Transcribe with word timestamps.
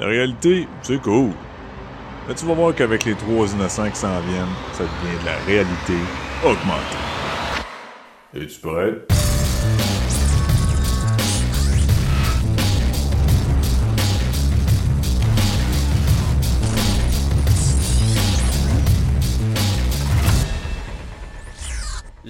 La 0.00 0.06
réalité, 0.06 0.68
c'est 0.82 1.02
cool. 1.02 1.32
Mais 2.28 2.34
tu 2.36 2.46
vas 2.46 2.54
voir 2.54 2.72
qu'avec 2.72 3.04
les 3.04 3.16
trois 3.16 3.52
innocents 3.52 3.90
qui 3.90 3.96
s'en 3.96 4.20
viennent, 4.20 4.46
ça 4.72 4.84
devient 4.84 5.20
de 5.20 5.26
la 5.26 5.36
réalité 5.44 5.94
augmentée. 6.44 6.96
Es-tu 8.32 8.60
prêt? 8.60 8.94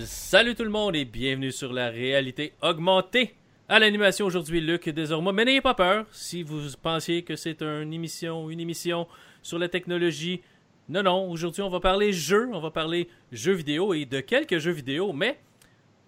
Salut 0.07 0.55
tout 0.55 0.65
le 0.65 0.71
monde 0.71 0.97
et 0.97 1.05
bienvenue 1.05 1.53
sur 1.53 1.75
la 1.75 1.91
réalité 1.91 2.55
augmentée. 2.63 3.35
À 3.71 3.79
l'animation 3.79 4.25
aujourd'hui, 4.25 4.63
Luc 4.63 4.89
désormais. 4.89 5.31
Mais 5.31 5.45
n'ayez 5.45 5.61
pas 5.61 5.75
peur 5.75 6.07
si 6.11 6.43
vous 6.43 6.59
pensiez 6.83 7.23
que 7.23 7.37
c'est 7.37 7.61
une 7.61 7.93
émission, 7.93 8.49
une 8.49 8.61
émission 8.61 9.07
sur 9.43 9.59
la 9.59 9.69
technologie. 9.69 10.41
Non, 10.89 11.03
non, 11.03 11.31
aujourd'hui 11.31 11.61
on 11.61 11.69
va 11.69 11.79
parler 11.79 12.11
jeux, 12.15 12.49
on 12.51 12.61
va 12.61 12.71
parler 12.71 13.11
jeux 13.31 13.53
vidéo 13.53 13.93
et 13.93 14.07
de 14.07 14.21
quelques 14.21 14.57
jeux 14.57 14.73
vidéo, 14.73 15.13
mais 15.13 15.39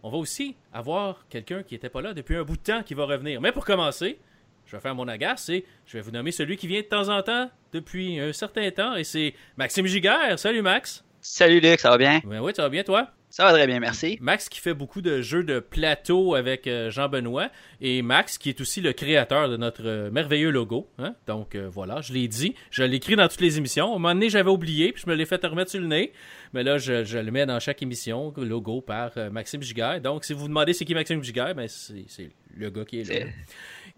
on 0.02 0.08
va 0.08 0.16
aussi 0.16 0.56
avoir 0.72 1.26
quelqu'un 1.28 1.62
qui 1.62 1.74
n'était 1.74 1.90
pas 1.90 2.00
là 2.00 2.14
depuis 2.14 2.34
un 2.34 2.44
bout 2.44 2.56
de 2.56 2.62
temps 2.62 2.82
qui 2.82 2.94
va 2.94 3.04
revenir. 3.04 3.42
Mais 3.42 3.52
pour 3.52 3.66
commencer, 3.66 4.18
je 4.64 4.74
vais 4.74 4.80
faire 4.80 4.94
mon 4.94 5.06
agace 5.06 5.50
et 5.50 5.66
je 5.84 5.98
vais 5.98 6.00
vous 6.00 6.12
nommer 6.12 6.32
celui 6.32 6.56
qui 6.56 6.66
vient 6.66 6.80
de 6.80 6.86
temps 6.86 7.10
en 7.10 7.22
temps 7.22 7.50
depuis 7.74 8.18
un 8.18 8.32
certain 8.32 8.70
temps 8.70 8.96
et 8.96 9.04
c'est 9.04 9.34
Maxime 9.58 9.84
Giguère. 9.84 10.38
Salut 10.38 10.62
Max. 10.62 11.04
Salut 11.20 11.60
Luc, 11.60 11.78
ça 11.78 11.90
va 11.90 11.98
bien? 11.98 12.22
Ben 12.24 12.40
oui, 12.40 12.52
ça 12.56 12.62
va 12.62 12.70
bien 12.70 12.84
toi? 12.84 13.10
Ça 13.32 13.44
va 13.44 13.52
très 13.52 13.68
bien, 13.68 13.78
merci. 13.78 14.18
Max 14.20 14.48
qui 14.48 14.58
fait 14.58 14.74
beaucoup 14.74 15.00
de 15.00 15.22
jeux 15.22 15.44
de 15.44 15.60
plateau 15.60 16.34
avec 16.34 16.66
euh, 16.66 16.90
Jean-Benoît 16.90 17.48
et 17.80 18.02
Max 18.02 18.38
qui 18.38 18.48
est 18.48 18.60
aussi 18.60 18.80
le 18.80 18.92
créateur 18.92 19.48
de 19.48 19.56
notre 19.56 19.86
euh, 19.86 20.10
merveilleux 20.10 20.50
logo. 20.50 20.88
hein. 20.98 21.14
Donc 21.28 21.54
euh, 21.54 21.68
voilà, 21.72 22.00
je 22.00 22.12
l'ai 22.12 22.26
dit, 22.26 22.56
je 22.72 22.82
l'ai 22.82 22.96
écrit 22.96 23.14
dans 23.14 23.28
toutes 23.28 23.40
les 23.40 23.56
émissions. 23.56 23.84
À 23.86 23.88
un 23.90 23.98
moment 24.00 24.14
donné, 24.14 24.30
j'avais 24.30 24.50
oublié 24.50 24.90
puis 24.92 25.04
je 25.06 25.08
me 25.10 25.14
l'ai 25.14 25.26
fait 25.26 25.44
remettre 25.46 25.70
sur 25.70 25.80
le 25.80 25.86
nez. 25.86 26.12
Mais 26.54 26.64
là, 26.64 26.76
je, 26.78 27.04
je 27.04 27.18
le 27.18 27.30
mets 27.30 27.46
dans 27.46 27.60
chaque 27.60 27.80
émission, 27.82 28.34
logo 28.36 28.80
par 28.80 29.12
Maxime 29.30 29.62
Giguère. 29.62 30.00
Donc 30.00 30.24
si 30.24 30.32
vous 30.32 30.40
vous 30.40 30.48
demandez 30.48 30.72
c'est 30.72 30.84
qui 30.84 30.94
Maxime 30.94 31.22
Giguère, 31.22 31.54
ben 31.54 31.68
c'est 31.68 32.30
le 32.56 32.68
gars 32.70 32.84
qui 32.84 33.00
est 33.00 33.04
là. 33.08 33.14
C'est 33.14 33.32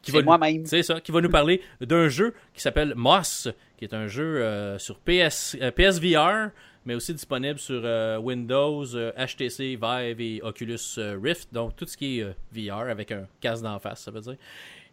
Qui 0.03 0.11
va 0.11 0.19
nous- 0.19 0.25
moi-même. 0.27 0.67
c'est 0.67 0.83
ça, 0.83 1.01
qui 1.01 1.11
va 1.11 1.23
nous 1.23 1.31
parler 1.31 1.63
d'un 1.81 2.09
jeu 2.09 2.35
qui 2.53 2.61
s'appelle 2.61 2.93
Moss, 2.97 3.49
qui 3.79 3.85
est 3.87 3.95
un 3.95 4.09
jeu 4.09 4.43
euh, 4.43 4.79
sur 4.79 4.99
PS, 4.99 5.57
euh, 5.63 5.71
PSVR, 5.71 6.51
mais 6.85 6.95
aussi 6.95 7.15
disponible 7.15 7.59
sur 7.59 7.83
euh, 7.85 8.19
Windows, 8.19 8.85
euh, 8.95 9.13
HTC 9.13 9.79
Vive 9.81 10.21
et 10.21 10.41
Oculus 10.43 10.79
euh, 10.99 11.19
Rift, 11.23 11.49
donc 11.53 11.77
tout 11.77 11.87
ce 11.87 11.97
qui 11.97 12.19
est 12.21 12.23
euh, 12.23 12.33
VR 12.53 12.91
avec 12.91 13.13
un 13.13 13.27
casque 13.41 13.63
d'en 13.63 13.79
face, 13.79 14.03
ça 14.03 14.11
veut 14.11 14.21
dire. 14.21 14.37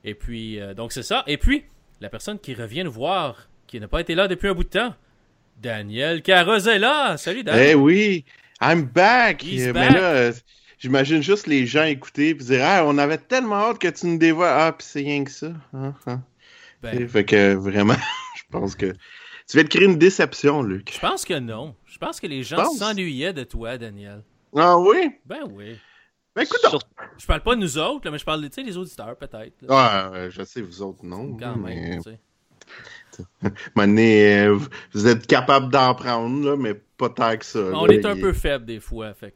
Et 0.03 0.13
puis, 0.13 0.59
euh, 0.59 0.73
donc 0.73 0.91
c'est 0.91 1.03
ça. 1.03 1.23
Et 1.27 1.37
puis, 1.37 1.65
la 1.99 2.09
personne 2.09 2.39
qui 2.39 2.53
revient 2.53 2.83
nous 2.83 2.91
voir, 2.91 3.49
qui 3.67 3.79
n'a 3.79 3.87
pas 3.87 4.01
été 4.01 4.15
là 4.15 4.27
depuis 4.27 4.47
un 4.47 4.53
bout 4.53 4.63
de 4.63 4.69
temps, 4.69 4.95
Daniel 5.61 6.21
Carosella. 6.21 7.17
Salut 7.17 7.43
Dan. 7.43 7.57
Eh 7.59 7.75
oui, 7.75 8.23
I'm 8.61 8.83
back. 8.83 9.43
He's 9.43 9.67
Euh, 9.67 9.73
back. 9.73 9.91
Mais 9.91 9.99
là, 9.99 10.05
euh, 10.13 10.33
j'imagine 10.77 11.21
juste 11.21 11.47
les 11.47 11.65
gens 11.65 11.83
écouter 11.83 12.29
et 12.29 12.33
dire 12.33 12.61
Ah, 12.63 12.83
on 12.85 12.97
avait 12.97 13.17
tellement 13.17 13.55
hâte 13.55 13.79
que 13.79 13.87
tu 13.89 14.05
nous 14.07 14.17
dévoiles. 14.17 14.53
Ah, 14.55 14.73
puis 14.77 14.87
c'est 14.89 15.01
rien 15.01 15.23
que 15.23 15.31
ça. 15.31 15.51
Hein, 15.73 15.93
hein. 16.07 16.23
Ben, 16.81 17.07
Fait 17.09 17.25
que 17.25 17.55
vraiment, 17.55 17.95
je 18.37 18.43
pense 18.51 18.75
que 18.75 18.93
tu 19.49 19.57
vas 19.57 19.63
te 19.63 19.69
créer 19.69 19.85
une 19.85 19.97
déception, 19.97 20.61
Luc. 20.61 20.91
je 20.93 20.99
pense 20.99 21.25
que 21.25 21.37
non. 21.39 21.75
Je 21.85 21.97
pense 21.97 22.19
que 22.19 22.27
les 22.27 22.43
gens 22.43 22.63
s'ennuyaient 22.71 23.33
de 23.33 23.43
toi, 23.43 23.77
Daniel. 23.77 24.23
Ah 24.55 24.77
oui? 24.77 25.11
Ben 25.25 25.41
oui. 25.51 25.77
Ben 26.35 26.43
écoute, 26.43 26.59
Sur- 26.69 26.79
Je 27.17 27.25
parle 27.25 27.41
pas 27.41 27.55
de 27.55 27.59
nous 27.61 27.77
autres, 27.77 28.05
là, 28.05 28.11
mais 28.11 28.19
je 28.19 28.25
parle 28.25 28.47
de 28.47 28.61
les 28.61 28.77
auditeurs, 28.77 29.15
peut-être. 29.17 29.53
ah, 29.67 30.11
euh, 30.13 30.29
je 30.29 30.43
sais, 30.43 30.61
vous 30.61 30.81
autres, 30.81 31.03
non. 31.03 31.35
Quand 31.37 31.55
mais, 31.57 31.99
même, 33.75 33.87
donné, 33.87 34.45
euh, 34.45 34.57
vous- 34.93 35.07
êtes 35.07 35.25
capable 35.27 35.69
d'en 35.71 35.93
prendre, 35.95 36.45
là, 36.51 36.55
mais 36.55 36.73
pas 36.75 37.09
tant 37.09 37.35
que 37.35 37.45
ça. 37.45 37.59
On 37.73 37.85
là. 37.85 37.93
est 37.93 38.05
un 38.05 38.15
Il- 38.15 38.21
peu 38.21 38.33
faible 38.33 38.65
des 38.65 38.79
fois, 38.79 39.13
fait 39.13 39.33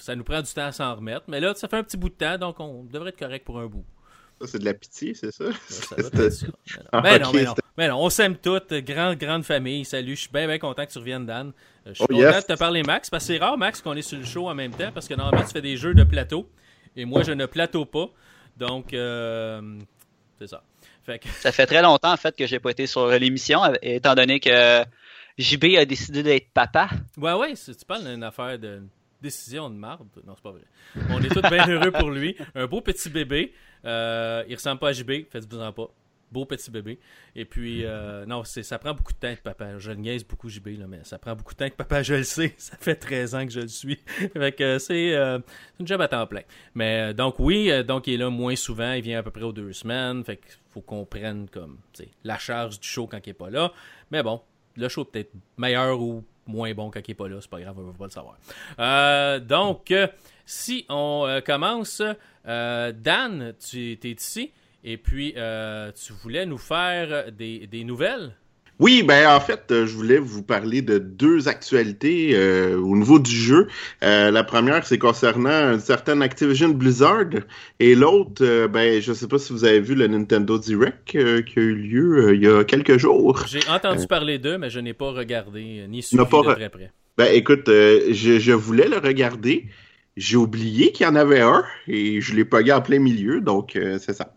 ça 0.00 0.16
nous 0.16 0.24
prend 0.24 0.42
du 0.42 0.52
temps 0.52 0.66
à 0.66 0.72
s'en 0.72 0.94
remettre. 0.96 1.24
Mais 1.28 1.40
là, 1.40 1.54
ça 1.54 1.68
fait 1.68 1.76
un 1.76 1.82
petit 1.84 1.96
bout 1.96 2.08
de 2.08 2.14
temps, 2.14 2.38
donc 2.38 2.58
on 2.60 2.84
devrait 2.84 3.10
être 3.10 3.18
correct 3.18 3.44
pour 3.44 3.58
un 3.60 3.66
bout. 3.66 3.84
Ça, 4.42 4.48
c'est 4.48 4.58
de 4.58 4.64
la 4.64 4.74
pitié, 4.74 5.14
c'est 5.14 5.30
ça? 5.30 5.44
Ça. 5.68 5.96
Ah, 6.92 7.00
Mais 7.02 7.18
non, 7.18 7.30
mais 7.32 7.44
non, 7.44 7.50
c'était- 7.50 7.62
mais 7.78 7.88
non, 7.88 7.98
on 8.04 8.10
s'aime 8.10 8.36
toutes, 8.36 8.72
grande, 8.74 9.16
grande 9.16 9.44
famille. 9.44 9.84
Salut, 9.84 10.16
je 10.16 10.22
suis 10.22 10.30
bien, 10.32 10.46
bien 10.46 10.58
content 10.58 10.84
que 10.84 10.90
tu 10.92 10.98
reviennes, 10.98 11.26
Dan. 11.26 11.48
Euh, 11.86 11.90
Je 11.90 11.94
suis 11.94 12.04
Oh, 12.04 12.06
content 12.08 12.18
yes. 12.20 12.46
de 12.46 12.52
te 12.54 12.58
parler, 12.58 12.82
Max, 12.82 13.08
parce 13.08 13.24
que 13.26 13.32
c'est 13.34 13.38
rare, 13.38 13.56
Max, 13.56 13.80
qu'on 13.80 13.94
est 13.94 14.02
sur 14.02 14.18
le 14.18 14.24
show 14.24 14.48
en 14.48 14.54
même 14.54 14.72
temps, 14.72 14.90
parce 14.92 15.06
que 15.08 15.14
normalement, 15.14 15.46
tu 15.46 15.52
fais 15.52 15.62
des 15.62 15.76
jeux 15.76 15.94
de 15.94 16.04
plateau, 16.04 16.48
et 16.96 17.04
moi, 17.04 17.22
je 17.22 17.32
ne 17.32 17.46
plateau 17.46 17.84
pas. 17.84 18.06
Donc, 18.56 18.92
euh, 18.92 19.78
c'est 20.38 20.48
ça. 20.48 20.62
Fait 21.04 21.18
que, 21.18 21.28
Ça 21.28 21.50
fait 21.52 21.66
très 21.66 21.82
longtemps 21.82 22.12
en 22.12 22.16
fait 22.16 22.36
que 22.36 22.46
j'ai 22.46 22.58
pas 22.60 22.70
été 22.70 22.86
sur 22.86 23.06
l'émission, 23.08 23.60
étant 23.82 24.14
donné 24.14 24.38
que 24.40 24.84
JB 25.38 25.76
a 25.78 25.84
décidé 25.84 26.22
d'être 26.22 26.48
papa. 26.52 26.90
Ouais, 27.16 27.32
ouais, 27.32 27.54
tu 27.54 27.72
parles 27.86 28.04
d'une 28.04 28.22
affaire 28.22 28.58
de 28.58 28.82
décision 29.20 29.70
de 29.70 29.74
marde. 29.76 30.06
Non, 30.26 30.34
c'est 30.36 30.42
pas 30.42 30.50
vrai. 30.52 30.62
On 31.10 31.20
est 31.22 31.28
tous 31.28 31.42
bien 31.48 31.66
heureux 31.68 31.90
pour 31.92 32.10
lui. 32.10 32.36
Un 32.54 32.66
beau 32.66 32.80
petit 32.80 33.08
bébé. 33.08 33.52
Euh, 33.84 34.44
il 34.48 34.54
ressemble 34.54 34.78
pas 34.78 34.88
à 34.88 34.92
JB, 34.92 35.10
faites-vous-en 35.30 35.72
pas. 35.72 35.88
Beau 36.30 36.46
petit 36.46 36.70
bébé. 36.70 36.98
Et 37.36 37.44
puis, 37.44 37.84
euh, 37.84 38.24
non, 38.24 38.42
c'est, 38.42 38.62
ça 38.62 38.78
prend 38.78 38.94
beaucoup 38.94 39.12
de 39.12 39.18
temps 39.18 39.28
être 39.28 39.42
papa. 39.42 39.78
Je 39.78 39.90
le 39.90 39.98
niaise 39.98 40.24
beaucoup, 40.24 40.48
JB, 40.48 40.78
là, 40.78 40.86
mais 40.88 41.00
ça 41.02 41.18
prend 41.18 41.36
beaucoup 41.36 41.52
de 41.52 41.58
temps 41.58 41.66
être 41.66 41.76
papa, 41.76 42.02
je 42.02 42.14
le 42.14 42.22
sais. 42.22 42.54
Ça 42.58 42.74
fait 42.80 42.94
13 42.94 43.34
ans 43.34 43.44
que 43.44 43.52
je 43.52 43.60
le 43.60 43.68
suis. 43.68 43.96
fait 44.32 44.52
que 44.52 44.78
c'est, 44.78 45.14
euh, 45.14 45.38
c'est 45.44 45.80
une 45.80 45.86
job 45.86 46.00
à 46.00 46.08
temps 46.08 46.26
plein. 46.26 46.40
Mais 46.74 47.10
euh, 47.10 47.12
donc, 47.12 47.38
oui, 47.38 47.70
euh, 47.70 47.82
donc 47.82 48.06
il 48.06 48.14
est 48.14 48.16
là 48.16 48.30
moins 48.30 48.56
souvent. 48.56 48.92
Il 48.92 49.02
vient 49.02 49.18
à 49.18 49.22
peu 49.22 49.30
près 49.30 49.42
aux 49.42 49.52
deux 49.52 49.74
semaines. 49.74 50.24
Fait 50.24 50.38
qu'il 50.38 50.54
faut 50.70 50.80
qu'on 50.80 51.04
prenne 51.04 51.50
comme, 51.50 51.76
la 52.24 52.38
charge 52.38 52.80
du 52.80 52.88
show 52.88 53.06
quand 53.06 53.20
il 53.26 53.30
est 53.30 53.34
pas 53.34 53.50
là. 53.50 53.70
Mais 54.10 54.22
bon, 54.22 54.40
le 54.76 54.88
show 54.88 55.04
peut-être 55.04 55.32
meilleur 55.58 56.00
ou 56.00 56.24
moins 56.46 56.72
bon 56.74 56.90
quand 56.90 57.00
il 57.06 57.10
est 57.10 57.14
pas 57.14 57.28
là, 57.28 57.38
c'est 57.40 57.50
pas 57.50 57.60
grave, 57.60 57.76
on 57.78 57.82
va 57.84 57.92
pas 57.92 58.04
le 58.04 58.10
savoir. 58.10 58.36
Euh, 58.78 59.38
donc, 59.38 59.90
euh, 59.90 60.06
si 60.46 60.84
on 60.88 61.24
euh, 61.26 61.40
commence, 61.40 62.02
euh, 62.46 62.92
Dan, 62.92 63.54
tu 63.70 63.92
es 63.92 64.10
ici, 64.10 64.50
et 64.84 64.96
puis 64.96 65.34
euh, 65.36 65.90
tu 65.92 66.12
voulais 66.12 66.46
nous 66.46 66.58
faire 66.58 67.32
des, 67.32 67.66
des 67.66 67.84
nouvelles? 67.84 68.34
Oui, 68.78 69.04
ben 69.04 69.28
en 69.28 69.38
fait, 69.38 69.62
je 69.68 69.94
voulais 69.94 70.18
vous 70.18 70.42
parler 70.42 70.82
de 70.82 70.98
deux 70.98 71.46
actualités 71.46 72.34
euh, 72.34 72.76
au 72.76 72.96
niveau 72.96 73.20
du 73.20 73.30
jeu. 73.30 73.68
Euh, 74.02 74.32
la 74.32 74.42
première, 74.42 74.84
c'est 74.84 74.98
concernant 74.98 75.50
un 75.50 75.78
certain 75.78 76.20
Activision 76.20 76.70
Blizzard, 76.70 77.44
et 77.78 77.94
l'autre, 77.94 78.42
euh, 78.42 78.66
ben 78.66 79.00
je 79.00 79.12
sais 79.12 79.28
pas 79.28 79.38
si 79.38 79.52
vous 79.52 79.64
avez 79.64 79.78
vu 79.78 79.94
le 79.94 80.08
Nintendo 80.08 80.58
Direct 80.58 81.04
qui 81.04 81.18
a 81.18 81.38
eu 81.62 81.74
lieu 81.74 82.34
il 82.34 82.42
y 82.42 82.48
a 82.48 82.64
quelques 82.64 82.96
jours. 82.96 83.44
J'ai 83.46 83.60
entendu 83.68 84.08
parler 84.08 84.38
d'eux, 84.38 84.58
mais 84.58 84.70
je 84.70 84.80
n'ai 84.80 84.94
pas 84.94 85.12
regardé 85.12 85.86
ni 85.88 86.02
suivi 86.02 86.24
pas 86.24 86.42
de 86.42 86.52
très 86.54 86.68
près. 86.70 86.90
Ben 87.16 87.28
écoute, 87.32 87.66
je, 87.68 88.38
je 88.40 88.52
voulais 88.52 88.88
le 88.88 88.98
regarder. 88.98 89.66
J'ai 90.16 90.36
oublié 90.36 90.92
qu'il 90.92 91.06
y 91.06 91.08
en 91.08 91.14
avait 91.14 91.40
un 91.40 91.64
et 91.88 92.20
je 92.20 92.34
l'ai 92.34 92.44
pogné 92.44 92.72
en 92.72 92.82
plein 92.82 92.98
milieu, 92.98 93.40
donc 93.40 93.76
euh, 93.76 93.98
c'est 93.98 94.12
ça. 94.12 94.34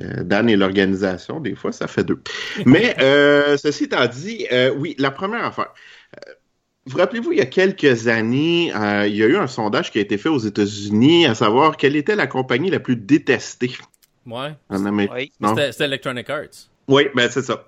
Euh, 0.00 0.22
Dan 0.22 0.48
et 0.48 0.54
l'organisation, 0.56 1.40
des 1.40 1.54
fois, 1.56 1.72
ça 1.72 1.88
fait 1.88 2.04
deux. 2.04 2.20
Mais 2.66 2.94
euh, 3.00 3.56
ceci 3.56 3.84
étant 3.84 4.06
dit, 4.06 4.46
euh, 4.52 4.72
oui, 4.76 4.94
la 4.98 5.10
première 5.10 5.44
affaire. 5.44 5.72
Euh, 6.16 6.32
Vous 6.86 6.98
rappelez-vous, 6.98 7.32
il 7.32 7.38
y 7.38 7.42
a 7.42 7.46
quelques 7.46 8.06
années, 8.06 8.72
euh, 8.76 9.08
il 9.08 9.16
y 9.16 9.22
a 9.24 9.26
eu 9.26 9.36
un 9.36 9.48
sondage 9.48 9.90
qui 9.90 9.98
a 9.98 10.00
été 10.02 10.16
fait 10.16 10.28
aux 10.28 10.38
États-Unis 10.38 11.26
à 11.26 11.34
savoir 11.34 11.76
quelle 11.76 11.96
était 11.96 12.14
la 12.14 12.28
compagnie 12.28 12.70
la 12.70 12.78
plus 12.78 12.94
détestée 12.96 13.72
Ouais. 14.26 14.54
en 14.70 14.84
Amérique. 14.86 15.32
Oui. 15.40 15.54
C'était 15.70 15.84
Electronic 15.84 16.30
Arts. 16.30 16.68
Oui, 16.88 17.08
ben 17.16 17.28
c'est 17.30 17.42
ça. 17.42 17.64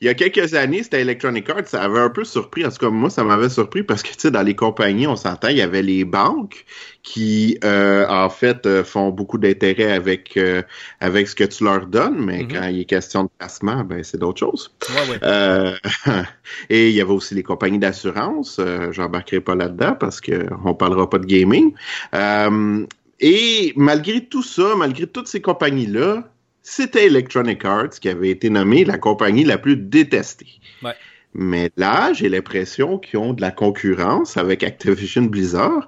Il 0.00 0.06
y 0.06 0.10
a 0.10 0.14
quelques 0.14 0.54
années, 0.54 0.82
c'était 0.82 1.00
Electronic 1.00 1.48
Arts, 1.50 1.66
ça 1.68 1.82
avait 1.82 2.00
un 2.00 2.10
peu 2.10 2.24
surpris. 2.24 2.66
En 2.66 2.70
tout 2.70 2.78
cas, 2.78 2.90
moi, 2.90 3.10
ça 3.10 3.22
m'avait 3.22 3.48
surpris 3.48 3.84
parce 3.84 4.02
que, 4.02 4.08
tu 4.08 4.14
sais, 4.18 4.30
dans 4.32 4.42
les 4.42 4.56
compagnies, 4.56 5.06
on 5.06 5.14
s'entend, 5.14 5.48
il 5.48 5.58
y 5.58 5.62
avait 5.62 5.82
les 5.82 6.04
banques 6.04 6.64
qui, 7.04 7.58
euh, 7.62 8.04
en 8.08 8.28
fait, 8.28 8.66
euh, 8.66 8.82
font 8.82 9.10
beaucoup 9.10 9.38
d'intérêt 9.38 9.92
avec 9.92 10.36
euh, 10.36 10.62
avec 11.00 11.28
ce 11.28 11.36
que 11.36 11.44
tu 11.44 11.62
leur 11.62 11.86
donnes, 11.86 12.18
mais 12.24 12.42
Mhm. 12.42 12.48
quand 12.52 12.64
il 12.66 12.80
est 12.80 12.84
question 12.86 13.24
de 13.24 13.28
placement, 13.38 13.84
ben 13.84 14.02
c'est 14.02 14.18
d'autres 14.18 14.40
choses. 14.40 14.74
Ouais, 14.90 15.12
ouais. 15.12 15.18
Euh, 15.22 15.76
et 16.70 16.88
il 16.88 16.94
y 16.96 17.00
avait 17.00 17.12
aussi 17.12 17.34
les 17.36 17.44
compagnies 17.44 17.78
d'assurance. 17.78 18.56
Euh, 18.58 18.90
J'embarquerai 18.90 19.40
pas 19.40 19.54
là-dedans 19.54 19.94
parce 19.98 20.20
que 20.20 20.46
on 20.64 20.74
parlera 20.74 21.08
pas 21.08 21.18
de 21.18 21.26
gaming. 21.26 21.72
Euh, 22.14 22.84
et 23.20 23.72
malgré 23.76 24.24
tout 24.26 24.42
ça, 24.42 24.74
malgré 24.76 25.06
toutes 25.06 25.28
ces 25.28 25.40
compagnies-là, 25.40 26.28
c'était 26.68 27.06
Electronic 27.06 27.64
Arts 27.64 27.90
qui 28.00 28.08
avait 28.08 28.30
été 28.30 28.50
nommée 28.50 28.84
la 28.84 28.98
compagnie 28.98 29.44
la 29.44 29.56
plus 29.56 29.76
détestée. 29.76 30.60
Ouais. 30.82 30.94
Mais 31.32 31.70
là, 31.76 32.12
j'ai 32.12 32.28
l'impression 32.28 32.98
qu'ils 32.98 33.20
ont 33.20 33.32
de 33.34 33.40
la 33.40 33.52
concurrence 33.52 34.36
avec 34.36 34.64
Activision 34.64 35.22
Blizzard, 35.22 35.86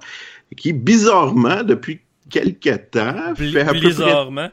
qui 0.55 0.71
bizarrement, 0.71 1.63
depuis 1.63 1.99
quelque 2.29 2.77
temps, 2.77 3.33
Bli- 3.33 3.51
fait 3.51 3.61
à 3.61 3.65
peu 3.65 3.71
près... 3.71 3.79
Blizzardment. 3.81 4.49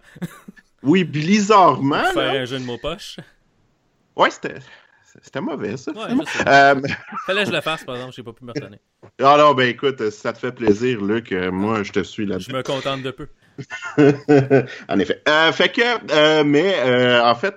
Oui, 0.82 1.04
bizarrement. 1.04 1.94
là. 1.94 2.12
Faire 2.12 2.42
un 2.42 2.44
jeu 2.44 2.58
de 2.58 2.64
mots 2.64 2.78
poche. 2.78 3.18
Ouais, 4.16 4.30
c'était 4.30 4.54
c'était 5.22 5.40
mauvais, 5.40 5.76
ça. 5.76 5.92
Ouais, 5.92 6.08
je. 6.10 6.48
Euh, 6.48 6.80
Fallait 7.26 7.42
que 7.44 7.48
je 7.50 7.54
le 7.54 7.60
fasse, 7.60 7.84
par 7.84 7.96
exemple, 7.96 8.14
j'ai 8.14 8.22
pas 8.22 8.32
pu 8.32 8.44
me 8.44 8.52
retenir. 8.52 8.78
Ah 9.22 9.36
non, 9.38 9.54
ben 9.54 9.68
écoute, 9.68 10.10
si 10.10 10.20
ça 10.20 10.32
te 10.32 10.38
fait 10.38 10.52
plaisir, 10.52 11.00
Luc, 11.02 11.32
euh, 11.32 11.50
moi 11.52 11.82
je 11.84 11.92
te 11.92 12.02
suis 12.02 12.24
Je 12.24 12.28
là-dessus. 12.30 12.52
me 12.52 12.62
contente 12.62 13.02
de 13.02 13.10
peu. 13.12 13.28
en 14.88 14.98
effet. 14.98 15.22
Euh, 15.28 15.52
fait 15.52 15.70
que, 15.70 15.80
euh, 16.12 16.44
mais 16.44 16.74
en 17.20 17.34
fait, 17.34 17.54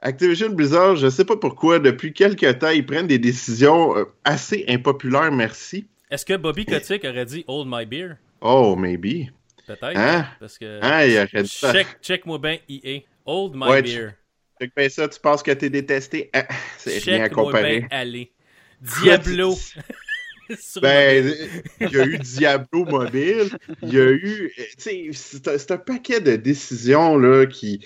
Activision 0.00 0.50
Blizzard, 0.50 0.96
je 0.96 1.08
sais 1.08 1.24
pas 1.24 1.36
pourquoi, 1.36 1.78
depuis 1.78 2.12
quelques 2.12 2.58
temps, 2.58 2.68
ils 2.70 2.84
prennent 2.84 3.06
des 3.06 3.18
décisions 3.18 3.94
assez 4.24 4.64
impopulaires, 4.68 5.32
merci. 5.32 5.88
Est-ce 6.10 6.24
que 6.26 6.36
Bobby 6.36 6.64
Kotick 6.66 7.04
aurait 7.04 7.24
dit 7.24 7.44
Hold 7.48 7.66
my 7.68 7.86
beer? 7.86 8.16
Oh, 8.40 8.76
maybe. 8.76 9.30
Peut-être. 9.66 9.96
Hein? 9.96 10.26
Parce 10.38 10.58
que. 10.58 10.78
Hein, 10.82 11.04
il 11.06 11.16
aurait 11.16 11.42
dit 11.42 11.48
ça. 11.48 11.72
check, 11.72 11.86
check-moi 12.02 12.38
bien 12.38 12.58
EA. 12.68 13.00
Hold 13.26 13.54
my 13.54 13.68
Ouais, 13.68 13.82
beer. 13.82 14.10
Check 14.60 14.72
bien 14.76 14.88
ça, 14.88 15.08
tu 15.08 15.20
penses 15.20 15.42
que 15.42 15.50
t'es 15.52 15.70
détesté? 15.70 16.30
Ah, 16.32 16.46
c'est 16.78 16.98
rien 16.98 17.24
à 17.24 17.28
Check-moi 17.28 17.28
comparer. 17.28 17.88
aller. 17.90 18.32
Diablo. 18.80 19.66
Ben, 20.80 21.34
il 21.80 21.92
y 21.92 21.96
a 21.98 22.02
eu 22.02 22.18
Diablo 22.18 22.84
mobile, 22.84 23.50
il 23.80 23.94
y 23.94 23.98
a 24.00 24.10
eu, 24.10 24.52
tu 24.78 25.12
sais, 25.14 25.40
c'est 25.56 25.70
un- 25.70 25.78
paquet 25.78 26.20
de 26.20 26.36
décisions 26.36 27.16
là 27.18 27.46
qui, 27.46 27.80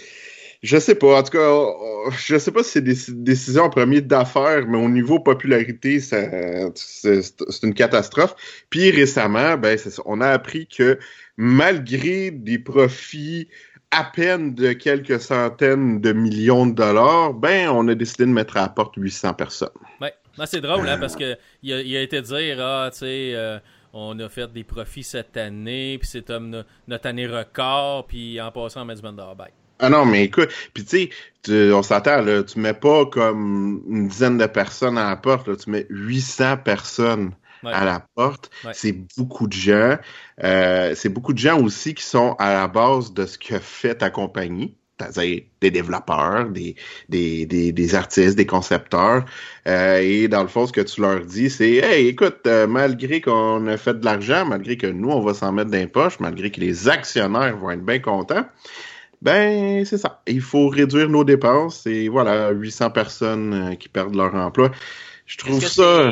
je 0.62 0.78
sais 0.78 0.94
pas, 0.96 1.18
en 1.20 1.22
tout 1.22 1.32
cas, 1.32 1.38
euh, 1.38 2.10
je 2.18 2.38
sais 2.38 2.50
pas 2.50 2.62
si 2.64 2.70
c'est 2.72 2.80
des 2.82 2.96
décisions 3.10 3.64
en 3.64 3.70
premier 3.70 4.00
d'affaires, 4.00 4.66
mais 4.66 4.78
au 4.78 4.88
niveau 4.88 5.20
popularité, 5.20 6.00
c'est 6.00 6.72
une 7.62 7.74
catastrophe. 7.74 8.34
Puis 8.70 8.90
récemment, 8.90 9.56
ben 9.58 9.78
on 10.06 10.20
a 10.20 10.28
appris 10.28 10.66
que 10.66 10.98
malgré 11.36 12.30
des 12.32 12.58
profits 12.58 13.48
à 13.90 14.04
peine 14.04 14.54
de 14.54 14.72
quelques 14.72 15.20
centaines 15.20 16.00
de 16.00 16.12
millions 16.12 16.66
de 16.66 16.74
dollars, 16.74 17.32
ben 17.34 17.68
on 17.70 17.88
a 17.88 17.94
décidé 17.94 18.26
de 18.26 18.30
mettre 18.30 18.56
à 18.56 18.62
la 18.62 18.68
porte 18.68 18.94
800 18.96 19.34
personnes. 19.34 19.68
Ouais. 20.00 20.12
Non, 20.36 20.44
c'est 20.46 20.60
drôle, 20.60 20.88
hein, 20.88 20.98
parce 20.98 21.16
que 21.16 21.36
il 21.62 21.72
a, 21.72 21.80
il 21.80 21.96
a 21.96 22.02
été 22.02 22.20
dire, 22.22 22.58
ah, 22.60 22.90
tu 22.92 22.98
sais, 22.98 23.32
euh, 23.34 23.58
on 23.92 24.18
a 24.20 24.28
fait 24.28 24.52
des 24.52 24.62
profits 24.62 25.02
cette 25.02 25.36
année, 25.36 25.98
puis 25.98 26.08
c'est 26.08 26.24
comme 26.26 26.50
no- 26.50 26.62
notre 26.86 27.08
année 27.08 27.26
record, 27.26 28.06
puis 28.06 28.40
en 28.40 28.52
passant, 28.52 28.82
on 28.82 28.84
met 28.84 28.94
du 28.94 29.02
monde. 29.02 29.20
Ah 29.80 29.88
non, 29.88 30.04
mais 30.04 30.24
écoute, 30.24 30.50
puis 30.74 30.84
tu 30.84 31.10
sais, 31.48 31.72
on 31.72 31.82
s'attend, 31.82 32.20
là, 32.20 32.42
tu 32.42 32.58
mets 32.58 32.74
pas 32.74 33.06
comme 33.06 33.82
une 33.88 34.08
dizaine 34.08 34.38
de 34.38 34.46
personnes 34.46 34.98
à 34.98 35.08
la 35.10 35.16
porte, 35.16 35.48
là, 35.48 35.56
tu 35.56 35.70
mets 35.70 35.86
800 35.88 36.58
personnes 36.58 37.32
Ouais. 37.62 37.72
à 37.72 37.84
la 37.84 38.06
porte. 38.14 38.50
Ouais. 38.64 38.72
C'est 38.74 38.96
beaucoup 39.16 39.46
de 39.46 39.52
gens. 39.52 39.96
Euh, 40.44 40.94
c'est 40.94 41.08
beaucoup 41.08 41.32
de 41.32 41.38
gens 41.38 41.60
aussi 41.60 41.94
qui 41.94 42.04
sont 42.04 42.34
à 42.38 42.52
la 42.52 42.68
base 42.68 43.12
de 43.12 43.26
ce 43.26 43.38
que 43.38 43.58
fait 43.58 43.96
ta 43.96 44.10
compagnie. 44.10 44.76
C'est-à-dire 45.00 45.42
des 45.60 45.70
développeurs, 45.70 46.48
des, 46.48 46.74
des, 47.08 47.46
des, 47.46 47.70
des 47.72 47.94
artistes, 47.94 48.36
des 48.36 48.46
concepteurs. 48.46 49.24
Euh, 49.68 50.00
et 50.00 50.26
dans 50.26 50.42
le 50.42 50.48
fond, 50.48 50.66
ce 50.66 50.72
que 50.72 50.80
tu 50.80 51.00
leur 51.00 51.20
dis, 51.24 51.50
c'est 51.50 51.74
Hey, 51.76 52.08
écoute, 52.08 52.40
euh, 52.46 52.66
malgré 52.66 53.20
qu'on 53.20 53.64
a 53.68 53.76
fait 53.76 53.94
de 53.94 54.04
l'argent, 54.04 54.44
malgré 54.44 54.76
que 54.76 54.88
nous, 54.88 55.10
on 55.10 55.20
va 55.20 55.34
s'en 55.34 55.52
mettre 55.52 55.70
dans 55.70 55.78
les 55.78 55.86
poches, 55.86 56.18
malgré 56.18 56.50
que 56.50 56.60
les 56.60 56.88
actionnaires 56.88 57.56
vont 57.56 57.70
être 57.70 57.84
bien 57.84 58.00
contents, 58.00 58.44
ben, 59.22 59.84
c'est 59.84 59.98
ça. 59.98 60.22
Il 60.26 60.40
faut 60.40 60.68
réduire 60.68 61.08
nos 61.08 61.24
dépenses 61.24 61.86
et 61.86 62.08
voilà, 62.08 62.50
800 62.50 62.90
personnes 62.90 63.54
euh, 63.54 63.74
qui 63.74 63.88
perdent 63.88 64.14
leur 64.14 64.34
emploi. 64.34 64.70
Je 65.26 65.36
trouve 65.38 65.64
ça. 65.64 66.10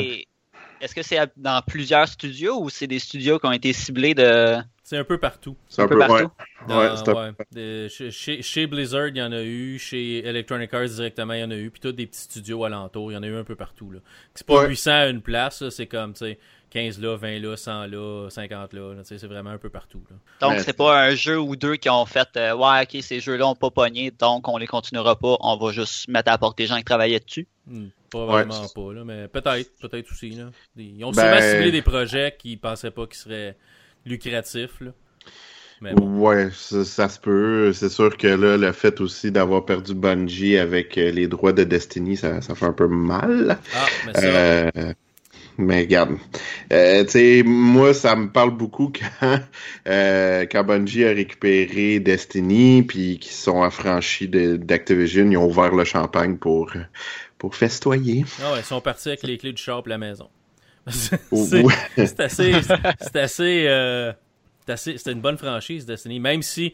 Est-ce 0.80 0.94
que 0.94 1.02
c'est 1.02 1.18
dans 1.36 1.62
plusieurs 1.62 2.06
studios 2.08 2.60
ou 2.62 2.68
c'est 2.70 2.86
des 2.86 2.98
studios 2.98 3.38
qui 3.38 3.46
ont 3.46 3.52
été 3.52 3.72
ciblés 3.72 4.14
de 4.14 4.56
C'est 4.82 4.98
un 4.98 5.04
peu 5.04 5.18
partout. 5.18 5.56
C'est 5.68 5.82
un 5.82 5.84
un 5.86 5.88
peu 5.88 5.94
peu, 5.94 6.00
partout? 6.00 6.14
ouais. 6.24 6.66
Dans- 6.68 6.78
Ouais, 6.80 6.88
c'est 6.96 7.08
un- 7.08 7.14
ouais. 7.14 7.32
Des- 7.52 7.88
chez, 7.88 8.10
chez- 8.10 8.42
chez 8.42 8.66
Blizzard, 8.66 9.08
il 9.08 9.16
y 9.16 9.22
en 9.22 9.32
a 9.32 9.42
eu. 9.42 9.78
Chez 9.78 10.18
Electronic 10.26 10.72
Arts, 10.74 10.88
directement, 10.88 11.32
il 11.32 11.40
y 11.40 11.44
en 11.44 11.50
a 11.50 11.56
eu. 11.56 11.70
Puis 11.70 11.80
tous 11.80 11.92
des 11.92 12.06
petits 12.06 12.20
studios 12.22 12.64
alentours, 12.64 13.10
il 13.10 13.14
y 13.14 13.16
en 13.16 13.22
a 13.22 13.26
eu 13.26 13.36
un 13.36 13.44
peu 13.44 13.56
partout. 13.56 13.90
là. 13.90 14.00
C'est 14.34 14.46
pas 14.46 14.60
Ouais. 14.62 14.68
800 14.68 14.90
à 14.92 15.06
une 15.08 15.22
place, 15.22 15.62
là, 15.62 15.70
c'est 15.70 15.86
comme, 15.86 16.12
tu 16.12 16.20
sais, 16.20 16.38
15 16.76 17.00
là, 17.00 17.16
20 17.16 17.38
là, 17.40 17.56
100 17.56 17.86
là, 17.86 18.28
50 18.30 18.72
là. 18.74 18.94
c'est 19.04 19.24
vraiment 19.26 19.50
un 19.50 19.58
peu 19.58 19.70
partout. 19.70 20.02
là. 20.10 20.16
Donc 20.46 20.60
c'est 20.60 20.76
pas 20.76 21.06
un 21.06 21.14
jeu 21.14 21.38
ou 21.40 21.56
deux 21.56 21.76
qui 21.76 21.88
ont 21.88 22.04
fait 22.06 22.28
euh, 22.36 22.54
ouais 22.54 22.82
ok 22.82 23.02
ces 23.02 23.20
jeux-là 23.20 23.46
ont 23.48 23.54
pas 23.54 23.70
pogné 23.70 24.10
donc 24.10 24.46
on 24.48 24.58
les 24.58 24.66
continuera 24.66 25.16
pas 25.18 25.36
on 25.40 25.56
va 25.56 25.72
juste 25.72 26.06
mettre 26.08 26.28
à 26.28 26.32
la 26.32 26.38
porte 26.38 26.58
des 26.58 26.66
gens 26.66 26.76
qui 26.76 26.84
travaillaient 26.84 27.20
dessus. 27.20 27.46
Hmm, 27.66 27.86
pas 28.10 28.18
Ouais, 28.20 28.26
vraiment 28.26 28.52
c'est- 28.66 28.74
pas, 28.74 28.92
là, 28.92 29.04
mais 29.04 29.26
peut-être, 29.28 29.70
peut-être 29.80 30.10
aussi. 30.12 30.30
Là. 30.30 30.50
Ils 30.76 31.04
ont 31.04 31.10
Ben- 31.12 31.34
souvent 31.34 31.50
ciblé 31.50 31.72
des 31.72 31.82
projets 31.82 32.36
qu'ils 32.38 32.58
pensaient 32.60 32.90
pas 32.90 33.06
qu'ils 33.06 33.16
seraient 33.16 33.56
lucratifs. 34.04 34.80
Là. 34.80 34.90
Mais 35.80 35.92
bon. 35.94 36.06
Ouais, 36.20 36.48
ça, 36.52 36.84
ça 36.84 37.08
se 37.08 37.18
peut. 37.18 37.72
C'est 37.72 37.88
sûr 37.88 38.16
que 38.16 38.28
là, 38.28 38.56
le 38.56 38.72
fait 38.72 39.00
aussi 39.00 39.30
d'avoir 39.32 39.64
perdu 39.64 39.94
Bungie 39.94 40.56
avec 40.58 40.96
euh, 40.96 41.10
les 41.10 41.26
droits 41.26 41.52
de 41.52 41.64
Destiny, 41.64 42.16
ça, 42.16 42.40
ça 42.40 42.54
fait 42.54 42.66
un 42.66 42.72
peu 42.72 42.86
mal. 42.86 43.58
Ah, 43.74 43.86
mais 44.06 44.12
ça, 44.14 44.26
Euh, 44.26 44.92
mais 45.58 45.80
regarde, 45.80 46.16
euh, 46.72 47.04
tu 47.04 47.10
sais, 47.10 47.42
moi, 47.44 47.94
ça 47.94 48.14
me 48.16 48.30
parle 48.30 48.50
beaucoup 48.56 48.92
quand, 49.20 49.40
euh, 49.88 50.46
quand 50.50 50.64
Bungie 50.64 51.04
a 51.04 51.08
récupéré 51.10 52.00
Destiny, 52.00 52.82
puis 52.82 53.18
qu'ils 53.18 53.32
sont 53.32 53.62
affranchis 53.62 54.28
d'Activision, 54.28 55.30
ils 55.30 55.36
ont 55.36 55.46
ouvert 55.46 55.74
le 55.74 55.84
champagne 55.84 56.36
pour, 56.36 56.72
pour 57.38 57.54
festoyer. 57.54 58.24
ah 58.42 58.52
ouais, 58.52 58.60
ils 58.60 58.64
sont 58.64 58.80
partis 58.80 59.08
avec 59.08 59.22
les 59.22 59.38
clés 59.38 59.52
du 59.52 59.62
shop 59.62 59.82
à 59.86 59.88
la 59.88 59.98
maison. 59.98 60.28
c'est 60.88 61.18
Ouais. 61.32 61.74
c'est 61.96 62.20
assez. 62.20 62.52
C'est 63.00 63.16
assez. 63.16 63.64
euh, 63.66 64.12
C'était 64.76 65.12
une 65.12 65.20
bonne 65.20 65.36
franchise, 65.38 65.84
Destiny. 65.84 66.20
Même 66.20 66.42
si, 66.42 66.72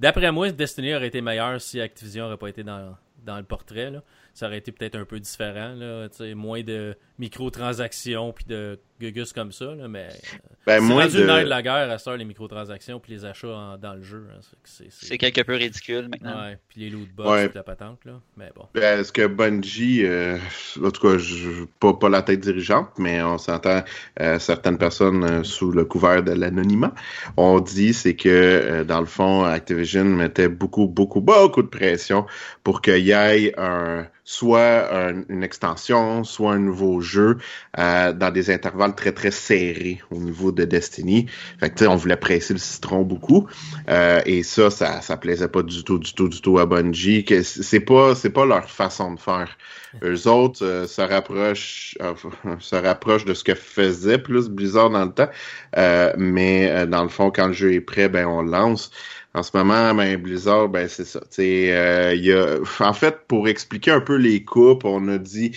d'après 0.00 0.32
moi, 0.32 0.50
Destiny 0.50 0.94
aurait 0.94 1.08
été 1.08 1.20
meilleur 1.20 1.60
si 1.60 1.80
Activision 1.80 2.24
n'aurait 2.24 2.38
pas 2.38 2.48
été 2.48 2.62
dans, 2.64 2.96
dans 3.24 3.36
le 3.36 3.44
portrait. 3.44 3.90
Là. 3.90 4.02
Ça 4.34 4.46
aurait 4.46 4.58
été 4.58 4.72
peut-être 4.72 4.96
un 4.96 5.04
peu 5.04 5.20
différent. 5.20 5.74
Là, 5.74 6.08
moins 6.34 6.62
de 6.62 6.96
microtransactions 7.18 8.32
puis 8.32 8.44
de 8.46 8.80
gugus 9.02 9.32
comme 9.32 9.52
ça. 9.52 9.74
Là, 9.74 9.88
mais 9.88 10.08
euh, 10.10 10.36
Ben, 10.66 10.80
c'est 10.86 10.92
rendu 10.92 11.16
de- 11.18 11.22
une 11.24 11.28
ère 11.28 11.44
de 11.44 11.48
la 11.48 11.62
guerre 11.62 11.90
à 11.90 12.08
heure, 12.08 12.16
les 12.16 12.24
microtransactions 12.24 13.00
puis 13.00 13.12
les 13.12 13.24
achats 13.24 13.48
en- 13.48 13.76
dans 13.76 13.94
le 13.94 14.02
jeu. 14.02 14.26
hein. 14.32 14.40
C'est- 14.64 15.18
quelque 15.18 15.42
peu 15.42 15.54
ridicule 15.54 16.08
maintenant. 16.08 16.42
Ouais, 16.46 16.58
puis 16.68 16.80
les 16.82 16.90
loot 16.90 17.08
box 17.14 17.28
Ouais. 17.28 17.48
puis 17.48 17.56
la 17.56 17.62
patente. 17.64 17.98
Là. 18.04 18.12
Mais 18.36 18.50
bon. 18.54 18.66
Ben, 18.74 19.00
Est-ce 19.00 19.12
que 19.12 19.26
Bungie, 19.26 20.04
euh, 20.06 20.38
en 20.82 20.90
tout 20.90 21.00
cas, 21.08 21.18
je, 21.18 21.64
pas, 21.80 21.94
pas 21.94 22.08
la 22.08 22.22
tête 22.22 22.40
dirigeante, 22.40 22.90
mais 22.98 23.22
on 23.22 23.38
s'entend 23.38 23.82
euh, 24.20 24.38
certaines 24.38 24.78
personnes 24.78 25.24
euh, 25.24 25.42
sous 25.42 25.70
le 25.72 25.84
couvert 25.84 26.22
de 26.22 26.32
l'anonymat, 26.32 26.94
on 27.36 27.60
dit 27.60 27.92
c'est 27.94 28.14
que 28.16 28.28
euh, 28.28 28.84
dans 28.84 29.00
le 29.00 29.06
fond, 29.06 29.44
Activision 29.44 30.04
mettait 30.04 30.48
beaucoup, 30.48 30.86
beaucoup, 30.86 31.20
beaucoup 31.20 31.62
de 31.62 31.68
pression 31.68 32.26
pour 32.64 32.80
qu'il 32.82 32.98
y 33.06 33.10
ait 33.10 33.52
un 33.58 34.06
soit 34.24 34.94
un- 34.94 35.24
une 35.28 35.42
extension, 35.42 36.22
soit 36.22 36.52
un 36.52 36.58
nouveau 36.60 37.00
jeu 37.00 37.38
euh, 37.78 38.12
dans 38.12 38.30
des 38.30 38.50
intervalles 38.50 38.91
très 38.92 39.12
très 39.12 39.30
serrés 39.30 40.00
au 40.10 40.18
niveau 40.18 40.52
de 40.52 40.64
Destiny. 40.64 41.26
Fait 41.60 41.70
que 41.70 41.74
tu 41.74 41.84
sais, 41.84 41.86
on 41.88 41.96
voulait 41.96 42.16
presser 42.16 42.54
le 42.54 42.58
citron 42.60 43.02
beaucoup. 43.02 43.46
Euh, 43.88 44.20
et 44.26 44.42
ça, 44.42 44.70
ça, 44.70 45.00
ça 45.00 45.16
plaisait 45.16 45.48
pas 45.48 45.62
du 45.62 45.84
tout, 45.84 45.98
du 45.98 46.12
tout, 46.14 46.28
du 46.28 46.40
tout 46.40 46.58
à 46.58 46.66
Bungie. 46.66 47.24
C'est 47.42 47.80
pas, 47.80 48.14
c'est 48.14 48.30
pas 48.30 48.46
leur 48.46 48.70
façon 48.70 49.14
de 49.14 49.20
faire. 49.20 49.56
Eux 50.02 50.26
autres 50.26 50.64
euh, 50.64 50.86
se 50.86 51.02
rapprochent, 51.02 51.96
euh, 52.00 52.14
se 52.60 52.76
rapprochent 52.76 53.24
de 53.24 53.34
ce 53.34 53.44
que 53.44 53.54
faisait 53.54 54.18
plus 54.18 54.48
Blizzard 54.48 54.90
dans 54.90 55.04
le 55.04 55.12
temps. 55.12 55.28
Euh, 55.76 56.12
mais 56.16 56.70
euh, 56.70 56.86
dans 56.86 57.02
le 57.02 57.08
fond, 57.08 57.30
quand 57.30 57.48
le 57.48 57.52
jeu 57.52 57.74
est 57.74 57.80
prêt, 57.80 58.08
ben 58.08 58.26
on 58.26 58.42
lance. 58.42 58.90
En 59.34 59.42
ce 59.42 59.56
moment, 59.56 59.94
ben 59.94 60.16
Blizzard, 60.16 60.68
ben 60.68 60.88
c'est 60.88 61.04
ça. 61.04 61.20
Tu 61.20 61.26
sais, 61.30 62.14
il 62.16 62.24
y 62.24 62.32
a, 62.32 62.58
en 62.80 62.92
fait, 62.92 63.20
pour 63.28 63.48
expliquer 63.48 63.90
un 63.90 64.00
peu 64.00 64.16
les 64.16 64.44
coupes, 64.44 64.84
on 64.84 65.08
a 65.08 65.18
dit. 65.18 65.52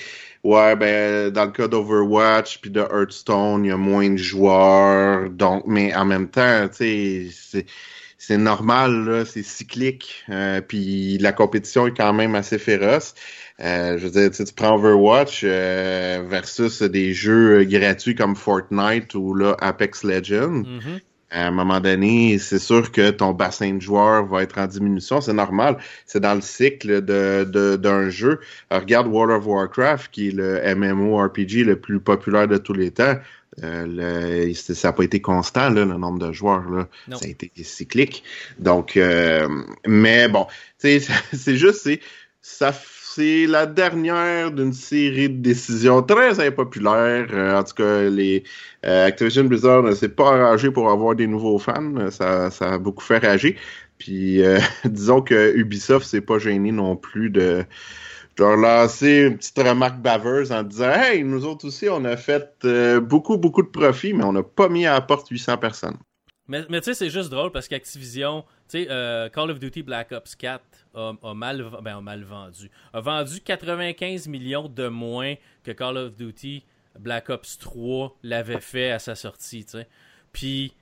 Ouais, 0.46 0.75
ben 0.75 1.32
dans 1.32 1.46
le 1.46 1.52
cas 1.52 1.68
d'Overwatch 1.68 2.60
puis 2.60 2.70
de 2.70 2.80
Hearthstone, 2.80 3.66
il 3.66 3.70
y 3.70 3.72
a 3.72 3.78
moins 3.78 4.12
de 4.12 4.18
joueurs, 4.18 5.28
donc 5.32 5.64
mais 5.66 5.92
en 5.96 6.06
même 6.06 6.30
temps, 6.30 6.68
tu 6.68 7.32
sais, 7.32 7.66
c'est 8.20 8.38
normal, 8.38 9.24
c'est 9.25 9.42
cyclique. 9.42 10.24
Euh, 10.30 10.62
puis 10.62 11.18
la 11.18 11.32
compétition 11.32 11.88
est 11.88 11.98
quand 11.98 12.14
même 12.14 12.36
assez 12.36 12.60
féroce. 12.60 13.16
Euh, 13.60 13.98
je 13.98 14.06
veux 14.06 14.12
dire, 14.12 14.30
tu 14.30 14.46
tu 14.46 14.54
prends 14.54 14.75
Overwatch 14.75 15.42
euh, 15.44 16.24
versus 16.30 16.84
des 16.84 17.12
jeux 17.16 17.64
gratuits 17.64 18.14
comme 18.14 18.36
Fortnite 18.36 19.16
ou 19.16 19.34
là 19.34 19.58
Apex 19.62 20.04
Legends. 20.04 20.62
Mhm. 20.64 21.00
À 21.32 21.48
un 21.48 21.51
moment 21.51 21.79
donné, 21.79 22.38
c'est 22.38 22.60
sûr 22.60 22.91
que 22.91 23.10
ton 23.10 23.32
bassin 23.34 23.74
de 23.74 23.82
joueurs 23.82 24.25
va 24.25 24.44
être 24.44 24.58
en 24.58 24.67
diminution. 24.67 25.20
C'est 25.22 25.34
normal. 25.34 25.77
C'est 26.05 26.20
dans 26.20 26.36
le 26.36 26.41
cycle 26.41 27.03
de, 27.03 27.44
de- 27.44 27.75
d'un 27.75 28.10
jeu. 28.10 28.39
Alors, 28.70 28.84
regarde 28.84 29.08
World 29.08 29.32
of 29.36 29.46
Warcraft, 29.48 30.12
qui 30.12 30.29
est 30.29 30.32
le 30.32 30.62
MMORPG 30.75 31.63
le 31.65 31.77
plus 31.79 32.00
populaire 32.00 32.48
de 32.48 32.58
tous 32.58 32.74
les 32.74 32.91
temps. 32.91 33.15
Euh, 33.63 34.46
le- 34.48 34.53
ça 34.53 34.89
n'a 34.89 34.94
pas 34.94 35.03
été 35.03 35.20
constant, 35.20 35.70
là, 35.70 35.84
le 35.84 35.98
nombre 35.98 36.20
de 36.20 36.32
joueurs. 36.32 36.70
Là. 36.70 36.88
Non. 37.08 37.17
Ça 37.17 37.25
a 37.25 37.29
été 37.29 37.51
cyclique. 37.63 38.24
Donc, 38.60 38.96
euh, 38.96 39.48
mais 39.88 40.27
bon, 40.27 40.46
c'est 40.77 41.00
juste, 41.58 41.82
c'est, 41.84 42.01
ça, 42.41 42.72
c'est 43.15 43.48
la 43.48 43.65
dernière 43.65 44.51
d'une 44.51 44.74
série 44.74 45.29
de 45.29 45.41
décisions 45.41 46.01
très 46.03 46.45
impopulaires. 46.45 47.27
Euh, 47.31 47.57
en 47.57 47.63
tout 47.63 47.75
cas, 47.75 48.10
les 48.10 48.43
euh, 48.86 49.05
Activision 49.07 49.45
Blizzard 49.45 49.84
ne 49.84 49.93
s'est 49.93 50.10
pas 50.10 50.34
arrangé 50.34 50.69
pour 50.69 50.89
avoir 50.89 51.15
des 51.15 51.25
nouveaux 51.25 51.57
fans. 51.57 52.12
Ça, 52.12 52.51
ça 52.51 52.74
a 52.74 52.77
beaucoup 52.77 53.03
fait 53.03 53.19
rager. 53.19 53.55
Puis, 54.00 54.43
euh, 54.43 54.60
disons 54.86 55.22
que 55.22 55.55
Ubisoft 55.55 56.05
s'est 56.05 56.19
pas 56.19 56.39
gêné 56.39 56.74
non 56.74 56.98
plus 56.98 57.29
de, 57.29 57.63
de 58.36 58.43
lancer 58.43 59.27
une 59.27 59.38
petite 59.38 59.60
remarque 59.60 60.01
baveuse 60.01 60.51
en 60.51 60.63
disant 60.63 60.91
Hey, 60.91 61.24
nous 61.24 61.45
autres 61.45 61.67
aussi, 61.67 61.88
on 61.89 62.03
a 62.03 62.17
fait 62.17 62.65
beaucoup, 63.01 63.38
beaucoup 63.38 63.63
de 63.63 63.69
profits, 63.69 64.13
mais 64.13 64.25
on 64.25 64.34
n'a 64.34 64.43
pas 64.43 64.67
mis 64.67 64.86
à 64.86 64.93
la 64.93 65.01
porte 65.01 65.29
800 65.29 65.57
personnes. 65.57 65.98
Mais 66.50 66.65
tu 66.65 66.84
sais, 66.84 66.93
c'est 66.93 67.10
juste 67.10 67.29
drôle 67.29 67.51
parce 67.53 67.69
qu'Activision, 67.69 68.43
sais, 68.67 68.88
euh, 68.89 69.29
Call 69.29 69.51
of 69.51 69.60
Duty 69.60 69.84
Black 69.84 70.12
Ops 70.12 70.36
4 70.36 70.62
a, 70.95 71.13
a 71.24 71.34
mal, 71.34 71.63
ben, 71.81 71.98
a 71.98 72.01
mal 72.01 72.24
vendu. 72.24 72.69
A 72.93 73.01
vendu 73.01 73.39
95 73.41 74.27
millions 74.27 74.67
de 74.67 74.88
moins 74.88 75.36
que 75.63 75.72
Call 75.72 75.98
of 75.98 76.15
Duty 76.15 76.63
Black 77.00 77.29
Ops 77.29 77.57
3 77.60 78.17
l'avait 78.24 78.62
fait 78.62 78.91
à 78.91 79.00
sa 79.00 79.15
sortie, 79.15 79.65
tu 79.65 79.72
sais. 79.72 79.88
Puis 80.31 80.74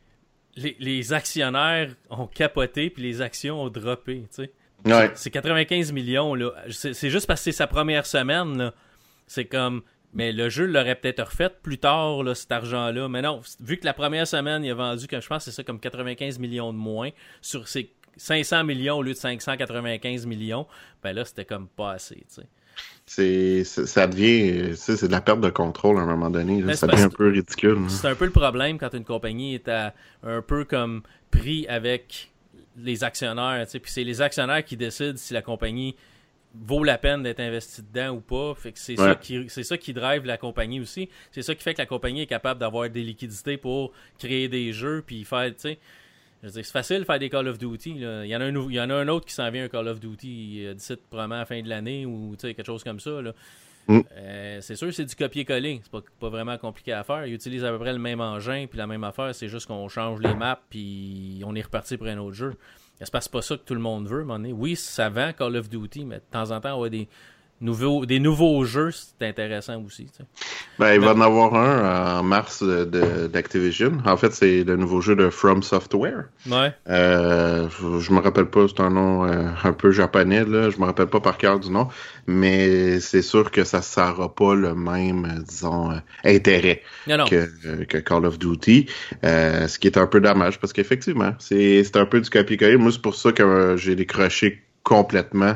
les, 0.55 0.75
les 0.79 1.13
actionnaires 1.13 1.93
ont 2.09 2.27
capoté, 2.27 2.89
puis 2.89 3.03
les 3.03 3.21
actions 3.21 3.61
ont 3.61 3.69
droppé. 3.69 4.23
Ouais. 4.85 5.11
C'est 5.15 5.31
95 5.31 5.91
millions, 5.91 6.35
là. 6.35 6.51
C'est 6.69 6.93
c'est 6.93 7.09
juste 7.09 7.27
parce 7.27 7.41
que 7.41 7.45
c'est 7.45 7.57
sa 7.57 7.67
première 7.67 8.05
semaine, 8.05 8.57
là. 8.57 8.73
C'est 9.27 9.45
comme. 9.45 9.81
Mais 10.13 10.31
le 10.31 10.49
jeu 10.49 10.65
l'aurait 10.65 10.95
peut-être 10.95 11.23
refait 11.23 11.49
plus 11.49 11.77
tard, 11.79 12.21
là, 12.23 12.35
cet 12.35 12.51
argent-là. 12.51 13.09
Mais 13.09 13.21
non, 13.21 13.41
vu 13.59 13.77
que 13.77 13.85
la 13.85 13.93
première 13.93 14.27
semaine, 14.27 14.63
il 14.63 14.71
a 14.71 14.75
vendu, 14.75 15.07
comme 15.07 15.21
je 15.21 15.27
pense, 15.27 15.45
que 15.45 15.51
c'est 15.51 15.55
ça, 15.55 15.63
comme 15.63 15.79
95 15.79 16.37
millions 16.39 16.71
de 16.71 16.77
moins 16.77 17.09
sur 17.41 17.67
ses 17.67 17.91
500 18.17 18.63
millions 18.63 18.97
au 18.97 19.01
lieu 19.01 19.13
de 19.13 19.17
595 19.17 20.25
millions, 20.27 20.67
ben 21.01 21.13
là, 21.13 21.25
c'était 21.25 21.45
comme 21.45 21.67
pas 21.67 21.93
assez, 21.93 22.15
tu 22.15 22.23
sais. 22.27 22.43
C'est, 23.05 23.63
ça 23.65 24.07
devient, 24.07 24.75
c'est 24.75 25.07
de 25.07 25.11
la 25.11 25.19
perte 25.21 25.41
de 25.41 25.49
contrôle 25.49 25.97
à 25.97 26.01
un 26.01 26.05
moment 26.05 26.29
donné. 26.29 26.61
là. 26.61 26.73
Ça 26.75 26.87
devient 26.87 27.01
un 27.03 27.09
peu 27.09 27.29
ridicule. 27.29 27.77
C'est 27.89 28.07
un 28.07 28.15
peu 28.15 28.25
le 28.25 28.31
problème 28.31 28.77
quand 28.77 28.93
une 28.93 29.03
compagnie 29.03 29.55
est 29.55 29.67
à- 29.67 29.93
un 30.23 30.41
peu 30.41 30.63
comme 30.63 31.01
pris 31.29 31.67
avec 31.67 32.31
les 32.77 33.03
actionnaires. 33.03 33.65
Puis 33.69 33.81
c'est 33.91 34.03
les 34.05 34.21
actionnaires 34.21 34.63
qui 34.63 34.77
décident 34.77 35.17
si 35.17 35.33
la 35.33 35.41
compagnie 35.41 35.95
vaut 36.55 36.83
la 36.83 36.97
peine 36.97 37.23
d'être 37.23 37.39
investi 37.39 37.81
dedans 37.81 38.15
ou 38.15 38.21
pas. 38.21 38.53
Fait 38.55 38.71
que 38.71 38.79
c'est 38.79 38.99
Ouais. 38.99 39.07
ça 39.07 39.15
qui 39.15 39.45
c'est 39.49 39.63
ça 39.63 39.77
qui 39.77 39.93
drive 39.93 40.25
la 40.25 40.37
compagnie 40.37 40.79
aussi. 40.79 41.09
C'est 41.31 41.41
ça 41.41 41.55
qui 41.55 41.63
fait 41.63 41.73
que 41.73 41.81
la 41.81 41.85
compagnie 41.87 42.21
est 42.21 42.27
capable 42.27 42.59
d'avoir 42.59 42.89
des 42.89 43.03
liquidités 43.03 43.57
pour 43.57 43.91
créer 44.19 44.47
des 44.47 44.71
jeux 44.73 45.03
puis 45.05 45.23
faire, 45.23 45.47
tu 45.49 45.59
sais. 45.59 45.79
C'est 46.45 46.63
facile 46.65 46.99
de 46.99 47.03
faire 47.05 47.19
des 47.19 47.29
Call 47.29 47.47
of 47.47 47.57
Duty. 47.57 47.99
là. 47.99 48.25
Il, 48.25 48.29
y 48.29 48.35
en 48.35 48.41
a 48.41 48.45
un, 48.45 48.53
il 48.69 48.73
y 48.75 48.81
en 48.81 48.89
a 48.89 48.95
un 48.95 49.07
autre 49.07 49.25
qui 49.25 49.33
s'en 49.33 49.49
vient, 49.49 49.63
un 49.63 49.69
Call 49.69 49.87
of 49.87 50.01
Duty 50.01 50.65
euh, 50.65 50.73
d'ici 50.73 50.93
probablement 51.09 51.35
à 51.35 51.39
la 51.39 51.45
fin 51.45 51.61
de 51.61 51.69
l'année 51.69 52.05
ou 52.05 52.35
tu 52.37 52.47
sais, 52.47 52.53
quelque 52.53 52.65
chose 52.65 52.83
comme 52.83 52.99
ça. 52.99 53.21
Là. 53.21 53.31
Mm. 53.87 53.99
Euh, 54.11 54.57
c'est 54.61 54.75
sûr, 54.75 54.93
c'est 54.93 55.05
du 55.05 55.15
copier-coller. 55.15 55.79
C'est 55.83 55.91
pas, 55.91 56.01
pas 56.19 56.27
vraiment 56.29 56.57
compliqué 56.57 56.91
à 56.91 57.03
faire. 57.05 57.25
Ils 57.25 57.33
utilisent 57.33 57.63
à 57.63 57.71
peu 57.71 57.79
près 57.79 57.93
le 57.93 57.99
même 57.99 58.19
engin, 58.19 58.65
puis 58.69 58.77
la 58.77 58.87
même 58.87 59.05
affaire. 59.05 59.33
C'est 59.33 59.47
juste 59.47 59.67
qu'on 59.67 59.87
change 59.87 60.19
les 60.19 60.33
maps, 60.35 60.59
puis 60.69 61.41
on 61.45 61.55
est 61.55 61.61
reparti 61.61 61.95
pour 61.95 62.07
un 62.07 62.17
autre 62.17 62.35
jeu. 62.35 62.53
Parce 62.99 63.09
que 63.09 63.19
c'est 63.19 63.31
pas 63.31 63.41
ça 63.41 63.57
que 63.57 63.63
tout 63.63 63.73
le 63.73 63.79
monde 63.79 64.07
veut, 64.07 64.23
donné. 64.23 64.53
Oui, 64.53 64.75
ça 64.75 65.09
vend 65.09 65.33
Call 65.33 65.57
of 65.57 65.69
Duty, 65.69 66.05
mais 66.05 66.17
de 66.17 66.23
temps 66.29 66.51
en 66.51 66.61
temps, 66.61 66.79
on 66.79 66.83
a 66.83 66.89
des 66.89 67.09
nouveaux, 67.61 68.05
des 68.05 68.19
nouveaux 68.19 68.65
jeux, 68.65 68.91
c'est 68.91 69.25
intéressant 69.27 69.81
aussi. 69.85 70.05
tu 70.05 70.11
sais. 70.17 70.23
Ben, 70.79 70.93
il 70.95 70.99
va 70.99 71.13
en 71.13 71.21
avoir 71.21 71.53
un 71.55 72.19
en 72.19 72.23
mars 72.23 72.61
de- 72.63 72.83
de- 72.83 73.27
d'Activision. 73.27 73.97
En 74.05 74.17
fait, 74.17 74.33
c'est 74.33 74.63
le 74.63 74.75
nouveau 74.75 74.99
jeu 75.01 75.15
de 75.15 75.29
From 75.29 75.63
Software. 75.63 76.25
Ouais. 76.49 76.73
Euh, 76.89 77.69
je, 77.99 78.11
me 78.11 78.19
rappelle 78.19 78.47
pas, 78.47 78.65
c'est 78.67 78.81
un 78.81 78.89
nom 78.89 79.25
euh, 79.25 79.47
un 79.63 79.73
peu 79.73 79.91
japonais, 79.91 80.43
là. 80.43 80.69
Je 80.69 80.77
me 80.79 80.85
rappelle 80.85 81.07
pas 81.07 81.19
par 81.21 81.37
cœur 81.37 81.59
du 81.59 81.69
nom. 81.69 81.87
Mais 82.27 82.99
c'est 82.99 83.21
sûr 83.21 83.51
que 83.51 83.63
ça 83.63 83.81
n'aura 83.97 84.33
pas 84.33 84.55
le 84.55 84.75
même, 84.75 85.43
disons, 85.47 85.91
euh, 85.91 85.95
intérêt 86.25 86.81
Non, 87.07 87.17
non. 87.17 87.25
que, 87.25 87.47
euh, 87.65 87.85
que 87.85 87.97
Call 87.97 88.25
of 88.25 88.39
Duty. 88.39 88.87
Ce 89.23 89.77
qui 89.79 89.87
est 89.87 89.97
un 89.97 90.07
peu 90.07 90.19
dommage 90.21 90.59
parce 90.59 90.73
qu'effectivement, 90.73 91.33
c'est 91.39 91.95
un 91.95 92.05
peu 92.05 92.19
du 92.19 92.29
copier-coller. 92.29 92.77
Moi, 92.77 92.91
c'est 92.91 93.01
pour 93.01 93.15
ça 93.15 93.31
que 93.31 93.75
j'ai 93.77 93.95
décroché 93.95 94.63
complètement. 94.83 95.55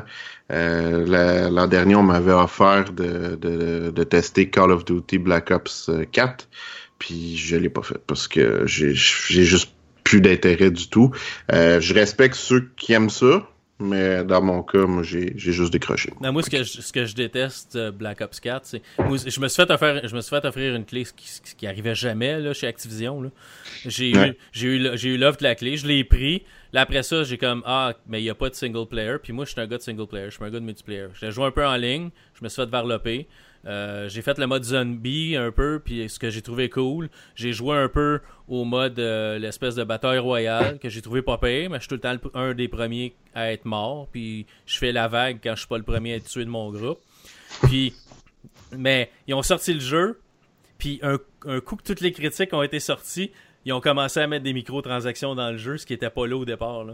Euh, 0.50 1.04
la- 1.06 1.50
L'an 1.50 1.66
dernier, 1.66 1.94
on 1.96 2.02
m'avait 2.02 2.32
offert 2.32 2.92
de, 2.92 3.36
de, 3.36 3.90
de 3.90 4.04
tester 4.04 4.48
Call 4.50 4.70
of 4.72 4.84
Duty 4.84 5.18
Black 5.18 5.50
Ops 5.50 5.88
euh, 5.90 6.04
4, 6.10 6.48
puis 6.98 7.36
je 7.36 7.56
l'ai 7.56 7.68
pas 7.68 7.82
fait 7.82 7.98
parce 8.06 8.28
que 8.28 8.62
j'ai 8.66 8.92
j'ai 8.94 9.44
juste 9.44 9.72
plus 10.04 10.20
d'intérêt 10.22 10.70
du 10.70 10.88
tout. 10.88 11.10
Euh, 11.52 11.80
je 11.80 11.92
respecte 11.94 12.34
ceux 12.34 12.70
qui 12.76 12.92
aiment 12.94 13.10
ça, 13.10 13.46
mais 13.80 14.24
dans 14.24 14.42
mon 14.42 14.62
cas, 14.62 14.86
moi, 14.86 15.02
j'ai 15.02 15.32
j'ai 15.36 15.52
juste 15.52 15.72
décroché. 15.72 16.12
Non, 16.20 16.32
moi, 16.32 16.42
ce 16.42 16.50
que 16.50 16.58
je, 16.64 16.80
ce 16.80 16.92
que 16.92 17.04
je 17.04 17.14
déteste 17.14 17.76
euh, 17.76 17.90
Black 17.90 18.20
Ops 18.20 18.40
4, 18.40 18.66
c'est. 18.66 18.82
je 18.98 19.40
me 19.40 19.48
suis 19.48 19.62
fait 19.62 19.70
offrir, 19.70 20.00
je 20.06 20.14
me 20.16 20.20
suis 20.20 20.30
fait 20.30 20.44
offrir 20.44 20.74
une 20.74 20.84
clé 20.84 21.04
qui, 21.16 21.54
qui, 21.56 21.66
arrivait 21.66 21.94
jamais 21.94 22.40
là, 22.40 22.52
chez 22.52 22.66
Activision. 22.66 23.22
là. 23.22 23.30
J'ai 23.86 24.16
Ouais. 24.16 24.28
eu, 24.30 24.34
j'ai 24.52 24.66
eu, 24.68 24.78
le- 24.78 24.96
j'ai 24.96 25.14
eu 25.14 25.18
l'offre 25.18 25.38
de 25.38 25.44
la 25.44 25.54
clé, 25.54 25.76
je 25.76 25.86
l'ai 25.86 26.02
pris. 26.04 26.44
Là, 26.72 26.82
après 26.82 27.02
ça, 27.02 27.22
j'ai 27.22 27.38
comme 27.38 27.62
Ah, 27.64 27.94
mais 28.08 28.20
il 28.20 28.24
n'y 28.24 28.30
a 28.30 28.34
pas 28.34 28.50
de 28.50 28.54
single 28.54 28.86
player. 28.86 29.16
Puis 29.22 29.32
moi, 29.32 29.44
je 29.44 29.52
suis 29.52 29.60
un 29.60 29.66
gars 29.66 29.78
de 29.78 29.82
single 29.82 30.06
player, 30.06 30.26
je 30.26 30.34
suis 30.34 30.44
un 30.44 30.50
gars 30.50 30.60
de 30.60 30.64
multiplayer. 30.64 31.06
J'ai 31.20 31.30
joué 31.30 31.44
un 31.46 31.50
peu 31.50 31.64
en 31.66 31.76
ligne, 31.76 32.10
je 32.34 32.44
me 32.44 32.48
suis 32.48 32.60
fait 32.62 32.70
développer. 32.70 33.26
Euh, 33.66 34.08
j'ai 34.08 34.22
fait 34.22 34.38
le 34.38 34.46
mode 34.46 34.64
zombie 34.64 35.36
un 35.36 35.50
peu, 35.50 35.80
puis 35.84 36.08
ce 36.08 36.18
que 36.18 36.30
j'ai 36.30 36.42
trouvé 36.42 36.68
cool. 36.68 37.10
J'ai 37.34 37.52
joué 37.52 37.76
un 37.76 37.88
peu 37.88 38.20
au 38.46 38.64
mode 38.64 38.98
euh, 38.98 39.38
l'espèce 39.38 39.74
de 39.74 39.84
bataille 39.84 40.18
royale 40.18 40.78
que 40.78 40.88
j'ai 40.88 41.02
trouvé 41.02 41.22
pas 41.22 41.38
pire, 41.38 41.70
mais 41.70 41.76
je 41.76 41.80
suis 41.80 41.88
tout 41.88 41.94
le 41.94 42.00
temps 42.00 42.16
un 42.34 42.54
des 42.54 42.68
premiers 42.68 43.14
à 43.34 43.52
être 43.52 43.64
mort, 43.64 44.08
puis 44.10 44.46
je 44.66 44.78
fais 44.78 44.92
la 44.92 45.08
vague 45.08 45.38
quand 45.42 45.54
je 45.54 45.60
suis 45.60 45.68
pas 45.68 45.78
le 45.78 45.84
premier 45.84 46.14
à 46.14 46.16
être 46.16 46.28
tué 46.28 46.44
de 46.44 46.50
mon 46.50 46.70
groupe. 46.70 47.00
Puis, 47.64 47.94
mais 48.76 49.10
ils 49.26 49.34
ont 49.34 49.42
sorti 49.42 49.74
le 49.74 49.80
jeu, 49.80 50.20
puis 50.78 51.00
un, 51.02 51.18
coup 51.60 51.76
que 51.76 51.82
toutes 51.82 52.00
les 52.00 52.12
critiques 52.12 52.52
ont 52.52 52.62
été 52.62 52.80
sorties, 52.80 53.32
ils 53.64 53.72
ont 53.72 53.80
commencé 53.80 54.20
à 54.20 54.26
mettre 54.26 54.44
des 54.44 54.52
microtransactions 54.52 55.34
dans 55.34 55.50
le 55.50 55.58
jeu, 55.58 55.76
ce 55.76 55.84
qui 55.84 55.92
était 55.92 56.10
pas 56.10 56.26
là 56.26 56.36
au 56.36 56.44
départ. 56.44 56.86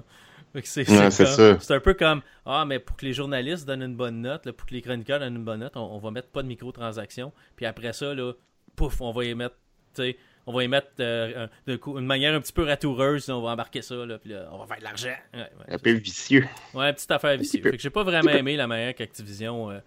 C'est 0.63 0.89
Ouais, 0.89 1.77
un 1.77 1.81
peu 1.81 1.95
comme 1.95 2.23
Ah, 2.47 2.65
mais 2.67 2.79
pour 2.79 2.97
que 2.97 3.05
les 3.05 3.13
journalistes 3.13 3.67
donnent 3.67 3.83
une 3.83 3.97
bonne 3.97 4.21
note, 4.21 4.47
là, 4.47 4.53
pour 4.53 4.67
que 4.67 4.75
les 4.75 4.83
chroniqueurs 4.83 5.19
donnent 5.21 5.37
une 5.37 5.45
bonne 5.45 5.61
note, 5.61 5.77
on, 5.77 5.81
on 5.81 5.99
va 5.99 6.11
mettre 6.11 6.29
pas 6.29 6.43
de 6.43 6.49
microtransactions. 6.49 7.33
Puis 7.57 7.67
après 7.67 7.93
ça, 7.93 8.15
là, 8.15 8.33
pouf, 8.77 9.01
on 9.01 9.11
va 9.13 9.25
y 9.25 9.35
mettre, 9.35 9.57
tu 9.95 10.03
sais, 10.03 10.17
on 10.47 10.53
va 10.53 10.63
y 10.63 10.69
mettre 10.69 10.89
euh, 11.01 11.47
de 11.67 11.81
une 11.87 12.07
manière 12.07 12.35
un 12.35 12.41
petit 12.41 12.53
peu 12.53 12.65
ratoureuse, 12.65 13.29
on 13.31 13.41
va 13.41 13.51
embarquer 13.51 13.81
ça, 13.83 13.95
là, 14.07 14.19
puis 14.19 14.31
là, 14.31 14.49
on 14.53 14.59
va 14.59 14.67
faire 14.67 14.79
de 14.79 14.85
l'argent. 14.85 15.15
Ouais, 15.33 15.41
ouais, 15.41 15.75
Un 15.75 15.79
peu 15.79 15.93
vicieux. 15.93 16.47
Ouais, 16.75 16.93
petite 16.93 17.11
affaire 17.11 17.37
vicieuse. 17.39 17.63
Fait 17.63 17.77
que 17.77 17.83
j'ai 17.83 17.91
pas 17.91 18.03
vraiment 18.05 18.31
aimé 18.31 18.57
la 18.57 18.67
manière 18.67 18.95
qu'Activision 18.95 19.71
euh, 19.71 19.79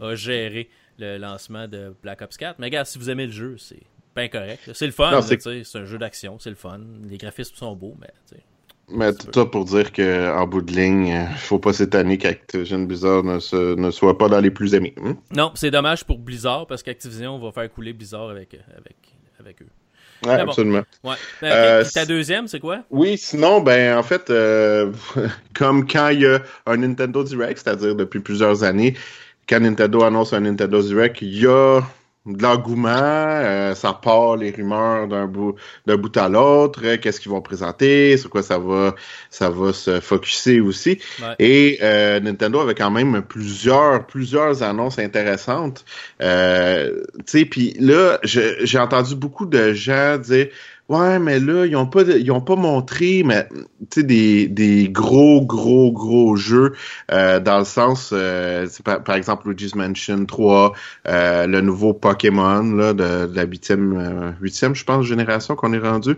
a 0.00 0.14
géré 0.14 0.70
le 0.98 1.18
lancement 1.18 1.68
de 1.68 1.94
Black 2.02 2.22
Ops 2.22 2.36
4. 2.36 2.58
Mais 2.58 2.66
regarde, 2.66 2.86
si 2.86 2.98
vous 2.98 3.10
aimez 3.10 3.26
le 3.26 3.32
jeu, 3.32 3.56
c'est 3.58 3.82
bien 4.16 4.28
correct. 4.28 4.70
C'est 4.74 4.86
le 4.86 4.92
fun, 4.92 5.10
c'est- 5.22 5.76
un 5.76 5.84
jeu 5.84 5.98
d'action, 5.98 6.38
c'est 6.38 6.50
le 6.50 6.56
fun. 6.56 6.80
Les 7.08 7.18
graphismes 7.18 7.54
sont 7.56 7.74
beaux, 7.76 7.96
mais. 8.00 8.08
Mais 8.92 9.12
tout 9.14 9.28
ça 9.32 9.44
pour 9.46 9.64
dire 9.64 9.92
que 9.92 10.32
en 10.36 10.46
bout 10.46 10.62
de 10.62 10.72
ligne, 10.72 11.12
euh, 11.12 11.26
faut 11.36 11.58
pas 11.58 11.72
s'étonner 11.72 12.18
qu'Activision 12.18 12.80
Blizzard 12.80 13.22
ne, 13.22 13.38
se- 13.38 13.74
ne 13.76 13.90
soit 13.90 14.18
pas 14.18 14.28
dans 14.28 14.40
les 14.40 14.50
plus 14.50 14.74
aimés. 14.74 14.94
Hmm? 15.00 15.12
Non, 15.36 15.52
c'est 15.54 15.70
dommage 15.70 16.04
pour 16.04 16.18
Blizzard 16.18 16.66
parce 16.66 16.82
qu'Activision 16.82 17.38
va 17.38 17.52
faire 17.52 17.70
couler 17.72 17.92
Blizzard 17.92 18.30
avec, 18.30 18.54
euh, 18.54 18.58
avec, 18.78 18.96
avec 19.38 19.62
eux. 19.62 19.66
Ouais, 20.26 20.36
bon. 20.36 20.50
absolument. 20.50 20.82
Ouais. 21.02 21.14
Euh, 21.44 21.82
Puis 21.82 21.92
ta 21.92 22.04
deuxième, 22.04 22.46
c'est 22.46 22.60
quoi? 22.60 22.80
Oui, 22.90 23.16
sinon, 23.16 23.60
ben 23.60 23.96
en 23.96 24.02
fait, 24.02 24.28
euh, 24.28 24.92
comme 25.54 25.86
quand 25.86 26.08
il 26.08 26.20
y 26.22 26.26
a 26.26 26.42
un 26.66 26.76
Nintendo 26.76 27.24
Direct, 27.24 27.60
c'est-à-dire 27.64 27.94
depuis 27.94 28.20
plusieurs 28.20 28.62
années, 28.62 28.94
quand 29.48 29.60
Nintendo 29.60 30.02
annonce 30.02 30.32
un 30.34 30.40
Nintendo 30.40 30.82
Direct, 30.82 31.22
il 31.22 31.40
y 31.40 31.46
a 31.46 31.80
de 32.26 32.42
l'engouement, 32.42 32.90
euh, 32.90 33.74
ça 33.74 33.94
part 33.94 34.36
les 34.36 34.50
rumeurs 34.50 35.08
d'un 35.08 35.26
bout 35.26 35.54
d'un 35.86 35.96
bout 35.96 36.14
à 36.18 36.28
l'autre, 36.28 36.80
euh, 36.84 36.98
qu'est-ce 36.98 37.18
qu'ils 37.18 37.30
vont 37.30 37.40
présenter, 37.40 38.18
sur 38.18 38.28
quoi 38.28 38.42
ça 38.42 38.58
va 38.58 38.94
ça 39.30 39.48
va 39.48 39.72
se 39.72 40.00
focuser 40.00 40.60
aussi. 40.60 40.98
Ouais. 41.20 41.34
Et 41.38 41.78
euh, 41.82 42.20
Nintendo 42.20 42.60
avait 42.60 42.74
quand 42.74 42.90
même 42.90 43.22
plusieurs 43.22 44.06
plusieurs 44.06 44.62
annonces 44.62 44.98
intéressantes. 44.98 45.86
Euh, 46.20 47.02
tu 47.18 47.24
sais, 47.26 47.44
puis 47.46 47.74
là, 47.80 48.18
j'ai 48.22 48.78
entendu 48.78 49.14
beaucoup 49.14 49.46
de 49.46 49.72
gens 49.72 50.18
dire 50.18 50.48
Ouais, 50.90 51.20
mais 51.20 51.38
là, 51.38 51.66
ils 51.66 51.76
ont 51.76 51.86
pas, 51.86 52.02
ils 52.02 52.32
ont 52.32 52.40
pas 52.40 52.56
montré, 52.56 53.22
mais 53.24 53.46
tu 53.92 54.00
sais, 54.00 54.02
des, 54.02 54.48
des 54.48 54.88
gros, 54.88 55.40
gros, 55.40 55.92
gros 55.92 56.34
jeux 56.34 56.72
euh, 57.12 57.38
dans 57.38 57.60
le 57.60 57.64
sens, 57.64 58.10
euh, 58.12 58.66
par, 58.84 59.04
par 59.04 59.14
exemple, 59.14 59.48
Luigi's 59.48 59.76
Mansion 59.76 60.24
3, 60.26 60.72
euh, 61.06 61.46
le 61.46 61.60
nouveau 61.60 61.94
Pokémon 61.94 62.74
là 62.74 62.92
de, 62.92 63.26
de 63.28 63.36
la 63.36 63.44
huitième, 63.44 63.96
euh, 63.96 64.30
huitième, 64.40 64.74
je 64.74 64.82
pense, 64.84 65.06
génération 65.06 65.54
qu'on 65.54 65.72
est 65.74 65.78
rendu, 65.78 66.16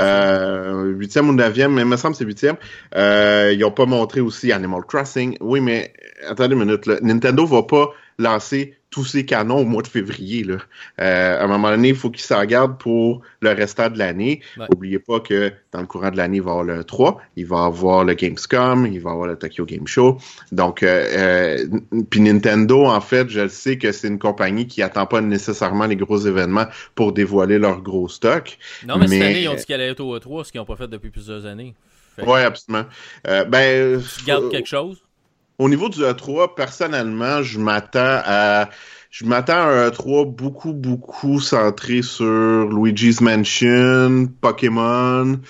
euh, 0.00 0.82
huitième 0.86 1.28
ou 1.28 1.32
neuvième, 1.32 1.74
mais 1.74 1.82
il 1.82 1.88
me 1.88 1.96
semble 1.96 2.14
que 2.14 2.18
c'est 2.18 2.24
huitième. 2.24 2.56
Euh, 2.96 3.52
ils 3.54 3.64
ont 3.64 3.70
pas 3.70 3.86
montré 3.86 4.20
aussi 4.20 4.50
Animal 4.50 4.82
Crossing. 4.82 5.36
Oui, 5.40 5.60
mais 5.60 5.92
attendez 6.28 6.54
une 6.54 6.64
minute, 6.64 6.86
là. 6.86 6.96
Nintendo 7.02 7.46
va 7.46 7.62
pas 7.62 7.92
lancer 8.18 8.74
tous 8.90 9.04
ses 9.04 9.26
canons 9.26 9.58
au 9.58 9.64
mois 9.64 9.82
de 9.82 9.86
février. 9.86 10.44
Là. 10.44 10.56
Euh, 11.00 11.38
à 11.38 11.44
un 11.44 11.46
moment 11.46 11.70
donné, 11.70 11.90
il 11.90 11.94
faut 11.94 12.10
qu'ils 12.10 12.24
s'en 12.24 12.44
gardent 12.46 12.78
pour 12.78 13.20
le 13.40 13.50
restant 13.50 13.90
de 13.90 13.98
l'année. 13.98 14.40
Ouais. 14.56 14.66
Oubliez 14.74 14.98
pas 14.98 15.20
que 15.20 15.52
dans 15.72 15.80
le 15.80 15.86
courant 15.86 16.10
de 16.10 16.16
l'année, 16.16 16.38
il 16.38 16.42
va 16.42 16.50
y 16.50 16.58
avoir 16.58 16.64
le 16.64 16.84
3, 16.84 17.20
il 17.36 17.46
va 17.46 17.56
y 17.56 17.66
avoir 17.66 18.04
le 18.04 18.14
Gamescom, 18.14 18.86
il 18.86 19.00
va 19.00 19.10
y 19.10 19.12
avoir 19.12 19.28
le 19.28 19.36
Tokyo 19.36 19.66
Game 19.66 19.86
Show. 19.86 20.18
Donc, 20.52 20.82
euh, 20.82 21.66
euh, 21.92 22.02
puis 22.08 22.20
Nintendo, 22.20 22.86
en 22.86 23.00
fait, 23.00 23.28
je 23.28 23.40
le 23.40 23.48
sais 23.48 23.76
que 23.76 23.92
c'est 23.92 24.08
une 24.08 24.18
compagnie 24.18 24.66
qui 24.66 24.82
attend 24.82 25.06
pas 25.06 25.20
nécessairement 25.20 25.86
les 25.86 25.96
gros 25.96 26.18
événements 26.18 26.66
pour 26.94 27.12
dévoiler 27.12 27.58
leur 27.58 27.82
gros 27.82 28.08
stock. 28.08 28.58
non, 28.86 28.96
mais, 28.98 29.06
cette 29.06 29.22
année, 29.22 29.42
ils 29.42 29.48
ont 29.48 29.54
dit 29.54 29.64
qu'elle 29.64 29.82
allait 29.82 29.92
être 29.92 30.00
au 30.00 30.18
E3, 30.18 30.44
ce 30.44 30.52
qu'ils 30.52 30.60
n'ont 30.60 30.66
pas 30.66 30.76
fait 30.76 30.88
depuis 30.88 31.10
plusieurs 31.10 31.44
années. 31.44 31.74
Ouais, 32.26 32.42
absolument. 32.42 32.86
Euh, 33.26 33.44
ben, 33.44 34.02
Tu 34.18 34.24
gardes 34.24 34.50
quelque 34.50 34.66
chose? 34.66 34.98
Au 35.58 35.68
niveau 35.68 35.88
du 35.88 36.00
E3, 36.00 36.54
personnellement, 36.54 37.42
je 37.42 37.58
m'attends 37.58 38.20
à 38.24 38.68
je 39.10 39.24
m'attends 39.24 39.54
à 39.54 39.86
un 39.86 39.88
E3 39.88 40.34
beaucoup, 40.34 40.72
beaucoup 40.72 41.40
centré 41.40 42.02
sur 42.02 42.68
Luigi's 42.68 43.20
Mansion, 43.20 44.26
Pokémon, 44.40 45.40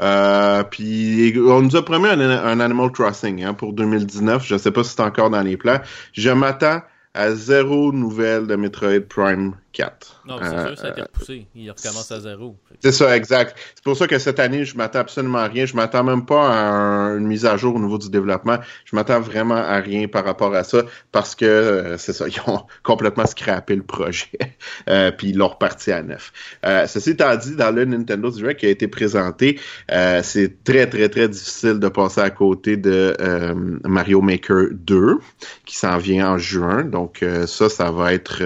Euh, 0.00 0.62
puis 0.64 1.34
on 1.38 1.62
nous 1.62 1.76
a 1.76 1.84
promis 1.84 2.08
un, 2.08 2.20
un 2.20 2.60
Animal 2.60 2.92
Crossing 2.92 3.42
hein, 3.42 3.54
pour 3.54 3.72
2019. 3.72 4.46
Je 4.46 4.56
sais 4.56 4.70
pas 4.70 4.84
si 4.84 4.90
c'est 4.90 5.02
encore 5.02 5.30
dans 5.30 5.42
les 5.42 5.56
plans. 5.56 5.80
Je 6.12 6.30
m'attends 6.30 6.82
à 7.14 7.32
zéro 7.32 7.92
nouvelle 7.92 8.46
de 8.46 8.54
Metroid 8.54 9.00
Prime 9.08 9.54
4. 9.78 10.22
Non, 10.26 10.38
c'est 10.42 10.48
sûr, 10.48 10.76
ça 10.76 10.86
a 10.88 10.90
été 10.90 11.02
repoussé. 11.02 11.46
Il 11.54 11.70
recommence 11.70 12.10
à 12.10 12.18
zéro. 12.18 12.56
C'est 12.82 12.90
ça, 12.90 13.16
exact. 13.16 13.56
C'est 13.76 13.84
pour 13.84 13.96
ça 13.96 14.08
que 14.08 14.18
cette 14.18 14.40
année, 14.40 14.64
je 14.64 14.76
m'attends 14.76 14.98
absolument 14.98 15.38
à 15.38 15.46
rien. 15.46 15.66
Je 15.66 15.76
m'attends 15.76 16.02
même 16.02 16.26
pas 16.26 16.48
à 16.48 17.10
une 17.16 17.28
mise 17.28 17.46
à 17.46 17.56
jour 17.56 17.76
au 17.76 17.78
niveau 17.78 17.96
du 17.96 18.10
développement. 18.10 18.58
Je 18.86 18.96
m'attends 18.96 19.20
vraiment 19.20 19.54
à 19.54 19.76
rien 19.76 20.08
par 20.08 20.24
rapport 20.24 20.52
à 20.52 20.64
ça 20.64 20.82
parce 21.12 21.36
que 21.36 21.44
euh, 21.44 21.96
c'est 21.96 22.12
ça, 22.12 22.26
ils 22.28 22.40
ont 22.50 22.66
complètement 22.82 23.24
scrappé 23.26 23.76
le 23.76 23.84
projet. 23.84 24.26
euh, 24.90 25.12
puis 25.12 25.28
ils 25.28 25.36
l'ont 25.36 25.46
reparti 25.46 25.92
à 25.92 26.02
neuf. 26.02 26.32
Euh, 26.66 26.88
ceci 26.88 27.10
étant 27.10 27.36
dit, 27.36 27.54
dans 27.54 27.70
le 27.70 27.84
Nintendo 27.84 28.30
Direct 28.30 28.58
qui 28.58 28.66
a 28.66 28.70
été 28.70 28.88
présenté, 28.88 29.60
euh, 29.92 30.22
c'est 30.24 30.64
très, 30.64 30.88
très, 30.88 31.08
très 31.08 31.28
difficile 31.28 31.78
de 31.78 31.88
passer 31.88 32.20
à 32.20 32.30
côté 32.30 32.76
de 32.76 33.16
euh, 33.20 33.54
Mario 33.84 34.22
Maker 34.22 34.70
2 34.72 35.18
qui 35.64 35.76
s'en 35.76 35.98
vient 35.98 36.32
en 36.32 36.38
juin. 36.38 36.82
Donc 36.82 37.24
ça, 37.46 37.68
ça 37.68 37.92
va 37.92 38.12
être 38.12 38.42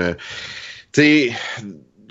tu 0.92 1.00
sais, 1.00 1.32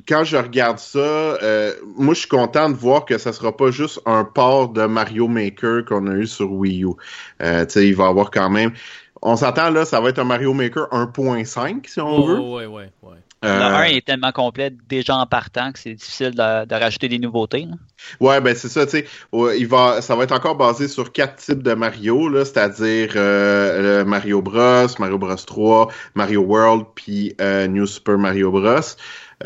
quand 0.07 0.23
je 0.23 0.37
regarde 0.37 0.79
ça, 0.79 0.99
euh, 0.99 1.73
moi, 1.95 2.13
je 2.13 2.21
suis 2.21 2.29
content 2.29 2.69
de 2.69 2.75
voir 2.75 3.05
que 3.05 3.17
ça 3.17 3.33
sera 3.33 3.55
pas 3.55 3.71
juste 3.71 4.01
un 4.05 4.23
port 4.23 4.69
de 4.69 4.85
Mario 4.85 5.27
Maker 5.27 5.85
qu'on 5.85 6.07
a 6.07 6.13
eu 6.13 6.27
sur 6.27 6.51
Wii 6.51 6.83
U. 6.83 6.89
Euh, 7.41 7.65
tu 7.65 7.71
sais, 7.71 7.87
il 7.87 7.95
va 7.95 8.05
y 8.05 8.07
avoir 8.07 8.31
quand 8.31 8.49
même... 8.49 8.71
On 9.21 9.35
s'entend, 9.35 9.69
là, 9.69 9.85
ça 9.85 10.01
va 10.01 10.09
être 10.09 10.17
un 10.17 10.23
Mario 10.23 10.53
Maker 10.53 10.87
1.5, 10.91 11.87
si 11.87 12.01
on 12.01 12.07
oh, 12.07 12.25
veut. 12.25 12.39
Ouais, 12.39 12.65
ouais, 12.65 12.91
ouais. 13.03 13.17
Euh, 13.43 13.57
le 13.57 13.75
1 13.75 13.83
est 13.85 14.05
tellement 14.05 14.31
complet 14.31 14.71
déjà 14.87 15.15
en 15.15 15.25
partant 15.25 15.71
que 15.71 15.79
c'est 15.79 15.95
difficile 15.95 16.31
de, 16.31 16.65
de, 16.65 16.75
rajouter 16.75 17.09
des 17.09 17.17
nouveautés. 17.17 17.65
Là. 17.65 17.75
Ouais, 18.19 18.39
ben 18.39 18.55
c'est 18.55 18.69
ça, 18.69 18.85
tu 18.85 18.91
sais. 18.91 19.07
Il 19.57 19.67
va, 19.67 20.01
ça 20.01 20.15
va 20.15 20.25
être 20.25 20.31
encore 20.31 20.55
basé 20.55 20.87
sur 20.87 21.11
quatre 21.11 21.37
types 21.37 21.63
de 21.63 21.73
Mario, 21.73 22.29
là, 22.29 22.45
c'est-à-dire 22.45 23.13
euh, 23.15 24.05
Mario 24.05 24.43
Bros, 24.43 24.87
Mario 24.99 25.17
Bros 25.17 25.35
3, 25.35 25.91
Mario 26.13 26.41
World, 26.41 26.85
puis 26.93 27.35
euh, 27.41 27.65
New 27.65 27.87
Super 27.87 28.19
Mario 28.19 28.51
Bros. 28.51 28.79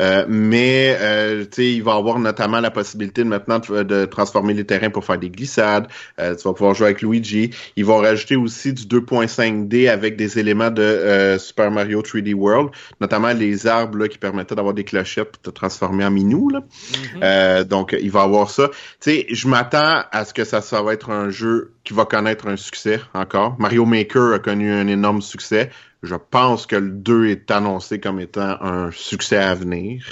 Euh, 0.00 0.24
mais 0.28 0.96
euh, 1.00 1.44
il 1.58 1.82
va 1.82 1.94
avoir 1.94 2.18
notamment 2.18 2.60
la 2.60 2.70
possibilité 2.70 3.24
de 3.24 3.28
maintenant 3.28 3.58
de, 3.58 3.82
de, 3.82 4.04
transformer 4.04 4.54
les 4.54 4.64
terrains 4.64 4.90
pour 4.90 5.04
faire 5.04 5.18
des 5.18 5.30
glissades. 5.30 5.88
Euh, 6.18 6.34
tu 6.34 6.42
vas 6.46 6.54
pouvoir 6.54 6.74
jouer 6.74 6.86
avec 6.86 7.02
Luigi. 7.02 7.50
Ils 7.76 7.84
vont 7.84 7.98
rajouter 7.98 8.36
aussi 8.36 8.72
du 8.72 8.84
2.5D 8.84 9.88
avec 9.88 10.16
des 10.16 10.38
éléments 10.38 10.70
de 10.70 10.82
euh, 10.82 11.38
Super 11.38 11.70
Mario 11.70 12.02
3D 12.02 12.34
World, 12.34 12.70
notamment 13.00 13.32
les 13.32 13.66
arbres 13.66 13.98
là, 13.98 14.08
qui 14.08 14.18
permettaient 14.18 14.54
d'avoir 14.54 14.74
des 14.74 14.84
clochettes 14.84 15.32
pour 15.32 15.42
te 15.42 15.50
transformer 15.50 16.04
en 16.04 16.10
minou. 16.10 16.48
Là. 16.50 16.60
Mm-hmm. 17.20 17.64
donc, 17.64 17.96
il 17.98 18.10
va 18.10 18.22
avoir 18.22 18.50
ça. 18.50 18.68
Tu 19.00 19.10
sais, 19.10 19.26
je 19.30 19.48
m'attends 19.48 20.02
à 20.10 20.24
ce 20.24 20.34
que 20.34 20.44
ça, 20.44 20.60
ça 20.60 20.82
va 20.82 20.92
être 20.92 21.10
un 21.10 21.30
jeu 21.30 21.72
qui 21.84 21.94
va 21.94 22.04
connaître 22.04 22.48
un 22.48 22.56
succès 22.56 23.00
encore. 23.14 23.56
Mario 23.58 23.84
Maker 23.84 24.34
a 24.34 24.38
connu 24.38 24.72
un 24.72 24.88
énorme 24.88 25.22
succès. 25.22 25.70
Je 26.06 26.14
pense 26.14 26.66
que 26.66 26.76
le 26.76 26.90
2 26.90 27.26
est 27.26 27.50
annoncé 27.50 28.00
comme 28.00 28.20
étant 28.20 28.56
un 28.62 28.90
succès 28.92 29.36
à 29.36 29.54
venir. 29.54 30.04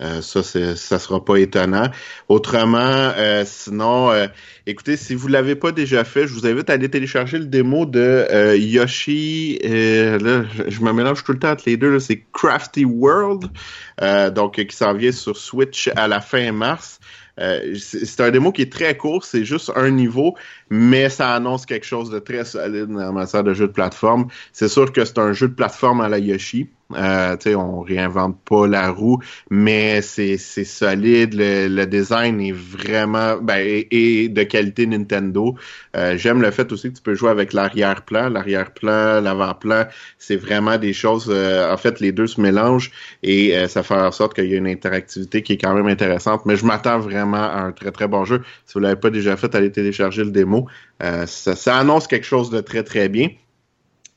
Euh, 0.00 0.22
ça, 0.22 0.42
ça 0.42 0.98
sera 0.98 1.24
pas 1.24 1.36
étonnant. 1.36 1.88
Autrement, 2.28 2.78
euh, 2.78 3.44
sinon, 3.46 4.10
euh, 4.10 4.26
écoutez, 4.66 4.96
si 4.96 5.14
vous 5.14 5.28
l'avez 5.28 5.56
pas 5.56 5.72
déjà 5.72 6.04
fait, 6.04 6.26
je 6.26 6.32
vous 6.32 6.46
invite 6.46 6.70
à 6.70 6.74
aller 6.74 6.88
télécharger 6.88 7.38
le 7.38 7.46
démo 7.46 7.84
de 7.84 8.00
euh, 8.00 8.56
Yoshi. 8.56 9.58
là, 9.62 10.44
je, 10.68 10.80
me 10.80 10.92
mélange 10.92 11.24
tout 11.24 11.32
le 11.32 11.38
temps 11.38 11.50
entre 11.50 11.64
les 11.66 11.76
deux. 11.76 11.98
C'est 11.98 12.24
Crafty 12.32 12.84
World, 12.84 13.50
donc 14.34 14.64
qui 14.64 14.76
s'en 14.76 14.94
vient 14.94 15.12
sur 15.12 15.36
Switch 15.36 15.90
à 15.96 16.08
la 16.08 16.20
fin 16.20 16.52
mars. 16.52 17.00
Euh, 17.40 17.74
c'est 17.76 18.20
un 18.20 18.30
démo 18.30 18.52
qui 18.52 18.62
est 18.62 18.72
très 18.72 18.96
court, 18.96 19.24
c'est 19.24 19.44
juste 19.44 19.72
un 19.74 19.90
niveau, 19.90 20.36
mais 20.68 21.08
ça 21.08 21.34
annonce 21.34 21.66
quelque 21.66 21.86
chose 21.86 22.10
de 22.10 22.18
très 22.18 22.44
solide 22.44 22.90
en 22.90 23.12
matière 23.12 23.44
de 23.44 23.54
jeu 23.54 23.66
de 23.66 23.72
plateforme. 23.72 24.28
C'est 24.52 24.68
sûr 24.68 24.92
que 24.92 25.04
c'est 25.04 25.18
un 25.18 25.32
jeu 25.32 25.48
de 25.48 25.54
plateforme 25.54 26.00
à 26.00 26.08
la 26.08 26.18
Yoshi. 26.18 26.68
Euh, 26.96 27.36
on 27.56 27.80
réinvente 27.80 28.38
pas 28.44 28.66
la 28.66 28.90
roue, 28.90 29.18
mais 29.50 30.02
c'est 30.02 30.36
solide. 30.36 31.34
Le, 31.34 31.84
design 31.86 32.40
est 32.40 32.52
vraiment 32.52 33.36
ben, 33.38 33.84
et, 33.90 34.28
de 34.28 34.42
qualité 34.42 34.86
Nintendo. 34.86 35.56
Euh, 35.96 36.16
J'aime 36.16 36.42
le 36.42 36.50
fait 36.50 36.70
aussi 36.72 36.90
que 36.90 36.96
tu 36.96 37.02
peux 37.02 37.14
jouer 37.14 37.30
avec 37.30 37.52
l'arrière-plan, 37.52 38.28
l'arrière-plan, 38.28 39.20
l'avant-plan. 39.20 39.86
C'est 40.18 40.36
vraiment 40.36 40.78
des 40.78 40.92
choses. 40.92 41.26
Euh, 41.28 41.72
en 41.72 41.76
fait, 41.76 42.00
les 42.00 42.12
deux 42.12 42.26
se 42.26 42.40
mélangent 42.40 42.90
et 43.22 43.56
euh, 43.56 43.68
ça 43.68 43.82
fait 43.82 43.94
en 43.94 44.12
sorte 44.12 44.34
qu'il 44.34 44.46
y 44.46 44.54
a 44.54 44.58
une 44.58 44.68
interactivité 44.68 45.42
qui 45.42 45.54
est 45.54 45.58
quand 45.58 45.74
même 45.74 45.88
intéressante. 45.88 46.46
Mais 46.46 46.56
je 46.56 46.64
m'attends 46.64 46.98
vraiment 46.98 47.38
à 47.38 47.60
un 47.62 47.72
très 47.72 47.90
très 47.90 48.08
bon 48.08 48.24
jeu. 48.24 48.42
Si 48.66 48.74
vous 48.74 48.80
l'avez 48.80 49.00
pas 49.00 49.10
déjà 49.10 49.36
fait, 49.36 49.54
allez 49.54 49.72
télécharger 49.72 50.24
le 50.24 50.30
démo. 50.30 50.66
Euh, 51.02 51.26
ça 51.26 51.76
annonce 51.76 52.06
quelque 52.06 52.26
chose 52.26 52.50
de 52.50 52.60
très 52.60 52.82
très 52.82 53.08
bien. 53.08 53.28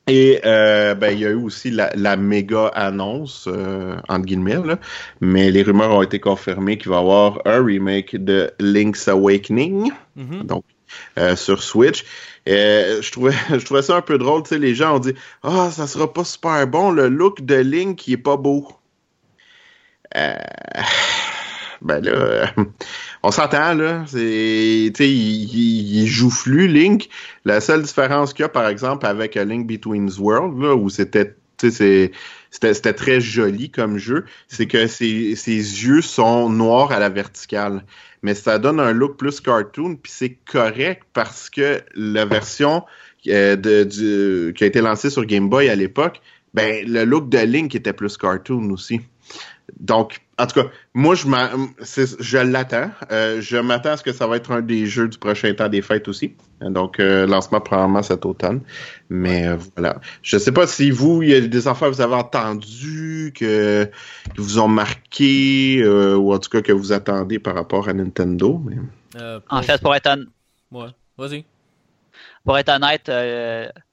Et 0.06 0.40
euh, 0.44 0.94
ben, 0.94 1.12
il 1.12 1.20
y 1.20 1.26
a 1.26 1.30
eu 1.30 1.34
aussi 1.34 1.70
la, 1.70 1.90
la 1.96 2.16
méga 2.16 2.66
annonce, 2.68 3.48
euh, 3.48 3.96
entre 4.08 4.26
guillemets, 4.26 4.62
là, 4.62 4.78
mais 5.20 5.50
les 5.50 5.62
rumeurs 5.62 5.92
ont 5.92 6.02
été 6.02 6.20
confirmées 6.20 6.76
qu'il 6.76 6.90
va 6.90 6.96
y 6.96 7.00
avoir 7.00 7.40
un 7.46 7.64
remake 7.64 8.16
de 8.22 8.50
Link's 8.60 9.08
Awakening, 9.08 9.92
mm 10.16 10.24
-hmm. 10.24 10.42
donc 10.46 10.64
euh, 11.18 11.36
sur 11.36 11.62
Switch. 11.62 12.04
Euh, 12.48 13.00
je 13.02 13.10
trouvais 13.12 13.32
je 13.50 13.64
trouvais 13.64 13.82
ça 13.82 13.96
un 13.96 14.02
peu 14.02 14.18
drôle, 14.18 14.42
tu 14.42 14.50
sais, 14.50 14.58
les 14.58 14.74
gens 14.74 14.96
ont 14.96 15.00
dit 15.00 15.14
«Ah, 15.42 15.66
oh, 15.68 15.70
ça 15.70 15.86
sera 15.86 16.12
pas 16.12 16.24
super 16.24 16.66
bon, 16.66 16.90
le 16.90 17.08
look 17.08 17.40
de 17.40 17.54
Link, 17.56 18.06
il 18.06 18.14
est 18.14 18.16
pas 18.18 18.36
beau. 18.36 18.68
Euh,» 20.16 20.34
Ben 21.82 22.00
là, 22.00 22.52
on 23.22 23.30
s'entend, 23.30 23.74
là. 23.74 24.04
C'est, 24.06 24.20
il, 24.20 24.92
il, 24.98 25.96
il, 26.02 26.06
joue 26.06 26.30
flux, 26.30 26.68
Link. 26.68 27.08
La 27.44 27.60
seule 27.60 27.82
différence 27.82 28.32
qu'il 28.32 28.42
y 28.42 28.46
a, 28.46 28.48
par 28.48 28.68
exemple, 28.68 29.06
avec 29.06 29.34
Link 29.34 29.66
Between 29.66 30.10
Worlds, 30.18 30.60
là, 30.62 30.74
où 30.74 30.88
c'était, 30.88 31.34
tu 31.58 31.70
sais, 31.70 32.12
c'était 32.50 32.92
très 32.92 33.20
joli 33.20 33.70
comme 33.70 33.98
jeu, 33.98 34.24
c'est 34.48 34.66
que 34.66 34.86
ses, 34.86 35.34
yeux 35.34 36.02
sont 36.02 36.48
noirs 36.48 36.92
à 36.92 36.98
la 36.98 37.08
verticale. 37.08 37.84
Mais 38.22 38.34
ça 38.34 38.58
donne 38.58 38.80
un 38.80 38.92
look 38.92 39.16
plus 39.16 39.40
cartoon, 39.40 39.96
puis 39.96 40.12
c'est 40.14 40.38
correct 40.50 41.02
parce 41.12 41.50
que 41.50 41.82
la 41.94 42.24
version 42.24 42.84
euh, 43.26 44.52
qui 44.52 44.64
a 44.64 44.66
été 44.66 44.80
lancée 44.80 45.10
sur 45.10 45.24
Game 45.26 45.48
Boy 45.48 45.68
à 45.68 45.74
l'époque, 45.74 46.20
ben, 46.54 46.86
le 46.86 47.04
look 47.04 47.28
de 47.28 47.38
Link 47.38 47.74
était 47.74 47.92
plus 47.92 48.16
cartoon 48.16 48.70
aussi. 48.70 49.00
Donc, 49.80 50.20
en 50.38 50.46
tout 50.46 50.62
cas, 50.62 50.68
moi, 50.94 51.14
je, 51.14 51.26
je 52.20 52.38
l'attends. 52.38 52.90
Euh, 53.10 53.40
je 53.40 53.56
m'attends 53.56 53.90
à 53.90 53.96
ce 53.96 54.02
que 54.02 54.12
ça 54.12 54.26
va 54.26 54.36
être 54.36 54.50
un 54.52 54.60
des 54.60 54.86
jeux 54.86 55.08
du 55.08 55.18
prochain 55.18 55.52
temps 55.54 55.68
des 55.68 55.82
fêtes 55.82 56.06
aussi. 56.08 56.34
Donc, 56.60 57.00
euh, 57.00 57.26
lancement 57.26 57.60
probablement 57.60 58.02
cet 58.02 58.26
automne. 58.26 58.60
Mais 59.08 59.46
euh, 59.46 59.56
voilà. 59.76 60.00
Je 60.22 60.36
sais 60.38 60.52
pas 60.52 60.66
si 60.66 60.90
vous, 60.90 61.22
il 61.22 61.30
y 61.30 61.34
a 61.34 61.40
des 61.40 61.68
affaires 61.68 61.88
que 61.88 61.94
vous 61.94 62.00
avez 62.00 62.14
entendues, 62.14 63.32
que, 63.34 63.84
que 63.84 64.40
vous 64.40 64.58
ont 64.58 64.68
marqué, 64.68 65.80
euh, 65.82 66.16
ou 66.16 66.32
en 66.34 66.38
tout 66.38 66.50
cas 66.50 66.62
que 66.62 66.72
vous 66.72 66.92
attendez 66.92 67.38
par 67.38 67.54
rapport 67.54 67.88
à 67.88 67.92
Nintendo. 67.94 68.60
Mais... 68.64 68.76
en 69.48 69.62
fait, 69.62 69.80
pour 69.80 69.94
être 69.94 70.10
honnête... 70.10 70.28
Ouais, 70.70 70.88
vas-y. 71.16 71.44
Pour 72.44 72.58
être 72.58 72.70
honnête, 72.70 73.10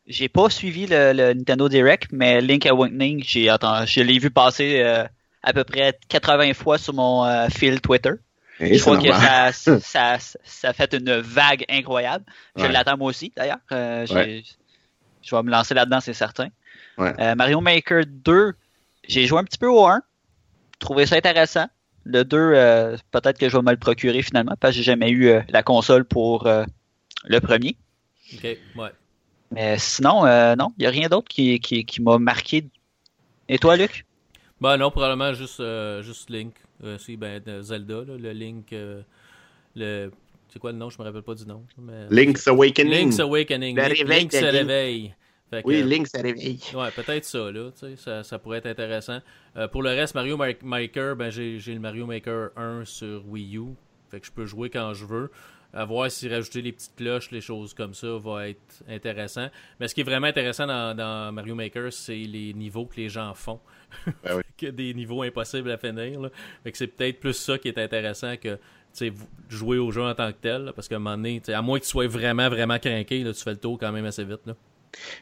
j'ai 0.07 0.27
pas 0.27 0.49
suivi 0.49 0.88
le, 0.88 1.13
le, 1.13 1.34
Nintendo 1.34 1.69
Direct, 1.69 2.10
mais 2.12 2.41
Link 2.41 2.65
Awakening, 2.65 3.23
j'ai 3.25 3.45
je 3.45 4.01
l'ai 4.01 4.19
vu 4.19 4.29
passer 4.29 5.05
à 5.43 5.54
peu 5.54 5.63
près 5.63 5.97
80 6.10 6.54
fois 6.54 6.77
sur 6.77 6.93
mon 6.93 7.25
euh, 7.25 7.47
fil 7.49 7.82
Twitter. 7.82 8.13
Et 8.60 8.77
je 8.77 8.82
crois 8.82 8.97
que 8.97 9.12
ça, 9.12 9.51
ça, 9.51 10.17
ça, 10.43 10.73
fait 10.73 10.93
une 10.93 11.19
vague 11.19 11.65
incroyable. 11.67 12.25
Je 12.56 12.63
ouais. 12.63 12.71
l'attends 12.71 12.97
moi 12.97 13.10
aussi, 13.10 13.34
d'ailleurs. 13.36 13.58
Euh, 13.71 14.06
ouais. 14.08 14.43
Je 15.23 15.36
vais 15.36 15.43
me 15.43 15.49
lancer 15.49 15.73
là-dedans, 15.73 15.99
c'est 15.99 16.13
certain. 16.13 16.49
Ouais. 16.97 17.13
Euh, 17.19 17.36
Mario 17.36 17.62
Maker 17.62 18.04
2, 18.08 18.54
j'ai 19.08 19.25
joué 19.25 19.39
un 19.39 19.43
petit 19.43 19.58
peu 19.58 19.67
au 19.67 19.86
1. 19.86 20.01
Trouvé 20.80 21.06
ça 21.06 21.15
intéressant. 21.15 21.67
Le 22.04 22.23
2, 22.23 22.38
euh, 22.38 22.97
peut-être 23.12 23.38
que 23.38 23.49
je 23.49 23.56
vais 23.56 23.63
me 23.63 23.71
le 23.71 23.77
procurer 23.77 24.21
finalement, 24.21 24.56
parce 24.60 24.73
que 24.73 24.77
j'ai 24.77 24.84
jamais 24.84 25.10
eu 25.10 25.27
euh, 25.27 25.41
la 25.49 25.63
console 25.63 26.06
pour 26.06 26.47
le 27.23 27.39
premier. 27.39 27.75
OK, 28.34 28.43
ouais. 28.43 28.89
Mais 29.51 29.77
sinon, 29.77 30.23
non, 30.56 30.71
il 30.77 30.82
n'y 30.82 30.86
a 30.86 30.89
rien 30.89 31.10
d'autre 31.10 31.27
qui, 31.27 31.60
qui, 31.60 31.84
qui 31.86 32.01
m'a 32.01 32.17
marqué. 32.17 32.65
Et 33.49 33.60
toi, 33.60 33.75
Luc? 33.75 34.06
Ben 34.62 34.78
non, 34.78 34.91
probablement 34.91 35.34
juste, 35.34 35.60
euh, 35.60 36.04
juste 36.04 36.30
Link. 36.30 36.54
Euh, 36.84 36.97
si, 37.00 37.17
ben, 37.17 37.41
Zelda, 37.62 38.04
là, 38.06 38.15
le 38.17 38.32
Link. 38.32 38.71
Euh, 38.74 39.02
le... 39.76 40.12
C'est 40.50 40.60
quoi 40.60 40.71
le 40.71 40.78
nom? 40.78 40.89
Je 40.89 41.00
me 41.00 41.04
rappelle 41.04 41.24
pas 41.24 41.34
du 41.34 41.45
nom. 41.45 41.65
Mais... 41.80 42.08
Link's 42.12 42.47
Awakening. 42.47 42.93
Link's 42.93 43.19
Awakening. 43.19 43.76
Le 43.76 43.88
Link, 43.88 44.08
Link 44.08 44.32
se 44.34 44.45
réveille. 44.45 45.15
Que, 45.52 45.62
oui, 45.65 45.84
Link 45.84 46.08
se 46.08 46.21
réveille. 46.21 46.60
Ouais, 46.74 46.91
peut-être 46.91 47.26
ça, 47.26 47.52
là. 47.52 47.71
Ça, 47.97 48.24
ça 48.24 48.39
pourrait 48.39 48.60
être 48.60 48.67
intéressant. 48.67 49.19
Euh, 49.58 49.67
pour 49.67 49.82
le 49.82 49.89
reste, 49.89 50.13
Mario 50.15 50.38
Maker, 50.38 51.15
ben, 51.15 51.30
j'ai 51.30 51.60
le 51.60 51.80
Mario 51.80 52.06
Maker 52.06 52.52
1 52.56 52.86
sur 52.86 53.28
Wii 53.28 53.58
U. 53.58 53.74
Fait 54.10 54.19
que 54.19 54.28
je 54.28 54.32
peux 54.32 54.45
jouer 54.45 54.69
quand 54.69 54.93
je 54.93 55.06
veux. 55.06 55.32
À 55.74 55.86
voir 55.86 56.12
si 56.12 56.28
rajouter 56.28 56.62
les 56.62 56.74
petites 56.74 56.95
cloches, 56.97 57.32
les 57.32 57.39
choses 57.39 57.74
comme 57.74 57.93
ça, 57.93 58.17
va 58.17 58.50
être 58.50 58.84
intéressant. 58.89 59.47
Mais 59.80 59.88
ce 59.88 59.95
qui 59.95 60.02
est 60.02 60.06
vraiment 60.06 60.28
intéressant 60.28 60.67
dans, 60.67 60.95
dans 60.95 61.32
Mario 61.32 61.56
Maker, 61.56 61.91
c'est 61.93 62.13
les 62.13 62.54
niveaux 62.54 62.86
que 62.86 62.97
les 62.97 63.10
gens 63.10 63.34
font. 63.34 63.60
Ben 64.24 64.36
oui. 64.36 64.43
Que 64.62 64.71
des 64.71 64.93
niveaux 64.93 65.24
impossibles 65.24 65.71
à 65.71 65.78
finir. 65.78 66.21
Là. 66.21 66.30
Que 66.63 66.78
c'est 66.78 66.88
peut-être 66.88 67.19
plus 67.19 67.34
ça 67.34 67.58
qui 67.58 67.67
est 67.67 67.78
intéressant 67.78 68.36
que 68.38 68.58
jouer 69.50 69.78
au 69.78 69.91
jeu 69.91 70.04
en 70.04 70.13
tant 70.13 70.32
que 70.32 70.38
tel. 70.41 70.71
parce 70.76 70.88
qu'à 70.88 70.97
un 70.97 71.00
moment 71.00 71.17
donné, 71.17 71.41
à 71.47 71.62
moins 71.62 71.80
que 71.80 71.84
tu 71.84 71.89
sois 71.89 72.08
vraiment, 72.08 72.50
vraiment 72.50 72.78
craqué, 72.78 73.24
tu 73.24 73.34
fais 73.34 73.52
le 73.52 73.58
tour 73.58 73.78
quand 73.80 73.91
même 73.91 74.06
assez 74.06 74.24
vite. 74.24 74.41
Là. 74.45 74.56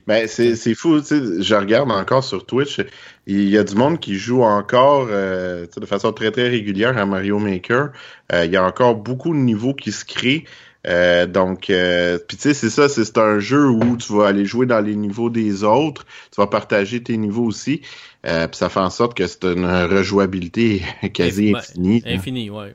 Ben, 0.08 0.28
c'est 0.28 0.56
c'est 0.56 0.76
fou, 0.76 1.00
tu 1.00 1.08
sais, 1.08 1.42
je 1.42 1.56
regarde 1.56 1.92
encore 1.92 2.24
sur 2.24 2.46
Twitch, 2.46 2.82
il 3.28 3.50
y 3.50 3.58
a 3.58 3.64
du 3.64 3.76
monde 3.76 4.00
qui 4.00 4.16
joue 4.16 4.44
encore 4.44 5.08
euh, 5.10 5.68
de 5.78 5.86
façon 5.86 6.12
très 6.12 6.32
très 6.32 6.50
régulière 6.50 6.98
à 6.98 7.06
Mario 7.06 7.40
Maker. 7.40 7.90
Euh, 8.34 8.46
il 8.46 8.52
y 8.52 8.58
a 8.58 8.64
encore 8.64 8.96
beaucoup 8.96 9.34
de 9.34 9.40
niveaux 9.40 9.74
qui 9.74 9.92
se 9.92 10.06
créent. 10.06 10.46
Euh, 10.88 11.26
donc, 11.26 11.70
euh, 11.70 12.18
puis 12.26 12.38
tu 12.38 12.44
sais, 12.44 12.54
c'est 12.54 12.70
ça, 12.70 12.88
c'est 12.88 13.04
c'est 13.04 13.18
un 13.18 13.40
jeu 13.40 13.68
où 13.68 13.98
tu 13.98 14.14
vas 14.14 14.28
aller 14.28 14.46
jouer 14.46 14.66
dans 14.66 14.80
les 14.80 14.96
niveaux 14.96 15.30
des 15.30 15.64
autres, 15.66 16.06
tu 16.32 16.40
vas 16.40 16.48
partager 16.48 17.04
tes 17.04 17.18
niveaux 17.18 17.44
aussi, 17.44 17.82
euh, 18.26 18.48
puis 18.48 18.58
ça 18.58 18.70
fait 18.70 18.80
en 18.80 18.90
sorte 18.90 19.16
que 19.16 19.28
c'est 19.28 19.44
une 19.44 19.66
rejouabilité 19.66 20.82
quasi 21.14 21.52
Inf- 21.52 21.74
ben, 21.76 22.16
infinie. 22.16 22.50
là. 22.50 22.70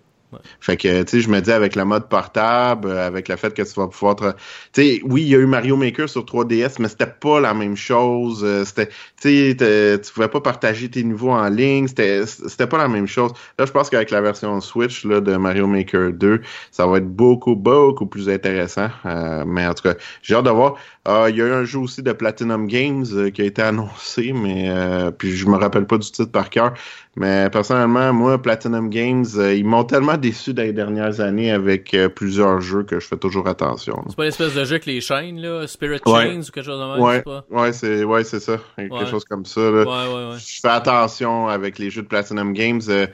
Fait 0.61 0.77
que, 0.77 1.03
tu 1.03 1.11
sais, 1.11 1.21
je 1.21 1.29
me 1.29 1.41
dis 1.41 1.51
avec 1.53 1.77
le 1.77 1.85
mode 1.85 2.09
portable, 2.09 2.89
euh, 2.89 3.07
avec 3.07 3.29
le 3.29 3.37
fait 3.37 3.55
que 3.55 3.63
tu 3.63 3.73
vas 3.81 3.89
pouvoir... 3.89 4.17
te- 4.17 4.33
Tu 4.73 4.83
sais, 4.83 5.01
oui, 5.05 5.23
il 5.23 5.29
y 5.29 5.35
a 5.35 5.39
eu 5.39 5.47
Mario 5.47 5.77
Maker 5.77 6.09
sur 6.09 6.25
3DS, 6.25 6.79
mais 6.79 6.89
c'était 6.89 7.07
pas 7.07 7.41
la 7.41 7.55
même 7.55 7.77
chose. 7.77 8.43
euh, 8.45 8.65
C'était, 8.65 8.89
tu 9.21 9.55
sais, 9.57 10.01
tu 10.03 10.13
pouvais 10.13 10.29
pas 10.29 10.41
partager 10.41 10.91
tes 10.91 11.03
niveaux 11.05 11.31
en 11.31 11.49
ligne. 11.49 11.89
C'était, 11.89 12.27
c'était 12.27 12.67
pas 12.67 12.79
la 12.79 12.89
même 12.89 13.07
chose. 13.07 13.33
Là, 13.59 13.67
je 13.67 13.73
pense 13.73 13.91
qu'avec 13.91 14.11
la 14.11 14.21
version 14.21 14.61
Switch 14.61 15.05
là, 15.05 15.21
de 15.21 15.37
Mario 15.37 15.67
Maker 15.67 16.13
2, 16.13 16.41
ça 16.71 16.87
va 16.87 16.99
être 16.99 17.09
beaucoup, 17.09 17.55
beaucoup 17.57 18.07
plus 18.07 18.29
intéressant. 18.29 18.89
Euh, 19.07 19.45
mais 19.47 19.67
en 19.67 19.75
tout 19.75 19.83
cas, 19.83 19.95
j'ai 20.23 20.35
hâte 20.35 20.45
de 20.45 20.51
voir. 20.51 20.75
Ah, 21.07 21.27
il 21.29 21.37
y 21.37 21.43
a 21.43 21.47
eu 21.47 21.53
un 21.53 21.65
jeu 21.65 21.81
aussi 21.81 22.03
de 22.03 22.13
Platinum 22.13 22.67
Games 22.67 23.05
euh, 23.13 23.29
qui 23.31 23.43
a 23.43 23.45
été 23.45 23.61
annoncé, 23.61 24.33
mais 24.33 24.71
euh, 24.71 25.11
puis 25.11 25.37
je 25.37 25.47
me 25.47 25.57
rappelle 25.57 25.87
pas 25.87 25.99
du 25.99 26.11
titre 26.11 26.33
par 26.33 26.49
cœur. 26.49 26.73
Mais 27.17 27.51
personnellement, 27.51 28.13
moi, 28.15 28.41
Platinum 28.41 28.89
Games, 28.89 29.27
euh, 29.37 29.55
ils 29.55 29.67
m'ont 29.67 29.85
tellement 29.85 30.17
déçu 30.17 30.55
dans 30.55 30.63
les 30.63 30.73
dernières 30.73 31.21
années 31.21 31.53
avec 31.53 31.95
plusieurs 32.17 32.63
jeux 32.63 32.85
que 32.85 33.01
je 33.01 33.07
fais 33.07 33.19
toujours 33.19 33.47
attention. 33.49 34.03
C'est 34.09 34.17
pas 34.17 34.25
l'espèce 34.25 34.55
de 34.55 34.65
jeu 34.65 34.71
avec 34.77 34.87
les 34.87 35.03
chaînes, 35.03 35.41
là, 35.43 35.67
Spirit. 35.67 36.01
Chains 36.07 36.41
ou 36.41 36.51
quelque 36.51 36.63
chose 36.65 36.81
de 36.81 36.95
même, 36.95 37.03
Ouais, 37.03 37.17
c'est 37.17 37.25
pas? 37.25 37.45
ouais, 37.51 37.73
c'est 37.75 38.05
ouais, 38.05 38.25
c'est 38.25 38.41
ça, 38.41 38.59
quelque 38.77 39.05
chose 39.07 39.25
comme 39.27 39.45
ça. 39.45 39.61
Là. 39.61 39.83
Ouais, 39.83 40.15
ouais, 40.15 40.31
ouais. 40.33 40.39
Je 40.39 40.61
fais 40.63 40.69
attention 40.69 41.49
avec 41.49 41.79
les 41.79 41.91
jeux 41.91 42.03
de 42.03 42.09
Platinum 42.09 42.55
Games. 42.55 42.81
euh, 42.89 43.07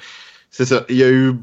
c'est 0.48 0.64
ça, 0.64 0.84
il 0.88 0.96
y 0.96 1.02
a 1.04 1.10
eu 1.10 1.34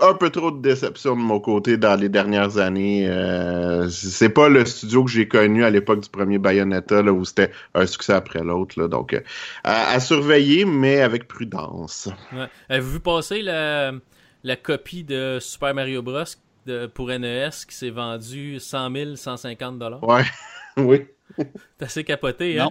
un 0.00 0.14
peu 0.14 0.30
trop 0.30 0.50
de 0.50 0.60
déception 0.62 1.14
de 1.16 1.20
mon 1.20 1.38
côté 1.40 1.76
dans 1.76 1.98
les 2.00 2.08
dernières 2.08 2.58
années. 2.58 3.06
Euh, 3.08 3.88
c'est 3.90 4.30
pas 4.30 4.48
le 4.48 4.64
studio 4.64 5.04
que 5.04 5.10
j'ai 5.10 5.28
connu 5.28 5.64
à 5.64 5.70
l'époque 5.70 6.00
du 6.00 6.08
premier 6.08 6.38
Bayonetta 6.38 7.02
là, 7.02 7.12
où 7.12 7.24
c'était 7.24 7.50
un 7.74 7.86
succès 7.86 8.12
après 8.14 8.40
l'autre. 8.42 8.80
là. 8.80 8.88
Donc, 8.88 9.12
euh, 9.12 9.20
à, 9.64 9.90
à 9.92 10.00
surveiller, 10.00 10.64
mais 10.64 11.00
avec 11.00 11.28
prudence. 11.28 12.08
Ouais. 12.32 12.46
Avez-vous 12.68 12.92
vu 12.92 13.00
passer 13.00 13.42
la, 13.42 13.92
la 14.44 14.56
copie 14.56 15.04
de 15.04 15.38
Super 15.40 15.74
Mario 15.74 16.00
Bros. 16.02 16.24
de- 16.66 16.86
pour 16.86 17.08
NES 17.10 17.50
qui 17.68 17.74
s'est 17.76 17.90
vendue 17.90 18.58
100 18.60 18.90
000, 18.94 19.16
150 19.16 19.78
dollars? 19.78 20.02
Ouais, 20.02 20.22
oui. 20.78 21.02
T'as 21.78 21.86
assez 21.86 22.04
capoté, 22.04 22.58
hein? 22.58 22.70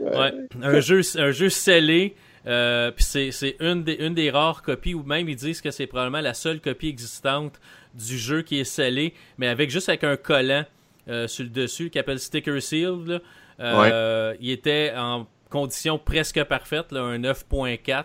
Non. 0.00 0.10
Ouais. 0.18 0.32
Un 0.62 0.80
jeu, 0.80 1.00
un 1.18 1.30
jeu 1.30 1.48
scellé. 1.48 2.14
Euh, 2.46 2.90
puis 2.90 3.04
c'est, 3.04 3.30
c'est 3.32 3.56
une 3.60 3.84
des, 3.84 3.94
une 3.94 4.14
des 4.14 4.30
rares 4.30 4.62
copies, 4.62 4.94
ou 4.94 5.02
même 5.02 5.28
ils 5.28 5.36
disent 5.36 5.60
que 5.60 5.70
c'est 5.70 5.86
probablement 5.86 6.20
la 6.22 6.34
seule 6.34 6.60
copie 6.60 6.88
existante 6.88 7.60
du 7.94 8.16
jeu 8.18 8.42
qui 8.42 8.58
est 8.60 8.64
scellé, 8.64 9.14
mais 9.38 9.46
avec 9.48 9.70
juste 9.70 9.88
avec 9.88 10.04
un 10.04 10.16
collant 10.16 10.64
euh, 11.08 11.26
sur 11.28 11.44
le 11.44 11.50
dessus 11.50 11.90
qui 11.90 11.98
appelle 11.98 12.18
Sticker 12.18 12.60
Sealed. 12.62 13.06
là. 13.06 13.20
Euh, 13.60 14.34
Il 14.40 14.50
était 14.50 14.92
en 14.96 15.26
condition 15.50 15.98
presque 15.98 16.42
parfaite, 16.44 16.92
là, 16.92 17.00
un 17.02 17.18
9.4 17.18 18.04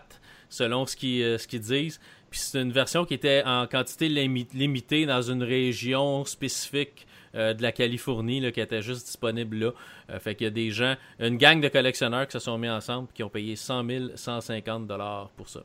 selon 0.49 0.85
ce 0.85 0.95
qu'ils, 0.95 1.39
ce 1.39 1.47
qu'ils 1.47 1.61
disent. 1.61 1.99
Puis 2.29 2.39
c'est 2.41 2.61
une 2.61 2.71
version 2.71 3.05
qui 3.05 3.13
était 3.13 3.43
en 3.45 3.67
quantité 3.67 4.09
limi- 4.09 4.47
limitée 4.53 5.05
dans 5.05 5.21
une 5.21 5.43
région 5.43 6.25
spécifique 6.25 7.07
euh, 7.35 7.53
de 7.53 7.61
la 7.61 7.71
Californie 7.71 8.39
là, 8.39 8.51
qui 8.51 8.61
était 8.61 8.81
juste 8.81 9.05
disponible 9.05 9.57
là. 9.57 9.71
Euh, 10.09 10.19
fait 10.19 10.35
qu'il 10.35 10.45
y 10.45 10.47
a 10.47 10.51
des 10.51 10.71
gens, 10.71 10.95
une 11.19 11.37
gang 11.37 11.61
de 11.61 11.67
collectionneurs 11.67 12.25
qui 12.27 12.33
se 12.33 12.39
sont 12.39 12.57
mis 12.57 12.69
ensemble 12.69 13.07
qui 13.13 13.23
ont 13.23 13.29
payé 13.29 13.55
100 13.55 13.85
000, 13.85 14.05
150 14.15 14.87
dollars 14.87 15.29
pour 15.35 15.49
ça. 15.49 15.61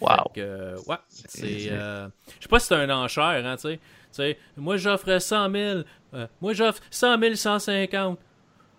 Wow. 0.00 0.08
Fait 0.34 0.40
que, 0.40 0.88
ouais, 0.88 0.96
c'est. 1.08 1.68
euh, 1.70 2.08
je 2.38 2.44
sais 2.44 2.48
pas 2.48 2.60
si 2.60 2.66
c'est 2.68 2.74
un 2.76 2.90
enchère, 2.90 3.44
hein, 3.44 3.56
tu 3.56 3.78
sais. 4.10 4.38
Moi 4.56 4.76
j'offre 4.76 5.18
100 5.18 5.50
000, 5.50 5.80
euh, 6.14 6.26
moi 6.40 6.52
j'offre 6.54 6.80
100 6.90 7.18
000, 7.20 7.34
150. 7.34 8.18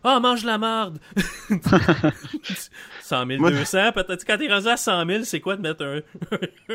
Ah, 0.04 0.20
mange 0.20 0.46
la 0.46 0.58
marde! 0.58 1.00
100 3.02 3.26
000, 3.26 3.40
Moi- 3.42 3.52
200, 3.52 3.92
peut-être. 3.94 4.26
Quand 4.26 4.38
t'es 4.38 4.48
rendu 4.52 4.68
à 4.68 4.78
100 4.78 5.06
000, 5.06 5.24
c'est 5.24 5.40
quoi 5.40 5.56
de 5.56 5.62
mettre 5.62 5.84
un, 5.84 6.02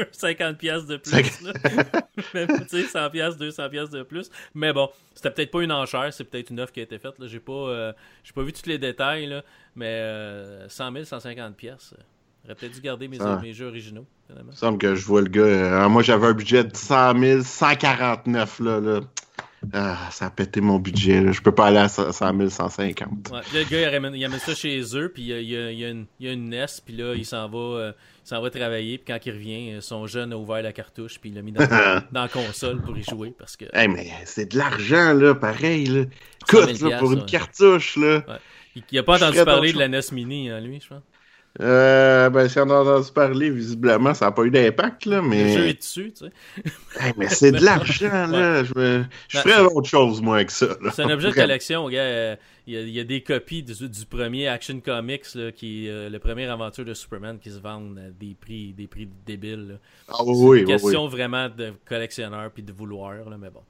50 0.12 0.58
pièces 0.58 0.86
de 0.86 0.96
plus, 0.96 1.40
là? 1.42 1.52
Tu 2.16 2.66
sais, 2.68 2.82
100 2.82 3.10
pièces, 3.10 3.36
200 3.36 3.68
pièces 3.70 3.90
de 3.90 4.02
plus. 4.02 4.30
Mais 4.54 4.72
bon, 4.72 4.88
c'était 5.14 5.30
peut-être 5.30 5.50
pas 5.50 5.62
une 5.62 5.72
enchère, 5.72 6.12
c'est 6.12 6.24
peut-être 6.24 6.50
une 6.50 6.60
offre 6.60 6.72
qui 6.72 6.80
a 6.80 6.82
été 6.82 6.98
faite. 6.98 7.14
J'ai 7.26 7.40
pas, 7.40 7.52
euh, 7.52 7.92
j'ai 8.24 8.32
pas 8.32 8.42
vu 8.42 8.52
tous 8.52 8.66
les 8.68 8.78
détails, 8.78 9.26
là. 9.26 9.42
Mais, 9.76 9.86
euh, 9.88 10.68
100 10.68 10.92
000, 10.92 11.04
150 11.04 11.56
pièces. 11.56 11.94
J'aurais 12.44 12.54
peut-être 12.56 12.72
dû 12.74 12.80
garder 12.80 13.08
mes, 13.08 13.18
Ah. 13.20 13.38
mes 13.42 13.52
jeux 13.52 13.66
originaux, 13.66 14.06
finalement. 14.26 14.50
Il 14.50 14.54
me 14.54 14.58
semble 14.58 14.78
que 14.78 14.94
je 14.94 15.06
vois 15.06 15.22
le 15.22 15.28
gars. 15.28 15.42
euh, 15.42 15.88
moi, 15.88 16.02
j'avais 16.02 16.26
un 16.26 16.32
budget 16.34 16.64
de 16.64 16.76
100 16.76 17.18
000, 17.18 17.42
149, 17.42 18.60
là. 18.60 18.80
là. 18.80 19.00
Ah, 19.72 20.08
ça 20.10 20.26
a 20.26 20.30
pété 20.30 20.60
mon 20.60 20.78
budget. 20.78 21.20
Là. 21.20 21.32
Je 21.32 21.40
peux 21.40 21.52
pas 21.52 21.66
aller 21.66 21.78
à 21.78 21.88
100 21.88 22.12
000, 22.12 22.48
150. 22.48 23.30
Ouais, 23.32 23.40
le 23.52 23.64
gars, 23.64 23.90
il 23.90 24.24
amène 24.24 24.38
ça 24.38 24.54
chez 24.54 24.80
eux, 24.96 25.10
puis 25.12 25.22
il 25.22 25.28
y 25.28 25.56
a, 25.56 25.70
il 25.70 25.78
y 25.78 25.84
une, 25.84 26.06
il 26.20 26.26
y 26.26 26.28
a 26.28 26.32
une 26.32 26.48
NES, 26.48 26.66
puis 26.84 26.96
là, 26.96 27.14
il 27.14 27.24
s'en 27.24 27.48
va, 27.48 27.58
euh, 27.58 27.92
s'en 28.24 28.40
va 28.40 28.50
travailler, 28.50 28.98
puis 28.98 29.12
quand 29.12 29.26
il 29.26 29.32
revient, 29.32 29.72
euh, 29.72 29.80
son 29.80 30.06
jeune 30.06 30.32
a 30.32 30.36
ouvert 30.36 30.62
la 30.62 30.72
cartouche, 30.72 31.18
puis 31.20 31.30
il 31.30 31.36
l'a 31.36 31.42
mis 31.42 31.52
dans, 31.52 31.64
dans 32.12 32.22
la 32.22 32.28
console 32.28 32.82
pour 32.82 32.96
y 32.96 33.02
jouer, 33.02 33.34
parce 33.38 33.56
que 33.56 33.64
Hey, 33.72 33.88
mais 33.88 34.10
c'est 34.24 34.52
de 34.52 34.58
l'argent, 34.58 35.12
là, 35.14 35.34
pareil, 35.34 35.86
là. 35.86 36.04
100 36.50 36.56
000 36.56 36.68
Écoute, 36.68 36.80
là, 36.90 36.98
pour 36.98 37.12
une 37.12 37.20
ouais. 37.20 37.26
cartouche, 37.26 37.96
là. 37.96 38.22
il, 38.76 38.82
il 38.90 38.98
a 38.98 39.02
pas 39.02 39.16
entendu 39.16 39.44
parler 39.44 39.72
de 39.72 39.78
la 39.78 39.88
NES 39.88 40.00
Mini, 40.12 40.50
hein, 40.50 40.60
lui, 40.60 40.80
je 40.80 40.88
pense. 40.88 41.02
Euh, 41.60 42.30
ben, 42.30 42.48
si 42.48 42.58
on 42.58 42.68
a 42.68 42.74
entendu 42.80 43.12
parler, 43.12 43.48
visiblement, 43.48 44.12
ça 44.12 44.24
n'a 44.26 44.32
pas 44.32 44.42
eu 44.42 44.50
d'impact, 44.50 45.06
là, 45.06 45.20
Le 45.20 45.22
jeu 45.22 45.28
mais. 45.28 45.70
est 45.70 45.74
dessus, 45.78 46.12
tu 46.12 46.24
sais. 46.26 46.32
Hey, 47.00 47.12
mais 47.16 47.28
c'est 47.28 47.52
de 47.52 47.64
l'argent, 47.64 48.26
là. 48.26 48.64
Je, 48.64 48.72
me... 48.74 49.04
je 49.28 49.36
Ben, 49.38 49.42
ferais 49.42 49.60
autre 49.72 49.88
chose, 49.88 50.20
moi, 50.20 50.36
avec 50.36 50.50
ça. 50.50 50.66
C'est 50.92 51.02
un 51.02 51.10
objet 51.10 51.30
de 51.30 51.34
collection, 51.34 51.88
gars. 51.88 52.36
Il 52.66 52.74
y, 52.74 52.76
a, 52.76 52.80
il 52.80 52.90
y 52.90 52.98
a 52.98 53.04
des 53.04 53.20
copies 53.22 53.62
du, 53.62 53.88
du 53.88 54.06
premier 54.06 54.48
Action 54.48 54.80
Comics, 54.80 55.34
là, 55.34 55.52
qui 55.52 55.86
est 55.86 55.90
euh, 55.90 56.08
le 56.08 56.18
premier 56.18 56.46
aventure 56.46 56.84
de 56.84 56.94
Superman, 56.94 57.38
qui 57.38 57.50
se 57.50 57.58
vendent 57.58 57.98
à 57.98 58.10
des 58.10 58.34
prix, 58.40 58.72
des 58.72 58.86
prix 58.88 59.08
débiles. 59.26 59.68
là. 59.68 59.74
Ah, 60.08 60.24
oui, 60.24 60.32
une 60.32 60.38
oui, 60.44 60.58
oui. 60.60 60.64
question 60.64 61.06
vraiment 61.06 61.48
de 61.48 61.72
collectionneur 61.86 62.50
puis 62.50 62.62
de 62.64 62.72
vouloir, 62.72 63.14
là, 63.28 63.36
mais 63.38 63.50
bon. 63.50 63.60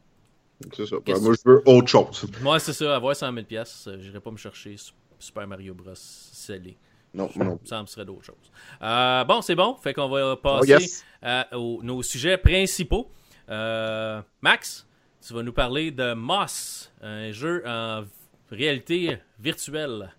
C'est 0.75 0.87
ça. 0.87 0.97
Ben, 1.05 1.19
moi, 1.21 1.35
je 1.35 1.51
veux 1.51 1.63
autre 1.67 1.89
chose. 1.89 2.25
Moi, 2.41 2.59
c'est 2.61 2.73
ça, 2.73 2.95
avoir 2.97 3.15
100 3.15 3.33
000 3.35 3.45
pièces, 3.45 3.89
j'irai 4.01 4.21
pas 4.21 4.31
me 4.31 4.37
chercher 4.39 4.77
Su- 4.79 4.93
Super 5.19 5.47
Mario 5.47 5.75
Bros. 5.75 5.91
scellé. 5.95 6.77
Non, 7.15 7.31
non. 7.37 7.59
Ça 7.65 7.81
me 7.81 7.87
serait 7.87 8.05
d'autres 8.05 8.25
choses. 8.25 8.51
Euh, 8.83 9.25
bon, 9.25 9.41
c'est 9.41 9.55
bon. 9.55 9.77
Fait 9.77 9.95
qu'on 9.95 10.09
va 10.09 10.33
Oh, 10.33 10.37
passer 10.37 10.69
yes. 10.69 11.05
à 11.23 11.57
aux- 11.57 11.81
nos 11.83 12.03
sujets 12.03 12.37
principaux. 12.39 13.09
Euh, 13.49 14.21
Max, 14.43 14.87
tu 15.27 15.33
vas 15.33 15.43
nous 15.43 15.53
parler 15.53 15.91
de 15.91 16.13
Moss, 16.15 16.93
un 17.03 17.31
jeu 17.33 17.63
en 17.67 18.03
réalité 18.51 19.19
virtuelle. 19.39 20.13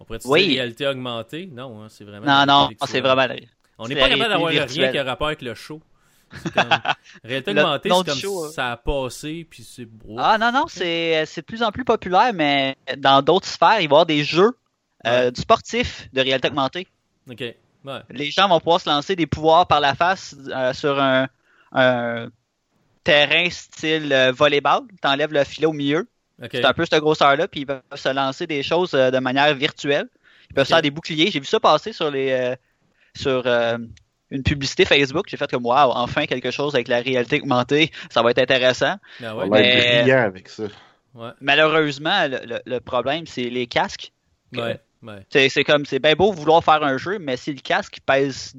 On 0.00 0.04
pourrait 0.04 0.18
dire 0.18 0.30
Oui. 0.30 0.54
réalité 0.54 0.86
augmentée? 0.86 1.48
Non, 1.52 1.82
hein, 1.82 1.86
c'est 1.88 2.04
vraiment. 2.04 2.26
Non, 2.26 2.46
non, 2.46 2.70
c'est 2.86 3.00
vraiment. 3.00 3.34
On 3.78 3.88
n'est 3.88 3.94
pas 3.96 4.08
capable 4.08 4.30
d'avoir 4.30 4.50
rien 4.50 4.66
qui 4.66 4.98
a 4.98 5.04
rapport 5.04 5.26
avec 5.28 5.42
le 5.42 5.54
show. 5.54 5.80
Comme- 6.54 6.64
réalité 7.24 7.50
augmentée, 7.50 7.90
c'est 7.90 8.04
comme 8.06 8.18
show, 8.18 8.44
hein. 8.46 8.50
ça 8.54 8.72
a 8.72 8.76
passé, 8.78 9.46
puis 9.50 9.62
c'est 9.62 9.84
beau. 9.84 10.16
Ah 10.18 10.38
non, 10.38 10.50
non, 10.50 10.64
c'est 10.66 11.24
c'est 11.26 11.42
de 11.42 11.46
plus 11.46 11.62
en 11.62 11.70
plus 11.70 11.84
populaire, 11.84 12.32
mais 12.32 12.74
dans 12.96 13.20
d'autres 13.20 13.46
sphères, 13.46 13.72
il 13.72 13.76
va 13.76 13.82
y 13.82 13.84
avoir 13.84 14.06
des 14.06 14.24
jeux 14.24 14.56
euh, 15.06 15.30
du 15.30 15.40
sportif 15.40 16.08
de 16.12 16.20
réalité 16.20 16.48
augmentée. 16.48 16.86
Ok. 17.30 17.40
Ouais. 17.84 17.98
Les 18.10 18.30
gens 18.30 18.48
vont 18.48 18.58
pouvoir 18.60 18.80
se 18.80 18.88
lancer 18.88 19.16
des 19.16 19.26
pouvoirs 19.26 19.66
par 19.66 19.80
la 19.80 19.94
face 19.94 20.36
euh, 20.48 20.72
sur 20.72 21.00
un, 21.00 21.28
un 21.72 22.28
terrain 23.04 23.48
style 23.50 24.12
euh, 24.12 24.32
volleyball. 24.32 24.82
T'enlèves 25.00 25.32
le 25.32 25.44
filet 25.44 25.66
au 25.66 25.72
milieu. 25.72 26.08
C'est 26.50 26.64
un 26.64 26.72
peu 26.72 26.84
cette 26.84 27.00
grosseur-là, 27.00 27.46
puis 27.46 27.60
ils 27.60 27.66
peuvent 27.66 27.82
se 27.94 28.08
lancer 28.08 28.46
des 28.48 28.62
choses 28.64 28.94
euh, 28.94 29.10
de 29.12 29.18
manière 29.18 29.54
virtuelle. 29.54 30.06
Ils 30.50 30.54
peuvent 30.54 30.62
Ok. 30.64 30.68
faire 30.68 30.82
des 30.82 30.90
boucliers. 30.90 31.30
J'ai 31.30 31.38
vu 31.40 31.46
ça 31.46 31.60
passer 31.60 31.92
sur 31.92 32.10
les 32.10 32.30
euh, 32.32 32.56
sur 33.14 33.42
euh, 33.46 33.78
une 34.30 34.42
publicité 34.42 34.84
Facebook. 34.84 35.26
J'ai 35.28 35.36
fait 35.36 35.48
comme 35.50 35.64
waouh, 35.66 35.90
enfin 35.92 36.26
quelque 36.26 36.50
chose 36.50 36.74
avec 36.74 36.88
la 36.88 37.00
réalité 37.00 37.40
augmentée, 37.40 37.90
ça 38.10 38.22
va 38.22 38.30
être 38.30 38.38
intéressant. 38.40 38.96
Ah 39.22 39.36
On 39.36 39.40
ouais. 39.42 39.48
va 39.48 39.60
être 39.60 39.76
Mais- 39.76 40.02
brillant 40.02 40.22
avec 40.24 40.48
ça. 40.48 40.64
Ouais. 41.14 41.30
Malheureusement, 41.40 42.26
le, 42.26 42.40
le- 42.46 42.62
le 42.64 42.80
problème, 42.80 43.26
c'est 43.26 43.50
les 43.50 43.66
casques. 43.66 44.12
Ouais. 44.56 44.80
Ouais. 45.02 45.26
C'est 45.30 45.48
c'est 45.48 45.64
comme 45.64 45.84
c'est 45.84 45.98
bien 45.98 46.14
beau 46.14 46.32
vouloir 46.32 46.62
faire 46.62 46.82
un 46.82 46.96
jeu, 46.96 47.18
mais 47.18 47.36
si 47.36 47.52
le 47.52 47.60
casque 47.60 47.98
pèse 48.06 48.54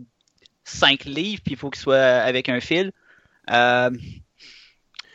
5 0.65 1.05
livres 1.05 1.41
puis 1.43 1.53
il 1.53 1.57
faut 1.57 1.69
qu'il 1.69 1.81
soit 1.81 1.97
avec 1.97 2.49
un 2.49 2.59
fil, 2.59 2.91
euh, 3.49 3.89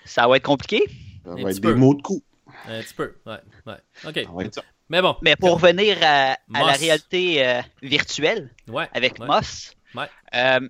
ça 0.04 0.26
va 0.26 0.36
être 0.36 0.44
compliqué. 0.44 0.82
Ça 1.24 1.30
Un 1.32 1.34
va 1.36 1.42
petit 1.48 1.58
être 1.58 1.60
des 1.60 1.74
mots 1.74 1.94
de 1.94 2.02
coup. 2.02 2.22
Un 2.66 2.80
petit 2.80 2.94
peu. 2.94 3.14
Ouais. 3.26 3.38
Ouais. 3.66 3.76
Ok. 4.06 4.46
Mais 4.88 5.02
bon. 5.02 5.16
Mais 5.20 5.36
pour 5.36 5.60
revenir 5.60 5.98
à, 6.02 6.32
à 6.54 6.64
la 6.64 6.72
réalité 6.72 7.46
euh, 7.46 7.60
virtuelle 7.82 8.50
Ouais. 8.68 8.88
avec 8.94 9.18
ouais. 9.18 9.26
Moss, 9.26 9.74
Ouais. 9.94 10.06
euh, 10.34 10.66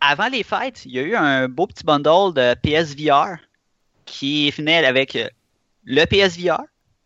avant 0.00 0.28
les 0.28 0.42
fêtes, 0.42 0.84
il 0.86 0.92
y 0.92 0.98
a 0.98 1.02
eu 1.02 1.16
un 1.16 1.48
beau 1.48 1.66
petit 1.66 1.82
bundle 1.84 2.32
de 2.34 2.54
PSVR 2.54 3.38
qui 4.04 4.50
venait 4.52 4.84
avec 4.84 5.16
euh, 5.16 5.28
le 5.84 6.04
PSVR 6.04 6.60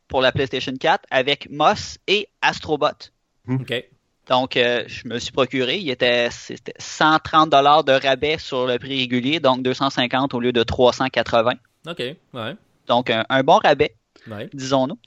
pour 0.08 0.20
la 0.22 0.32
PlayStation 0.32 0.72
4 0.78 1.04
avec 1.10 1.48
Moss 1.50 1.98
et 2.06 2.28
Astrobot. 2.42 3.10
OK. 3.48 3.84
Donc, 4.28 4.56
euh, 4.58 4.84
je 4.88 5.08
me 5.08 5.18
suis 5.18 5.32
procuré. 5.32 5.78
Il 5.78 5.88
était, 5.88 6.28
c'était 6.30 6.74
130 6.78 7.48
dollars 7.50 7.82
de 7.84 7.92
rabais 7.92 8.36
sur 8.38 8.66
le 8.66 8.78
prix 8.78 8.98
régulier, 8.98 9.40
donc 9.40 9.62
250 9.62 10.34
au 10.34 10.40
lieu 10.40 10.52
de 10.52 10.62
380. 10.62 11.52
OK. 11.88 11.98
Ouais. 12.34 12.54
Donc, 12.86 13.08
un, 13.10 13.24
un 13.28 13.42
bon 13.42 13.58
rabais, 13.62 13.94
Ouais. 14.30 14.50
disons-nous. 14.52 14.98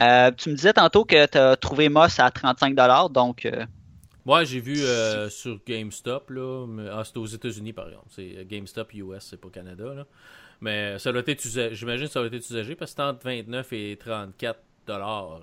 Euh, 0.00 0.30
tu 0.36 0.48
me 0.50 0.54
disais 0.54 0.72
tantôt 0.72 1.04
que 1.04 1.26
tu 1.26 1.36
as 1.36 1.56
trouvé 1.56 1.88
Moss 1.90 2.18
à 2.20 2.30
35 2.30 2.74
dollars, 2.74 3.10
donc 3.10 3.44
euh, 3.44 3.66
Ouais, 4.26 4.44
j'ai 4.46 4.60
vu 4.60 4.80
euh, 4.82 5.28
sur 5.28 5.58
GameStop, 5.66 6.30
là. 6.30 6.66
mais- 6.68 6.88
ah, 6.90 7.02
c'est 7.04 7.16
aux 7.16 7.26
États-Unis, 7.26 7.72
par 7.72 7.88
exemple. 7.88 8.06
C'est 8.10 8.46
GameStop 8.46 8.94
US, 8.94 9.26
c'est 9.30 9.40
pas 9.40 9.48
Canada, 9.50 9.92
là. 9.94 10.06
Mais 10.60 10.98
ça 10.98 11.12
doit 11.12 11.22
être 11.26 11.44
usagé. 11.44 11.74
J'imagine 11.74 12.06
que 12.06 12.12
ça 12.12 12.20
doit 12.20 12.28
être 12.28 12.34
usagé 12.50 12.74
parce 12.74 12.90
que 12.92 12.96
c'est 12.96 13.02
entre 13.02 13.24
29 13.24 13.72
et 13.72 13.96
34 13.98 14.58
dollars. 14.86 15.40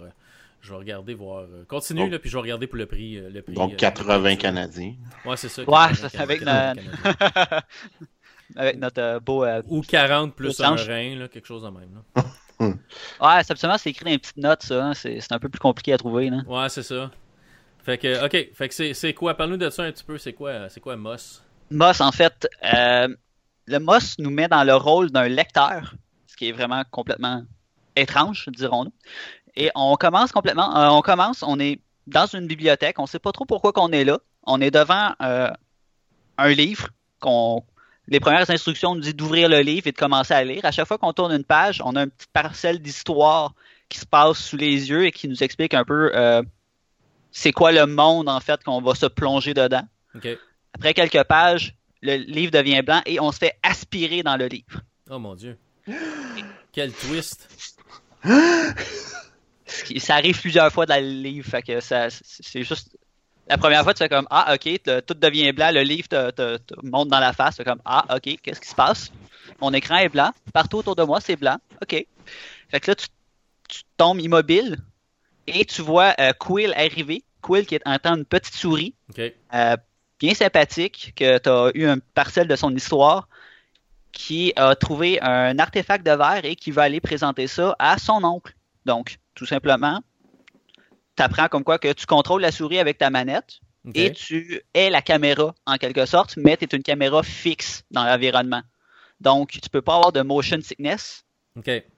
Je 0.61 0.71
vais 0.71 0.77
regarder 0.77 1.13
voir. 1.13 1.41
euh, 1.43 1.63
Continue, 1.67 2.01
Donc- 2.01 2.11
là, 2.11 2.19
puis 2.19 2.29
je 2.29 2.35
vais 2.35 2.41
regarder 2.41 2.67
pour 2.67 2.77
le 2.77 2.85
prix. 2.87 3.17
euh, 3.17 3.29
le 3.29 3.41
prix 3.41 3.53
Donc 3.53 3.73
euh, 3.73 3.77
80 3.77 4.35
de- 4.35 4.41
canadiens. 4.41 4.95
Ouais, 5.25 5.37
c'est 5.37 5.49
ça. 5.49 5.61
Ouais, 5.63 5.67
80 5.67 5.93
ça, 5.95 6.09
c'est 6.09 6.19
avec 6.19 6.41
avec 8.55 8.77
notre 8.79 9.01
euh, 9.01 9.19
beau. 9.19 9.43
euh, 9.43 9.61
Ou 9.67 9.81
40 9.81 10.35
plus 10.35 10.59
un 10.61 10.75
rein, 10.75 11.15
là, 11.15 11.27
quelque 11.27 11.45
chose 11.47 11.63
de 11.63 11.69
même. 11.69 11.89
Là. 12.15 12.23
Ouais, 12.59 13.43
c'est 13.43 13.51
absolument, 13.51 13.77
c'est 13.77 13.91
écrit 13.91 14.05
dans 14.05 14.09
les 14.11 14.17
petites 14.17 14.37
notes, 14.37 14.63
ça. 14.63 14.83
hein. 14.83 14.93
C'est 14.95 15.19
c'est 15.19 15.31
un 15.31 15.37
peu 15.37 15.47
plus 15.47 15.59
compliqué 15.59 15.93
à 15.93 15.97
trouver. 15.99 16.31
Là. 16.31 16.37
Ouais, 16.47 16.67
c'est 16.69 16.81
ça. 16.81 17.11
Fait 17.83 17.99
que, 17.99 18.25
ok. 18.25 18.51
Fait 18.55 18.67
que 18.67 18.73
c'est- 18.73 18.95
c'est 18.95 19.13
quoi? 19.13 19.35
Parle-nous 19.35 19.57
de 19.57 19.69
ça 19.69 19.83
un 19.83 19.91
petit 19.91 20.03
peu. 20.03 20.17
C'est 20.17 20.33
quoi, 20.33 20.67
c'est 20.67 20.79
quoi 20.79 20.97
Moss? 20.97 21.43
Moss, 21.69 22.01
en 22.01 22.11
fait, 22.11 22.47
euh, 22.73 23.09
le 23.67 23.79
Moss 23.79 24.17
nous 24.17 24.29
met 24.29 24.47
dans 24.47 24.63
le 24.63 24.75
rôle 24.75 25.11
d'un 25.11 25.27
lecteur, 25.27 25.93
ce 26.25 26.35
qui 26.35 26.49
est 26.49 26.51
vraiment 26.51 26.83
complètement 26.89 27.43
étrange, 27.95 28.47
dirons-nous. 28.49 28.93
Et 29.55 29.71
on 29.75 29.95
commence 29.95 30.31
complètement, 30.31 30.75
euh, 30.77 30.89
on 30.89 31.01
commence, 31.01 31.43
on 31.43 31.59
est 31.59 31.79
dans 32.05 32.25
une 32.27 32.47
bibliothèque, 32.47 32.99
on 32.99 33.05
sait 33.05 33.19
pas 33.19 33.31
trop 33.31 33.45
pourquoi 33.45 33.73
qu'on 33.73 33.91
est 33.91 34.05
là. 34.05 34.19
On 34.43 34.61
est 34.61 34.71
devant 34.71 35.13
euh, 35.21 35.51
un 36.37 36.49
livre 36.49 36.89
qu'on 37.19 37.63
les 38.09 38.21
premières 38.21 38.49
instructions 38.49 38.95
nous 38.95 39.01
disent 39.01 39.15
d'ouvrir 39.15 39.49
le 39.49 39.59
livre 39.59 39.87
et 39.87 39.91
de 39.91 39.97
commencer 39.97 40.33
à 40.33 40.43
lire. 40.43 40.63
À 40.63 40.71
chaque 40.71 40.87
fois 40.87 40.97
qu'on 40.97 41.11
tourne 41.11 41.33
une 41.33 41.43
page, 41.43 41.81
on 41.83 41.95
a 41.97 42.03
une 42.03 42.09
petite 42.09 42.31
parcelle 42.31 42.79
d'histoire 42.81 43.53
qui 43.89 43.99
se 43.99 44.05
passe 44.05 44.37
sous 44.37 44.55
les 44.55 44.89
yeux 44.89 45.05
et 45.05 45.11
qui 45.11 45.27
nous 45.27 45.43
explique 45.43 45.73
un 45.73 45.83
peu 45.83 46.11
euh, 46.15 46.41
c'est 47.31 47.51
quoi 47.51 47.73
le 47.73 47.85
monde 47.85 48.29
en 48.29 48.39
fait 48.39 48.63
qu'on 48.63 48.81
va 48.81 48.95
se 48.95 49.07
plonger 49.07 49.53
dedans. 49.53 49.85
Après 50.73 50.93
quelques 50.93 51.23
pages, 51.23 51.75
le 52.01 52.15
livre 52.15 52.51
devient 52.51 52.81
blanc 52.81 53.01
et 53.05 53.19
on 53.19 53.31
se 53.31 53.37
fait 53.39 53.53
aspirer 53.63 54.23
dans 54.23 54.37
le 54.37 54.47
livre. 54.47 54.81
Oh 55.09 55.19
mon 55.19 55.35
dieu. 55.35 55.57
Quel 56.71 56.91
twist. 56.93 57.49
Ça 59.97 60.15
arrive 60.15 60.39
plusieurs 60.39 60.71
fois 60.71 60.85
dans 60.85 61.01
le 61.01 61.09
livre, 61.09 61.49
fait 61.49 61.61
que 61.61 61.79
ça, 61.79 62.07
c'est 62.09 62.63
juste. 62.63 62.95
La 63.49 63.57
première 63.57 63.83
fois, 63.83 63.93
tu 63.93 63.99
fais 63.99 64.09
comme 64.09 64.27
Ah, 64.29 64.53
ok, 64.55 64.81
tout 65.05 65.13
devient 65.13 65.51
blanc, 65.53 65.71
le 65.73 65.81
livre 65.81 66.07
te, 66.07 66.31
te- 66.31 66.57
te 66.57 66.73
monte 66.85 67.07
dans 67.07 67.19
la 67.19 67.31
face, 67.33 67.55
tu 67.55 67.63
fais 67.63 67.69
comme 67.69 67.81
Ah, 67.85 68.05
ok, 68.15 68.37
qu'est-ce 68.41 68.59
qui 68.59 68.67
se 68.67 68.75
passe? 68.75 69.11
Mon 69.61 69.73
écran 69.73 69.97
est 69.97 70.09
blanc, 70.09 70.31
partout 70.53 70.77
autour 70.77 70.95
de 70.95 71.03
moi, 71.03 71.21
c'est 71.21 71.37
blanc, 71.37 71.57
ok. 71.81 72.05
Fait 72.69 72.79
que 72.81 72.91
là, 72.91 72.95
tu, 72.95 73.07
tu 73.69 73.81
tombes 73.95 74.19
immobile 74.19 74.77
et 75.47 75.63
tu 75.65 75.81
vois 75.81 76.13
euh, 76.19 76.33
Quill 76.33 76.73
arriver. 76.75 77.23
Quill 77.41 77.65
qui 77.65 77.75
est 77.75 77.81
en 77.87 77.97
temps 77.97 78.15
une 78.15 78.25
petite 78.25 78.55
souris, 78.55 78.93
euh, 79.53 79.77
bien 80.19 80.33
sympathique, 80.33 81.13
que 81.15 81.37
tu 81.37 81.49
as 81.49 81.71
eu 81.73 81.85
un 81.85 81.99
parcelle 82.13 82.47
de 82.47 82.55
son 82.55 82.75
histoire, 82.75 83.27
qui 84.11 84.53
a 84.55 84.75
trouvé 84.75 85.21
un 85.21 85.59
artefact 85.59 86.05
de 86.05 86.11
verre 86.11 86.45
et 86.45 86.55
qui 86.55 86.71
va 86.71 86.83
aller 86.83 86.99
présenter 86.99 87.47
ça 87.47 87.75
à 87.77 87.97
son 87.97 88.23
oncle. 88.23 88.55
Donc, 88.85 89.17
tout 89.35 89.45
simplement, 89.45 90.01
tu 91.15 91.23
apprends 91.23 91.47
comme 91.47 91.63
quoi 91.63 91.77
que 91.77 91.93
tu 91.93 92.05
contrôles 92.05 92.41
la 92.41 92.51
souris 92.51 92.79
avec 92.79 92.97
ta 92.97 93.09
manette 93.09 93.59
et 93.93 94.11
tu 94.11 94.61
es 94.73 94.89
la 94.89 95.01
caméra 95.01 95.53
en 95.65 95.77
quelque 95.77 96.05
sorte, 96.05 96.35
mais 96.35 96.57
tu 96.57 96.65
es 96.65 96.75
une 96.75 96.83
caméra 96.83 97.23
fixe 97.23 97.83
dans 97.91 98.03
l'environnement. 98.03 98.63
Donc, 99.21 99.51
tu 99.51 99.69
peux 99.69 99.81
pas 99.81 99.95
avoir 99.95 100.11
de 100.11 100.21
motion 100.21 100.59
sickness 100.61 101.23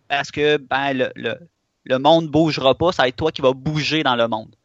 parce 0.08 0.32
que 0.32 0.58
ben, 0.58 0.94
le, 0.94 1.12
le, 1.16 1.36
le 1.86 1.98
monde 2.00 2.28
bougera 2.28 2.76
pas, 2.76 2.92
ça 2.92 3.04
va 3.04 3.08
être 3.08 3.16
toi 3.16 3.32
qui 3.32 3.42
va 3.42 3.54
bouger 3.54 4.04
dans 4.04 4.16
le 4.16 4.28
monde. 4.28 4.56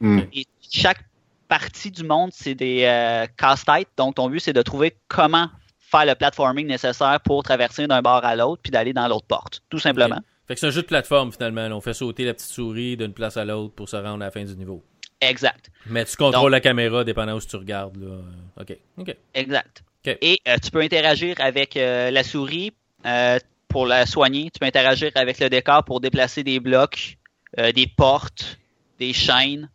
Hmm. 0.00 0.20
Et 0.32 0.46
chaque 0.70 1.04
partie 1.48 1.90
du 1.90 2.04
monde, 2.04 2.30
c'est 2.32 2.54
des 2.54 2.84
euh, 2.84 3.26
casse-têtes. 3.36 3.88
Donc, 3.96 4.16
ton 4.16 4.28
but, 4.28 4.40
c'est 4.40 4.52
de 4.52 4.62
trouver 4.62 4.96
comment 5.08 5.48
faire 5.78 6.04
le 6.06 6.14
platforming 6.14 6.66
nécessaire 6.66 7.18
pour 7.24 7.42
traverser 7.42 7.86
d'un 7.86 8.02
bord 8.02 8.24
à 8.24 8.36
l'autre 8.36 8.60
puis 8.62 8.70
d'aller 8.70 8.92
dans 8.92 9.08
l'autre 9.08 9.26
porte, 9.26 9.62
tout 9.70 9.78
simplement. 9.78 10.20
Fait 10.46 10.54
que 10.54 10.60
c'est 10.60 10.66
un 10.66 10.70
jeu 10.70 10.82
de 10.82 10.86
plateforme 10.86 11.32
finalement. 11.32 11.66
On 11.76 11.80
fait 11.80 11.94
sauter 11.94 12.24
la 12.24 12.34
petite 12.34 12.50
souris 12.50 12.96
d'une 12.96 13.12
place 13.12 13.36
à 13.36 13.44
l'autre 13.44 13.74
pour 13.74 13.88
se 13.88 13.96
rendre 13.96 14.22
à 14.22 14.26
la 14.26 14.30
fin 14.30 14.44
du 14.44 14.54
niveau. 14.56 14.82
Exact. 15.20 15.70
Mais 15.86 16.04
tu 16.04 16.16
contrôles 16.16 16.44
Donc- 16.44 16.50
la 16.52 16.60
caméra 16.60 17.04
dépendant 17.04 17.34
où 17.36 17.40
tu 17.40 17.56
regardes. 17.56 17.96
Là. 17.96 18.16
Ok. 18.60 18.76
Ok. 18.98 19.16
Exact. 19.34 19.82
Et 20.06 20.40
euh, 20.48 20.56
tu 20.62 20.70
peux 20.70 20.80
interagir 20.80 21.36
avec 21.38 21.76
euh, 21.76 22.10
la 22.10 22.22
souris 22.22 22.72
euh, 23.04 23.38
pour 23.68 23.86
la 23.86 24.06
soigner. 24.06 24.44
Tu 24.50 24.58
peux 24.58 24.66
interagir 24.66 25.10
avec 25.16 25.38
le 25.38 25.50
décor 25.50 25.84
pour 25.84 26.00
déplacer 26.00 26.42
des 26.44 26.60
blocs, 26.60 27.18
des 27.56 27.86
portes, 27.86 28.58
des 28.98 29.12
chaînes. 29.12 29.68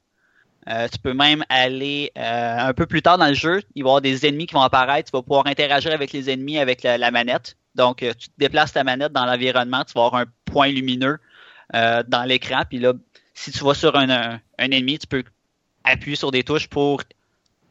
Euh, 0.70 0.88
tu 0.88 0.98
peux 0.98 1.14
même 1.14 1.44
aller 1.50 2.12
euh, 2.18 2.58
un 2.60 2.74
peu 2.74 2.86
plus 2.86 3.02
tard 3.02 3.18
dans 3.18 3.28
le 3.28 3.34
jeu, 3.34 3.62
il 3.76 3.84
va 3.84 3.88
y 3.88 3.90
avoir 3.90 4.02
des 4.02 4.26
ennemis 4.26 4.46
qui 4.48 4.54
vont 4.54 4.62
apparaître. 4.62 5.12
Tu 5.12 5.18
vas 5.18 5.22
pouvoir 5.22 5.46
interagir 5.48 5.92
avec 5.92 6.14
les 6.14 6.30
ennemis 6.30 6.58
avec 6.58 6.84
la, 6.84 6.98
la 6.98 7.12
manette. 7.12 7.58
Donc, 7.76 8.02
euh, 8.02 8.14
tu 8.18 8.30
te 8.30 8.34
déplaces 8.38 8.72
ta 8.72 8.84
manette 8.84 9.12
dans 9.12 9.26
l'environnement, 9.26 9.84
tu 9.84 9.94
vas 9.94 10.06
avoir 10.06 10.22
un 10.22 10.26
point 10.46 10.70
lumineux 10.70 11.18
dans 11.74 12.28
l'écran. 12.28 12.64
Puis 12.70 12.78
là, 12.78 12.94
si 13.34 13.52
tu 13.52 13.64
vas 13.64 13.74
sur 13.74 13.96
un, 13.96 14.10
un, 14.10 14.40
un 14.60 14.72
ennemi, 14.72 15.00
tu 15.00 15.08
peux 15.08 15.24
appuyer 15.84 16.16
sur 16.16 16.30
des 16.30 16.44
touches 16.44 16.68
pour 16.68 17.02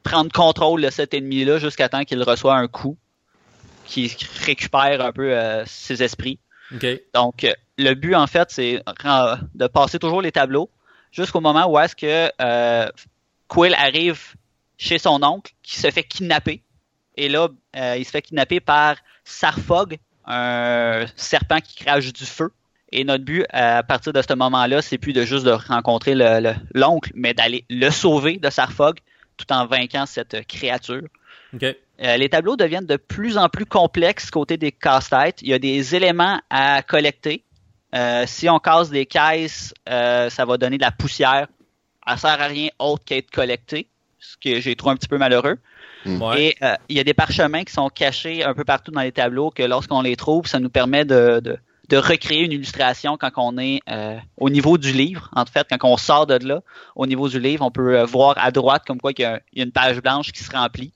prendre 0.02 0.32
contrôle 0.32 0.82
de 0.82 0.90
cet 0.90 1.14
ennemi-là 1.14 1.58
jusqu'à 1.58 1.88
temps 1.88 2.02
qu'il 2.02 2.20
reçoit 2.22 2.56
un 2.56 2.66
coup 2.66 2.96
qui 3.84 4.12
récupère 4.44 5.00
un 5.00 5.12
peu 5.12 5.36
ses 5.66 6.02
esprits. 6.02 6.40
Ok. 6.74 6.86
Donc, 7.14 7.46
le 7.78 7.94
but, 7.94 8.16
en 8.16 8.26
fait, 8.26 8.50
c'est 8.50 8.82
de 9.54 9.66
passer 9.68 9.98
toujours 10.00 10.20
les 10.20 10.32
tableaux 10.32 10.68
jusqu'au 11.12 11.40
moment 11.40 11.66
où 11.70 11.78
est-ce 11.78 11.94
que 11.94 12.30
euh, 12.40 12.88
Quill 13.46 13.74
arrive 13.74 14.34
chez 14.78 14.98
son 14.98 15.22
oncle 15.22 15.52
qui 15.62 15.78
se 15.78 15.90
fait 15.90 16.02
kidnapper. 16.02 16.62
Et 17.16 17.28
là, 17.28 17.48
euh, 17.76 17.96
il 17.98 18.04
se 18.04 18.10
fait 18.10 18.22
kidnapper 18.22 18.58
par 18.58 18.96
Sarfog, 19.24 19.98
un 20.26 21.04
serpent 21.14 21.60
qui 21.60 21.84
crache 21.84 22.12
du 22.12 22.24
feu. 22.24 22.50
Et 22.90 23.04
notre 23.04 23.24
but, 23.24 23.42
euh, 23.42 23.78
à 23.78 23.82
partir 23.82 24.12
de 24.12 24.20
ce 24.20 24.34
moment-là, 24.34 24.82
c'est 24.82 24.98
plus 24.98 25.12
de 25.12 25.24
juste 25.24 25.44
de 25.44 25.50
rencontrer 25.52 26.14
le- 26.14 26.40
le- 26.40 26.54
l'oncle, 26.74 27.10
mais 27.14 27.32
d'aller 27.32 27.64
le 27.70 27.90
sauver 27.90 28.36
de 28.38 28.50
Sarfog 28.50 28.98
tout 29.36 29.50
en 29.52 29.66
vainquant 29.66 30.04
cette 30.06 30.46
créature. 30.46 31.06
Euh, 32.02 32.16
les 32.16 32.28
tableaux 32.28 32.56
deviennent 32.56 32.86
de 32.86 32.96
plus 32.96 33.38
en 33.38 33.48
plus 33.48 33.66
complexes 33.66 34.30
côté 34.30 34.56
des 34.56 34.72
casse-têtes. 34.72 35.40
Il 35.42 35.48
y 35.48 35.54
a 35.54 35.58
des 35.58 35.94
éléments 35.94 36.40
à 36.50 36.82
collecter. 36.82 37.44
Euh, 37.94 38.24
si 38.26 38.48
on 38.48 38.58
casse 38.58 38.90
des 38.90 39.06
caisses, 39.06 39.74
euh, 39.88 40.30
ça 40.30 40.44
va 40.44 40.56
donner 40.56 40.78
de 40.78 40.82
la 40.82 40.90
poussière. 40.90 41.46
Ça 42.06 42.16
sert 42.16 42.40
à 42.40 42.46
rien 42.46 42.68
autre 42.78 43.04
qu'à 43.04 43.16
être 43.16 43.30
collecté, 43.30 43.86
ce 44.18 44.36
que 44.36 44.60
j'ai 44.60 44.74
trouvé 44.76 44.92
un 44.92 44.96
petit 44.96 45.08
peu 45.08 45.18
malheureux. 45.18 45.58
Ouais. 46.04 46.42
Et 46.42 46.56
euh, 46.62 46.74
il 46.88 46.96
y 46.96 47.00
a 47.00 47.04
des 47.04 47.14
parchemins 47.14 47.62
qui 47.64 47.72
sont 47.72 47.88
cachés 47.88 48.42
un 48.42 48.54
peu 48.54 48.64
partout 48.64 48.90
dans 48.90 49.02
les 49.02 49.12
tableaux 49.12 49.50
que 49.50 49.62
lorsqu'on 49.62 50.02
les 50.02 50.16
trouve, 50.16 50.46
ça 50.46 50.58
nous 50.58 50.70
permet 50.70 51.04
de, 51.04 51.40
de, 51.40 51.58
de 51.88 51.96
recréer 51.96 52.42
une 52.42 52.52
illustration 52.52 53.16
quand 53.16 53.30
on 53.36 53.56
est 53.58 53.80
euh, 53.88 54.18
au 54.36 54.50
niveau 54.50 54.78
du 54.78 54.92
livre. 54.92 55.30
En 55.34 55.44
fait, 55.44 55.66
quand 55.70 55.88
on 55.88 55.96
sort 55.96 56.26
de 56.26 56.44
là, 56.44 56.60
au 56.96 57.06
niveau 57.06 57.28
du 57.28 57.38
livre, 57.38 57.64
on 57.64 57.70
peut 57.70 58.02
voir 58.02 58.34
à 58.38 58.50
droite 58.50 58.82
comme 58.84 59.00
quoi 59.00 59.12
qu'il 59.12 59.24
y 59.24 59.26
a, 59.26 59.40
il 59.52 59.58
y 59.58 59.62
a 59.62 59.64
une 59.64 59.72
page 59.72 60.00
blanche 60.00 60.32
qui 60.32 60.42
se 60.42 60.50
remplit. 60.50 60.92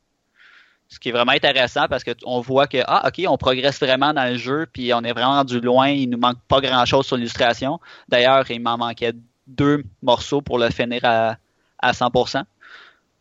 Ce 0.89 1.01
qui 1.01 1.09
est 1.09 1.13
vraiment 1.13 1.33
intéressant 1.33 1.89
parce 1.89 2.05
qu'on 2.05 2.41
voit 2.41 2.69
que 2.69 2.79
ah 2.87 3.09
ok 3.09 3.25
on 3.29 3.37
progresse 3.37 3.81
vraiment 3.81 4.15
dans 4.15 4.31
le 4.31 4.37
jeu 4.37 4.67
puis 4.73 4.95
on 4.95 5.03
est 5.03 5.13
vraiment 5.13 5.35
rendu 5.35 5.61
loin 5.61 5.89
il 5.89 6.09
nous 6.09 6.19
manque 6.19 6.39
pas 6.47 6.61
grand 6.61 6.85
chose 6.85 7.07
sur 7.07 7.17
l'illustration. 7.17 7.81
D'ailleurs 8.09 8.49
il 8.51 8.61
m'en 8.61 8.79
manquait 8.79 9.13
deux 9.47 9.83
morceaux 10.03 10.43
pour 10.43 10.59
le 10.59 10.71
finir 10.71 11.01
à, 11.05 11.37
à 11.81 11.93
100% 11.93 12.45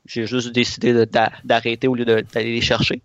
j'ai 0.05 0.27
juste 0.27 0.51
décidé 0.51 1.05
d'arrêter 1.43 1.87
au 1.87 1.95
lieu 1.95 2.05
d'aller 2.05 2.53
les 2.53 2.61
chercher. 2.61 3.01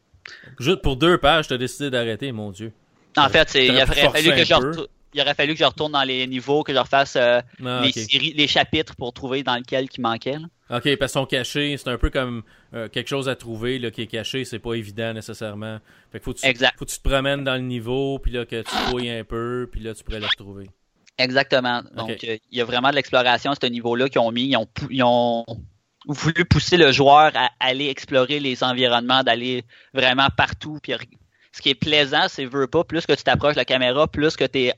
Juste 0.58 0.82
pour 0.82 0.96
deux 0.96 1.18
pages, 1.18 1.48
t'as 1.48 1.56
décidé 1.56 1.90
d'arrêter, 1.90 2.30
mon 2.32 2.50
dieu. 2.50 2.72
en 3.16 3.28
fait 3.28 3.54
il, 3.54 3.74
forcer 3.86 4.08
fallu 4.10 4.30
que 4.30 4.44
je 4.44 4.86
il 5.14 5.20
aurait 5.20 5.34
fallu 5.34 5.54
que 5.54 5.58
je 5.58 5.64
retourne 5.64 5.92
dans 5.92 6.02
les 6.02 6.26
niveaux 6.26 6.62
que 6.62 6.72
je 6.72 6.78
refasse 6.78 7.16
euh, 7.16 7.40
Ah, 7.64 7.82
les 7.84 7.92
séries 7.92 8.32
les 8.36 8.46
chapitres 8.46 8.94
pour 8.96 9.12
trouver 9.12 9.42
dans 9.42 9.56
lequel 9.56 9.88
qui 9.88 10.00
manquait 10.00 10.38
là. 10.38 10.46
Ok, 10.76 10.96
parce 10.96 11.12
qu'ils 11.12 11.20
sont 11.20 11.26
cachés. 11.26 11.76
C'est 11.76 11.90
un 11.90 11.98
peu 11.98 12.10
comme 12.10 12.42
euh, 12.74 12.88
quelque 12.88 13.08
chose 13.08 13.28
à 13.28 13.34
trouver 13.34 13.80
là, 13.80 13.90
qui 13.90 14.02
est 14.02 14.06
caché. 14.06 14.44
C'est 14.44 14.60
pas 14.60 14.74
évident 14.74 15.12
nécessairement. 15.12 15.78
Fait 16.12 16.20
que 16.20 16.24
faut 16.24 16.32
que 16.32 16.38
tu, 16.38 16.46
Exact. 16.46 16.74
faut 16.78 16.84
que 16.84 16.90
tu 16.90 16.98
te 16.98 17.08
promènes 17.08 17.42
dans 17.42 17.54
le 17.54 17.62
niveau, 17.62 18.20
puis 18.20 18.30
là 18.30 18.44
que 18.44 18.62
tu 18.62 18.70
fouilles 18.88 19.10
un 19.10 19.24
peu, 19.24 19.68
puis 19.70 19.80
là 19.80 19.94
tu 19.94 20.04
pourrais 20.04 20.20
le 20.20 20.26
retrouver. 20.26 20.70
Exactement. 21.18 21.82
Donc, 21.94 22.10
euh, 22.24 22.38
il 22.50 22.58
y 22.58 22.60
a 22.60 22.64
vraiment 22.64 22.90
de 22.90 22.94
l'exploration 22.94 23.50
à 23.50 23.54
ce 23.60 23.66
niveau-là 23.66 24.08
qu'ils 24.08 24.20
ont 24.20 24.32
mis. 24.32 24.46
Ils 24.46 24.56
ont, 24.56 24.68
ils 24.88 25.02
ont 25.02 25.44
voulu 26.06 26.44
pousser 26.46 26.76
le 26.78 26.92
joueur 26.92 27.32
à 27.34 27.50
aller 27.60 27.88
explorer 27.88 28.40
les 28.40 28.64
environnements, 28.64 29.22
d'aller 29.22 29.64
vraiment 29.92 30.28
partout. 30.34 30.78
Puis, 30.82 30.94
ce 31.52 31.60
qui 31.60 31.70
est 31.70 31.74
plaisant, 31.74 32.26
c'est 32.28 32.46
veux 32.46 32.68
pas, 32.68 32.84
plus 32.84 33.04
que 33.04 33.12
tu 33.12 33.22
t'approches 33.22 33.54
de 33.54 33.60
la 33.60 33.64
caméra, 33.66 34.08
plus 34.08 34.36
que 34.36 34.44
tu 34.44 34.60
es 34.60 34.74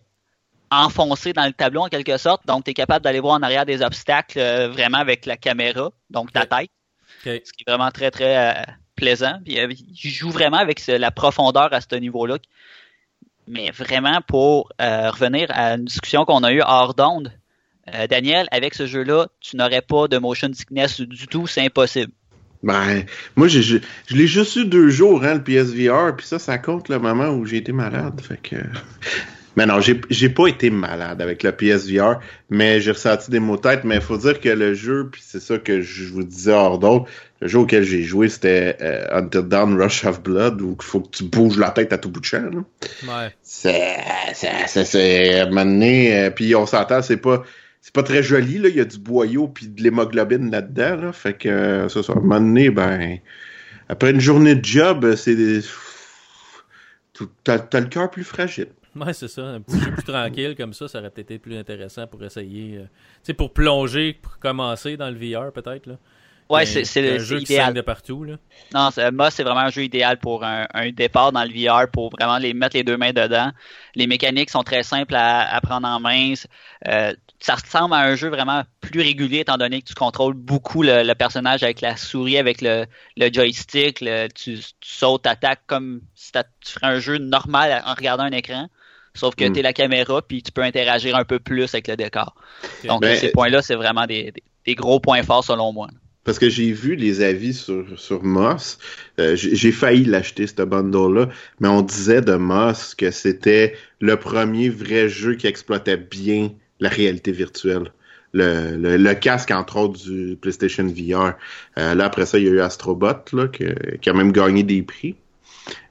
enfoncé 0.72 1.32
dans 1.32 1.44
le 1.44 1.52
tableau 1.52 1.82
en 1.82 1.88
quelque 1.88 2.16
sorte. 2.16 2.46
Donc, 2.46 2.64
tu 2.64 2.70
es 2.70 2.74
capable 2.74 3.04
d'aller 3.04 3.20
voir 3.20 3.34
en 3.34 3.42
arrière 3.42 3.66
des 3.66 3.82
obstacles 3.82 4.38
euh, 4.38 4.68
vraiment 4.68 4.98
avec 4.98 5.26
la 5.26 5.36
caméra, 5.36 5.90
donc 6.10 6.32
ta 6.32 6.46
tête. 6.46 6.70
Ce 7.24 7.30
qui 7.52 7.64
est 7.66 7.70
vraiment 7.70 7.90
très, 7.90 8.10
très 8.10 8.36
euh, 8.36 8.62
plaisant. 8.96 9.38
Puis, 9.44 9.60
euh, 9.60 9.68
il 9.70 10.10
joue 10.10 10.30
vraiment 10.30 10.56
avec 10.56 10.84
la 10.86 11.10
profondeur 11.10 11.72
à 11.72 11.80
ce 11.80 11.94
niveau-là. 11.94 12.38
Mais 13.46 13.70
vraiment, 13.70 14.20
pour 14.26 14.70
revenir 14.78 15.48
à 15.50 15.74
une 15.74 15.84
discussion 15.84 16.24
qu'on 16.24 16.44
a 16.44 16.52
eue 16.52 16.62
hors 16.62 16.94
d'onde, 16.94 17.32
Daniel, 18.08 18.46
avec 18.52 18.74
ce 18.74 18.86
jeu-là, 18.86 19.26
tu 19.40 19.56
n'aurais 19.56 19.82
pas 19.82 20.06
de 20.06 20.16
motion 20.16 20.48
sickness 20.52 21.00
du 21.00 21.26
tout, 21.26 21.48
c'est 21.48 21.60
impossible. 21.60 22.12
Ben, 22.62 23.04
moi, 23.34 23.48
je, 23.48 23.60
je, 23.60 23.78
l'ai 24.10 24.28
juste 24.28 24.54
eu 24.54 24.64
deux 24.64 24.90
jours, 24.90 25.24
hein, 25.24 25.34
le 25.34 25.42
PSVR, 25.42 26.14
puis 26.16 26.24
ça, 26.24 26.38
ça 26.38 26.58
compte 26.58 26.88
le 26.88 27.00
moment 27.00 27.30
où 27.30 27.44
j'ai 27.44 27.56
été 27.56 27.72
malade. 27.72 28.20
Fait 28.20 28.36
que. 28.40 28.56
Mais 29.56 29.66
non, 29.66 29.80
j'ai 29.80 30.28
pas 30.30 30.46
été 30.46 30.70
malade 30.70 31.20
avec 31.20 31.42
le 31.42 31.52
PSVR, 31.52 32.20
mais 32.48 32.80
j'ai 32.80 32.92
ressenti 32.92 33.30
des 33.30 33.40
mots 33.40 33.56
de 33.56 33.62
tête. 33.62 33.84
Mais 33.84 33.96
il 33.96 34.00
faut 34.00 34.16
dire 34.16 34.40
que 34.40 34.48
le 34.48 34.72
jeu, 34.72 35.08
puis 35.12 35.22
c'est 35.24 35.40
ça 35.40 35.58
que 35.58 35.82
je 35.82 36.12
vous 36.12 36.22
disais 36.22 36.52
hors 36.52 36.78
d'autre, 36.78 37.10
le 37.40 37.48
jeu 37.48 37.58
auquel 37.58 37.82
j'ai 37.82 38.02
joué, 38.02 38.28
c'était 38.28 38.76
euh, 38.80 39.06
Until 39.10 39.42
Dawn 39.42 39.80
Rush 39.80 40.04
of 40.04 40.22
Blood, 40.22 40.62
où 40.62 40.76
il 40.80 40.84
faut 40.84 41.00
que 41.00 41.10
tu 41.10 41.24
bouges 41.24 41.58
la 41.58 41.70
tête 41.70 41.92
à 41.92 41.98
tout 41.98 42.08
bout 42.08 42.20
de 42.20 42.24
champ. 42.24 42.42
Là. 42.42 42.62
Ouais. 43.04 43.34
C'est. 43.42 43.96
Maintenant, 45.50 45.86
euh, 45.86 46.30
puis 46.30 46.54
on 46.54 46.66
s'entend, 46.66 47.02
c'est 47.02 47.18
pas 47.18 47.42
c'est 47.82 47.92
pas 47.92 48.04
très 48.04 48.22
joli, 48.22 48.58
là. 48.58 48.68
Il 48.68 48.76
y 48.76 48.80
a 48.80 48.84
du 48.84 48.98
boyau 48.98 49.48
puis 49.48 49.66
de 49.66 49.82
l'hémoglobine 49.82 50.50
là-dedans, 50.50 50.96
là. 50.96 51.12
Fait 51.12 51.34
que, 51.34 51.48
euh, 51.48 51.88
ça, 51.88 52.02
ça, 52.02 52.12
à 52.12 52.16
un 52.16 52.20
moment 52.20 52.40
donné, 52.40 52.70
ben, 52.70 53.18
après 53.88 54.12
une 54.12 54.20
journée 54.20 54.54
de 54.54 54.64
job, 54.64 55.14
c'est 55.16 55.34
des... 55.34 55.60
T'as, 57.44 57.58
t'as 57.58 57.80
le 57.80 57.86
cœur 57.86 58.10
plus 58.10 58.24
fragile. 58.24 58.68
Ouais, 58.94 59.12
c'est 59.12 59.28
ça. 59.28 59.42
Un 59.42 59.60
petit 59.60 59.80
jeu 59.80 59.90
plus 59.92 60.04
tranquille 60.04 60.54
comme 60.56 60.72
ça, 60.74 60.86
ça 60.88 60.98
aurait 60.98 61.10
peut-être 61.10 61.30
été 61.30 61.38
plus 61.38 61.56
intéressant 61.56 62.06
pour 62.06 62.22
essayer. 62.22 62.76
Euh, 62.76 62.82
tu 62.82 62.88
sais, 63.24 63.34
pour 63.34 63.52
plonger, 63.52 64.12
pour 64.12 64.38
commencer 64.38 64.96
dans 64.96 65.08
le 65.08 65.16
VR, 65.16 65.52
peut-être, 65.52 65.86
là. 65.86 65.94
Ouais, 66.50 66.66
c'est 66.66 67.14
un 67.14 67.18
jeu 67.18 67.38
qui 67.38 67.56
de 67.56 67.80
partout. 67.80 68.24
Là. 68.24 68.34
Non, 68.74 68.90
moi, 69.12 69.30
c'est 69.30 69.42
vraiment 69.42 69.60
un 69.60 69.70
jeu 69.70 69.84
idéal 69.84 70.18
pour 70.18 70.44
un, 70.44 70.66
départ 70.92 71.32
dans 71.32 71.44
le 71.44 71.50
VR, 71.50 71.90
pour 71.90 72.10
vraiment 72.10 72.36
les 72.36 72.52
mettre 72.52 72.76
les 72.76 72.84
deux 72.84 72.98
mains 72.98 73.12
dedans. 73.12 73.52
Les 73.94 74.06
mécaniques 74.06 74.50
sont 74.50 74.62
très 74.62 74.82
simples 74.82 75.14
à, 75.16 75.58
prendre 75.62 75.88
en 75.88 75.98
main. 75.98 76.34
Euh, 76.88 77.14
ça 77.40 77.54
ressemble 77.54 77.94
à 77.94 78.00
un 78.00 78.16
jeu 78.16 78.28
vraiment 78.28 78.64
plus 78.82 79.00
régulier, 79.00 79.38
étant 79.38 79.56
donné 79.56 79.80
que 79.80 79.86
tu 79.86 79.94
contrôles 79.94 80.34
beaucoup 80.34 80.82
le, 80.82 81.14
personnage 81.14 81.62
avec 81.62 81.80
la 81.80 81.96
souris, 81.96 82.36
avec 82.36 82.60
le, 82.60 82.86
joystick. 83.32 84.04
tu, 84.34 84.58
sautes, 84.82 85.26
attaques 85.26 85.62
comme 85.66 86.02
si 86.14 86.32
tu 86.32 86.72
ferais 86.72 86.88
un 86.88 86.98
jeu 86.98 87.16
normal 87.16 87.82
en 87.86 87.94
regardant 87.94 88.24
un 88.24 88.32
écran. 88.32 88.68
Sauf 89.14 89.34
que 89.34 89.44
hmm. 89.44 89.52
tu 89.52 89.58
es 89.60 89.62
la 89.62 89.72
caméra, 89.72 90.22
puis 90.22 90.42
tu 90.42 90.52
peux 90.52 90.62
interagir 90.62 91.16
un 91.16 91.24
peu 91.24 91.38
plus 91.38 91.74
avec 91.74 91.88
le 91.88 91.96
décor. 91.96 92.34
Donc, 92.84 93.02
ben, 93.02 93.16
ces 93.16 93.30
points-là, 93.30 93.62
c'est 93.62 93.74
vraiment 93.74 94.06
des, 94.06 94.32
gros 94.68 95.00
points 95.00 95.22
forts 95.22 95.44
selon 95.44 95.72
moi. 95.72 95.88
Parce 96.24 96.38
que 96.38 96.48
j'ai 96.48 96.70
vu 96.70 96.94
les 96.94 97.20
avis 97.20 97.52
sur, 97.52 97.84
sur 97.96 98.22
Moss. 98.22 98.78
Euh, 99.18 99.34
j'ai 99.34 99.72
failli 99.72 100.04
l'acheter, 100.04 100.46
ce 100.46 100.62
bundle-là. 100.62 101.28
Mais 101.58 101.68
on 101.68 101.82
disait 101.82 102.20
de 102.20 102.36
Moss 102.36 102.94
que 102.94 103.10
c'était 103.10 103.74
le 104.00 104.16
premier 104.16 104.68
vrai 104.68 105.08
jeu 105.08 105.34
qui 105.34 105.48
exploitait 105.48 105.96
bien 105.96 106.50
la 106.78 106.88
réalité 106.88 107.32
virtuelle. 107.32 107.92
Le, 108.34 108.76
le, 108.76 109.14
casque, 109.14 109.50
entre 109.50 109.76
autres, 109.76 110.00
du 110.04 110.38
PlayStation 110.40 110.86
VR. 110.86 111.34
Euh, 111.76 111.94
là, 111.94 112.04
après 112.04 112.24
ça, 112.24 112.38
il 112.38 112.44
y 112.44 112.48
a 112.48 112.52
eu 112.52 112.60
Astrobot, 112.60 113.24
là, 113.32 113.48
qui 113.48 114.08
a 114.08 114.12
même 114.14 114.32
gagné 114.32 114.62
des 114.62 114.82
prix. 114.82 115.16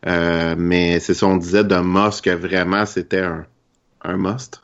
Euh, 0.05 0.55
mais 0.57 0.99
c'est 0.99 1.13
ça, 1.13 1.27
on 1.27 1.37
disait 1.37 1.63
de 1.63 1.75
Moss 1.75 2.21
que 2.21 2.31
vraiment 2.31 2.85
c'était 2.85 3.21
un, 3.21 3.45
un 4.03 4.17
must. 4.17 4.61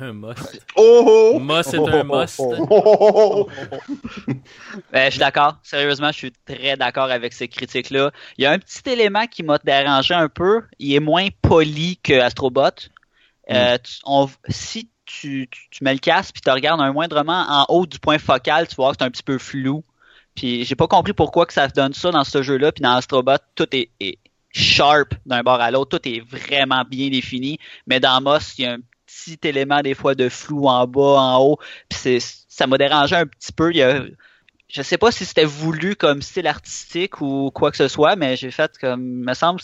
Un 0.00 0.14
must. 0.14 0.64
Oh! 0.76 1.38
Moss 1.38 1.74
est 1.74 1.78
un 1.78 2.04
must. 2.04 2.40
ben, 4.90 5.04
je 5.04 5.10
suis 5.10 5.18
d'accord. 5.18 5.58
Sérieusement, 5.62 6.10
je 6.12 6.16
suis 6.16 6.32
très 6.46 6.76
d'accord 6.76 7.10
avec 7.10 7.34
ces 7.34 7.46
critiques-là. 7.46 8.10
Il 8.38 8.44
y 8.44 8.46
a 8.46 8.52
un 8.52 8.58
petit 8.58 8.88
élément 8.88 9.26
qui 9.26 9.42
m'a 9.42 9.58
dérangé 9.58 10.14
un 10.14 10.28
peu. 10.28 10.62
Il 10.78 10.94
est 10.94 11.00
moins 11.00 11.28
poli 11.42 11.98
que 12.02 12.18
Astrobot. 12.18 12.70
Euh, 13.50 13.76
mm. 14.06 14.26
si 14.48 14.88
tu, 15.04 15.48
tu, 15.70 15.84
mets 15.84 15.92
le 15.92 15.98
casque 15.98 16.32
puis 16.34 16.42
tu 16.42 16.50
regardes 16.50 16.80
un 16.80 16.92
moindrement 16.92 17.44
en 17.48 17.66
haut 17.68 17.86
du 17.86 17.98
point 17.98 18.18
focal, 18.18 18.68
tu 18.68 18.76
vois 18.76 18.92
que 18.92 18.96
c'est 19.00 19.04
un 19.04 19.10
petit 19.10 19.22
peu 19.22 19.36
flou. 19.36 19.84
Puis 20.34 20.64
j'ai 20.64 20.74
pas 20.74 20.86
compris 20.86 21.12
pourquoi 21.12 21.44
que 21.44 21.52
ça 21.52 21.68
donne 21.68 21.92
ça 21.92 22.10
dans 22.10 22.24
ce 22.24 22.42
jeu-là. 22.42 22.72
Puis 22.72 22.82
dans 22.82 22.94
Astrobot, 22.94 23.36
tout 23.54 23.68
est, 23.76 23.90
est 24.00 24.18
sharp 24.52 25.14
d'un 25.26 25.42
bord 25.42 25.60
à 25.60 25.70
l'autre, 25.70 25.98
tout 25.98 26.08
est 26.08 26.20
vraiment 26.20 26.84
bien 26.88 27.08
défini. 27.08 27.58
Mais 27.86 28.00
dans 28.00 28.20
Moss, 28.20 28.54
il 28.58 28.64
y 28.64 28.66
a 28.66 28.72
un 28.74 28.78
petit 29.06 29.38
élément 29.44 29.80
des 29.80 29.94
fois 29.94 30.14
de 30.14 30.28
flou 30.28 30.68
en 30.68 30.86
bas, 30.86 31.20
en 31.20 31.42
haut. 31.42 31.58
Puis 31.88 32.18
ça 32.48 32.66
m'a 32.66 32.78
dérangé 32.78 33.16
un 33.16 33.26
petit 33.26 33.52
peu. 33.52 33.70
Il 33.70 33.78
y 33.78 33.82
a, 33.82 34.02
je 34.68 34.82
sais 34.82 34.98
pas 34.98 35.12
si 35.12 35.24
c'était 35.24 35.44
voulu 35.44 35.96
comme 35.96 36.22
style 36.22 36.46
artistique 36.46 37.20
ou 37.20 37.50
quoi 37.52 37.70
que 37.70 37.76
ce 37.76 37.88
soit, 37.88 38.16
mais 38.16 38.36
j'ai 38.36 38.50
fait 38.50 38.72
comme, 38.78 39.02
me 39.02 39.34
semble, 39.34 39.60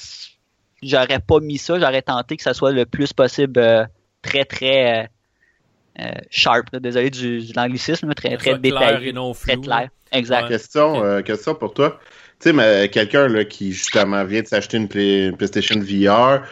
j'aurais 0.83 1.20
pas 1.20 1.40
mis 1.40 1.59
ça, 1.59 1.79
j'aurais 1.79 2.03
tenté 2.03 2.37
que 2.37 2.42
ça 2.42 2.55
soit 2.55 2.72
le 2.72 2.85
plus 2.85 3.12
possible 3.12 3.59
euh, 3.59 3.85
très 4.22 4.44
très 4.44 5.03
euh, 5.03 5.07
euh, 6.01 6.12
sharp. 6.31 6.74
Désolé 6.77 7.11
du, 7.11 7.46
de 7.46 7.53
l'anglicisme, 7.57 8.12
très 8.14 8.37
très 8.37 8.59
détaillé, 8.59 9.14
très 9.35 9.57
clair. 9.57 9.88
Exact. 10.12 10.48
Question, 10.48 11.22
question 11.22 11.55
pour 11.55 11.74
toi. 11.74 12.01
Tu 12.40 12.53
sais, 12.55 12.88
quelqu'un 12.88 13.44
qui 13.44 13.72
justement 13.72 14.24
vient 14.24 14.42
de 14.42 14.46
s'acheter 14.46 14.77
une, 14.77 14.88
PlayStation 14.88 15.81
VR 15.81 16.46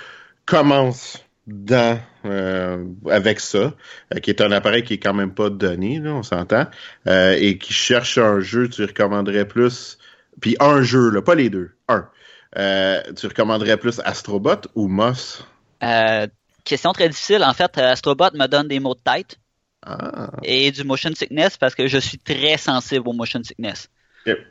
commence 0.44 1.24
dans 1.46 2.00
euh, 2.24 2.84
avec 3.08 3.38
ça, 3.38 3.72
euh, 4.12 4.18
qui 4.20 4.30
est 4.30 4.40
un 4.40 4.50
appareil 4.50 4.82
qui 4.82 4.94
est 4.94 4.98
quand 4.98 5.14
même 5.14 5.32
pas 5.32 5.48
donné, 5.48 6.00
là, 6.00 6.10
on 6.10 6.22
s'entend, 6.22 6.66
euh, 7.06 7.36
et 7.38 7.58
qui 7.58 7.72
cherche 7.72 8.18
un 8.18 8.40
jeu, 8.40 8.68
tu 8.68 8.82
recommanderais 8.84 9.46
plus, 9.46 9.98
puis 10.40 10.56
un 10.58 10.82
jeu, 10.82 11.10
là, 11.10 11.22
pas 11.22 11.36
les 11.36 11.50
deux, 11.50 11.70
un. 11.88 12.08
tu 13.14 13.26
recommanderais 13.26 13.76
plus 13.76 14.00
Astrobot 14.04 14.68
ou 14.74 14.88
Moss? 14.88 15.46
question 16.64 16.92
très 16.92 17.08
difficile. 17.08 17.44
En 17.44 17.54
fait, 17.54 17.78
Astrobot 17.78 18.32
me 18.34 18.48
donne 18.48 18.66
des 18.66 18.80
mots 18.80 18.96
de 18.96 19.00
tête 19.00 19.38
ah. 19.82 20.32
et 20.42 20.72
du 20.72 20.82
motion 20.82 21.14
sickness 21.14 21.56
parce 21.56 21.76
que 21.76 21.86
je 21.86 21.98
suis 21.98 22.18
très 22.18 22.56
sensible 22.56 23.08
au 23.08 23.12
motion 23.12 23.40
sickness. 23.44 23.88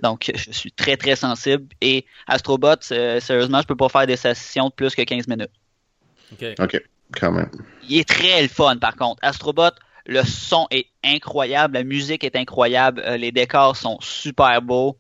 Donc, 0.02 0.32
je 0.34 0.52
suis 0.52 0.72
très, 0.72 0.98
très 0.98 1.16
sensible. 1.16 1.68
Et 1.82 2.06
Astrobot, 2.28 2.82
sérieusement, 2.82 3.62
je 3.62 3.68
peux 3.68 3.76
pas 3.76 3.90
faire 3.90 4.08
des 4.08 4.16
sessions 4.16 4.70
de 4.70 4.74
plus 4.74 4.96
que 4.96 5.02
15 5.02 5.28
minutes. 5.28 5.52
OK. 6.60 6.82
Quand 7.14 7.32
même. 7.32 7.50
Il 7.88 8.00
est 8.00 8.08
très 8.08 8.48
fun, 8.48 8.78
par 8.78 8.96
contre. 8.96 9.20
Astrobot, 9.22 9.72
le 10.06 10.24
son 10.24 10.68
est 10.72 10.88
incroyable, 11.04 11.76
la 11.76 11.84
musique 11.84 12.24
est 12.24 12.36
incroyable, 12.36 13.02
euh, 13.06 13.18
les 13.18 13.32
décors 13.32 13.76
sont 13.76 13.98
super 14.02 14.62
beaux, 14.62 14.98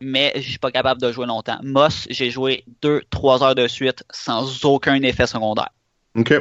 mais 0.00 0.32
je 0.36 0.42
suis 0.42 0.58
pas 0.58 0.70
capable 0.70 1.00
de 1.00 1.10
jouer 1.12 1.26
longtemps. 1.26 1.58
Moss, 1.62 2.06
j'ai 2.10 2.30
joué 2.30 2.64
2-3 2.82 3.42
heures 3.42 3.54
de 3.54 3.66
suite 3.66 4.04
sans 4.10 4.64
aucun 4.64 5.00
effet 5.02 5.26
secondaire. 5.26 5.70
OK. 6.16 6.34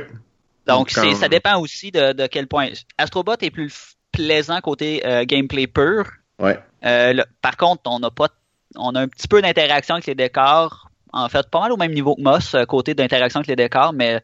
Donc, 0.68 0.92
ça 0.92 1.28
dépend 1.28 1.60
aussi 1.60 1.92
de, 1.92 2.28
quel 2.28 2.48
point. 2.48 2.70
Astrobot 2.98 3.36
est 3.42 3.52
plus 3.52 3.96
plaisant 4.12 4.60
côté 4.62 5.06
euh, 5.06 5.24
gameplay 5.26 5.68
pur. 5.68 6.06
Ouais. 6.40 6.60
Euh, 6.84 7.24
par 7.42 7.58
contre, 7.58 7.84
on 7.86 8.02
a 8.04 8.12
pas, 8.12 8.30
on 8.76 8.96
a 8.96 9.02
un 9.02 9.08
petit 9.08 9.28
peu 9.28 9.42
d'interaction 9.42 9.96
avec 9.96 10.08
les 10.08 10.16
décors. 10.16 10.90
En 11.14 11.28
fait, 11.30 11.50
pas 11.50 11.60
mal 11.60 11.72
au 11.72 11.78
même 11.78 11.94
niveau 11.94 12.16
que 12.16 12.22
Moss, 12.22 12.54
euh, 12.54 12.66
côté 12.66 12.94
d'interaction 12.94 13.40
avec 13.40 13.48
les 13.48 13.56
décors, 13.56 13.94
mais 13.94 14.22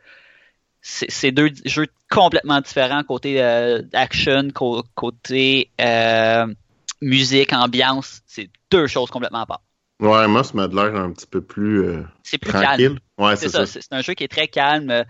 c'est 0.81 1.31
deux 1.31 1.49
jeux 1.65 1.87
complètement 2.09 2.61
différents 2.61 3.03
côté 3.03 3.41
euh, 3.41 3.81
action, 3.93 4.49
côté 4.95 5.71
musique, 7.01 7.53
ambiance. 7.53 8.21
C'est 8.25 8.49
deux 8.71 8.87
choses 8.87 9.09
complètement 9.09 9.41
à 9.41 9.45
part. 9.45 9.61
Ouais, 9.99 10.27
Moss 10.27 10.53
m'a 10.53 10.67
l'air 10.67 10.95
un 10.95 11.11
petit 11.11 11.27
peu 11.27 11.41
plus, 11.41 11.83
c'est 12.23 12.37
plus 12.37 12.51
tranquille. 12.53 12.99
Ouais, 13.17 13.35
c'est 13.35 13.49
ça. 13.49 13.65
C'est 13.65 13.91
un 13.91 14.01
jeu 14.01 14.13
qui 14.13 14.23
est 14.23 14.27
très 14.27 14.47
calme. 14.47 15.03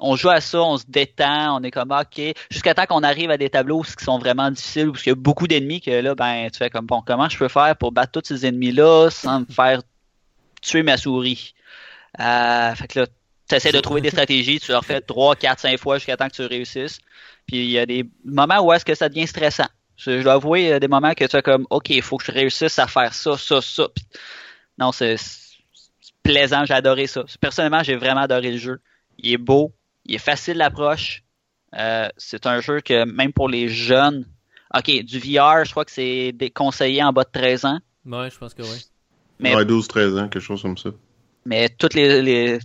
on 0.00 0.14
joue 0.14 0.30
à 0.30 0.40
ça, 0.40 0.62
on 0.62 0.78
se 0.78 0.84
détend, 0.86 1.58
on 1.58 1.62
est 1.64 1.72
comme 1.72 1.90
ok, 1.90 2.20
jusqu'à 2.48 2.74
temps 2.74 2.86
qu'on 2.86 3.02
arrive 3.02 3.30
à 3.30 3.36
des 3.36 3.50
tableaux 3.50 3.82
qui 3.82 4.04
sont 4.04 4.18
vraiment 4.18 4.50
difficiles 4.52 4.92
parce 4.92 5.02
qu'il 5.02 5.10
y 5.10 5.12
a 5.12 5.16
beaucoup 5.16 5.48
d'ennemis 5.48 5.80
que 5.80 5.90
là, 5.90 6.14
ben, 6.14 6.48
tu 6.50 6.58
fais 6.58 6.70
comme 6.70 6.86
bon, 6.86 7.02
comment 7.04 7.28
je 7.28 7.36
peux 7.36 7.48
faire 7.48 7.74
pour 7.76 7.90
battre 7.90 8.20
tous 8.20 8.28
ces 8.28 8.46
ennemis-là 8.46 9.10
sans 9.10 9.40
me 9.40 9.46
faire 9.46 9.82
tuer 10.62 10.84
ma 10.84 10.96
souris? 10.96 11.54
Euh, 12.20 12.74
fait 12.76 12.86
que 12.86 13.00
là, 13.00 13.06
tu 13.48 13.56
essaies 13.56 13.72
de 13.72 13.80
trouver 13.80 14.00
des 14.00 14.10
stratégies, 14.10 14.60
tu 14.60 14.70
leur 14.70 14.84
fais 14.84 15.00
3, 15.00 15.34
4, 15.34 15.58
5 15.58 15.78
fois 15.78 15.98
jusqu'à 15.98 16.16
temps 16.16 16.28
que 16.28 16.34
tu 16.34 16.42
réussisses. 16.42 17.00
Puis 17.46 17.64
il 17.64 17.70
y 17.70 17.80
a 17.80 17.86
des 17.86 18.08
moments 18.24 18.60
où 18.60 18.72
est-ce 18.72 18.84
que 18.84 18.94
ça 18.94 19.08
devient 19.08 19.26
stressant. 19.26 19.66
Je 19.96 20.22
dois 20.22 20.34
avouer, 20.34 20.62
il 20.62 20.68
y 20.68 20.72
a 20.72 20.80
des 20.80 20.88
moments 20.88 21.14
que 21.14 21.24
tu 21.24 21.30
fais 21.30 21.42
comme 21.42 21.66
OK, 21.70 21.90
il 21.90 22.00
faut 22.00 22.16
que 22.16 22.24
je 22.24 22.32
réussisse 22.32 22.78
à 22.78 22.86
faire 22.86 23.12
ça, 23.12 23.36
ça, 23.36 23.60
ça. 23.60 23.88
non, 24.78 24.92
c'est 24.92 25.16
plaisant, 26.32 26.64
j'ai 26.64 26.74
adoré 26.74 27.06
ça. 27.06 27.24
Personnellement, 27.40 27.82
j'ai 27.82 27.96
vraiment 27.96 28.20
adoré 28.22 28.50
le 28.52 28.58
jeu. 28.58 28.80
Il 29.18 29.32
est 29.32 29.36
beau, 29.38 29.72
il 30.06 30.14
est 30.14 30.18
facile 30.18 30.58
d'approche. 30.58 31.22
Euh, 31.78 32.08
c'est 32.16 32.46
un 32.46 32.60
jeu 32.60 32.80
que 32.80 33.04
même 33.04 33.32
pour 33.32 33.48
les 33.48 33.68
jeunes, 33.68 34.26
OK, 34.76 34.90
du 35.04 35.18
VR, 35.18 35.64
je 35.64 35.70
crois 35.70 35.84
que 35.84 35.90
c'est 35.90 36.32
déconseillé 36.32 37.02
en 37.02 37.12
bas 37.12 37.24
de 37.24 37.30
13 37.32 37.64
ans. 37.64 37.78
Ouais, 38.06 38.30
je 38.30 38.38
pense 38.38 38.54
que 38.54 38.62
oui. 38.62 38.84
Mais- 39.38 39.54
Ouais, 39.54 39.64
12-13 39.64 40.18
ans, 40.18 40.28
quelque 40.28 40.40
chose 40.42 40.62
comme 40.62 40.76
ça. 40.78 40.90
Mais 41.44 41.68
tous 41.68 41.94
les, 41.94 42.22
les, 42.22 42.58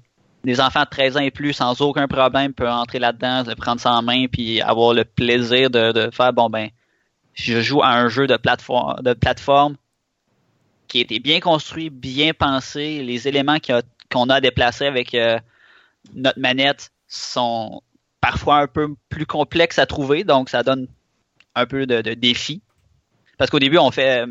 les 0.43 0.61
enfants 0.61 0.84
de 0.84 0.89
13 0.89 1.18
ans 1.18 1.22
et 1.22 1.32
plus, 1.32 1.53
sans 1.53 1.80
aucun 1.82 2.07
problème, 2.07 2.53
peuvent 2.53 2.68
entrer 2.70 2.99
là-dedans, 2.99 3.43
le 3.47 3.55
prendre 3.55 3.80
ça 3.80 3.93
en 3.93 4.01
main, 4.01 4.26
puis 4.28 4.61
avoir 4.61 4.93
le 4.93 5.05
plaisir 5.05 5.70
de, 5.70 5.91
de 5.91 6.09
faire, 6.11 6.34
bon 6.34 6.49
ben, 6.49 6.70
je 7.34 7.61
joue 7.61 7.82
à 7.82 7.89
un 7.89 8.09
jeu 8.09 8.28
de 8.28 8.38
plateforme, 8.38 9.01
de 9.01 9.13
plateforme 9.13 9.76
qui 10.88 11.00
a 11.00 11.02
été 11.02 11.20
bien 11.20 11.40
construit, 11.40 11.90
bien 11.90 12.34
pensé. 12.34 13.04
Les 13.04 13.28
éléments 13.28 13.58
qu'on 14.12 14.30
a 14.30 14.36
à 14.36 14.42
déplacer 14.42 14.86
avec 14.86 15.14
euh, 15.16 15.40
notre 16.14 16.40
manette 16.40 16.92
sont 17.08 17.82
parfois 18.22 18.58
un 18.58 18.68
peu 18.68 18.96
plus 19.10 19.26
complexes 19.26 19.80
à 19.80 19.86
trouver, 19.86 20.24
donc 20.24 20.50
ça 20.50 20.64
donne 20.64 20.88
un 21.56 21.66
peu 21.66 21.86
de, 21.86 22.02
de 22.02 22.14
défi. 22.14 22.62
Parce 23.38 23.50
qu'au 23.52 23.60
début, 23.60 23.78
on 23.78 23.92
fait, 23.92 24.26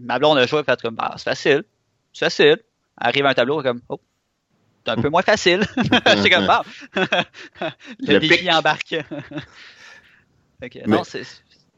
ma 0.00 0.18
blonde 0.18 0.38
a 0.38 0.46
joué, 0.46 0.62
fait 0.64 0.80
comme, 0.80 0.94
bah, 0.96 1.14
c'est 1.16 1.24
facile, 1.24 1.64
c'est 2.12 2.24
facile. 2.26 2.58
Arrive 2.98 3.26
un 3.26 3.34
tableau, 3.34 3.62
comme, 3.62 3.80
oh, 3.88 4.00
c'est 4.84 4.92
un 4.92 4.96
peu 4.96 5.08
moins 5.10 5.22
facile. 5.22 5.60
c'est 5.76 6.30
comme, 6.30 6.46
bah, 6.46 6.62
le, 6.94 8.14
Le 8.14 8.18
défi 8.20 8.38
pic. 8.38 8.52
embarque. 8.52 8.96
Mais- 10.60 10.70
non, 10.86 11.04
c'est, 11.04 11.22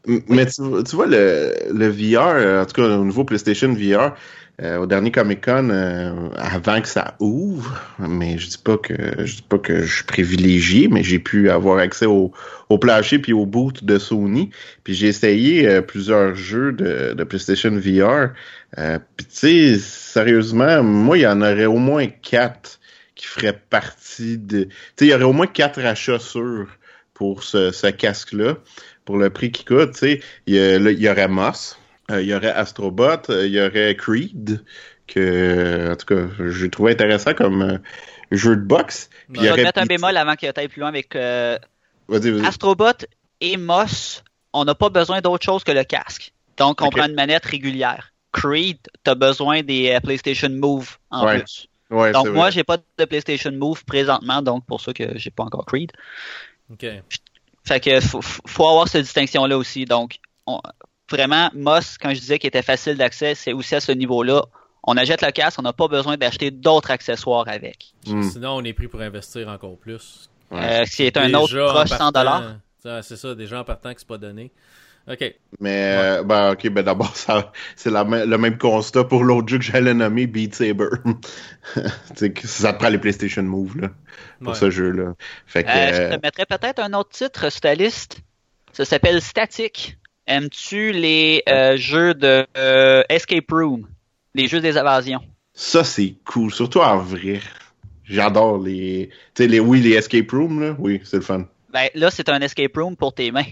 Mais 0.07 0.46
tu, 0.46 0.62
tu 0.88 0.96
vois, 0.96 1.07
le, 1.07 1.55
le 1.72 1.88
VR, 1.88 2.28
euh, 2.28 2.62
en 2.62 2.66
tout 2.66 2.80
cas 2.80 2.96
au 2.96 3.05
niveau 3.05 3.24
PlayStation 3.24 3.72
VR, 3.72 4.14
euh, 4.61 4.78
au 4.78 4.86
dernier 4.86 5.12
Comic 5.12 5.44
Con, 5.44 5.70
euh, 5.70 6.30
avant 6.36 6.80
que 6.80 6.88
ça 6.88 7.14
ouvre, 7.20 7.80
mais 8.01 8.38
je 8.38 8.49
dis 8.49 8.59
pas 8.59 8.76
que 8.76 9.24
je 9.24 9.36
dis 9.36 9.44
pas 9.49 9.59
que 9.59 9.82
je 9.82 9.94
suis 9.94 10.05
privilégié, 10.05 10.88
mais 10.88 11.05
j'ai 11.05 11.20
pu 11.20 11.49
avoir 11.49 11.78
accès 11.78 12.07
au, 12.07 12.32
au 12.68 12.76
plancher 12.76 13.20
puis 13.20 13.32
au 13.32 13.46
boot 13.46 13.84
de 13.84 13.99
Sony. 14.01 14.51
Puis 14.82 14.94
j'ai 14.94 15.07
essayé 15.07 15.68
euh, 15.68 15.80
plusieurs 15.80 16.34
jeux 16.34 16.72
de, 16.72 17.14
de 17.14 17.24
PlayStation 17.24 17.70
VR. 17.70 18.30
Puis 19.16 19.26
tu 19.26 19.30
sais, 19.30 19.78
sérieusement, 19.78 20.82
moi, 20.82 21.18
il 21.18 21.20
y 21.20 21.26
en 21.28 21.40
aurait 21.40 21.66
au 21.66 21.78
moins 21.78 22.09
quatre 22.09 22.80
qui 23.14 23.26
feraient 23.28 23.61
partie 23.70 24.38
de. 24.38 24.64
Tu 24.64 24.70
sais, 24.96 25.07
il 25.07 25.11
y 25.11 25.14
aurait 25.14 25.22
au 25.22 25.32
moins 25.32 25.46
quatre 25.46 25.78
achats 25.78 26.18
sûrs 26.18 26.66
pour 27.14 27.44
ce, 27.44 27.70
ce 27.70 27.86
casque-là 27.86 28.57
pour 29.09 29.16
le 29.16 29.30
prix 29.30 29.50
qu'il 29.50 29.64
coûte, 29.64 29.92
tu 29.92 30.00
sais, 30.00 30.20
il 30.46 30.54
y, 30.54 31.09
aurait 31.09 31.28
Moss, 31.28 31.78
euh, 32.11 32.20
il 32.20 32.28
y 32.28 32.34
aurait 32.34 32.50
Astrobot, 32.50 33.30
euh, 33.30 33.46
il 33.46 33.54
y 33.54 33.59
aurait 33.59 33.96
Creed, 33.96 34.62
que, 35.06 35.90
en 35.90 35.96
tout 35.96 36.04
cas, 36.04 36.28
j'ai 36.50 36.68
trouvé 36.68 36.92
intéressant 36.92 37.32
comme 37.32 37.62
euh, 37.62 37.78
jeu 38.32 38.54
de 38.54 38.61
boxe. 38.61 39.09
Puis 39.32 39.40
il 39.40 39.44
y 39.46 39.48
je 39.48 39.54
vais 39.54 39.62
mettre 39.62 39.80
un 39.80 39.86
bémol 39.86 40.14
avant 40.14 40.34
que 40.34 40.52
tu 40.52 40.61
ailles 40.61 40.68
plus 40.68 40.80
loin 40.80 40.90
avec 40.90 41.16
euh. 41.16 41.56
Astrobot 42.44 43.06
et 43.40 43.56
Moss, 43.56 44.22
on 44.52 44.66
n'a 44.66 44.74
pas 44.74 44.90
besoin 44.90 45.22
d'autre 45.22 45.42
chose 45.42 45.64
que 45.64 45.72
le 45.72 45.84
casque. 45.84 46.34
Donc, 46.59 46.82
on 46.82 46.90
prend 46.90 47.06
une 47.06 47.14
manette 47.14 47.46
régulière. 47.46 48.12
Creed, 48.32 48.76
tu 49.04 49.11
as 49.11 49.14
besoin 49.14 49.62
des 49.62 49.88
euh, 49.88 50.00
PlayStation 50.00 50.50
Move 50.50 50.98
en 51.11 51.24
Ouais, 51.24 51.38
plus. 51.38 51.66
Ouais, 51.88 52.12
Donc, 52.12 52.28
moi, 52.28 52.50
j'ai 52.50 52.62
pas 52.62 52.76
de 52.76 53.04
PlayStation 53.06 53.52
Move 53.52 53.86
présentement, 53.86 54.42
donc 54.42 54.66
pour 54.66 54.82
ça 54.82 54.92
que 54.92 55.16
j'ai 55.16 55.30
pas 55.30 55.44
encore 55.44 55.64
Creed. 55.64 55.92
OK. 56.70 56.86
Fait 57.68 57.80
que 57.80 58.00
faut, 58.00 58.20
faut 58.22 58.66
avoir 58.66 58.88
cette 58.88 59.02
distinction-là 59.04 59.56
aussi. 59.58 59.84
Donc, 59.84 60.16
on- 60.46 60.60
vraiment, 61.10 61.50
Moss, 61.54 61.96
quand 61.98 62.10
je 62.14 62.20
disais 62.20 62.38
qu'il 62.38 62.48
était 62.48 62.62
facile 62.62 62.96
d'accès, 62.96 63.34
c'est 63.34 63.52
aussi 63.52 63.74
à 63.74 63.80
ce 63.80 63.92
niveau-là. 63.92 64.42
On 64.84 64.96
achète 64.96 65.20
le 65.22 65.30
casque, 65.32 65.58
on 65.58 65.62
n'a 65.62 65.72
pas 65.74 65.86
besoin 65.88 66.16
d'acheter 66.16 66.50
d'autres 66.50 66.90
accessoires 66.90 67.46
avec. 67.48 67.92
Hmm. 68.06 68.22
Sinon, 68.22 68.56
on 68.56 68.64
est 68.64 68.72
pris 68.72 68.88
pour 68.88 69.00
investir 69.02 69.48
encore 69.48 69.76
plus. 69.76 70.30
Ouais. 70.50 70.58
Euh, 70.82 70.84
ce 70.86 70.96
qui 70.96 71.02
est 71.02 71.16
un 71.18 71.26
Déjà, 71.26 71.40
autre 71.42 71.68
proche 71.74 71.90
100 71.90 72.10
dollars. 72.12 72.40
partant- 72.40 72.60
Ouais, 72.96 73.02
C'est 73.02 73.16
ça, 73.16 73.34
déjà 73.34 73.60
en 73.60 73.64
partant 73.64 73.92
que 73.92 74.00
c'est 74.00 74.08
pas 74.08 74.16
donné. 74.18 74.50
OK. 75.11 75.34
Mais, 75.61 75.94
euh, 75.96 76.22
ben, 76.22 76.52
ok, 76.52 76.68
ben 76.68 76.82
d'abord, 76.82 77.16
ça, 77.16 77.52
c'est 77.76 77.90
la 77.90 78.04
même- 78.04 78.28
le 78.28 78.38
même 78.38 78.59
constat 78.59 79.04
pour 79.04 79.24
l'autre 79.24 79.48
jeu 79.48 79.59
que 79.59 79.64
j'allais 79.64 79.94
nommer, 79.94 80.26
Beat 80.26 80.54
Saber. 80.54 80.88
tu 81.74 81.80
sais, 82.14 82.32
que 82.32 82.46
ça 82.46 82.72
te 82.72 82.78
prend 82.78 82.88
les 82.88 82.98
PlayStation 82.98 83.42
Move, 83.42 83.78
là, 83.80 83.88
pour 84.40 84.48
Ouais. 84.52 84.59
ce 84.59 84.70
jeu-là. 84.70 85.14
Fait 85.46 85.64
que, 85.64 85.68
Euh, 85.68 85.72
euh, 85.72 86.11
je 86.11 86.16
te 86.16 86.22
mettrais 86.22 86.46
peut-être 86.46 86.78
un 86.80 86.92
autre 86.94 87.11
titre 87.11 87.50
sur 87.50 87.61
ta 87.61 87.74
liste. 87.74 88.18
Ça 88.72 88.84
s'appelle 88.84 89.20
Static. 89.22 89.96
Aimes-tu 90.26 90.92
les 90.92 91.42
euh, 91.48 91.76
jeux 91.78 92.12
de 92.14 92.46
euh, 92.56 93.02
Escape 93.09 93.50
Room? 93.50 93.88
Les 94.34 94.46
jeux 94.46 94.61
des 94.61 94.76
évasions. 94.76 95.22
ça, 95.54 95.82
c'est 95.84 96.14
cool, 96.26 96.52
surtout 96.52 96.80
en 96.80 96.98
vrai. 96.98 97.40
J'adore 98.04 98.59
les, 98.59 99.09
tu 99.34 99.42
sais, 99.42 99.48
les, 99.48 99.59
oui, 99.61 99.80
les 99.80 99.92
escape 99.94 100.30
rooms, 100.30 100.61
là, 100.61 100.76
oui, 100.78 101.00
c'est 101.04 101.16
le 101.16 101.22
fun. 101.22 101.46
Ben, 101.72 101.88
là, 101.94 102.11
c'est 102.11 102.28
un 102.28 102.40
escape 102.40 102.76
room 102.76 102.96
pour 102.96 103.12
tes 103.14 103.30
mains. 103.32 103.42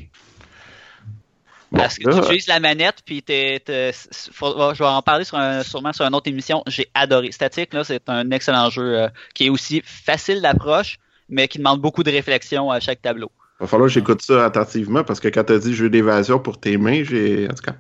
Bon, 1.73 1.79
Parce 1.81 1.99
que 1.99 2.09
là, 2.09 2.15
tu 2.15 2.23
utilises 2.23 2.47
la 2.47 2.61
manette, 2.61 2.97
puis 3.05 3.23
t'es, 3.23 3.61
t'es- 3.65 3.93
faut- 4.33 4.73
je 4.75 4.79
vais 4.79 4.89
en 4.89 5.03
parler 5.03 5.25
sur 5.25 5.37
un- 5.37 5.63
sûrement 5.65 5.93
sur 5.93 6.05
une 6.05 6.15
autre 6.15 6.29
émission. 6.31 6.63
J'ai 6.69 6.87
adoré. 6.95 7.33
Static, 7.33 7.75
là, 7.75 7.83
c'est 7.83 8.09
un 8.09 8.31
excellent 8.31 8.71
jeu 8.71 8.99
euh, 9.01 9.09
qui 9.35 9.47
est 9.47 9.49
aussi 9.51 9.83
facile 9.85 10.41
d'approche, 10.41 10.97
mais 11.29 11.49
qui 11.49 11.59
demande 11.59 11.81
beaucoup 11.81 12.05
de 12.05 12.11
réflexion 12.11 12.71
à 12.71 12.79
chaque 12.79 13.03
tableau. 13.03 13.31
Va 13.59 13.67
falloir 13.67 13.89
que 13.89 13.95
j'écoute 13.95 14.23
ça 14.23 14.45
attentivement 14.45 15.03
parce 15.03 15.19
que 15.19 15.29
quand 15.29 15.43
t'as 15.45 15.59
dit 15.59 15.75
jeu 15.75 15.89
d'évasion 15.91 16.39
pour 16.39 16.61
tes 16.61 16.77
mains, 16.77 17.03
j'ai, 17.03 17.49
en 17.51 17.55
tout 17.55 17.63
cas, 17.63 17.75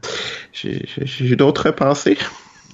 j'ai, 0.52 0.84
j'ai, 0.96 1.06
j'ai 1.06 1.36
d'autres 1.36 1.70
pensées. 1.70 2.16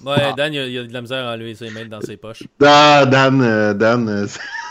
Ouais, 0.05 0.15
Ah. 0.19 0.33
Dan, 0.37 0.53
il 0.53 0.57
y, 0.57 0.61
a, 0.61 0.67
il 0.67 0.79
a 0.79 0.83
de 0.85 0.93
la 0.93 1.01
misère 1.03 1.27
à 1.29 1.35
enlever 1.35 1.55
ses 1.55 1.71
mains 1.71 1.85
dans 1.87 2.01
ses 2.01 2.17
poches. 2.17 2.43
Ah, 2.65 3.05
Dan, 3.07 3.43
euh, 3.43 3.75
Dan, 3.75 4.09
euh, 4.09 4.27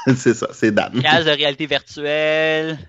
c'est 0.16 0.34
ça, 0.34 0.48
c'est 0.54 0.72
Dan. 0.72 0.92
Case 1.02 1.26
de 1.26 1.32
réalité 1.32 1.66
virtuelle. 1.68 2.80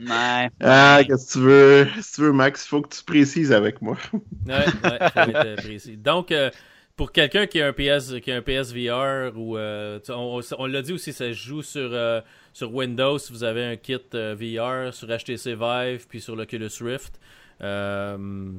Ouais. 0.00 0.48
Ah, 0.60 1.00
qu'est-ce 1.06 1.26
que 1.26 1.32
tu 1.32 1.38
veux? 1.44 1.88
Si 2.00 2.12
tu 2.14 2.20
veux, 2.22 2.32
Max, 2.32 2.64
il 2.64 2.68
faut 2.68 2.82
que 2.82 2.94
tu 2.94 3.02
précises 3.04 3.52
avec 3.52 3.82
moi. 3.82 3.96
Ouais, 4.12 4.20
ouais, 4.54 4.64
faut 5.12 5.20
être 5.20 5.46
euh, 5.46 5.56
précis. 5.56 5.96
Donc, 5.96 6.30
euh, 6.32 6.50
pour 6.96 7.12
quelqu'un 7.12 7.46
qui 7.46 7.60
a 7.60 7.66
un 7.68 7.72
PS, 7.72 8.14
qui 8.22 8.30
a 8.32 8.36
un 8.36 8.42
PSVR 8.42 9.32
ou 9.36 9.56
euh, 9.56 9.98
tu- 10.00 10.12
on, 10.12 10.40
on 10.58 10.66
l'a 10.66 10.82
dit 10.82 10.92
aussi, 10.92 11.12
ça 11.12 11.26
se 11.26 11.32
joue 11.32 11.62
sur 11.62 11.90
euh, 11.92 12.20
sur 12.52 12.74
Windows 12.74 13.18
si 13.18 13.32
vous 13.32 13.44
avez 13.44 13.64
un 13.64 13.76
kit 13.76 13.98
euh, 14.14 14.34
VR 14.34 14.92
sur 14.94 15.06
HTC 15.08 15.54
Vive 15.54 16.06
puis 16.08 16.20
sur 16.20 16.34
l'Oculus 16.36 16.70
Rift. 16.80 17.20
Euh, 17.60 18.50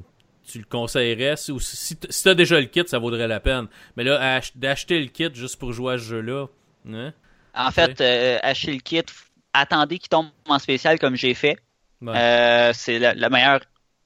tu 0.45 0.57
le 0.59 0.65
conseillerais 0.65 1.35
si, 1.37 1.51
ou 1.51 1.59
si, 1.59 1.95
si 2.09 2.23
t'as 2.23 2.33
déjà 2.33 2.59
le 2.59 2.65
kit, 2.65 2.83
ça 2.87 2.97
vaudrait 2.97 3.27
la 3.27 3.39
peine. 3.39 3.67
Mais 3.97 4.03
là, 4.03 4.35
ach- 4.37 4.55
d'acheter 4.57 4.99
le 4.99 5.07
kit 5.07 5.29
juste 5.33 5.57
pour 5.57 5.73
jouer 5.73 5.93
à 5.93 5.97
ce 5.97 6.03
jeu-là, 6.03 6.47
hein? 6.89 7.13
En 7.53 7.71
fait, 7.71 7.99
euh, 8.01 8.37
achetez 8.41 8.73
le 8.73 8.79
kit. 8.79 9.03
Attendez 9.53 9.99
qu'il 9.99 10.09
tombe 10.09 10.27
en 10.47 10.59
spécial 10.59 10.99
comme 10.99 11.15
j'ai 11.15 11.33
fait. 11.33 11.57
Ouais. 12.01 12.13
Euh, 12.15 12.71
c'est 12.73 12.99
le, 12.99 13.11
le 13.19 13.29
meilleur 13.29 13.59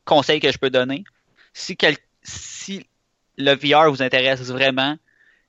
conseil 0.05 0.39
que 0.39 0.51
je 0.51 0.57
peux 0.57 0.69
donner. 0.69 1.03
Si, 1.53 1.75
quel- 1.77 1.97
si 2.23 2.85
le 3.37 3.53
VR 3.53 3.91
vous 3.91 4.01
intéresse 4.01 4.41
vraiment, 4.49 4.95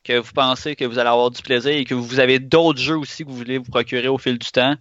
que 0.02 0.18
vous 0.18 0.32
pensez 0.34 0.76
que 0.76 0.84
vous 0.84 0.98
allez 0.98 1.08
avoir 1.08 1.30
du 1.30 1.40
plaisir 1.42 1.72
et 1.72 1.84
que 1.84 1.94
vous 1.94 2.20
avez 2.20 2.38
d'autres 2.38 2.78
jeux 2.80 2.98
aussi 2.98 3.24
que 3.24 3.30
vous 3.30 3.36
voulez 3.36 3.56
vous 3.58 3.70
procurer 3.70 4.08
au 4.08 4.18
fil 4.18 4.38
du 4.38 4.50
temps, 4.50 4.74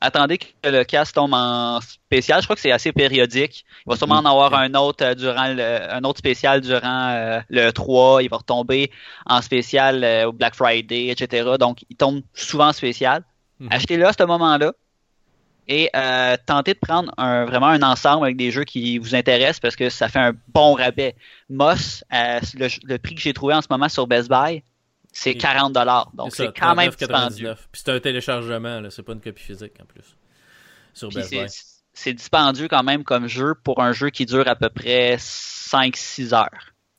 attendez 0.00 0.38
que 0.38 0.46
le 0.64 0.82
casque 0.82 1.14
tombe 1.14 1.32
en 1.32 1.80
spécial. 1.80 2.40
Je 2.40 2.46
crois 2.46 2.56
que 2.56 2.62
c'est 2.62 2.72
assez 2.72 2.90
périodique. 2.92 3.64
Il 3.86 3.90
va 3.90 3.96
sûrement 3.96 4.16
en 4.16 4.24
avoir 4.24 4.52
un 4.54 4.74
autre 4.74 5.04
euh, 5.04 5.14
durant 5.14 5.46
le, 5.54 5.92
un 5.92 6.02
autre 6.02 6.18
spécial 6.18 6.60
durant 6.60 7.10
euh, 7.10 7.40
le 7.50 7.70
3. 7.70 8.24
Il 8.24 8.30
va 8.30 8.38
retomber 8.38 8.90
en 9.26 9.40
spécial 9.42 10.02
euh, 10.02 10.26
au 10.26 10.32
Black 10.32 10.56
Friday, 10.56 11.06
etc. 11.08 11.50
Donc, 11.60 11.84
il 11.88 11.96
tombe 11.96 12.22
souvent 12.34 12.68
en 12.68 12.72
spécial. 12.72 13.22
Mhm. 13.64 13.72
Achetez-le 13.72 14.06
à 14.06 14.12
ce 14.12 14.22
moment-là 14.24 14.72
et 15.66 15.88
euh, 15.96 16.36
tentez 16.46 16.74
de 16.74 16.78
prendre 16.78 17.12
un, 17.16 17.44
vraiment 17.46 17.68
un 17.68 17.82
ensemble 17.82 18.24
avec 18.26 18.36
des 18.36 18.50
jeux 18.50 18.64
qui 18.64 18.98
vous 18.98 19.14
intéressent 19.14 19.60
parce 19.60 19.76
que 19.76 19.88
ça 19.90 20.08
fait 20.08 20.18
un 20.18 20.32
bon 20.48 20.74
rabais. 20.74 21.16
Moss, 21.48 22.04
euh, 22.12 22.40
le, 22.54 22.68
le 22.84 22.98
prix 22.98 23.14
que 23.14 23.20
j'ai 23.22 23.32
trouvé 23.32 23.54
en 23.54 23.62
ce 23.62 23.68
moment 23.70 23.88
sur 23.88 24.06
Best 24.06 24.28
Buy, 24.28 24.62
c'est 25.12 25.30
Et- 25.32 25.38
40 25.38 25.72
dollars. 25.72 26.10
Donc 26.14 26.34
c'est 26.34 26.52
quand 26.58 26.74
même 26.74 26.90
39,99. 26.90 26.96
dispendieux. 26.98 27.54
Puis 27.72 27.82
c'est 27.84 27.92
un 27.92 28.00
téléchargement, 28.00 28.82
c'est 28.90 29.02
pas 29.02 29.12
une 29.12 29.20
copie 29.20 29.42
physique 29.42 29.72
en 29.82 29.86
plus. 29.86 30.16
Sur 30.92 31.08
Puis 31.08 31.18
Best 31.18 31.30
Buy. 31.30 31.48
c'est- 31.48 31.64
C'est 31.96 32.12
dispendieux 32.12 32.66
quand 32.66 32.82
même 32.82 33.04
comme 33.04 33.28
jeu 33.28 33.54
pour 33.54 33.80
un 33.80 33.92
jeu 33.92 34.10
qui 34.10 34.26
dure 34.26 34.48
à 34.48 34.56
peu 34.56 34.68
près 34.68 35.14
5-6 35.18 36.34
heures. 36.34 36.48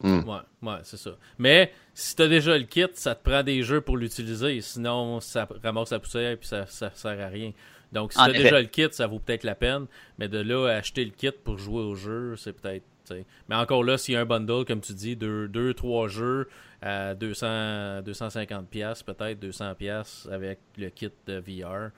Hmm. 0.02 0.22
Ouais, 0.28 0.38
ouais, 0.62 0.78
c'est 0.84 0.96
ça. 0.96 1.12
Mais 1.38 1.74
si 1.98 2.14
t'as 2.16 2.28
déjà 2.28 2.58
le 2.58 2.66
kit, 2.66 2.88
ça 2.94 3.16
te 3.16 3.28
prend 3.28 3.42
des 3.42 3.64
jeux 3.64 3.80
pour 3.80 3.96
l'utiliser. 3.96 4.60
Sinon, 4.60 5.22
ça 5.22 5.48
ramasse 5.64 5.92
la 5.92 6.00
poussière 6.00 6.32
et 6.32 6.36
puis 6.36 6.48
ça, 6.48 6.66
ça 6.68 6.92
sert 6.94 7.20
à 7.22 7.28
rien. 7.28 7.54
Donc, 7.94 8.12
si 8.12 8.20
t'as 8.20 8.34
déjà 8.34 8.60
le 8.60 8.68
kit, 8.68 8.88
ça 8.92 9.08
vaut 9.08 9.20
peut-être 9.20 9.46
la 9.46 9.56
peine. 9.56 9.86
Mais 10.20 10.28
de 10.28 10.40
là 10.40 10.68
à 10.68 10.76
acheter 10.76 11.06
le 11.06 11.12
kit 11.12 11.32
pour 11.32 11.58
jouer 11.58 11.82
au 11.82 11.96
jeu, 11.96 12.36
c'est 12.36 12.52
peut-être. 12.52 12.84
t'sais. 13.06 13.26
Mais 13.48 13.56
encore 13.56 13.86
là, 13.86 13.98
s'il 13.98 14.16
y 14.16 14.18
a 14.18 14.20
un 14.20 14.26
bundle, 14.26 14.66
comme 14.66 14.82
tu 14.82 14.94
dis, 14.94 15.16
2, 15.16 15.48
deux, 15.48 15.74
trois 15.74 16.10
jeux 16.10 16.50
à 16.82 17.16
200, 17.16 18.02
250$, 18.02 18.66
piastres, 18.66 19.06
peut-être 19.06 19.42
200$ 19.42 19.76
piastres 19.76 20.30
avec 20.30 20.60
le 20.78 20.90
kit 20.90 21.12
de 21.28 21.38
VR, 21.40 21.92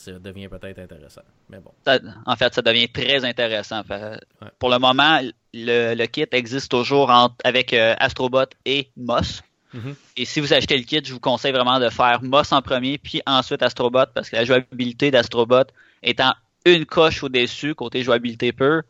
ça 0.00 0.12
devient 0.18 0.48
peut-être 0.48 0.78
intéressant. 0.78 1.22
Mais 1.48 1.58
bon. 1.58 1.72
Ça- 1.84 1.98
en 2.26 2.36
fait, 2.36 2.54
ça 2.54 2.62
devient 2.62 2.88
très 2.88 3.24
intéressant. 3.24 3.82
Fait- 3.84 4.20
Ouais. 4.42 4.48
Pour 4.58 4.70
le 4.70 4.78
moment, 4.78 5.20
le, 5.52 5.94
le 5.94 6.06
kit 6.06 6.26
existe 6.32 6.70
toujours 6.70 7.10
en- 7.10 7.30
avec 7.44 7.72
euh, 7.72 7.94
Astrobot 7.98 8.46
et 8.64 8.90
Moss. 8.96 9.42
Mhm. 9.72 9.94
Et 10.16 10.24
si 10.24 10.40
vous 10.40 10.52
achetez 10.52 10.76
le 10.76 10.84
kit, 10.84 11.00
je 11.04 11.12
vous 11.12 11.20
conseille 11.20 11.52
vraiment 11.52 11.78
de 11.78 11.88
faire 11.90 12.20
Moss 12.22 12.50
en 12.52 12.60
premier, 12.62 12.98
puis 12.98 13.22
ensuite 13.26 13.62
Astrobot, 13.62 14.06
parce 14.14 14.28
que 14.30 14.36
la 14.36 14.44
jouabilité 14.44 15.10
d'Astrobot 15.10 15.64
étant 16.02 16.32
une 16.64 16.86
coche 16.86 17.22
au-dessus, 17.22 17.74
côté 17.74 18.02
jouabilité 18.02 18.52
pure, 18.52 18.82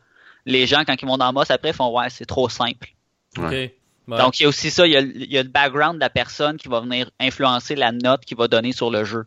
les 0.45 0.65
gens, 0.65 0.83
quand 0.85 0.95
ils 0.99 1.07
vont 1.07 1.17
dans 1.17 1.31
Moss, 1.33 1.51
après, 1.51 1.71
font 1.73 1.95
Ouais, 1.95 2.09
c'est 2.09 2.25
trop 2.25 2.49
simple. 2.49 2.89
Ouais. 3.37 3.75
Donc, 4.17 4.39
il 4.39 4.43
y 4.43 4.45
a 4.45 4.49
aussi 4.49 4.71
ça, 4.71 4.87
il 4.87 4.93
y 4.93 4.97
a, 4.97 5.01
il 5.01 5.31
y 5.31 5.37
a 5.37 5.43
le 5.43 5.49
background 5.49 5.95
de 5.95 5.99
la 5.99 6.09
personne 6.09 6.57
qui 6.57 6.67
va 6.67 6.79
venir 6.81 7.09
influencer 7.19 7.75
la 7.75 7.91
note 7.91 8.25
qu'il 8.25 8.35
va 8.37 8.47
donner 8.47 8.71
sur 8.71 8.89
le 8.89 9.03
jeu. 9.03 9.25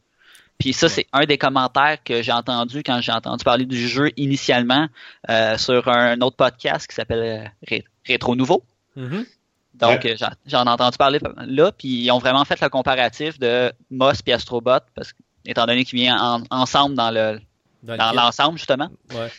Puis 0.58 0.72
ça, 0.72 0.88
c'est 0.88 1.06
un 1.12 1.24
des 1.26 1.36
commentaires 1.36 1.98
que 2.04 2.22
j'ai 2.22 2.32
entendu 2.32 2.82
quand 2.82 3.00
j'ai 3.00 3.12
entendu 3.12 3.44
parler 3.44 3.66
du 3.66 3.88
jeu 3.88 4.10
initialement 4.16 4.86
euh, 5.28 5.58
sur 5.58 5.88
un 5.88 6.20
autre 6.20 6.36
podcast 6.36 6.86
qui 6.86 6.94
s'appelle 6.94 7.18
euh, 7.44 7.48
Ré- 7.68 7.84
Rétro 8.06 8.36
Nouveau. 8.36 8.62
Mhm. 8.96 9.26
Donc, 9.74 10.06
euh, 10.06 10.14
j'en- 10.46 10.64
ai 10.64 10.68
entendu 10.70 10.96
parler 10.96 11.18
là, 11.46 11.72
puis 11.72 11.88
ils 12.04 12.10
ont 12.12 12.18
vraiment 12.18 12.44
fait 12.44 12.60
le 12.60 12.68
comparatif 12.68 13.38
de 13.40 13.72
Moss 13.90 14.20
et 14.24 14.32
Astrobot, 14.32 14.78
parce 14.94 15.12
que, 15.12 15.18
étant 15.44 15.66
donné 15.66 15.84
qu'ils 15.84 15.98
viennent 15.98 16.16
en- 16.18 16.42
ensemble 16.50 16.94
dans 16.94 17.10
le 17.10 17.40
Dans, 17.82 17.96
dans 17.96 18.10
le 18.12 18.16
l'ensemble, 18.16 18.56
justement. 18.56 18.88
Ouais. 19.12 19.30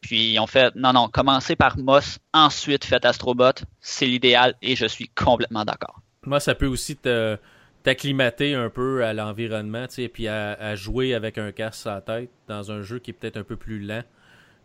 Puis 0.00 0.32
ils 0.32 0.38
ont 0.40 0.46
fait, 0.46 0.74
non, 0.76 0.92
non, 0.92 1.08
commencez 1.08 1.56
par 1.56 1.78
Moss, 1.78 2.18
ensuite 2.32 2.84
faites 2.84 3.04
Astrobot, 3.04 3.52
c'est 3.80 4.06
l'idéal, 4.06 4.54
et 4.62 4.76
je 4.76 4.86
suis 4.86 5.08
complètement 5.08 5.64
d'accord. 5.64 6.00
Moi, 6.24 6.40
ça 6.40 6.54
peut 6.54 6.66
aussi 6.66 6.96
te 6.96 7.38
t'acclimater 7.86 8.54
un 8.54 8.68
peu 8.68 9.04
à 9.04 9.12
l'environnement, 9.14 9.86
tu 9.86 9.94
sais, 9.94 10.08
puis 10.08 10.26
à, 10.26 10.54
à 10.54 10.74
jouer 10.74 11.14
avec 11.14 11.38
un 11.38 11.52
casque 11.52 11.82
sur 11.82 11.92
la 11.92 12.00
tête 12.00 12.30
dans 12.48 12.72
un 12.72 12.82
jeu 12.82 12.98
qui 12.98 13.12
est 13.12 13.14
peut-être 13.14 13.36
un 13.36 13.44
peu 13.44 13.54
plus 13.54 13.78
lent 13.78 14.02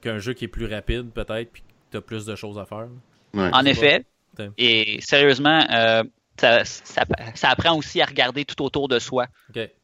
qu'un 0.02 0.18
jeu 0.18 0.34
qui 0.34 0.46
est 0.46 0.48
plus 0.48 0.66
rapide, 0.66 1.12
peut-être, 1.12 1.52
puis 1.52 1.62
que 1.62 1.68
t'as 1.92 2.02
plus 2.02 2.26
de 2.26 2.36
choses 2.36 2.58
à 2.58 2.66
faire. 2.66 2.88
Ouais. 3.36 3.52
En 3.54 3.64
effet, 3.66 4.06
et 4.58 4.98
sérieusement, 5.02 5.64
euh, 5.72 6.04
ça, 6.36 6.66
ça, 6.66 7.04
ça 7.36 7.50
apprend 7.50 7.78
aussi 7.78 8.02
à 8.02 8.06
regarder 8.06 8.44
tout 8.44 8.60
autour 8.64 8.88
de 8.88 8.98
soi. 8.98 9.28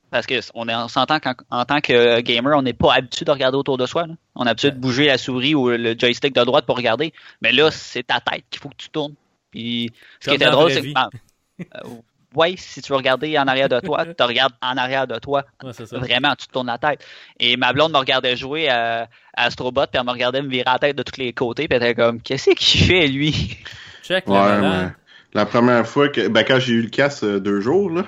Parce 0.09 0.25
que 0.25 0.39
on, 0.55 0.67
est, 0.67 0.75
on 0.75 0.87
s'entend 0.87 1.19
qu'en 1.19 1.35
en 1.51 1.65
tant 1.65 1.79
que 1.79 2.21
gamer, 2.21 2.57
on 2.57 2.63
n'est 2.63 2.73
pas 2.73 2.95
habitué 2.95 3.23
de 3.23 3.29
regarder 3.29 3.57
autour 3.57 3.77
de 3.77 3.85
soi. 3.85 4.07
là. 4.07 4.15
On 4.33 4.47
est 4.47 4.49
habitué 4.49 4.71
de 4.71 4.79
bouger 4.79 5.05
la 5.05 5.19
souris 5.19 5.53
ou 5.53 5.69
le 5.69 5.95
joystick 5.95 6.33
de 6.33 6.43
droite 6.43 6.65
pour 6.65 6.77
regarder. 6.77 7.13
Mais 7.41 7.51
là, 7.51 7.69
c'est 7.69 8.07
ta 8.07 8.19
tête 8.19 8.45
qu'il 8.49 8.61
faut 8.61 8.69
que 8.69 8.77
tu 8.77 8.89
tournes. 8.89 9.13
Puis, 9.51 9.91
ce 10.19 10.25
Comme 10.25 10.37
qui 10.37 10.43
était 10.43 10.51
drôle, 10.51 10.71
c'est 10.71 10.81
que. 10.81 10.87
euh, 11.61 11.89
ouais, 12.35 12.55
si 12.57 12.81
tu 12.81 12.91
veux 12.91 12.97
regarder 12.97 13.37
en 13.37 13.47
arrière 13.47 13.69
de 13.69 13.79
toi, 13.79 14.05
tu 14.17 14.23
regardes 14.23 14.53
en 14.61 14.77
arrière 14.77 15.07
de 15.07 15.17
toi. 15.19 15.43
Ouais, 15.63 15.71
c'est 15.73 15.85
ça. 15.85 15.97
Vraiment, 15.97 16.35
tu 16.35 16.47
te 16.47 16.51
tournes 16.53 16.67
la 16.67 16.77
tête. 16.77 17.03
Et 17.39 17.57
ma 17.57 17.73
blonde 17.73 17.91
me 17.93 17.97
regardait 17.97 18.35
jouer 18.35 18.69
à, 18.69 19.07
à 19.35 19.45
Astrobot, 19.45 19.87
puis 19.91 19.99
elle 19.99 20.05
me 20.05 20.11
regardait 20.11 20.41
me 20.41 20.49
virer 20.49 20.65
la 20.65 20.79
tête 20.79 20.95
de 20.95 21.03
tous 21.03 21.19
les 21.19 21.33
côtés, 21.33 21.67
puis 21.67 21.77
elle 21.77 21.83
était 21.83 21.95
comme, 21.95 22.21
qu'est-ce 22.21 22.51
qu'il 22.51 22.81
fait, 22.85 23.07
lui? 23.07 23.57
Check 24.03 24.27
Ouais, 24.27 24.61
mais 24.61 24.87
la 25.33 25.45
première 25.45 25.85
fois 25.87 26.09
que. 26.09 26.27
Ben, 26.27 26.43
quand 26.43 26.59
j'ai 26.59 26.73
eu 26.73 26.81
le 26.81 26.89
casse 26.89 27.23
euh, 27.23 27.39
deux 27.39 27.59
jours, 27.61 27.89
là, 27.89 28.03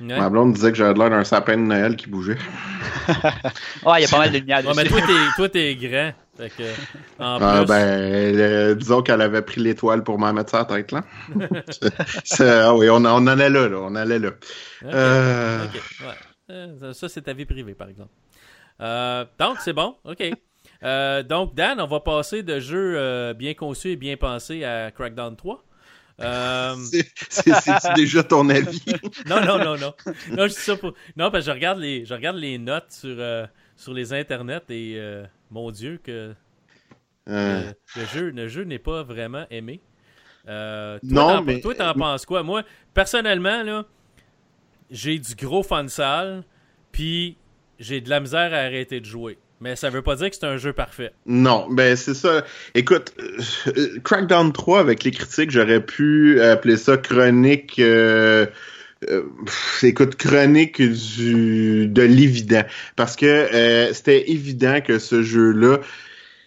Ouais. 0.00 0.18
ma 0.18 0.30
blonde 0.30 0.54
disait 0.54 0.70
que 0.72 0.78
j'avais 0.78 0.94
l'air 0.98 1.10
d'un 1.10 1.24
sapin 1.24 1.58
de 1.58 1.62
Noël 1.62 1.94
qui 1.94 2.08
bougeait. 2.08 2.38
Ouais, 3.84 3.98
il 3.98 4.02
y 4.02 4.04
a 4.06 4.08
pas 4.08 4.18
mal 4.18 4.32
de 4.32 4.38
lumière 4.38 4.64
Ouais, 4.66 4.72
mais 4.74 4.84
toi, 5.36 5.48
t'es 5.48 5.76
grand. 5.76 6.12
Fait 6.36 6.50
que, 6.50 6.62
en 7.20 7.38
Ah, 7.40 7.64
ben, 7.64 8.36
euh, 8.36 8.74
disons 8.74 9.02
qu'elle 9.02 9.20
avait 9.20 9.42
pris 9.42 9.60
l'étoile 9.60 10.02
pour 10.02 10.18
m'en 10.18 10.32
mettre 10.32 10.56
la 10.56 10.64
tête, 10.64 10.90
là. 10.92 11.04
Ah 12.40 12.74
oui, 12.74 12.90
on, 12.90 12.96
on 12.96 13.04
en 13.06 13.26
allait 13.26 13.50
là, 13.50 13.68
là, 13.68 13.78
on 13.80 13.94
allait 13.94 14.18
là. 14.18 14.30
Euh, 14.84 15.64
ouais. 16.48 16.92
Ça, 16.92 17.08
c'est 17.08 17.22
ta 17.22 17.32
vie 17.32 17.46
privée, 17.46 17.74
par 17.74 17.88
exemple. 17.88 18.10
Euh, 18.80 19.24
donc, 19.38 19.58
c'est 19.60 19.72
bon. 19.72 19.96
OK. 20.04 20.22
Euh, 20.82 21.22
donc, 21.22 21.54
Dan, 21.54 21.80
on 21.80 21.86
va 21.86 22.00
passer 22.00 22.42
de 22.42 22.58
jeux 22.58 22.94
euh, 22.98 23.32
bien 23.32 23.54
conçus 23.54 23.90
et 23.92 23.96
bien 23.96 24.16
pensés 24.16 24.64
à 24.64 24.90
Crackdown 24.90 25.36
3. 25.36 25.64
Euh, 26.20 26.74
c'est- 27.30 27.46
déjà 27.96 28.22
ton 28.24 28.48
avis? 28.50 28.84
non, 29.26 29.40
non, 29.44 29.58
non, 29.58 29.76
non. 29.78 29.94
Non, 30.32 30.42
je 30.48 30.48
dis 30.48 30.54
ça 30.54 30.76
pour... 30.76 30.94
Non, 31.16 31.30
parce 31.30 31.44
que 31.44 31.50
je 31.50 31.54
regarde 31.54 31.78
les, 31.78 32.04
je 32.04 32.12
regarde 32.12 32.36
les 32.36 32.58
notes 32.58 32.90
sur, 32.90 33.16
sur 33.76 33.94
les 33.94 34.12
internets 34.12 34.60
et 34.70 35.00
mon 35.54 35.70
Dieu 35.70 35.98
que 36.02 36.34
Euh, 37.26 37.72
le 37.96 38.04
jeu, 38.12 38.30
le 38.30 38.48
jeu 38.48 38.64
n'est 38.64 38.78
pas 38.78 39.02
vraiment 39.02 39.46
aimé. 39.50 39.80
Euh, 40.46 40.98
toi, 40.98 41.36
Non, 41.36 41.42
mais- 41.42 41.60
Toi, 41.62 41.74
t'en 41.74 41.94
penses 41.94 42.26
quoi? 42.26 42.42
Moi, 42.42 42.64
personnellement, 42.92 43.62
là, 43.62 43.86
j'ai 44.90 45.18
du 45.18 45.34
gros 45.34 45.62
fun 45.62 45.88
sale, 45.88 46.44
puis 46.92 47.38
j'ai 47.78 48.02
de 48.02 48.10
la 48.10 48.20
misère 48.20 48.52
à 48.52 48.58
arrêter 48.58 49.00
de 49.00 49.06
jouer. 49.06 49.38
Mais 49.60 49.74
ça 49.74 49.88
veut 49.88 50.02
pas 50.02 50.16
dire 50.16 50.28
que 50.28 50.36
c'est 50.36 50.44
un 50.44 50.58
jeu 50.58 50.74
parfait. 50.74 51.12
Non, 51.24 51.66
ben 51.70 51.96
c'est 51.96 52.12
ça. 52.12 52.44
Écoute, 52.74 53.14
euh, 53.18 53.38
euh, 53.74 54.00
Crackdown 54.04 54.52
3 54.52 54.80
avec 54.80 55.04
les 55.04 55.10
critiques, 55.12 55.50
j'aurais 55.50 55.80
pu 55.80 56.42
appeler 56.42 56.76
ça 56.76 56.98
chronique. 56.98 57.78
euh, 57.78 58.44
euh, 59.10 59.22
écoute, 59.82 60.16
chronique 60.16 60.80
du 60.80 61.86
de 61.86 62.02
l'évident, 62.02 62.64
parce 62.96 63.16
que 63.16 63.26
euh, 63.26 63.92
c'était 63.92 64.30
évident 64.30 64.80
que 64.80 64.98
ce 64.98 65.22
jeu-là, 65.22 65.80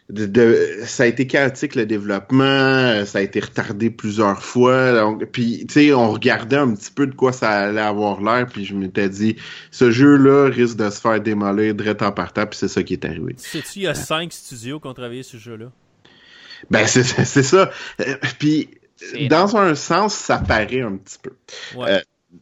de, 0.10 0.26
de- 0.26 0.80
ça 0.86 1.04
a 1.04 1.06
été 1.06 1.28
chaotique 1.28 1.76
le 1.76 1.86
développement, 1.86 2.44
euh, 2.46 3.06
ça 3.06 3.20
a 3.20 3.22
été 3.22 3.42
retardé 3.42 3.90
plusieurs 3.90 4.42
fois. 4.42 4.94
Donc, 4.94 5.26
puis 5.26 5.66
tu 5.68 5.74
sais, 5.74 5.94
on 5.94 6.12
regardait 6.12 6.56
un 6.56 6.74
petit 6.74 6.92
peu 6.92 7.08
de 7.08 7.14
quoi 7.14 7.34
ça 7.34 7.50
allait 7.50 7.82
avoir 7.82 8.22
l'air, 8.22 8.48
puis 8.48 8.64
je 8.64 8.74
m'étais 8.74 9.10
dit, 9.10 9.36
ce 9.72 9.92
jeu-là 9.92 10.50
risque 10.50 10.78
de 10.78 10.90
se 10.90 11.02
faire 11.02 11.20
démolir 11.20 11.76
direct 11.76 12.02
en 12.02 12.14
partant, 12.14 12.46
puis 12.46 12.58
c'est 12.58 12.70
ça 12.70 12.84
qui 12.84 12.94
est 12.94 13.04
arrivé. 13.04 13.36
Sais-tu, 13.38 13.80
il 13.80 13.82
y 13.82 13.88
a 13.88 13.96
cinq 13.96 14.32
studios 14.32 14.80
qui 14.80 14.88
ont 14.88 14.94
travaillé 14.94 15.24
sur 15.24 15.40
ce 15.40 15.44
jeu-là? 15.44 15.72
Ben, 16.72 16.88
c'est 16.88 17.04
ça. 17.04 17.70
Puis, 18.40 18.70
dans 19.30 19.58
un 19.58 19.76
sens, 19.76 20.16
ça 20.16 20.38
paraît 20.40 20.82
un 20.82 20.96
petit 20.98 21.18
peu. 21.22 21.32
Ouais. 21.76 21.92
Euh, 21.92 22.00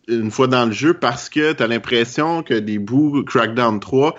Une 0.07 0.31
fois 0.31 0.47
dans 0.47 0.65
le 0.65 0.71
jeu, 0.71 0.93
parce 0.95 1.29
que 1.29 1.53
t'as 1.53 1.67
l'impression 1.67 2.43
que 2.43 2.53
des 2.55 2.79
bouts 2.79 3.23
Crackdown 3.23 3.79
3, 3.79 4.15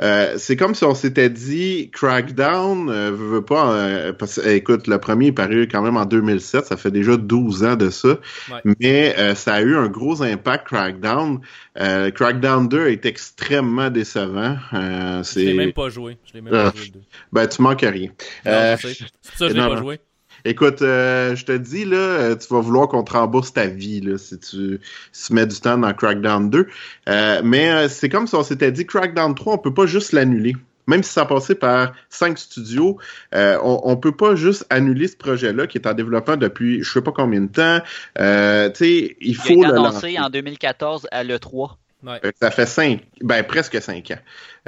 euh, 0.00 0.34
c'est 0.38 0.54
comme 0.56 0.76
si 0.76 0.84
on 0.84 0.94
s'était 0.94 1.28
dit 1.28 1.90
Crackdown, 1.92 2.88
euh, 2.88 3.10
veut, 3.12 3.42
pas, 3.44 3.72
euh, 3.72 4.12
parce 4.12 4.40
que, 4.40 4.48
écoute, 4.48 4.86
le 4.86 4.98
premier 4.98 5.26
est 5.26 5.32
paru 5.32 5.66
quand 5.66 5.82
même 5.82 5.96
en 5.96 6.04
2007, 6.04 6.66
ça 6.66 6.76
fait 6.76 6.92
déjà 6.92 7.16
12 7.16 7.64
ans 7.64 7.74
de 7.74 7.90
ça, 7.90 8.18
Ouais. 8.50 8.74
mais 8.80 9.14
euh, 9.18 9.34
ça 9.34 9.54
a 9.54 9.60
eu 9.62 9.76
un 9.76 9.88
gros 9.88 10.22
impact 10.22 10.68
Crackdown. 10.68 11.40
Euh, 11.80 12.12
Crackdown 12.12 12.68
2 12.68 12.86
est 12.88 13.04
extrêmement 13.04 13.90
décevant. 13.90 14.56
Euh, 14.72 15.22
Je 15.24 15.38
l'ai 15.40 15.46
c'est, 15.46 15.54
même 15.54 15.72
pas 15.72 15.88
joué. 15.88 16.16
Je 16.26 16.34
l'ai 16.34 16.40
même 16.42 16.54
Ah. 16.54 16.70
pas 16.70 16.78
joué. 16.78 16.92
ben, 17.32 17.46
tu 17.48 17.62
manques 17.62 17.80
rien. 17.80 18.08
Non, 18.46 18.52
Euh, 18.52 18.76
je 18.80 18.86
sais. 18.88 19.04
C'est 19.20 19.36
ça 19.36 19.48
je 19.48 19.54
l'ai 19.54 19.60
pas 19.60 19.76
joué. 19.76 20.00
Écoute, 20.48 20.80
euh, 20.82 21.36
je 21.36 21.44
te 21.44 21.52
dis, 21.52 21.84
là, 21.84 21.96
euh, 21.96 22.36
tu 22.36 22.46
vas 22.52 22.60
vouloir 22.60 22.88
qu'on 22.88 23.02
te 23.02 23.12
rembourse 23.12 23.52
ta 23.52 23.66
vie, 23.66 24.00
là, 24.00 24.16
si 24.16 24.38
tu, 24.38 24.80
si 25.12 25.26
tu 25.26 25.32
mets 25.34 25.46
du 25.46 25.60
temps 25.60 25.76
dans 25.76 25.92
Crackdown 25.92 26.48
2. 26.48 26.66
Euh, 27.08 27.40
mais 27.44 27.70
euh, 27.70 27.88
c'est 27.88 28.08
comme 28.08 28.26
si 28.26 28.34
on 28.34 28.42
s'était 28.42 28.72
dit, 28.72 28.86
Crackdown 28.86 29.34
3, 29.34 29.54
on 29.54 29.58
peut 29.58 29.74
pas 29.74 29.84
juste 29.86 30.12
l'annuler. 30.12 30.56
Même 30.86 31.02
si 31.02 31.12
ça 31.12 31.26
passait 31.26 31.54
par 31.54 31.92
cinq 32.08 32.38
studios, 32.38 32.96
euh, 33.34 33.58
on, 33.62 33.78
on 33.84 33.96
peut 33.98 34.16
pas 34.16 34.36
juste 34.36 34.64
annuler 34.70 35.06
ce 35.06 35.16
projet-là 35.18 35.66
qui 35.66 35.76
est 35.76 35.86
en 35.86 35.92
développement 35.92 36.38
depuis 36.38 36.82
je 36.82 36.90
sais 36.90 37.02
pas 37.02 37.12
combien 37.12 37.42
de 37.42 37.52
temps. 37.52 37.80
Euh, 38.18 38.70
tu 38.70 38.76
sais, 38.76 39.16
il 39.20 39.32
Il 39.32 39.36
a 39.38 39.42
faut 39.42 39.48
été 39.52 39.66
le 39.66 39.72
annoncé 39.74 40.12
lancer. 40.12 40.18
en 40.18 40.30
2014 40.30 41.06
à 41.12 41.24
l'E3. 41.24 41.72
Ouais. 42.04 42.20
Euh, 42.24 42.30
Ça 42.40 42.50
fait 42.50 42.64
cinq, 42.64 43.02
ben 43.20 43.42
presque 43.44 43.82
cinq 43.82 44.12
ans. 44.12 44.18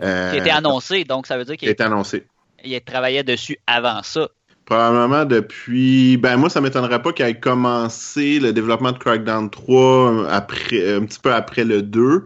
Euh, 0.02 0.30
Il 0.34 0.38
a 0.40 0.40
été 0.42 0.50
annoncé, 0.50 1.04
donc 1.04 1.26
ça 1.26 1.38
veut 1.38 1.44
dire 1.46 1.54
qui 1.54 1.60
qu'il 1.60 1.68
est 1.70 1.80
annoncé. 1.80 2.26
il 2.64 2.78
travaillait 2.82 3.24
dessus 3.24 3.56
avant 3.66 4.02
ça. 4.02 4.28
Probablement 4.64 5.24
depuis. 5.24 6.16
Ben 6.16 6.36
moi, 6.36 6.48
ça 6.48 6.60
m'étonnerait 6.60 7.02
pas 7.02 7.12
qu'il 7.12 7.26
ait 7.26 7.40
commencé 7.40 8.38
le 8.38 8.52
développement 8.52 8.92
de 8.92 8.98
Crackdown 8.98 9.50
3 9.50 10.28
après, 10.30 10.94
un 10.94 11.04
petit 11.04 11.18
peu 11.18 11.32
après 11.32 11.64
le 11.64 11.82
2. 11.82 12.24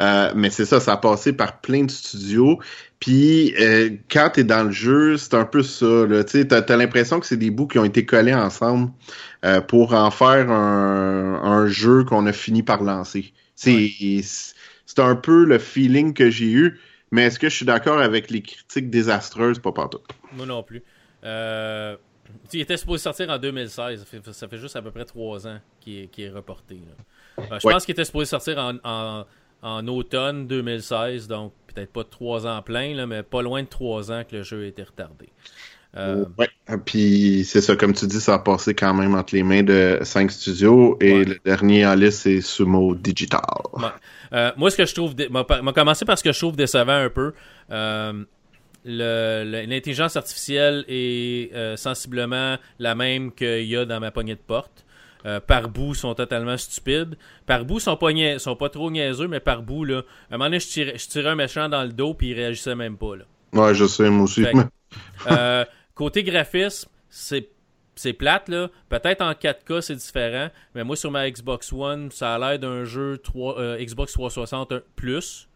Euh, 0.00 0.32
mais 0.34 0.50
c'est 0.50 0.64
ça, 0.64 0.80
ça 0.80 0.94
a 0.94 0.96
passé 0.96 1.32
par 1.32 1.60
plein 1.60 1.84
de 1.84 1.90
studios. 1.90 2.58
Puis 2.98 3.54
euh, 3.60 3.90
quand 4.10 4.30
t'es 4.34 4.44
dans 4.44 4.64
le 4.64 4.72
jeu, 4.72 5.16
c'est 5.16 5.34
un 5.34 5.44
peu 5.44 5.62
ça. 5.62 6.06
Tu 6.28 6.48
t'as 6.48 6.76
l'impression 6.76 7.20
que 7.20 7.26
c'est 7.26 7.36
des 7.36 7.50
bouts 7.50 7.68
qui 7.68 7.78
ont 7.78 7.84
été 7.84 8.04
collés 8.04 8.34
ensemble 8.34 8.90
euh, 9.44 9.60
pour 9.60 9.94
en 9.94 10.10
faire 10.10 10.50
un, 10.50 11.40
un 11.44 11.66
jeu 11.66 12.04
qu'on 12.04 12.26
a 12.26 12.32
fini 12.32 12.62
par 12.62 12.82
lancer. 12.82 13.32
C'est, 13.54 13.92
c'est 14.86 14.98
un 14.98 15.14
peu 15.14 15.44
le 15.44 15.58
feeling 15.58 16.12
que 16.12 16.28
j'ai 16.28 16.50
eu. 16.50 16.80
Mais 17.12 17.24
est-ce 17.24 17.38
que 17.38 17.48
je 17.48 17.54
suis 17.54 17.66
d'accord 17.66 18.00
avec 18.00 18.30
les 18.30 18.42
critiques 18.42 18.90
désastreuses? 18.90 19.60
Pas 19.60 19.70
partout. 19.70 20.00
Moi 20.36 20.46
non 20.46 20.64
plus. 20.64 20.82
Euh, 21.24 21.96
il 22.52 22.60
était 22.60 22.76
supposé 22.76 23.02
sortir 23.02 23.28
en 23.30 23.38
2016. 23.38 24.00
Ça 24.00 24.04
fait, 24.06 24.32
ça 24.32 24.48
fait 24.48 24.58
juste 24.58 24.76
à 24.76 24.82
peu 24.82 24.90
près 24.90 25.04
trois 25.04 25.46
ans 25.46 25.58
qu'il 25.80 26.08
est, 26.18 26.30
reporté. 26.30 26.74
là. 26.76 27.44
Euh, 27.52 27.58
je 27.60 27.66
Ouais. 27.66 27.72
pense 27.72 27.84
qu'il 27.84 27.92
était 27.92 28.04
supposé 28.04 28.26
sortir 28.26 28.58
en, 28.58 28.74
en, 28.84 29.24
en 29.62 29.88
automne 29.88 30.46
2016, 30.46 31.28
donc 31.28 31.52
peut-être 31.72 31.92
pas 31.92 32.04
trois 32.04 32.46
ans 32.46 32.60
plein, 32.62 32.94
là, 32.94 33.06
mais 33.06 33.22
pas 33.22 33.42
loin 33.42 33.62
de 33.62 33.68
trois 33.68 34.10
ans 34.12 34.22
que 34.28 34.36
le 34.36 34.42
jeu 34.42 34.62
a 34.64 34.66
été 34.66 34.82
retardé. 34.82 35.28
Euh, 35.96 36.24
Ouais. 36.38 36.48
Puis 36.84 37.44
c'est 37.44 37.60
ça, 37.60 37.76
comme 37.76 37.92
tu 37.92 38.06
dis, 38.06 38.20
ça 38.20 38.34
a 38.34 38.38
passé 38.40 38.74
quand 38.74 38.94
même 38.94 39.14
entre 39.14 39.34
les 39.34 39.42
mains 39.44 39.62
de 39.62 40.00
cinq 40.02 40.30
studios 40.32 40.96
et 41.00 41.12
Ouais. 41.18 41.24
le 41.24 41.38
dernier 41.44 41.86
en 41.86 41.94
liste 41.94 42.22
c'est 42.22 42.40
Sumo 42.40 42.94
Digital. 42.96 43.40
Ouais. 43.74 43.84
Euh, 44.32 44.50
moi, 44.56 44.70
ce 44.70 44.76
que 44.76 44.86
je 44.86 44.94
trouve. 44.94 45.14
m'a 45.30 45.72
commencé 45.72 46.04
par 46.04 46.18
ce 46.18 46.24
que 46.24 46.32
je 46.32 46.38
trouve 46.38 46.56
décevant 46.56 46.92
un 47.04 47.10
peu. 47.10 47.32
Euh, 47.70 48.24
L'intelligence 48.84 50.16
artificielle 50.16 50.84
est 50.88 51.52
euh, 51.54 51.76
sensiblement 51.76 52.56
la 52.78 52.94
même 52.94 53.32
qu'il 53.32 53.64
y 53.64 53.76
a 53.76 53.84
dans 53.84 54.00
ma 54.00 54.10
poignée 54.10 54.34
de 54.34 54.40
porte. 54.40 54.84
Euh, 55.26 55.40
par 55.40 55.70
bout, 55.70 55.94
sont 55.94 56.14
totalement 56.14 56.58
stupides. 56.58 57.16
Par 57.46 57.64
bout, 57.64 57.80
sont 57.80 57.96
pas, 57.96 58.10
sont 58.38 58.56
pas 58.56 58.68
trop 58.68 58.90
niaiseux, 58.90 59.26
mais 59.26 59.40
par 59.40 59.62
bout, 59.62 59.84
là, 59.84 60.02
à 60.30 60.34
un 60.34 60.36
moment 60.38 60.44
donné, 60.44 60.60
je 60.60 60.66
tirais, 60.68 60.98
je 60.98 61.08
tirais 61.08 61.30
un 61.30 61.34
méchant 61.34 61.70
dans 61.70 61.82
le 61.82 61.92
dos, 61.92 62.12
puis 62.12 62.28
il 62.30 62.34
réagissait 62.34 62.74
même 62.74 62.98
pas. 62.98 63.16
Là. 63.16 63.24
Ouais, 63.54 63.74
je 63.74 63.86
sais, 63.86 64.10
moi 64.10 64.24
aussi. 64.24 64.42
Que- 64.44 64.50
Euh, 65.30 65.64
côté 65.94 66.22
graphisme, 66.22 66.88
c'est 67.08 67.48
c'est 67.96 68.12
plate 68.12 68.48
là. 68.48 68.68
Peut-être 68.88 69.22
en 69.22 69.32
4K 69.32 69.80
c'est 69.80 69.96
différent, 69.96 70.50
mais 70.74 70.84
moi 70.84 70.94
sur 70.96 71.10
ma 71.10 71.28
Xbox 71.28 71.72
One, 71.72 72.10
ça 72.12 72.34
a 72.34 72.38
l'air 72.38 72.58
d'un 72.60 72.84
jeu 72.84 73.18
3, 73.18 73.58
euh, 73.58 73.78
Xbox 73.84 74.12
360 74.12 74.72
plus. 74.94 75.48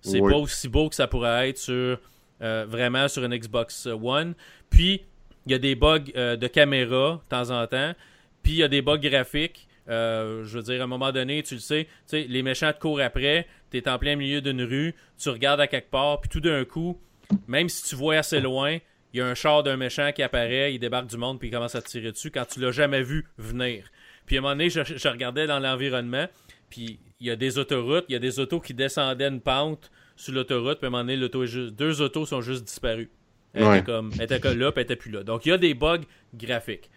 C'est 0.00 0.20
Oui. 0.20 0.30
pas 0.30 0.38
aussi 0.38 0.68
beau 0.68 0.88
que 0.88 0.94
ça 0.94 1.08
pourrait 1.08 1.48
être 1.48 1.58
sur 1.58 1.98
euh, 2.42 2.64
vraiment 2.68 3.08
sur 3.08 3.24
une 3.24 3.36
Xbox 3.36 3.86
One. 3.86 4.34
Puis 4.70 5.02
il 5.46 5.52
y 5.52 5.54
a 5.54 5.58
des 5.58 5.74
bugs 5.74 6.00
euh, 6.16 6.36
de 6.36 6.46
caméra 6.46 7.22
de 7.22 7.28
temps 7.28 7.50
en 7.50 7.66
temps. 7.66 7.94
Puis 8.42 8.52
il 8.52 8.58
y 8.58 8.62
a 8.62 8.68
des 8.68 8.82
bugs 8.82 8.98
graphiques. 8.98 9.68
Euh, 9.88 10.44
je 10.44 10.58
veux 10.58 10.62
dire, 10.62 10.80
à 10.80 10.84
un 10.84 10.88
moment 10.88 11.12
donné, 11.12 11.42
tu 11.42 11.54
le 11.54 11.60
sais, 11.60 11.86
les 12.12 12.42
méchants 12.42 12.72
te 12.72 12.78
courent 12.78 13.00
après, 13.00 13.46
tu 13.70 13.76
es 13.76 13.88
en 13.88 13.98
plein 13.98 14.16
milieu 14.16 14.40
d'une 14.40 14.62
rue, 14.62 14.94
tu 15.18 15.28
regardes 15.28 15.60
à 15.60 15.66
quelque 15.66 15.90
part, 15.90 16.22
puis 16.22 16.30
tout 16.30 16.40
d'un 16.40 16.64
coup, 16.64 16.98
même 17.46 17.68
si 17.68 17.84
tu 17.84 17.94
vois 17.94 18.16
assez 18.16 18.40
loin, 18.40 18.78
il 19.12 19.18
y 19.18 19.20
a 19.20 19.26
un 19.26 19.34
char 19.34 19.62
d'un 19.62 19.76
méchant 19.76 20.10
qui 20.12 20.22
apparaît, 20.22 20.72
il 20.72 20.78
débarque 20.78 21.08
du 21.08 21.18
monde, 21.18 21.38
puis 21.38 21.48
il 21.48 21.50
commence 21.50 21.74
à 21.74 21.82
te 21.82 21.88
tirer 21.88 22.12
dessus 22.12 22.30
quand 22.30 22.46
tu 22.46 22.60
l'as 22.60 22.72
jamais 22.72 23.02
vu 23.02 23.26
venir. 23.36 23.84
Puis 24.24 24.36
à 24.36 24.38
un 24.38 24.42
moment 24.42 24.54
donné, 24.54 24.70
je 24.70 25.08
regardais 25.08 25.46
dans 25.46 25.58
l'environnement, 25.58 26.28
puis 26.70 26.98
il 27.20 27.26
y 27.26 27.30
a 27.30 27.36
des 27.36 27.58
autoroutes, 27.58 28.06
il 28.08 28.14
y 28.14 28.16
a 28.16 28.20
des 28.20 28.40
autos 28.40 28.60
qui 28.60 28.72
descendaient 28.72 29.28
une 29.28 29.40
pente 29.40 29.90
sur 30.16 30.32
l'autoroute, 30.32 30.78
puis 30.78 30.86
à 30.86 30.88
un 30.88 30.90
moment 30.90 31.02
donné, 31.04 31.16
l'auto 31.16 31.42
est 31.44 31.48
juste, 31.48 31.74
deux 31.74 32.00
autos 32.02 32.26
sont 32.26 32.40
juste 32.40 32.64
disparues. 32.64 33.10
Elle 33.52 33.64
Ouais. 33.64 33.76
était 33.78 33.86
comme, 33.86 34.10
elle 34.16 34.24
était 34.24 34.40
comme 34.40 34.58
là, 34.58 34.72
puis 34.72 34.80
elle 34.80 34.84
était 34.84 34.96
plus 34.96 35.10
là. 35.12 35.22
Donc 35.22 35.46
il 35.46 35.50
y 35.50 35.52
a 35.52 35.58
des 35.58 35.74
bugs 35.74 36.00
graphiques. 36.34 36.90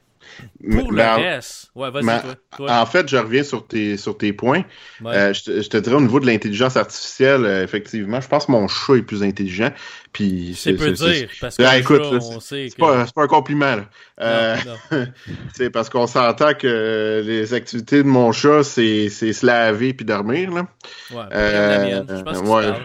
Mais- 0.59 0.79
Pour 0.81 0.91
le 0.91 0.97
mais 0.97 1.05
en- 1.07 1.15
reste, 1.17 1.69
ouais, 1.75 1.91
vas-y, 1.91 2.03
toi. 2.05 2.35
toi. 2.57 2.81
En 2.81 2.85
fait, 2.87 3.07
je 3.07 3.17
reviens 3.17 3.43
sur 3.43 3.67
tes, 3.67 3.97
sur 3.97 4.17
tes 4.17 4.33
points. 4.33 4.63
Ouais. 5.01 5.15
Euh, 5.15 5.33
je, 5.33 5.43
te, 5.43 5.61
je 5.61 5.69
te 5.69 5.77
dirais 5.77 5.95
au 5.95 6.01
niveau 6.01 6.19
de 6.19 6.25
l'intelligence 6.25 6.75
artificielle, 6.75 7.45
euh, 7.45 7.63
effectivement, 7.63 8.19
je 8.19 8.27
pense 8.27 8.47
que 8.47 8.51
mon 8.51 8.67
chat 8.67 8.95
est 8.95 9.03
plus 9.03 9.21
intelligent. 9.21 9.71
Puis 10.13 10.55
c'est 10.57 10.73
peu 10.73 10.91
dire, 10.91 11.29
parce 11.39 11.55
que 11.57 11.63
Ah, 11.63 11.75
le 11.75 11.81
écoute, 11.81 12.03
chat, 12.03 12.11
là, 12.11 12.19
on 12.31 12.39
sait 12.39 12.69
que... 12.71 12.77
pas, 12.81 13.05
c'est 13.05 13.13
pas 13.13 13.23
un 13.23 13.27
compliment. 13.27 13.75
là. 13.75 13.85
Euh, 14.21 14.55
c'est 15.53 15.69
parce 15.69 15.89
qu'on 15.89 16.07
s'entend 16.07 16.55
que 16.55 17.21
les 17.23 17.53
activités 17.53 18.01
de 18.01 18.07
mon 18.07 18.31
chat, 18.31 18.63
c'est 18.63 19.09
c'est 19.09 19.33
se 19.33 19.45
laver 19.45 19.93
puis 19.93 20.05
dormir. 20.05 20.51
Là. 20.51 20.67
Ouais, 21.11 21.25
la 21.31 21.79
mienne. 21.85 22.05
Je 22.09 22.23
pense 22.23 22.41
que. 22.41 22.81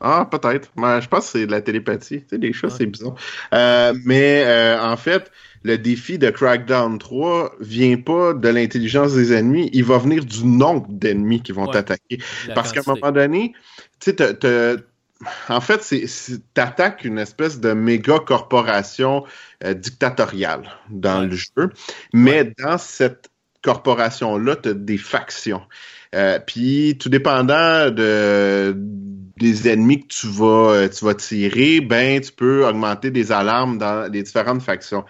Ah, 0.00 0.28
peut-être. 0.30 0.70
Mais 0.76 1.00
je 1.00 1.08
pense 1.08 1.26
que 1.26 1.38
c'est 1.38 1.46
de 1.46 1.50
la 1.52 1.60
télépathie. 1.60 2.22
Tu 2.22 2.26
sais, 2.30 2.38
les 2.38 2.52
chats, 2.52 2.70
c'est 2.70 2.86
bizarre. 2.86 3.14
Euh, 3.54 3.94
mais 4.04 4.44
euh, 4.46 4.80
en 4.82 4.96
fait, 4.96 5.30
le 5.62 5.78
défi 5.78 6.18
de 6.18 6.30
Crackdown 6.30 6.98
3 6.98 7.54
vient 7.60 7.96
pas 7.96 8.34
de 8.34 8.48
l'intelligence 8.48 9.14
des 9.14 9.32
ennemis, 9.32 9.70
il 9.72 9.84
va 9.84 9.98
venir 9.98 10.24
du 10.24 10.44
nombre 10.44 10.86
d'ennemis 10.88 11.42
qui 11.42 11.52
vont 11.52 11.66
Ouais. 11.66 11.72
t'attaquer. 11.72 12.18
Parce 12.54 12.72
qu'à 12.72 12.80
un 12.86 12.94
moment 12.94 13.12
donné, 13.12 13.52
tu 14.00 14.12
sais, 14.16 14.76
en 15.48 15.60
fait, 15.60 16.06
t'attaques 16.54 17.04
une 17.04 17.18
espèce 17.18 17.58
de 17.58 17.72
méga 17.72 18.18
corporation 18.18 19.24
euh, 19.64 19.74
dictatoriale 19.74 20.70
dans 20.90 21.20
Ouais. 21.20 21.26
le 21.26 21.36
jeu, 21.36 21.72
mais 22.12 22.52
dans 22.62 22.78
cette 22.78 23.30
corporation-là, 23.62 24.56
t'as 24.56 24.74
des 24.74 24.98
factions. 24.98 25.62
Euh, 26.14 26.38
Puis, 26.46 26.96
tout 27.00 27.08
dépendant 27.08 27.90
de, 27.90 28.76
des 29.38 29.68
ennemis 29.68 30.02
que 30.02 30.08
tu 30.08 30.28
vas, 30.28 30.72
euh, 30.72 30.88
tu 30.88 31.04
vas 31.04 31.14
tirer, 31.14 31.80
ben, 31.80 32.20
tu 32.20 32.32
peux 32.32 32.66
augmenter 32.66 33.10
des 33.10 33.32
alarmes 33.32 33.78
dans 33.78 34.10
les 34.10 34.22
différentes 34.22 34.62
factions. 34.62 35.04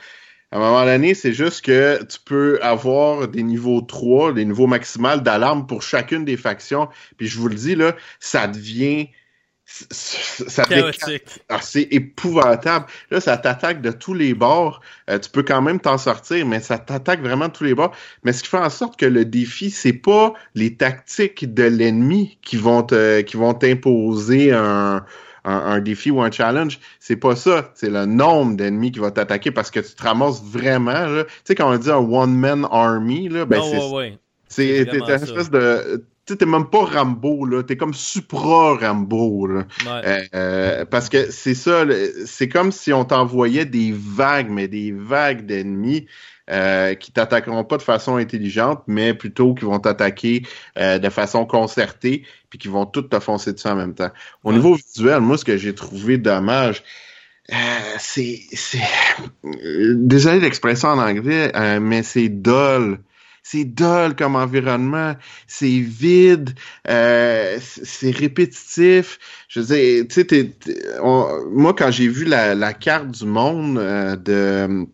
À 0.52 0.58
un 0.58 0.60
moment 0.60 0.84
donné, 0.84 1.14
c'est 1.14 1.32
juste 1.32 1.64
que 1.64 2.02
tu 2.04 2.18
peux 2.24 2.58
avoir 2.62 3.28
des 3.28 3.42
niveaux 3.42 3.80
3, 3.80 4.32
des 4.32 4.44
niveaux 4.44 4.66
maximales 4.66 5.22
d'alarmes 5.22 5.66
pour 5.66 5.82
chacune 5.82 6.24
des 6.24 6.36
factions. 6.36 6.88
Puis 7.16 7.26
je 7.28 7.38
vous 7.38 7.48
le 7.48 7.54
dis, 7.54 7.74
là, 7.74 7.96
ça 8.20 8.46
devient... 8.46 9.08
Ça 9.68 10.64
ah, 11.48 11.58
c'est 11.60 11.88
épouvantable. 11.90 12.86
Là, 13.10 13.20
ça 13.20 13.36
t'attaque 13.36 13.82
de 13.82 13.90
tous 13.90 14.14
les 14.14 14.32
bords. 14.32 14.80
Euh, 15.10 15.18
tu 15.18 15.28
peux 15.28 15.42
quand 15.42 15.60
même 15.60 15.80
t'en 15.80 15.98
sortir, 15.98 16.46
mais 16.46 16.60
ça 16.60 16.78
t'attaque 16.78 17.20
vraiment 17.20 17.48
de 17.48 17.52
tous 17.52 17.64
les 17.64 17.74
bords. 17.74 17.92
Mais 18.22 18.32
ce 18.32 18.44
qui 18.44 18.48
fait 18.48 18.58
en 18.58 18.70
sorte 18.70 18.96
que 18.96 19.06
le 19.06 19.24
défi, 19.24 19.70
c'est 19.70 19.92
pas 19.92 20.34
les 20.54 20.76
tactiques 20.76 21.52
de 21.52 21.64
l'ennemi 21.64 22.38
qui 22.42 22.56
vont 22.56 22.84
te, 22.84 23.22
qui 23.22 23.36
vont 23.36 23.54
t'imposer 23.54 24.52
un, 24.52 25.04
un, 25.44 25.52
un 25.52 25.80
défi 25.80 26.12
ou 26.12 26.22
un 26.22 26.30
challenge. 26.30 26.78
C'est 27.00 27.16
pas 27.16 27.34
ça. 27.34 27.72
C'est 27.74 27.90
le 27.90 28.06
nombre 28.06 28.56
d'ennemis 28.56 28.92
qui 28.92 29.00
va 29.00 29.10
t'attaquer 29.10 29.50
parce 29.50 29.72
que 29.72 29.80
tu 29.80 29.94
te 29.94 30.02
ramasses 30.02 30.44
vraiment. 30.44 31.06
là. 31.06 31.24
Tu 31.24 31.30
sais, 31.44 31.54
quand 31.56 31.72
on 31.72 31.76
dit 31.76 31.90
un 31.90 31.96
one-man 31.96 32.68
army, 32.70 33.28
là, 33.28 33.44
ben 33.46 33.60
c'est 33.62 33.78
ouais, 33.78 33.92
ouais. 33.92 34.18
c'est 34.48 34.82
une 34.82 35.06
ça. 35.06 35.14
espèce 35.14 35.50
de. 35.50 36.04
Tu 36.26 36.32
sais, 36.32 36.38
t'es 36.38 36.46
même 36.46 36.66
pas 36.68 36.84
Rambo, 36.84 37.46
là. 37.46 37.62
T'es 37.62 37.76
comme 37.76 37.94
supra-Rambo, 37.94 39.46
là. 39.46 39.64
Ouais. 39.86 40.28
Euh, 40.34 40.84
parce 40.84 41.08
que 41.08 41.30
c'est 41.30 41.54
ça, 41.54 41.84
c'est 42.24 42.48
comme 42.48 42.72
si 42.72 42.92
on 42.92 43.04
t'envoyait 43.04 43.64
des 43.64 43.92
vagues, 43.96 44.50
mais 44.50 44.66
des 44.68 44.92
vagues 44.92 45.46
d'ennemis 45.46 46.06
euh, 46.50 46.94
qui 46.94 47.12
t'attaqueront 47.12 47.64
pas 47.64 47.76
de 47.76 47.82
façon 47.82 48.16
intelligente, 48.16 48.82
mais 48.86 49.14
plutôt 49.14 49.54
qui 49.54 49.64
vont 49.64 49.78
t'attaquer 49.78 50.42
euh, 50.78 50.98
de 50.98 51.08
façon 51.10 51.46
concertée, 51.46 52.24
puis 52.50 52.58
qui 52.58 52.68
vont 52.68 52.86
toutes 52.86 53.08
te 53.10 53.20
foncer 53.20 53.52
dessus 53.52 53.68
en 53.68 53.76
même 53.76 53.94
temps. 53.94 54.10
Au 54.44 54.50
Ouais. 54.50 54.56
niveau 54.56 54.74
visuel, 54.74 55.20
moi, 55.20 55.38
ce 55.38 55.44
que 55.44 55.56
j'ai 55.56 55.74
trouvé 55.74 56.18
dommage, 56.18 56.82
euh, 57.52 57.54
c'est, 57.98 58.40
c'est, 58.52 58.80
euh, 59.44 59.94
désolé 59.96 60.40
l'expression 60.40 60.88
en 60.88 60.98
anglais, 60.98 61.52
euh, 61.54 61.78
mais 61.80 62.02
c'est 62.02 62.28
dull. 62.28 62.98
C'est 63.48 63.64
dull 63.64 64.16
comme 64.16 64.34
environnement, 64.34 65.14
c'est 65.46 65.78
vide, 65.78 66.50
euh, 66.88 67.58
c'est 67.60 68.10
répétitif. 68.10 69.18
Je 69.48 69.60
veux 69.60 69.66
dire, 69.66 70.04
tu 70.08 70.26
sais, 70.28 70.56
moi 71.52 71.72
quand 71.74 71.90
j'ai 71.92 72.08
vu 72.08 72.24
la, 72.24 72.54
la 72.56 72.72
carte 72.74 73.08
du 73.10 73.24
monde 73.24 73.78
euh, 73.78 74.16
de, 74.16 74.86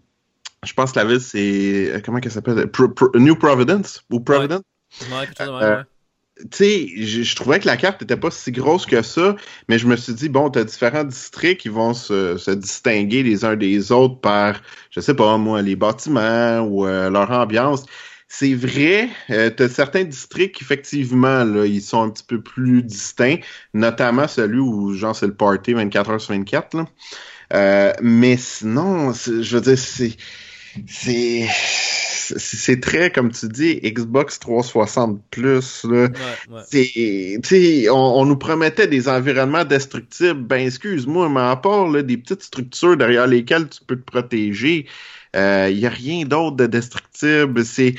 je 0.64 0.72
pense 0.74 0.92
que 0.92 1.00
la 1.00 1.06
ville 1.06 1.20
c'est 1.20 2.02
comment 2.04 2.20
qu'elle 2.20 2.32
s'appelle, 2.32 2.70
Pro- 2.70 2.88
Pro- 2.90 3.10
New 3.18 3.36
Providence 3.36 4.02
ou 4.10 4.20
Providence? 4.20 4.62
Ouais, 5.00 5.26
Euh, 5.62 5.76
tu 6.52 6.58
sais, 6.58 6.88
je, 7.04 7.22
je 7.22 7.36
trouvais 7.36 7.60
que 7.60 7.66
la 7.66 7.76
carte 7.76 8.00
n'était 8.02 8.16
pas 8.16 8.30
si 8.30 8.52
grosse 8.52 8.86
que 8.86 9.02
ça, 9.02 9.36
mais 9.68 9.78
je 9.78 9.86
me 9.86 9.96
suis 9.96 10.14
dit, 10.14 10.28
bon, 10.28 10.50
tu 10.50 10.58
as 10.60 10.64
différents 10.64 11.04
districts 11.04 11.62
qui 11.62 11.68
vont 11.68 11.94
se, 11.94 12.36
se 12.38 12.50
distinguer 12.52 13.22
les 13.22 13.44
uns 13.44 13.56
des 13.56 13.92
autres 13.92 14.20
par, 14.20 14.60
je 14.90 15.00
sais 15.00 15.14
pas, 15.14 15.38
moi, 15.38 15.62
les 15.62 15.76
bâtiments 15.76 16.60
ou 16.60 16.86
euh, 16.86 17.10
leur 17.10 17.30
ambiance. 17.30 17.84
C'est 18.34 18.54
vrai, 18.54 19.10
euh, 19.28 19.50
tu 19.54 19.62
as 19.62 19.68
certains 19.68 20.04
districts, 20.04 20.62
effectivement, 20.62 21.44
là, 21.44 21.66
ils 21.66 21.82
sont 21.82 22.02
un 22.02 22.08
petit 22.08 22.24
peu 22.24 22.40
plus 22.40 22.82
distincts, 22.82 23.40
notamment 23.74 24.26
celui 24.26 24.58
où, 24.58 24.94
genre, 24.94 25.14
c'est 25.14 25.26
le 25.26 25.34
party 25.34 25.74
24 25.74 26.10
heures 26.10 26.20
sur 26.20 26.32
24, 26.32 26.78
là. 26.78 26.86
Euh, 27.52 27.92
mais 28.00 28.38
sinon, 28.38 29.12
je 29.12 29.54
veux 29.54 29.60
dire, 29.60 29.76
c'est 29.76 30.16
c'est 30.86 31.46
c'est 32.38 32.80
très 32.80 33.10
comme 33.10 33.30
tu 33.32 33.48
dis 33.48 33.78
Xbox 33.82 34.38
360 34.38 35.20
plus 35.30 35.84
là. 35.84 35.90
Ouais, 35.90 36.08
ouais. 36.50 36.62
C'est, 36.70 37.38
tu 37.42 37.48
sais, 37.84 37.90
on, 37.90 38.20
on 38.20 38.24
nous 38.24 38.38
promettait 38.38 38.86
des 38.86 39.10
environnements 39.10 39.66
destructibles. 39.66 40.42
Ben, 40.42 40.66
excuse-moi, 40.66 41.28
mais 41.28 41.40
à 41.40 41.56
part 41.56 41.86
là, 41.86 42.02
des 42.02 42.16
petites 42.16 42.44
structures 42.44 42.96
derrière 42.96 43.26
lesquelles 43.26 43.68
tu 43.68 43.80
peux 43.86 43.96
te 43.96 44.10
protéger, 44.10 44.86
il 45.34 45.76
n'y 45.78 45.86
a 45.86 45.90
rien 45.90 46.24
d'autre 46.24 46.56
de 46.56 46.66
destructible. 46.66 47.64
C'est, 47.64 47.94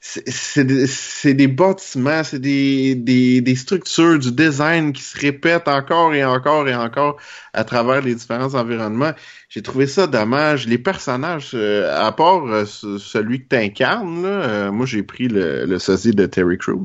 c'est, 0.00 0.86
c'est 0.86 1.32
des, 1.32 1.48
bâtiments, 1.48 2.22
c'est 2.24 2.38
des, 2.38 2.94
des, 2.94 3.40
des 3.40 3.54
structures, 3.54 4.18
du 4.18 4.32
design 4.32 4.92
qui 4.92 5.02
se 5.02 5.18
répètent 5.18 5.66
encore 5.66 6.12
et 6.12 6.22
encore 6.22 6.68
et 6.68 6.74
encore 6.74 7.16
à 7.54 7.64
travers 7.64 8.02
les 8.02 8.14
différents 8.14 8.54
environnements. 8.54 9.12
J'ai 9.48 9.62
trouvé 9.62 9.86
ça 9.86 10.06
dommage. 10.06 10.66
Les 10.66 10.76
personnages, 10.76 11.52
euh, 11.54 11.90
à 11.98 12.12
part 12.12 12.44
euh, 12.44 12.66
ce- 12.66 12.98
celui 12.98 13.44
que 13.44 13.48
tu 13.48 13.56
incarnes, 13.56 14.22
là, 14.22 14.28
euh, 14.28 14.72
moi 14.72 14.84
j'ai 14.84 15.02
pris 15.02 15.28
le, 15.28 15.64
le 15.64 15.78
sosie 15.78 16.10
de 16.10 16.26
Terry 16.26 16.58
Crews. 16.58 16.84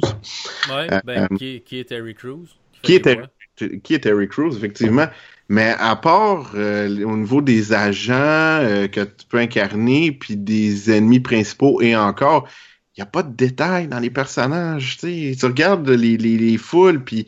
Ouais, 0.74 0.88
ben, 1.04 1.28
euh, 1.30 1.38
qui, 1.38 1.62
qui 1.66 1.80
est 1.80 1.86
Terry 1.86 2.16
Crews? 2.16 2.48
Qui 2.82 2.96
est 2.96 3.02
Terry, 3.02 3.28
qui 3.84 3.94
est 3.96 4.00
Terry 4.00 4.30
Crews, 4.30 4.56
effectivement. 4.56 5.08
Mais 5.50 5.76
à 5.80 5.96
part 5.96 6.52
euh, 6.56 7.04
au 7.06 7.18
niveau 7.18 7.42
des 7.42 7.74
agents 7.74 8.14
euh, 8.16 8.88
que 8.88 9.02
tu 9.02 9.26
peux 9.28 9.40
incarner, 9.40 10.12
puis 10.12 10.38
des 10.38 10.92
ennemis 10.92 11.20
principaux 11.20 11.82
et 11.82 11.96
encore, 11.96 12.48
il 12.96 13.02
n'y 13.02 13.04
a 13.04 13.08
pas 13.08 13.24
de 13.24 13.36
détails 13.36 13.88
dans 13.88 14.00
les 14.00 14.10
personnages. 14.12 14.98
Tu 14.98 15.36
regardes 15.44 15.90
les, 15.90 16.18
les, 16.18 16.38
les 16.38 16.58
foules, 16.58 17.04
puis 17.04 17.26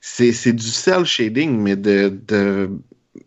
c'est 0.00 0.32
c'est 0.32 0.52
du 0.52 0.66
cel 0.66 1.04
shading, 1.06 1.58
mais 1.60 1.76
de, 1.76 2.10
de 2.28 2.70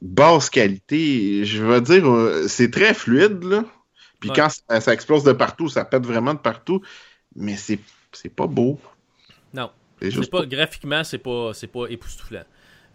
basse 0.01 0.49
qualité. 0.49 1.45
Je 1.45 1.63
veux 1.63 1.81
dire, 1.81 2.07
euh, 2.09 2.47
c'est 2.47 2.71
très 2.71 2.93
fluide, 2.93 3.43
là. 3.43 3.65
Puis 4.19 4.31
Ouais. 4.31 4.35
quand 4.35 4.49
ça, 4.49 4.81
ça 4.81 4.93
explose 4.93 5.23
de 5.23 5.33
partout, 5.33 5.69
ça 5.69 5.85
pète 5.85 6.05
vraiment 6.05 6.33
de 6.33 6.39
partout, 6.39 6.81
mais 7.35 7.57
c'est 7.57 7.79
c'est 8.13 8.29
pas 8.33 8.47
beau. 8.47 8.79
Non. 9.53 9.71
Juste 10.01 10.31
pas, 10.31 10.45
graphiquement, 10.45 11.03
c'est 11.03 11.17
pas, 11.17 11.53
c'est 11.53 11.67
pas 11.67 11.87
époustouflant. 11.89 12.43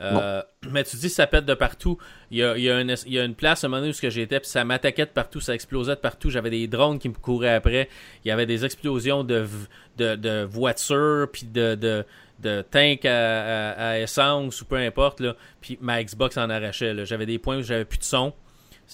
Euh, 0.03 0.43
mais 0.71 0.85
tu 0.85 0.97
dis 0.97 1.09
ça 1.09 1.27
pète 1.27 1.45
de 1.45 1.55
partout. 1.55 1.99
Il 2.31 2.39
y 2.39 2.43
a, 2.43 2.57
il 2.57 2.63
y 2.65 2.71
a, 2.71 2.81
une, 2.81 2.95
il 3.07 3.13
y 3.13 3.19
a 3.19 3.25
une 3.25 3.35
place 3.35 3.63
à 3.63 3.67
un 3.67 3.71
moment 3.71 3.83
donné 3.83 3.93
où 3.93 4.11
j'étais, 4.11 4.41
puis 4.41 4.49
ça 4.49 4.65
m'attaquait 4.65 5.07
de 5.07 5.11
partout, 5.11 5.41
ça 5.41 5.55
explosait 5.55 5.95
de 5.95 6.01
partout. 6.01 6.31
J'avais 6.31 6.51
des 6.51 6.67
drones 6.69 6.99
qui 6.99 7.09
me 7.09 7.15
couraient 7.15 7.55
après. 7.55 7.89
Il 8.25 8.29
y 8.29 8.31
avait 8.31 8.47
des 8.47 8.65
explosions 8.65 9.25
de, 9.25 9.47
de, 9.99 10.17
de 10.17 10.43
voitures, 10.45 11.29
puis 11.33 11.45
de, 11.47 11.75
de, 11.75 12.05
de 12.41 12.63
tanks 12.71 13.05
à, 13.05 13.71
à- 13.73 13.89
à 13.91 13.99
essence 13.99 14.61
ou 14.61 14.65
peu 14.65 14.77
importe. 14.77 15.21
Là. 15.21 15.35
Puis 15.61 15.79
ma 15.81 16.03
Xbox 16.03 16.37
en 16.37 16.51
arrachait. 16.51 17.07
J'avais 17.07 17.27
des 17.27 17.39
points 17.39 17.59
où 17.59 17.63
j'avais 17.63 17.85
plus 17.85 17.99
de 17.99 18.05
son. 18.05 18.33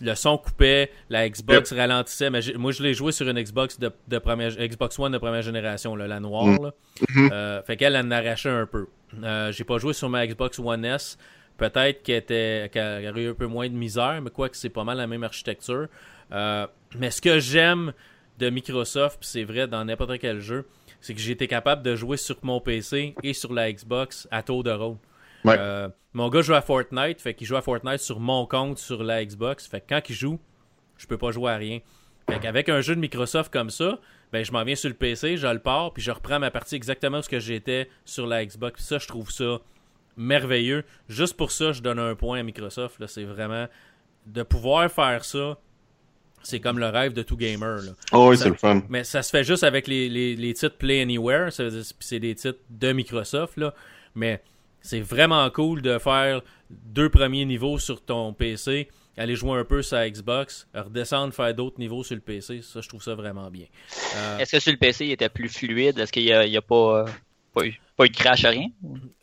le 0.00 0.14
son 0.14 0.36
coupait, 0.38 0.90
la 1.10 1.28
Xbox 1.28 1.72
ralentissait. 1.72 2.30
Mais 2.30 2.40
moi, 2.56 2.72
je 2.72 2.82
l'ai 2.82 2.94
joué 2.94 3.10
sur 3.12 3.28
une 3.28 3.40
Xbox 3.42 3.78
de, 3.78 3.90
de, 4.08 4.18
première, 4.18 4.50
Xbox 4.56 4.98
One 4.98 5.12
de 5.12 5.18
première 5.18 5.42
génération, 5.42 5.96
la 5.96 6.20
noire. 6.20 6.46
Mm. 6.46 6.70
Mm-hmm. 7.00 7.30
Euh, 7.32 7.62
fait 7.62 7.76
qu'elle 7.76 7.96
en 7.96 8.10
arrachait 8.10 8.48
un 8.50 8.66
peu. 8.66 8.86
Euh, 9.22 9.52
j'ai 9.52 9.64
pas 9.64 9.78
joué 9.78 9.92
sur 9.92 10.08
ma 10.08 10.26
Xbox 10.26 10.58
One 10.58 10.84
S. 10.84 11.18
Peut-être 11.56 12.02
qu'elle 12.02 12.16
était 12.18 12.70
aurait 13.10 13.22
eu 13.22 13.30
un 13.30 13.34
peu 13.34 13.46
moins 13.46 13.68
de 13.68 13.74
misère, 13.74 14.20
mais 14.22 14.30
quoi 14.30 14.48
que 14.48 14.56
c'est 14.56 14.68
pas 14.68 14.84
mal 14.84 14.98
la 14.98 15.06
même 15.06 15.24
architecture. 15.24 15.88
Euh, 16.32 16.66
mais 16.96 17.10
ce 17.10 17.20
que 17.20 17.40
j'aime 17.40 17.92
de 18.38 18.50
Microsoft, 18.50 19.18
c'est 19.22 19.44
vrai 19.44 19.66
dans 19.66 19.84
n'importe 19.84 20.18
quel 20.18 20.40
jeu, 20.40 20.66
c'est 21.00 21.14
que 21.14 21.20
j'ai 21.20 21.32
été 21.32 21.48
capable 21.48 21.82
de 21.82 21.96
jouer 21.96 22.16
sur 22.16 22.36
mon 22.42 22.60
PC 22.60 23.14
et 23.22 23.32
sur 23.32 23.52
la 23.52 23.72
Xbox 23.72 24.28
à 24.30 24.42
tour 24.42 24.62
de 24.62 24.70
rôle. 24.70 24.96
Euh, 25.46 25.88
mon 26.12 26.28
gars 26.28 26.42
joue 26.42 26.54
à 26.54 26.60
Fortnite, 26.60 27.20
fait 27.20 27.34
qu'il 27.34 27.46
joue 27.46 27.56
à 27.56 27.62
Fortnite 27.62 28.00
sur 28.00 28.20
mon 28.20 28.46
compte 28.46 28.78
sur 28.78 29.02
la 29.02 29.24
Xbox. 29.24 29.66
Fait 29.66 29.80
que 29.80 29.86
quand 29.88 30.00
il 30.08 30.14
joue, 30.14 30.38
je 30.96 31.06
peux 31.06 31.18
pas 31.18 31.30
jouer 31.30 31.50
à 31.50 31.56
rien. 31.56 31.80
Fait 32.30 32.38
qu'avec 32.38 32.68
un 32.68 32.80
jeu 32.80 32.94
de 32.94 33.00
Microsoft 33.00 33.52
comme 33.52 33.70
ça, 33.70 33.98
ben 34.32 34.44
je 34.44 34.52
m'en 34.52 34.62
viens 34.64 34.74
sur 34.74 34.88
le 34.88 34.94
PC, 34.94 35.36
je 35.36 35.46
le 35.46 35.58
pars, 35.58 35.92
puis 35.92 36.02
je 36.02 36.10
reprends 36.10 36.38
ma 36.38 36.50
partie 36.50 36.76
exactement 36.76 37.22
ce 37.22 37.28
que 37.28 37.38
j'étais 37.38 37.88
sur 38.04 38.26
la 38.26 38.44
Xbox. 38.44 38.84
ça, 38.84 38.98
je 38.98 39.06
trouve 39.06 39.30
ça 39.30 39.58
merveilleux. 40.16 40.84
Juste 41.08 41.36
pour 41.36 41.50
ça, 41.50 41.72
je 41.72 41.80
donne 41.80 41.98
un 41.98 42.14
point 42.14 42.40
à 42.40 42.42
Microsoft. 42.42 43.06
C'est 43.06 43.24
vraiment 43.24 43.68
de 44.26 44.42
pouvoir 44.42 44.90
faire 44.90 45.24
ça. 45.24 45.56
C'est 46.42 46.60
comme 46.60 46.78
le 46.78 46.88
rêve 46.88 47.14
de 47.14 47.22
tout 47.22 47.36
gamer. 47.36 47.80
Oh 48.12 48.30
oui, 48.30 48.36
c'est 48.36 48.48
le 48.48 48.54
fun. 48.54 48.82
Mais 48.88 49.04
ça 49.04 49.22
se 49.22 49.30
fait 49.30 49.44
juste 49.44 49.64
avec 49.64 49.86
les, 49.86 50.08
les, 50.08 50.54
titres 50.54 50.76
Play 50.76 51.00
Anywhere. 51.00 51.50
C'est 52.00 52.20
des 52.20 52.34
titres 52.34 52.60
de 52.70 52.92
Microsoft. 52.92 53.56
Là. 53.56 53.74
Mais 54.14 54.42
c'est 54.80 55.00
vraiment 55.00 55.48
cool 55.50 55.82
de 55.82 55.98
faire 55.98 56.42
deux 56.70 57.08
premiers 57.08 57.44
niveaux 57.44 57.78
sur 57.78 58.02
ton 58.02 58.32
PC, 58.32 58.88
aller 59.18 59.34
jouer 59.36 59.58
un 59.58 59.64
peu 59.64 59.82
sur 59.82 59.96
la 59.96 60.08
Xbox, 60.08 60.68
redescendre, 60.74 61.34
faire 61.34 61.52
d'autres 61.54 61.78
niveaux 61.78 62.04
sur 62.04 62.14
le 62.14 62.20
PC. 62.20 62.62
Ça, 62.62 62.80
je 62.80 62.88
trouve 62.88 63.02
ça 63.02 63.14
vraiment 63.14 63.50
bien. 63.50 63.66
Euh, 64.16 64.38
Est-ce 64.38 64.52
que 64.52 64.60
sur 64.60 64.72
le 64.72 64.78
PC, 64.78 65.06
il 65.06 65.12
était 65.12 65.28
plus 65.28 65.48
fluide? 65.48 65.98
Est-ce 65.98 66.12
qu'il 66.12 66.24
n'y 66.24 66.32
a, 66.32 66.62
pas, 66.62 67.04
pas, 67.52 67.64
eu, 67.66 67.80
pas 67.96 68.06
de 68.06 68.12
crash 68.12 68.44
à 68.44 68.50
rien? 68.50 68.68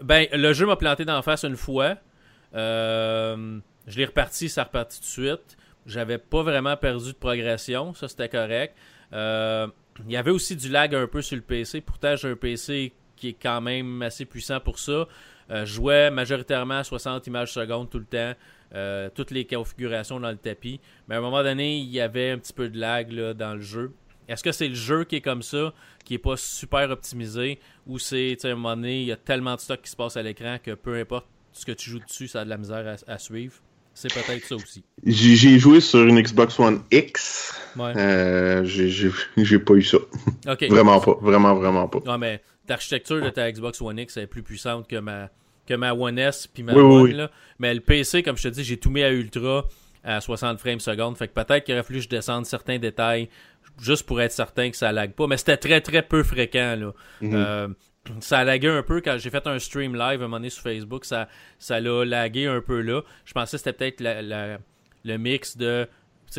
Ben, 0.01 0.27
le 0.33 0.53
jeu 0.53 0.65
m'a 0.65 0.75
planté 0.75 1.05
d'en 1.05 1.21
face 1.21 1.43
une 1.43 1.57
fois. 1.57 1.95
Euh, 2.53 3.59
je 3.87 3.97
l'ai 3.97 4.05
reparti, 4.05 4.49
ça 4.49 4.63
reparti 4.63 4.99
tout 4.99 5.05
de 5.05 5.27
suite. 5.27 5.57
J'avais 5.85 6.17
pas 6.17 6.41
vraiment 6.41 6.75
perdu 6.77 7.11
de 7.11 7.17
progression, 7.17 7.93
ça 7.93 8.07
c'était 8.07 8.29
correct. 8.29 8.75
Euh, 9.13 9.67
il 10.05 10.11
y 10.11 10.17
avait 10.17 10.31
aussi 10.31 10.55
du 10.55 10.69
lag 10.69 10.93
un 10.95 11.07
peu 11.07 11.21
sur 11.21 11.35
le 11.35 11.41
PC. 11.41 11.81
Pourtant, 11.81 12.15
j'ai 12.15 12.29
un 12.29 12.35
PC 12.35 12.93
qui 13.15 13.29
est 13.29 13.37
quand 13.39 13.61
même 13.61 14.01
assez 14.01 14.25
puissant 14.25 14.59
pour 14.59 14.79
ça. 14.79 15.07
Euh, 15.51 15.63
je 15.65 15.73
jouais 15.73 16.09
majoritairement 16.09 16.79
à 16.79 16.83
60 16.83 17.27
images 17.27 17.53
secondes 17.53 17.89
tout 17.89 17.99
le 17.99 18.05
temps, 18.05 18.33
euh, 18.73 19.09
toutes 19.13 19.31
les 19.31 19.45
configurations 19.45 20.19
dans 20.19 20.31
le 20.31 20.37
tapis. 20.37 20.79
Mais 21.07 21.15
à 21.15 21.17
un 21.19 21.21
moment 21.21 21.43
donné, 21.43 21.77
il 21.77 21.89
y 21.89 22.01
avait 22.01 22.31
un 22.31 22.37
petit 22.37 22.53
peu 22.53 22.69
de 22.69 22.79
lag 22.79 23.13
dans 23.33 23.55
le 23.55 23.61
jeu. 23.61 23.91
Est-ce 24.27 24.43
que 24.43 24.51
c'est 24.51 24.67
le 24.67 24.75
jeu 24.75 25.03
qui 25.03 25.17
est 25.17 25.21
comme 25.21 25.43
ça, 25.43 25.73
qui 26.03 26.15
est 26.15 26.19
pas 26.19 26.37
super 26.37 26.89
optimisé, 26.89 27.59
ou 27.85 27.99
c'est, 27.99 28.43
à 28.43 28.47
un 28.47 28.55
moment 28.55 28.75
donné, 28.75 29.01
il 29.01 29.07
y 29.07 29.11
a 29.11 29.17
tellement 29.17 29.55
de 29.55 29.59
stock 29.59 29.81
qui 29.81 29.91
se 29.91 29.95
passe 29.95 30.17
à 30.17 30.23
l'écran 30.23 30.57
que 30.61 30.71
peu 30.71 30.95
importe 30.95 31.27
ce 31.51 31.65
que 31.65 31.71
tu 31.71 31.89
joues 31.89 31.99
dessus, 31.99 32.27
ça 32.27 32.41
a 32.41 32.45
de 32.45 32.49
la 32.49 32.57
misère 32.57 32.97
à, 33.07 33.19
suivre? 33.19 33.55
C'est 33.93 34.13
peut-être 34.13 34.43
ça 34.43 34.55
aussi. 34.55 34.83
J'ai 35.05 35.57
joué 35.57 35.79
sur 35.79 36.03
une 36.03 36.19
Xbox 36.21 36.59
One 36.59 36.81
X. 36.91 37.57
Ouais. 37.77 37.93
Euh, 37.95 38.65
j'ai 38.65 39.59
pas 39.59 39.73
eu 39.75 39.83
ça. 39.83 39.99
vraiment 40.69 40.99
pas. 40.99 41.17
Vraiment, 41.21 41.55
vraiment 41.55 41.87
pas. 41.87 41.99
Non, 42.05 42.17
mais 42.17 42.41
l'architecture 42.67 43.21
de 43.21 43.29
ta 43.29 43.49
Xbox 43.49 43.79
One 43.81 43.99
X 43.99 44.17
est 44.17 44.27
plus 44.27 44.43
puissante 44.43 44.85
que 44.89 44.97
ma, 44.97 45.29
que 45.67 45.73
ma 45.73 45.93
One 45.93 46.19
S 46.19 46.47
puis 46.47 46.63
ma 46.63 46.73
One. 46.73 47.11
Là. 47.11 47.31
Mais 47.59 47.73
le 47.73 47.81
PC, 47.81 48.23
comme 48.23 48.37
je 48.37 48.43
te 48.43 48.47
dis, 48.49 48.63
j'ai 48.63 48.77
tout 48.77 48.89
mis 48.89 49.03
à 49.03 49.11
ultra 49.11 49.65
à 50.03 50.21
60 50.21 50.59
frames 50.59 50.79
secondes. 50.79 51.17
Fait 51.17 51.27
que 51.27 51.33
peut-être 51.33 51.63
qu'il 51.63 51.73
aurait 51.73 51.83
fallu 51.83 51.99
que 51.99 52.05
je 52.05 52.09
descende 52.09 52.45
certains 52.45 52.77
détails 52.77 53.29
juste 53.81 54.05
pour 54.05 54.21
être 54.21 54.31
certain 54.31 54.69
que 54.69 54.77
ça 54.77 54.91
lag 54.91 55.11
pas. 55.11 55.27
Mais 55.27 55.37
c'était 55.37 55.57
très 55.57 55.81
très 55.81 56.01
peu 56.01 56.23
fréquent. 56.23 56.75
Là. 56.77 56.91
Mhm. 57.21 57.33
Euh, 57.33 57.67
ça 58.19 58.39
a 58.39 58.43
lagué 58.43 58.67
un 58.67 58.83
peu 58.83 59.01
quand 59.01 59.17
j'ai 59.17 59.31
fait 59.31 59.47
un 59.47 59.57
stream 59.57 59.93
live 59.93 60.01
à 60.01 60.13
un 60.13 60.17
moment 60.17 60.37
donné 60.37 60.49
sur 60.51 60.61
Facebook. 60.61 61.05
Ça, 61.05 61.27
ça 61.57 61.79
l'a 61.79 62.05
lagué 62.05 62.45
un 62.45 62.61
peu 62.61 62.81
là. 62.81 63.01
Je 63.25 63.33
pensais 63.33 63.57
que 63.57 63.63
c'était 63.63 63.91
peut-être 63.91 64.01
le 65.03 65.17
mix 65.17 65.57
de 65.57 65.87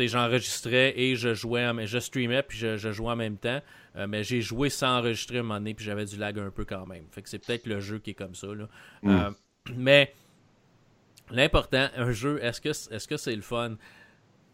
j'enregistrais 0.05 0.93
et 0.95 1.15
je 1.15 1.33
jouais, 1.33 1.65
je 1.85 1.97
streamais 1.97 2.43
puis 2.43 2.57
je, 2.57 2.91
jouais 2.91 3.11
en 3.11 3.15
même 3.15 3.37
temps. 3.37 3.61
Euh, 3.97 4.05
mais 4.07 4.23
j'ai 4.23 4.41
joué 4.41 4.69
sans 4.69 4.99
enregistrer 4.99 5.39
un 5.39 5.43
moment 5.43 5.55
donné 5.55 5.73
puis 5.73 5.85
j'avais 5.85 6.05
du 6.05 6.17
lag 6.17 6.37
un 6.39 6.51
peu 6.51 6.65
quand 6.65 6.85
même. 6.85 7.05
Fait 7.11 7.21
que 7.21 7.29
c'est 7.29 7.39
peut-être 7.39 7.65
le 7.65 7.79
jeu 7.79 7.99
qui 7.99 8.11
est 8.11 8.15
comme 8.15 8.35
ça. 8.35 8.47
Là. 8.47 8.67
Mm. 9.01 9.09
Euh, 9.09 9.31
mais 9.75 10.13
l'important, 11.31 11.87
un 11.95 12.11
jeu, 12.11 12.39
est-ce 12.43 12.61
que 12.61 12.69
est-ce 12.69 13.07
que 13.07 13.17
c'est 13.17 13.35
le 13.35 13.41
fun? 13.41 13.75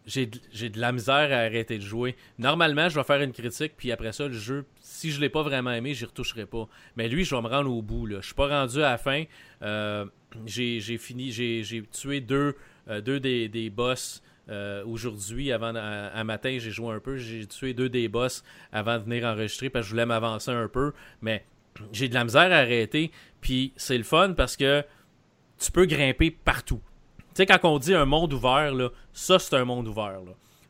J'ai 0.06 0.26
de 0.26 0.80
la 0.82 0.92
misère 0.92 1.32
à 1.32 1.44
arrêter 1.44 1.78
de 1.78 1.84
jouer. 1.84 2.18
Normalement, 2.38 2.90
je 2.90 3.00
vais 3.00 3.06
faire 3.06 3.22
une 3.22 3.32
critique, 3.32 3.72
puis 3.78 3.90
après 3.90 4.12
ça, 4.12 4.28
le 4.28 4.34
jeu, 4.34 4.66
si 4.82 5.12
je 5.12 5.22
l'ai 5.22 5.30
pas 5.30 5.44
vraiment 5.44 5.72
aimé, 5.72 5.94
j'y 5.94 6.04
retoucherai 6.04 6.46
pas. 6.46 6.68
Mais 6.98 7.08
lui, 7.08 7.24
je 7.24 7.34
vais 7.34 7.42
me 7.42 7.48
rendre 7.48 7.72
au 7.72 7.82
bout. 7.82 8.06
Là. 8.06 8.18
Je 8.20 8.26
suis 8.26 8.36
pas 8.36 8.50
rendu 8.50 8.80
à 8.80 8.92
la 8.92 8.98
fin. 8.98 9.24
Euh, 9.62 10.06
j'ai 10.46 10.98
fini, 10.98 11.32
j'ai 11.32 11.84
tué 11.90 12.20
deux, 12.20 12.56
deux 13.02 13.22
des, 13.22 13.48
des 13.48 13.70
boss 13.70 14.22
euh, 14.50 14.84
aujourd'hui, 14.86 15.52
avant 15.52 15.74
un 15.76 16.24
matin, 16.24 16.58
j'ai 16.60 16.72
joué 16.72 16.94
un 16.94 17.00
peu. 17.00 17.18
J'ai 17.18 17.46
tué 17.48 17.74
deux 17.74 17.90
des 17.90 18.08
boss 18.08 18.44
avant 18.72 18.98
de 18.98 19.04
venir 19.04 19.26
enregistrer 19.26 19.70
parce 19.70 19.84
que 19.84 19.88
je 19.88 19.94
voulais 19.94 20.06
m'avancer 20.06 20.52
un 20.52 20.68
peu. 20.68 20.94
Mais 21.22 21.46
j'ai 21.92 22.10
de 22.10 22.14
la 22.14 22.24
misère 22.24 22.52
à 22.52 22.58
arrêter. 22.58 23.12
Puis 23.42 23.74
c'est 23.76 23.98
le 23.98 24.04
fun 24.04 24.34
parce 24.34 24.58
que 24.58 24.84
tu 25.60 25.72
peux 25.72 25.86
grimper 25.86 26.32
partout. 26.32 26.82
Tu 27.18 27.38
sais, 27.38 27.46
quand 27.46 27.60
on 27.64 27.80
dit 27.80 27.94
un 27.94 28.06
monde 28.06 28.34
ouvert, 28.34 28.74
là, 28.74 28.90
ça 29.14 29.40
c'est 29.40 29.56
un 29.56 29.66
monde 29.66 29.88
ouvert. 29.88 30.20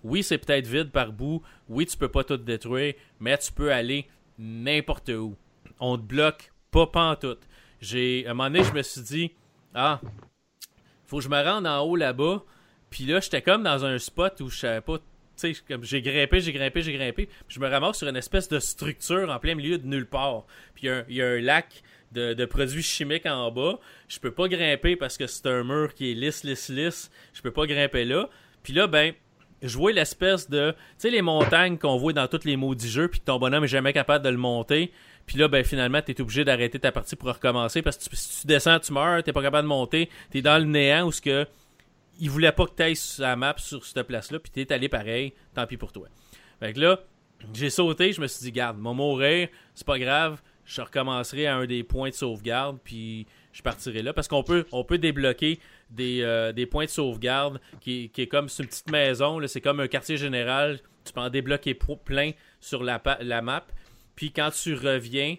Oui, 0.03 0.21
c'est 0.21 0.37
peut-être 0.37 0.67
vide 0.67 0.91
par 0.91 1.11
bout. 1.11 1.41
Oui, 1.67 1.85
tu 1.85 1.97
peux 1.97 2.09
pas 2.09 2.23
tout 2.23 2.37
détruire, 2.37 2.93
mais 3.19 3.37
tu 3.37 3.51
peux 3.51 3.71
aller 3.71 4.07
n'importe 4.37 5.09
où. 5.09 5.35
On 5.79 5.97
te 5.97 6.03
bloque 6.03 6.53
pas 6.71 6.87
pantoute. 6.87 7.41
J'ai, 7.81 8.25
à 8.27 8.31
un 8.31 8.33
moment 8.33 8.49
donné, 8.49 8.63
je 8.63 8.73
me 8.73 8.81
suis 8.81 9.01
dit, 9.01 9.31
ah, 9.73 9.99
faut 11.05 11.17
que 11.17 11.23
je 11.23 11.29
me 11.29 11.41
rende 11.43 11.67
en 11.67 11.81
haut 11.81 11.95
là-bas 11.95 12.43
puis 12.93 13.05
là, 13.05 13.19
j'étais 13.19 13.41
comme 13.41 13.63
dans 13.63 13.85
un 13.85 13.97
spot 13.97 14.39
où 14.41 14.51
je 14.51 14.57
savais 14.59 14.81
pas. 14.81 14.99
Tu 14.99 15.55
sais, 15.55 15.63
j'ai 15.81 16.01
grimpé, 16.03 16.41
j'ai 16.41 16.53
grimpé, 16.53 16.83
j'ai 16.83 16.93
grimpé. 16.93 17.25
Puis 17.25 17.55
je 17.55 17.59
me 17.59 17.67
ramasse 17.67 17.97
sur 17.97 18.07
une 18.07 18.15
espèce 18.15 18.47
de 18.49 18.59
structure 18.59 19.31
en 19.31 19.39
plein 19.39 19.55
milieu 19.55 19.79
de 19.79 19.87
nulle 19.87 20.05
part. 20.05 20.45
Puis 20.75 20.87
il 21.09 21.15
y, 21.15 21.21
a 21.23 21.27
un 21.27 21.41
lac 21.41 21.81
de, 22.11 22.45
produits 22.45 22.83
chimiques 22.83 23.25
en 23.25 23.49
bas. 23.49 23.79
Je 24.07 24.19
peux 24.19 24.29
pas 24.29 24.47
grimper 24.47 24.95
parce 24.95 25.17
que 25.17 25.25
c'est 25.25 25.47
un 25.47 25.63
mur 25.63 25.95
qui 25.95 26.11
est 26.11 26.13
lisse, 26.13 26.43
lisse, 26.43 26.69
lisse. 26.69 27.09
Je 27.33 27.41
peux 27.41 27.49
pas 27.49 27.65
grimper 27.65 28.05
là. 28.05 28.29
Puis 28.61 28.73
là, 28.73 28.85
ben, 28.85 29.13
je 29.63 29.75
vois 29.75 29.91
l'espèce 29.91 30.47
de. 30.47 30.73
Tu 30.73 30.77
sais, 30.99 31.09
les 31.09 31.23
montagnes 31.23 31.79
qu'on 31.79 31.97
voit 31.97 32.13
dans 32.13 32.27
tous 32.27 32.45
les 32.45 32.57
maudits 32.57 32.91
jeux, 32.91 33.07
puis 33.07 33.21
ton 33.21 33.39
bonhomme 33.39 33.63
est 33.63 33.69
jamais 33.69 33.91
capable 33.91 34.23
de 34.23 34.29
le 34.29 34.37
monter. 34.37 34.91
Puis 35.25 35.39
là, 35.39 35.47
ben 35.47 35.63
finalement, 35.63 36.03
t'es 36.03 36.21
obligé 36.21 36.43
d'arrêter 36.43 36.77
ta 36.77 36.91
partie 36.91 37.15
pour 37.15 37.29
recommencer 37.29 37.81
parce 37.81 37.97
que 37.97 38.15
si 38.15 38.41
tu 38.41 38.45
descends, 38.47 38.77
tu 38.77 38.93
meurs, 38.93 39.23
t'es 39.23 39.33
pas 39.33 39.41
capable 39.41 39.63
de 39.63 39.69
monter, 39.69 40.09
t'es 40.29 40.43
dans 40.43 40.59
le 40.59 40.65
néant 40.65 41.07
où 41.07 41.11
ce 41.11 41.21
que 41.21 41.47
il 42.19 42.29
voulait 42.29 42.51
pas 42.51 42.65
que 42.65 42.75
tu 42.75 42.83
ailles 42.83 42.95
sur 42.95 43.23
la 43.23 43.35
map 43.35 43.55
sur 43.57 43.85
cette 43.85 44.05
place-là, 44.07 44.39
puis 44.39 44.51
t'es 44.51 44.71
allé 44.73 44.89
pareil, 44.89 45.33
tant 45.53 45.65
pis 45.67 45.77
pour 45.77 45.91
toi. 45.91 46.07
Fait 46.59 46.73
que 46.73 46.79
là, 46.79 46.99
j'ai 47.53 47.69
sauté, 47.69 48.13
je 48.13 48.21
me 48.21 48.27
suis 48.27 48.43
dit, 48.43 48.51
garde, 48.51 48.77
mon 48.77 48.93
mourir, 48.93 49.49
c'est 49.73 49.85
pas 49.85 49.99
grave, 49.99 50.41
je 50.65 50.81
recommencerai 50.81 51.47
à 51.47 51.57
un 51.57 51.65
des 51.65 51.83
points 51.83 52.09
de 52.09 52.13
sauvegarde, 52.13 52.79
puis 52.83 53.27
je 53.51 53.61
partirai 53.61 54.01
là. 54.01 54.13
Parce 54.13 54.27
qu'on 54.27 54.43
peut, 54.43 54.65
on 54.71 54.83
peut 54.83 54.97
débloquer 54.97 55.59
des, 55.89 56.21
euh, 56.21 56.53
des 56.53 56.65
points 56.65 56.85
de 56.85 56.89
sauvegarde 56.89 57.59
qui, 57.81 58.09
qui 58.09 58.21
est 58.21 58.27
comme 58.27 58.47
une 58.59 58.65
petite 58.65 58.89
maison, 58.89 59.45
c'est 59.47 59.61
comme 59.61 59.79
un 59.79 59.87
quartier 59.87 60.17
général, 60.17 60.79
tu 61.03 61.13
peux 61.13 61.21
en 61.21 61.29
débloquer 61.29 61.73
plein 61.73 62.31
sur 62.59 62.83
la, 62.83 63.01
la 63.21 63.41
map, 63.41 63.65
puis 64.15 64.31
quand 64.31 64.51
tu 64.51 64.73
reviens, 64.73 65.35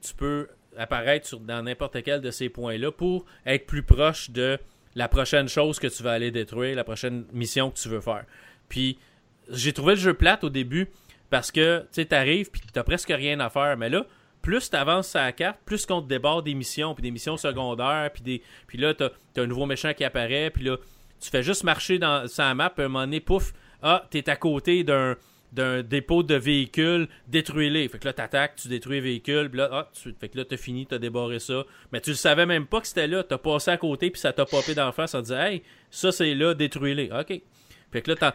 tu 0.00 0.14
peux 0.14 0.48
apparaître 0.76 1.26
sur, 1.26 1.40
dans 1.40 1.62
n'importe 1.62 2.02
quel 2.02 2.20
de 2.20 2.30
ces 2.30 2.48
points-là 2.48 2.92
pour 2.92 3.24
être 3.44 3.66
plus 3.66 3.82
proche 3.82 4.30
de 4.30 4.58
la 4.98 5.06
prochaine 5.06 5.48
chose 5.48 5.78
que 5.78 5.86
tu 5.86 6.02
vas 6.02 6.10
aller 6.10 6.32
détruire, 6.32 6.74
la 6.74 6.82
prochaine 6.82 7.24
mission 7.32 7.70
que 7.70 7.78
tu 7.78 7.88
veux 7.88 8.00
faire. 8.00 8.24
Puis 8.68 8.98
j'ai 9.48 9.72
trouvé 9.72 9.94
le 9.94 10.00
jeu 10.00 10.12
plate 10.12 10.42
au 10.42 10.50
début 10.50 10.88
parce 11.30 11.52
que 11.52 11.82
tu 11.82 11.86
sais, 11.92 12.04
t'arrives 12.06 12.50
puis 12.50 12.60
t'as 12.72 12.82
presque 12.82 13.10
rien 13.10 13.38
à 13.38 13.48
faire. 13.48 13.76
Mais 13.76 13.90
là, 13.90 14.06
plus 14.42 14.70
tu 14.70 14.74
avances 14.74 15.10
sur 15.10 15.20
la 15.20 15.30
carte, 15.30 15.60
plus 15.64 15.86
qu'on 15.86 16.02
te 16.02 16.08
déborde 16.08 16.44
des 16.44 16.54
missions, 16.54 16.94
puis 16.94 17.02
des 17.02 17.12
missions 17.12 17.36
secondaires, 17.36 18.10
puis 18.12 18.22
des. 18.22 18.42
Puis 18.66 18.76
là, 18.76 18.92
t'as 18.92 19.10
as 19.36 19.40
un 19.40 19.46
nouveau 19.46 19.66
méchant 19.66 19.94
qui 19.94 20.02
apparaît, 20.02 20.50
puis 20.50 20.64
là, 20.64 20.78
tu 21.20 21.30
fais 21.30 21.44
juste 21.44 21.62
marcher 21.62 22.00
dans, 22.00 22.26
sa 22.26 22.52
map, 22.54 22.70
puis 22.70 22.82
à 22.82 22.86
un 22.86 22.88
moment 22.88 23.04
donné, 23.04 23.20
pouf, 23.20 23.52
ah, 23.82 24.04
t'es 24.10 24.28
à 24.28 24.34
côté 24.34 24.82
d'un 24.82 25.14
d'un 25.52 25.82
dépôt 25.82 26.22
de 26.22 26.34
véhicules, 26.34 27.08
détruis-les. 27.26 27.88
Fait 27.88 27.98
que 27.98 28.04
là, 28.04 28.12
t'attaques, 28.12 28.56
tu 28.56 28.68
détruis 28.68 28.96
les 28.96 29.00
véhicules, 29.00 29.50
là, 29.54 29.68
ah, 29.72 29.90
tu... 29.92 30.14
fait 30.18 30.28
que 30.28 30.36
là, 30.36 30.44
t'as 30.44 30.56
fini, 30.56 30.86
t'as 30.86 30.98
débarré 30.98 31.38
ça. 31.38 31.64
Mais 31.92 32.00
tu 32.00 32.10
le 32.10 32.16
savais 32.16 32.46
même 32.46 32.66
pas 32.66 32.80
que 32.80 32.86
c'était 32.86 33.06
là. 33.06 33.22
T'as 33.22 33.38
passé 33.38 33.70
à 33.70 33.76
côté, 33.76 34.10
puis 34.10 34.20
ça 34.20 34.32
t'a 34.32 34.44
popé 34.44 34.74
d'en 34.74 34.92
face 34.92 35.14
en 35.14 35.22
disant, 35.22 35.40
hey, 35.40 35.62
ça 35.90 36.12
c'est 36.12 36.34
là, 36.34 36.54
détruis-les. 36.54 37.10
OK. 37.12 37.40
Fait 37.90 38.02
que 38.02 38.10
là, 38.10 38.34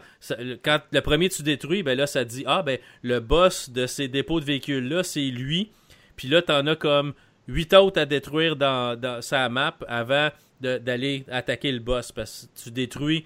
quand 0.62 0.80
le 0.90 1.00
premier 1.00 1.28
tu 1.28 1.42
détruis, 1.42 1.82
ben 1.82 1.96
là, 1.96 2.06
ça 2.06 2.24
dit, 2.24 2.42
ah, 2.46 2.62
ben, 2.62 2.78
le 3.02 3.20
boss 3.20 3.70
de 3.70 3.86
ces 3.86 4.08
dépôts 4.08 4.40
de 4.40 4.44
véhicules-là, 4.44 5.04
c'est 5.04 5.26
lui. 5.26 5.70
Puis 6.16 6.28
là, 6.28 6.42
t'en 6.42 6.66
as 6.66 6.76
comme 6.76 7.14
huit 7.46 7.72
autres 7.74 8.00
à 8.00 8.06
détruire 8.06 8.56
dans, 8.56 9.20
sa 9.22 9.48
map 9.48 9.76
avant 9.86 10.30
d'aller 10.60 11.24
attaquer 11.30 11.70
le 11.70 11.78
boss. 11.78 12.10
Parce 12.10 12.48
que 12.54 12.64
tu 12.64 12.70
détruis 12.70 13.24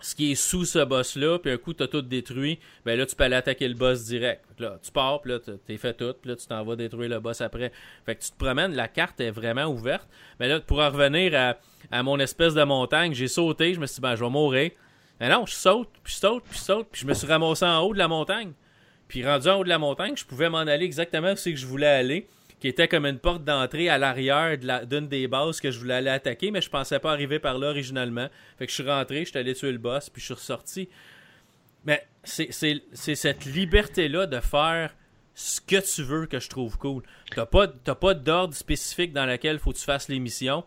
ce 0.00 0.14
qui 0.14 0.32
est 0.32 0.34
sous 0.34 0.64
ce 0.64 0.78
boss-là, 0.84 1.38
puis 1.38 1.50
un 1.50 1.56
coup, 1.56 1.72
t'as 1.72 1.88
tout 1.88 2.02
détruit, 2.02 2.58
ben 2.84 2.96
là, 2.96 3.04
tu 3.04 3.16
peux 3.16 3.24
aller 3.24 3.36
attaquer 3.36 3.66
le 3.66 3.74
boss 3.74 4.04
direct. 4.04 4.44
Là, 4.58 4.78
tu 4.82 4.92
pars, 4.92 5.20
puis 5.20 5.32
là, 5.32 5.38
t'es 5.66 5.76
fait 5.76 5.94
tout, 5.94 6.14
puis 6.20 6.30
là, 6.30 6.36
tu 6.36 6.46
t'en 6.46 6.64
vas 6.64 6.76
détruire 6.76 7.08
le 7.08 7.20
boss 7.20 7.40
après. 7.40 7.72
Fait 8.06 8.14
que 8.14 8.22
tu 8.22 8.30
te 8.30 8.36
promènes, 8.36 8.74
la 8.74 8.88
carte 8.88 9.20
est 9.20 9.30
vraiment 9.30 9.66
ouverte. 9.66 10.08
Mais 10.38 10.48
là, 10.48 10.60
pour 10.60 10.80
en 10.80 10.90
revenir 10.90 11.34
à, 11.34 11.56
à 11.90 12.02
mon 12.02 12.18
espèce 12.18 12.54
de 12.54 12.62
montagne, 12.62 13.12
j'ai 13.12 13.28
sauté, 13.28 13.74
je 13.74 13.80
me 13.80 13.86
suis 13.86 13.96
dit, 13.96 14.00
ben, 14.00 14.14
je 14.14 14.22
vais 14.22 14.30
mourir. 14.30 14.70
Mais 15.20 15.28
non, 15.28 15.46
je 15.46 15.54
saute, 15.54 15.88
puis 16.04 16.12
je 16.12 16.18
saute, 16.18 16.44
puis 16.48 16.58
je 16.58 16.64
saute, 16.64 16.88
puis 16.92 17.00
je 17.00 17.06
me 17.06 17.14
suis 17.14 17.26
ramassé 17.26 17.64
en 17.64 17.80
haut 17.80 17.92
de 17.92 17.98
la 17.98 18.08
montagne. 18.08 18.52
Puis 19.08 19.26
rendu 19.26 19.48
en 19.48 19.60
haut 19.60 19.64
de 19.64 19.68
la 19.68 19.78
montagne, 19.78 20.16
je 20.16 20.24
pouvais 20.24 20.48
m'en 20.48 20.58
aller 20.58 20.84
exactement 20.84 21.32
où 21.32 21.36
c'est 21.36 21.52
que 21.52 21.58
je 21.58 21.66
voulais 21.66 21.86
aller 21.86 22.28
qui 22.60 22.68
était 22.68 22.88
comme 22.88 23.06
une 23.06 23.18
porte 23.18 23.44
d'entrée 23.44 23.88
à 23.88 23.98
l'arrière 23.98 24.56
d'une 24.86 25.08
des 25.08 25.28
bases 25.28 25.60
que 25.60 25.70
je 25.70 25.78
voulais 25.78 25.94
aller 25.94 26.10
attaquer, 26.10 26.50
mais 26.50 26.60
je 26.60 26.70
pensais 26.70 26.98
pas 26.98 27.12
arriver 27.12 27.38
par 27.38 27.58
là 27.58 27.68
originalement. 27.68 28.28
Fait 28.58 28.66
que 28.66 28.70
je 28.70 28.82
suis 28.82 28.90
rentré, 28.90 29.24
je 29.24 29.30
suis 29.30 29.38
allé 29.38 29.54
tuer 29.54 29.72
le 29.72 29.78
boss, 29.78 30.10
puis 30.10 30.20
je 30.20 30.26
suis 30.26 30.34
ressorti. 30.34 30.88
Mais 31.84 32.06
c'est 32.24 33.14
cette 33.14 33.44
liberté-là 33.44 34.26
de 34.26 34.40
faire 34.40 34.94
ce 35.34 35.60
que 35.60 35.76
tu 35.76 36.02
veux 36.02 36.26
que 36.26 36.40
je 36.40 36.48
trouve 36.48 36.76
cool. 36.78 37.02
T'as 37.30 37.46
pas, 37.46 37.68
pas 37.68 38.14
d'ordre 38.14 38.54
spécifique 38.54 39.12
dans 39.12 39.24
lequel 39.24 39.60
faut 39.60 39.72
que 39.72 39.78
tu 39.78 39.84
fasses 39.84 40.08
les 40.08 40.18
missions. 40.18 40.64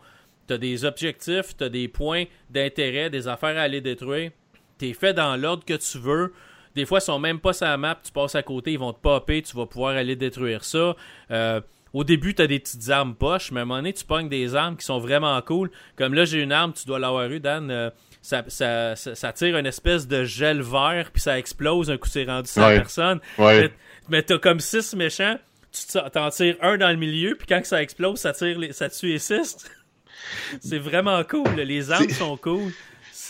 T'as 0.48 0.58
des 0.58 0.86
objectifs, 0.86 1.58
t'as 1.58 1.68
des 1.68 1.90
points 1.90 2.24
d'intérêt, 2.50 3.10
des 3.10 3.28
affaires 3.28 3.58
à 3.58 3.64
aller 3.64 3.82
détruire. 3.82 4.32
T'es 4.78 4.94
fait 4.94 5.14
dans 5.14 5.36
l'ordre 5.36 5.66
que 5.66 5.74
tu 5.74 5.98
veux. 5.98 6.34
Des 6.74 6.86
fois, 6.86 7.00
ils 7.00 7.04
sont 7.04 7.20
même 7.20 7.40
pas 7.40 7.52
sur 7.52 7.68
la 7.68 7.78
map, 7.78 8.00
tu 8.02 8.14
passes 8.14 8.36
à 8.36 8.44
côté, 8.44 8.72
ils 8.72 8.80
vont 8.80 8.94
te 8.94 9.02
popper, 9.02 9.42
tu 9.42 9.56
vas 9.58 9.66
pouvoir 9.66 9.98
aller 9.98 10.16
détruire 10.16 10.64
ça. 10.64 10.96
Euh, 11.32 11.60
au 11.94 12.04
début, 12.04 12.34
tu 12.34 12.42
as 12.42 12.48
des 12.48 12.60
petites 12.60 12.90
armes 12.90 13.16
poches, 13.16 13.52
mais 13.52 13.60
à 13.60 13.64
un 13.64 13.66
moment 13.66 13.80
donné, 13.80 13.94
tu 13.94 14.06
pognes 14.06 14.30
des 14.30 14.56
armes 14.56 14.78
qui 14.78 14.86
sont 14.86 15.00
vraiment 15.00 15.40
cool. 15.42 15.70
Comme 15.98 16.14
là, 16.14 16.26
j'ai 16.26 16.42
une 16.42 16.52
arme, 16.52 16.74
tu 16.74 16.86
dois 16.86 17.00
l'avoir 17.00 17.30
eu, 17.30 17.40
Dan. 17.40 17.70
Euh, 17.70 17.90
ça, 18.22 18.44
ça, 18.48 18.96
ça, 18.96 19.34
tire 19.34 19.58
une 19.58 19.66
espèce 19.66 20.08
de 20.08 20.24
gel 20.24 20.62
vert, 20.62 21.10
puis 21.12 21.22
ça 21.22 21.40
explose 21.40 21.90
un 21.90 21.98
coup 21.98 22.08
c'est 22.08 22.26
rendu 22.26 22.50
sur 22.50 22.62
la 22.62 22.78
personne. 22.78 23.20
Ouais. 23.38 23.72
Mais, 24.10 24.22
t'as 24.22 24.38
comme 24.38 24.60
six 24.60 24.94
méchants, 24.94 25.38
tu 25.72 26.00
t'en 26.12 26.30
tires 26.30 26.56
un 26.62 26.78
dans 26.78 26.90
le 26.90 26.98
milieu, 26.98 27.36
puis 27.36 27.48
quand 27.48 27.66
ça 27.66 27.82
explose, 27.82 28.20
ça 28.20 28.34
tire 28.34 28.60
les, 28.60 28.74
ça 28.74 28.90
tue 28.90 29.08
les 29.08 29.20
six. 29.20 29.58
c'est 30.60 30.78
vraiment 30.78 31.24
cool. 31.24 31.50
Les 31.58 31.92
armes 31.92 32.10
sont 32.10 32.38
cool. 32.38 32.72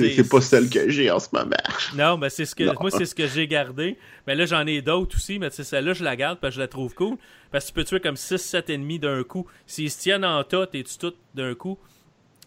C'est 0.09 0.29
pas 0.29 0.41
celle 0.41 0.69
que 0.69 0.89
j'ai 0.89 1.09
en 1.11 1.19
ce 1.19 1.29
moment. 1.33 1.55
Non, 1.95 2.17
mais 2.17 2.29
c'est 2.29 2.45
ce 2.45 2.55
que 2.55 2.63
moi 2.79 2.91
c'est 2.91 3.05
ce 3.05 3.15
que 3.15 3.27
j'ai 3.27 3.47
gardé. 3.47 3.97
Mais 4.27 4.35
là 4.35 4.45
j'en 4.45 4.65
ai 4.65 4.81
d'autres 4.81 5.15
aussi, 5.17 5.39
mais 5.39 5.49
celle-là 5.49 5.93
je 5.93 6.03
la 6.03 6.15
garde 6.15 6.39
parce 6.39 6.51
que 6.51 6.55
je 6.55 6.61
la 6.61 6.67
trouve 6.67 6.93
cool. 6.93 7.17
Parce 7.51 7.65
que 7.65 7.69
tu 7.69 7.73
peux 7.73 7.83
tuer 7.83 7.99
comme 7.99 8.15
6-7 8.15 8.71
ennemis 8.73 8.99
d'un 8.99 9.23
coup. 9.23 9.45
S'ils 9.65 9.91
se 9.91 9.99
tiennent 9.99 10.25
en 10.25 10.43
tas, 10.43 10.67
t'es 10.67 10.83
tu 10.83 10.97
tout 10.97 11.13
d'un 11.35 11.53
coup? 11.53 11.77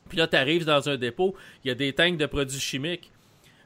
Puis 0.09 0.19
là, 0.19 0.27
t'arrives 0.27 0.65
dans 0.65 0.89
un 0.89 0.97
dépôt, 0.97 1.35
il 1.65 1.69
y 1.69 1.71
a 1.71 1.75
des 1.75 1.93
tanks 1.93 2.17
de 2.17 2.27
produits 2.27 2.61
chimiques. 2.61 3.11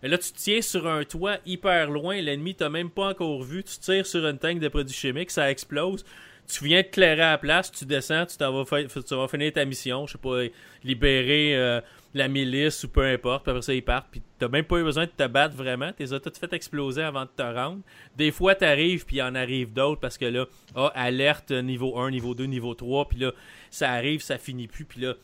Et 0.03 0.09
là, 0.09 0.16
tu 0.16 0.30
tiens 0.32 0.62
sur 0.62 0.86
un 0.86 1.05
toit 1.05 1.39
hyper 1.45 1.91
loin, 1.91 2.20
l'ennemi 2.20 2.55
t'a 2.55 2.68
même 2.68 2.91
pas 2.91 3.09
encore 3.09 3.43
vu, 3.43 3.64
tu 3.64 3.78
tires 3.78 4.07
sur 4.07 4.24
une 4.26 4.39
tank 4.39 4.61
de 4.61 4.68
produits 4.68 4.95
chimiques, 4.95 5.30
ça 5.30 5.51
explose. 5.51 6.05
Tu 6.47 6.64
viens 6.64 6.82
te 6.82 6.91
clairer 6.91 7.20
à 7.20 7.30
la 7.32 7.39
place, 7.39 7.70
tu 7.70 7.84
descends, 7.84 8.24
tu, 8.24 8.36
vas, 8.39 8.64
tu 8.64 9.14
vas 9.14 9.28
finir 9.28 9.53
ta 9.53 9.64
mission, 9.64 10.07
je 10.07 10.12
sais 10.12 10.18
pas, 10.18 10.45
libérer 10.84 11.57
euh, 11.57 11.80
la 12.15 12.29
milice 12.29 12.85
ou 12.85 12.89
peu 12.89 13.05
importe, 13.05 13.45
puis 13.45 13.51
après 13.51 13.63
ça, 13.63 13.75
ils 13.75 13.85
partent, 13.85 14.09
puis 14.11 14.23
t'as 14.39 14.49
même 14.49 14.65
pas 14.65 14.79
eu 14.79 14.85
besoin 14.85 15.05
de 15.05 15.11
te 15.11 15.27
battre 15.27 15.55
vraiment, 15.55 15.93
t'es 15.93 16.07
tout 16.07 16.33
fait 16.39 16.53
exploser 16.53 17.03
avant 17.03 17.25
de 17.25 17.31
te 17.37 17.43
rendre. 17.43 17.81
Des 18.17 18.31
fois, 18.31 18.55
t'arrives, 18.55 19.05
puis 19.05 19.17
il 19.17 19.23
en 19.23 19.35
arrive 19.35 19.73
d'autres, 19.73 20.01
parce 20.01 20.17
que 20.17 20.25
là, 20.25 20.47
ah, 20.75 20.91
alerte 20.95 21.51
niveau 21.51 21.99
1, 21.99 22.11
niveau 22.11 22.35
2, 22.35 22.45
niveau 22.45 22.75
3, 22.75 23.09
puis 23.09 23.19
là, 23.19 23.33
ça 23.71 23.91
arrive, 23.91 24.23
ça 24.23 24.39
finit 24.39 24.69
plus, 24.69 24.85
puis 24.85 25.03
là, 25.03 25.15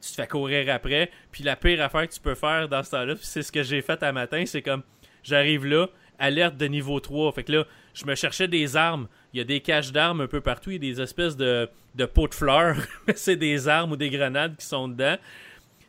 tu 0.00 0.10
te 0.10 0.14
fais 0.14 0.26
courir 0.26 0.72
après, 0.74 1.10
puis 1.30 1.44
la 1.44 1.54
pire 1.54 1.80
affaire 1.80 2.08
que 2.08 2.12
tu 2.12 2.20
peux 2.20 2.34
faire 2.34 2.68
dans 2.68 2.82
ce 2.82 2.90
temps-là, 2.90 3.14
c'est 3.20 3.42
ce 3.42 3.52
que 3.52 3.62
j'ai 3.62 3.80
fait 3.80 4.02
à 4.02 4.12
matin, 4.12 4.44
c'est 4.44 4.62
comme, 4.62 4.82
j'arrive 5.22 5.64
là, 5.64 5.88
alerte 6.18 6.56
de 6.56 6.66
niveau 6.66 6.98
3, 6.98 7.32
fait 7.32 7.44
que 7.44 7.52
là, 7.52 7.66
je 7.94 8.04
me 8.04 8.16
cherchais 8.16 8.48
des 8.48 8.76
armes, 8.76 9.06
il 9.32 9.38
y 9.38 9.40
a 9.40 9.44
des 9.44 9.60
caches 9.60 9.92
d'armes 9.92 10.22
un 10.22 10.26
peu 10.26 10.40
partout, 10.40 10.70
il 10.70 10.74
y 10.74 10.76
a 10.76 10.92
des 10.94 11.00
espèces 11.00 11.36
de, 11.36 11.68
de 11.94 12.04
pots 12.04 12.26
de 12.26 12.34
fleurs, 12.34 12.76
c'est 13.14 13.36
des 13.36 13.68
armes 13.68 13.92
ou 13.92 13.96
des 13.96 14.10
grenades 14.10 14.56
qui 14.56 14.66
sont 14.66 14.88
dedans 14.88 15.16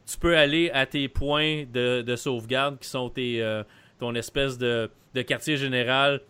tu 0.06 0.18
peux 0.18 0.38
aller 0.38 0.70
à 0.72 0.86
tes 0.86 1.08
points 1.08 1.66
de, 1.66 2.16
sauvegarde 2.16 2.80
qui 2.80 2.88
sont 2.88 3.10
tes, 3.10 3.42
euh, 3.42 3.64
ton 4.00 4.14
espèce 4.16 4.58
de, 4.58 4.90
quartier 5.26 5.58
général. 5.58 6.22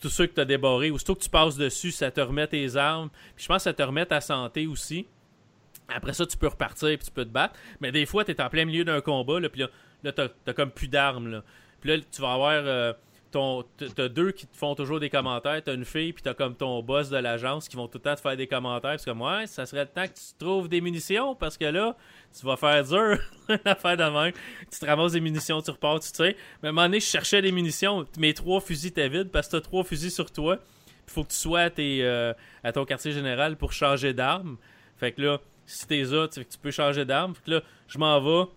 Tous 0.00 0.08
ceux 0.08 0.26
que 0.26 0.34
tu 0.34 0.40
as 0.40 0.44
débarrés, 0.44 0.90
aussitôt 0.90 1.14
que 1.14 1.22
tu 1.22 1.30
passes 1.30 1.56
dessus, 1.56 1.90
ça 1.90 2.10
te 2.10 2.20
remet 2.20 2.46
tes 2.46 2.76
armes. 2.76 3.10
Puis 3.34 3.44
je 3.44 3.48
pense 3.48 3.58
que 3.58 3.62
ça 3.62 3.72
te 3.72 3.82
remet 3.82 4.04
ta 4.04 4.20
santé 4.20 4.66
aussi. 4.66 5.06
Après 5.88 6.12
ça, 6.12 6.26
tu 6.26 6.36
peux 6.36 6.48
repartir 6.48 6.88
et 6.88 6.98
tu 6.98 7.10
peux 7.10 7.24
te 7.24 7.30
battre. 7.30 7.54
Mais 7.80 7.92
des 7.92 8.04
fois, 8.06 8.24
tu 8.24 8.32
es 8.32 8.40
en 8.40 8.48
plein 8.48 8.64
milieu 8.64 8.84
d'un 8.84 9.00
combat, 9.00 9.40
là, 9.40 9.48
puis 9.48 9.60
là, 9.60 9.68
là 10.02 10.12
tu 10.12 10.22
as, 10.50 10.52
comme 10.52 10.70
plus 10.70 10.88
d'armes. 10.88 11.42
Puis 11.80 11.90
là, 11.90 12.02
tu 12.10 12.20
vas 12.20 12.32
avoir. 12.32 12.62
Euh, 12.66 12.92
t'as 13.34 14.08
deux 14.08 14.32
qui 14.32 14.46
te 14.46 14.56
font 14.56 14.74
toujours 14.74 15.00
des 15.00 15.10
commentaires, 15.10 15.62
t'as 15.62 15.74
une 15.74 15.84
fille, 15.84 16.12
puis 16.12 16.22
t'as 16.22 16.34
comme 16.34 16.54
ton 16.54 16.82
boss 16.82 17.10
de 17.10 17.16
l'agence 17.16 17.68
qui 17.68 17.76
vont 17.76 17.88
tout 17.88 17.98
le 17.98 18.02
temps 18.02 18.14
te 18.14 18.20
faire 18.20 18.36
des 18.36 18.46
commentaires, 18.46 18.98
c'est 18.98 19.10
comme 19.10 19.22
ouais, 19.22 19.46
ça 19.46 19.66
serait 19.66 19.82
le 19.82 19.90
temps 19.90 20.06
que 20.06 20.14
tu 20.14 20.38
trouves 20.38 20.68
des 20.68 20.80
munitions 20.80 21.34
parce 21.34 21.56
que 21.56 21.64
là, 21.64 21.96
tu 22.38 22.46
vas 22.46 22.56
faire 22.56 22.84
dur 22.84 23.18
une 23.48 23.58
affaire 23.64 23.96
de. 23.96 24.30
Tu 24.70 24.78
te 24.78 24.86
ramasses 24.86 25.12
des 25.12 25.20
munitions, 25.20 25.60
tu 25.62 25.70
repars, 25.70 26.00
tu 26.00 26.08
sais. 26.12 26.36
Mais 26.62 26.68
à 26.68 26.70
un 26.70 26.72
moment 26.72 26.86
donné, 26.86 27.00
je 27.00 27.06
cherchais 27.06 27.42
des 27.42 27.52
munitions, 27.52 28.06
mes 28.18 28.34
trois 28.34 28.60
fusils 28.60 28.88
étaient 28.88 29.08
vides 29.08 29.30
parce 29.30 29.48
que 29.48 29.56
t'as 29.56 29.60
trois 29.60 29.84
fusils 29.84 30.10
sur 30.10 30.30
toi. 30.30 30.58
Il 31.06 31.12
faut 31.12 31.22
que 31.22 31.30
tu 31.30 31.36
sois 31.36 31.60
à, 31.60 31.70
euh, 31.78 32.32
à 32.62 32.72
ton 32.72 32.84
quartier 32.84 33.12
général 33.12 33.56
pour 33.56 33.72
changer 33.72 34.14
d'arme. 34.14 34.56
Fait 34.96 35.12
que 35.12 35.20
là, 35.20 35.40
si 35.66 35.86
t'es 35.86 36.02
là, 36.02 36.28
tu 36.28 36.44
peux 36.62 36.70
changer 36.70 37.04
d'arme. 37.04 37.34
Fait 37.34 37.42
que 37.44 37.50
là, 37.52 37.62
je 37.88 37.98
m'en 37.98 38.20
vais 38.20 38.50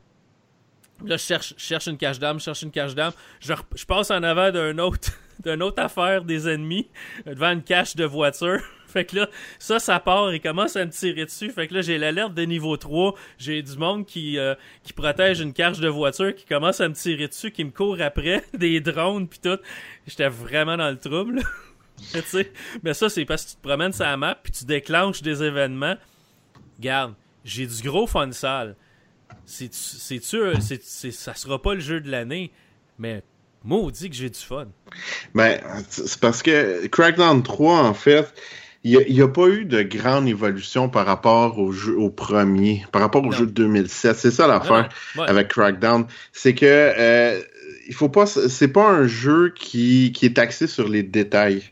Là, 1.05 1.17
je 1.17 1.23
cherche, 1.23 1.53
cherche 1.57 1.87
une 1.87 1.97
cache 1.97 2.17
je 2.19 2.39
cherche 2.39 2.61
une 2.63 2.71
cache 2.71 2.95
d'armes. 2.95 3.13
Je, 3.39 3.53
passe 3.85 4.11
en 4.11 4.23
avant 4.23 4.51
d'un 4.51 4.77
autre, 4.79 5.11
d'une 5.43 5.61
autre 5.61 5.81
affaire 5.81 6.23
des 6.23 6.49
ennemis, 6.49 6.89
devant 7.25 7.51
une 7.51 7.63
cache 7.63 7.95
de 7.95 8.05
voiture. 8.05 8.59
Fait 8.87 9.05
que 9.05 9.17
là, 9.17 9.29
ça, 9.59 9.79
ça 9.79 9.99
part 9.99 10.31
et 10.31 10.39
commence 10.39 10.75
à 10.75 10.85
me 10.85 10.91
tirer 10.91 11.25
dessus. 11.25 11.51
Fait 11.51 11.67
que 11.67 11.73
là, 11.73 11.81
j'ai 11.81 11.97
l'alerte 11.97 12.33
de 12.33 12.43
niveau 12.43 12.77
3. 12.77 13.15
J'ai 13.37 13.61
du 13.61 13.77
monde 13.77 14.05
qui, 14.05 14.39
euh, 14.39 14.55
qui 14.81 14.93
protège 14.93 15.41
une 15.41 15.53
cache 15.53 15.79
de 15.79 15.89
voiture 15.89 16.33
qui 16.33 16.45
commence 16.45 16.79
à 16.79 16.87
me 16.87 16.93
tirer 16.95 17.27
dessus, 17.27 17.51
qui 17.51 17.65
me 17.65 17.71
court 17.71 18.01
après, 18.01 18.43
des 18.53 18.79
drones 18.79 19.27
pis 19.27 19.39
tout. 19.39 19.59
J'étais 20.07 20.29
vraiment 20.29 20.77
dans 20.77 20.89
le 20.89 20.97
trouble. 20.97 21.41
mais 22.81 22.93
ça, 22.93 23.09
c'est 23.09 23.25
parce 23.25 23.43
que 23.43 23.49
tu 23.51 23.55
te 23.57 23.61
promènes 23.61 23.91
sur 23.91 24.05
la 24.05 24.17
map 24.17 24.35
puis 24.41 24.53
tu 24.53 24.65
déclenches 24.65 25.21
des 25.21 25.43
événements. 25.43 25.97
Garde, 26.79 27.13
j'ai 27.43 27.67
du 27.67 27.83
gros 27.83 28.07
fun 28.07 28.31
sale 28.31 28.75
c'est 29.45 29.73
sûr, 30.23 30.53
c'est 30.61 31.11
ça 31.11 31.33
sera 31.33 31.61
pas 31.61 31.73
le 31.73 31.79
jeu 31.79 32.01
de 32.01 32.09
l'année, 32.09 32.51
mais 32.99 33.23
maudit 33.63 34.09
que 34.09 34.15
j'ai 34.15 34.29
du 34.29 34.39
fun. 34.39 34.67
Ben, 35.33 35.59
c'est 35.89 36.19
parce 36.19 36.43
que 36.43 36.87
Crackdown 36.87 37.43
3, 37.43 37.79
en 37.79 37.93
fait, 37.93 38.33
il 38.83 38.97
n'y 39.09 39.21
a, 39.21 39.27
pas 39.27 39.47
eu 39.47 39.65
de 39.65 39.81
grande 39.81 40.27
évolution 40.27 40.87
par 40.87 41.05
rapport 41.05 41.59
au 41.59 41.71
jeu 41.71 41.97
au 41.97 42.09
premier, 42.09 42.85
par 42.91 43.01
rapport 43.01 43.25
au 43.25 43.31
jeu 43.31 43.45
de 43.45 43.51
2007. 43.51 44.15
C'est 44.15 44.31
ça 44.31 44.47
l'affaire 44.47 44.89
avec 45.17 45.49
Crackdown. 45.49 46.05
C'est 46.31 46.55
que 46.55 46.65
euh, 46.65 47.41
il 47.87 47.93
faut 47.93 48.09
pas, 48.09 48.25
c'est 48.25 48.67
pas 48.67 48.89
un 48.89 49.07
jeu 49.07 49.53
qui, 49.55 50.11
qui 50.13 50.25
est 50.25 50.37
axé 50.37 50.67
sur 50.67 50.87
les 50.87 51.03
détails. 51.03 51.63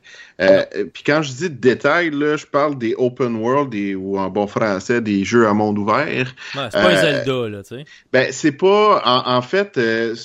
Euh, 0.41 0.63
puis 0.93 1.03
quand 1.05 1.21
je 1.21 1.31
dis 1.31 1.49
détails, 1.49 2.09
là, 2.09 2.35
je 2.35 2.45
parle 2.45 2.77
des 2.77 2.93
open 2.97 3.37
world 3.37 3.73
ou 3.95 4.17
en 4.17 4.29
bon 4.29 4.47
français 4.47 4.99
des 4.99 5.23
jeux 5.23 5.47
à 5.47 5.53
monde 5.53 5.77
ouvert. 5.77 6.33
Ouais, 6.55 6.67
c'est 6.71 6.81
pas 6.81 6.89
un 6.89 6.95
euh, 6.95 7.01
Zelda 7.01 7.49
là, 7.49 7.63
tu 7.63 7.75
sais. 7.75 7.85
Ben 8.11 8.27
c'est 8.31 8.51
pas, 8.51 9.01
en, 9.05 9.41
fait, 9.41 9.77
euh, 9.77 10.15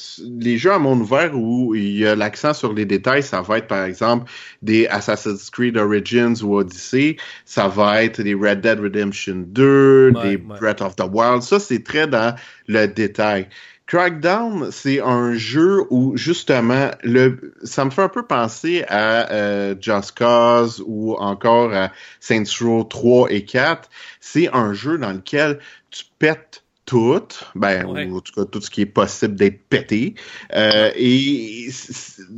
les 0.40 0.58
jeux 0.58 0.72
à 0.72 0.78
monde 0.78 1.02
ouvert 1.02 1.30
où 1.34 1.74
il 1.76 1.98
y 1.98 2.06
a 2.06 2.16
l'accent 2.16 2.54
sur 2.54 2.72
les 2.72 2.86
détails, 2.86 3.22
ça 3.22 3.40
va 3.40 3.58
être 3.58 3.68
par 3.68 3.84
exemple 3.84 4.30
des 4.62 4.86
Assassin's 4.88 5.48
Creed 5.50 5.76
Origins 5.76 6.34
ou 6.42 6.56
Odyssey, 6.56 7.16
ça 7.44 7.68
va 7.68 8.02
être 8.02 8.20
des 8.20 8.34
Red 8.34 8.62
Dead 8.62 8.80
Redemption 8.80 9.44
2, 9.46 10.12
des 10.22 10.36
Breath 10.36 10.82
of 10.82 10.96
the 10.96 11.04
Wild. 11.08 11.42
Ça 11.42 11.60
c'est 11.60 11.84
très 11.84 12.08
dans 12.08 12.34
le 12.66 12.86
détail. 12.86 13.46
Crackdown, 13.90 14.70
c'est 14.70 15.00
un 15.00 15.32
jeu 15.32 15.84
où 15.90 16.16
justement 16.16 16.92
le 17.02 17.52
ça 17.64 17.84
me 17.84 17.90
fait 17.90 18.02
un 18.02 18.08
peu 18.08 18.24
penser 18.24 18.84
à 18.86 19.32
euh, 19.32 19.74
Just 19.80 20.16
Cause 20.16 20.80
ou 20.86 21.14
encore 21.14 21.74
à 21.74 21.90
Saints 22.20 22.44
Row 22.60 22.84
3 22.84 23.32
et 23.32 23.44
4. 23.44 23.90
C'est 24.20 24.48
un 24.54 24.74
jeu 24.74 24.96
dans 24.96 25.10
lequel 25.10 25.58
tu 25.90 26.04
pètes 26.20 26.62
tout, 26.90 27.22
ben, 27.54 27.86
ou 27.86 28.16
en 28.16 28.20
tout 28.20 28.32
cas 28.34 28.44
tout 28.44 28.60
ce 28.60 28.68
qui 28.68 28.80
est 28.80 28.86
possible 28.86 29.36
d'être 29.36 29.60
pété. 29.68 30.16
Euh, 30.56 30.90
et 30.96 31.68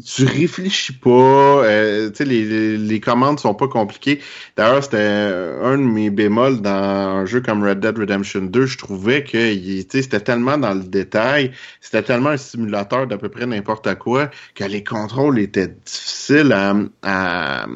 tu 0.04 0.26
réfléchis 0.26 0.92
pas, 0.92 1.08
euh, 1.08 2.10
tu 2.10 2.16
sais, 2.16 2.24
les, 2.26 2.76
les, 2.76 3.00
commandes 3.00 3.40
sont 3.40 3.54
pas 3.54 3.66
compliquées. 3.66 4.20
D'ailleurs, 4.58 4.84
c'était 4.84 4.98
un 4.98 5.78
de 5.78 5.82
mes 5.82 6.10
bémols 6.10 6.60
dans 6.60 6.70
un 6.70 7.24
jeu 7.24 7.40
comme 7.40 7.66
Red 7.66 7.80
Dead 7.80 7.96
Redemption 7.98 8.42
2. 8.42 8.66
Je 8.66 8.76
trouvais 8.76 9.24
que 9.24 9.54
c'était 9.90 10.20
tellement 10.20 10.58
dans 10.58 10.74
le 10.74 10.84
détail, 10.84 11.52
c'était 11.80 12.02
tellement 12.02 12.30
un 12.30 12.36
simulateur 12.36 13.06
d'à 13.06 13.16
peu 13.16 13.30
près 13.30 13.46
n'importe 13.46 13.94
quoi 13.94 14.30
que 14.54 14.64
les 14.64 14.84
contrôles 14.84 15.38
étaient 15.38 15.68
difficiles 15.68 16.52
à, 16.52 16.74
à, 17.02 17.66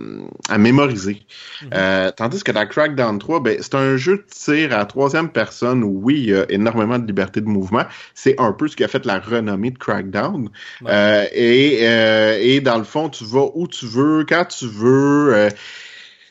à 0.51 0.59
mémoriser. 0.59 1.23
Mm-hmm. 1.63 1.69
euh, 1.73 2.11
tandis 2.15 2.45
que 2.45 2.53
dans 2.53 2.67
Crackdown 2.67 3.19
3, 3.19 3.41
ben, 3.41 3.57
c'est 3.63 3.75
un 3.75 3.97
jeu 3.97 4.19
de 4.19 4.25
tir 4.29 4.77
à 4.77 4.85
troisième 4.85 5.31
personne 5.31 5.83
où 5.83 6.01
oui, 6.03 6.17
il 6.19 6.29
y 6.29 6.35
a 6.35 6.45
énormément 6.51 6.66
de 6.71 7.07
liberté 7.07 7.41
de 7.41 7.49
mouvement. 7.49 7.85
C'est 8.15 8.41
un 8.41 8.53
peu 8.53 8.69
ce 8.69 8.77
qui 8.77 8.85
a 8.85 8.89
fait 8.89 9.05
la 9.05 9.19
renommée 9.19 9.71
de 9.71 9.79
Crackdown. 9.79 10.51
Euh, 10.87 11.25
et, 11.33 11.81
euh, 11.83 12.39
et 12.41 12.61
dans 12.61 12.79
le 12.79 12.85
fond, 12.85 13.09
tu 13.09 13.25
vas 13.25 13.49
où 13.55 13.67
tu 13.67 13.87
veux, 13.87 14.25
quand 14.29 14.45
tu 14.45 14.67
veux. 14.67 15.35
Euh, 15.35 15.51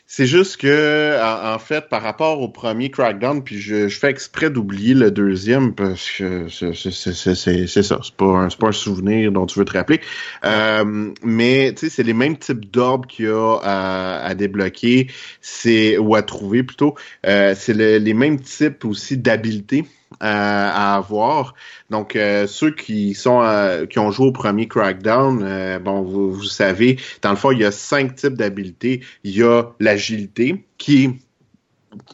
c'est 0.08 0.26
juste 0.26 0.58
que, 0.58 1.20
en, 1.20 1.58
fait, 1.58 1.88
par 1.88 2.00
rapport 2.00 2.40
au 2.40 2.48
premier 2.48 2.90
Crackdown, 2.90 3.42
puis 3.42 3.60
je, 3.60 3.88
fais 3.88 4.08
exprès 4.08 4.50
d'oublier 4.50 4.94
le 4.94 5.10
deuxième 5.10 5.74
parce 5.74 6.08
que 6.10 6.46
c'est 6.48 6.72
ça, 6.72 7.34
c'est 7.34 8.16
pas, 8.16 8.24
un, 8.24 8.48
pas 8.48 8.68
un 8.68 8.72
souvenir 8.72 9.32
dont 9.32 9.46
tu 9.46 9.58
veux 9.58 9.64
te 9.64 9.72
rappeler. 9.72 10.00
Euh, 10.44 11.12
mais 11.22 11.74
tu 11.74 11.86
sais, 11.86 11.96
c'est 11.96 12.02
les 12.04 12.14
mêmes 12.14 12.38
types 12.38 12.70
d'orbes 12.70 13.06
qu'il 13.06 13.24
y 13.24 13.28
a 13.28 13.58
à, 14.22 14.34
débloquer, 14.36 15.08
c'est 15.40 15.98
ou 15.98 16.14
à 16.14 16.22
trouver 16.22 16.62
plutôt. 16.62 16.94
Euh, 17.26 17.54
c'est 17.54 17.74
les 17.74 18.14
mêmes 18.14 18.40
types 18.40 18.84
aussi 18.84 19.18
d'habiletés 19.18 19.84
à 20.20 20.96
avoir. 20.96 21.54
Donc, 21.90 22.16
euh, 22.16 22.46
ceux 22.46 22.70
qui 22.70 23.14
sont 23.14 23.42
euh, 23.42 23.86
qui 23.86 23.98
ont 23.98 24.10
joué 24.10 24.26
au 24.26 24.32
premier 24.32 24.68
Crackdown, 24.68 25.42
euh, 25.42 25.78
bon, 25.78 26.02
vous, 26.02 26.32
vous, 26.32 26.44
savez, 26.44 26.98
dans 27.22 27.30
le 27.30 27.36
fond, 27.36 27.52
il 27.52 27.60
y 27.60 27.64
a 27.64 27.72
cinq 27.72 28.14
types 28.16 28.34
d'habiletés. 28.34 29.02
Il 29.24 29.36
y 29.36 29.42
a 29.42 29.64
l'agilité, 29.80 30.64
qui 30.78 31.20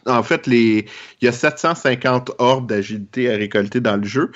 en 0.06 0.22
fait, 0.22 0.46
les, 0.46 0.86
il 1.20 1.24
y 1.24 1.28
a 1.28 1.32
750 1.32 2.32
orbes 2.38 2.68
d'agilité 2.68 3.32
à 3.32 3.36
récolter 3.36 3.80
dans 3.80 3.96
le 3.96 4.04
jeu. 4.04 4.30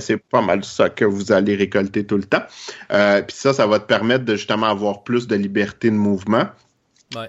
C'est 0.00 0.16
pas 0.16 0.42
mal 0.42 0.64
ça 0.64 0.90
que 0.90 1.04
vous 1.04 1.30
allez 1.30 1.54
récolter 1.54 2.04
tout 2.04 2.16
le 2.16 2.24
temps. 2.24 2.42
Puis 2.88 3.36
ça, 3.36 3.52
ça 3.52 3.68
va 3.68 3.78
te 3.78 3.86
permettre 3.86 4.24
de 4.24 4.34
justement 4.34 4.66
avoir 4.66 5.04
plus 5.04 5.28
de 5.28 5.36
liberté 5.36 5.90
de 5.90 5.94
mouvement. 5.94 6.46
Ouais. 7.14 7.28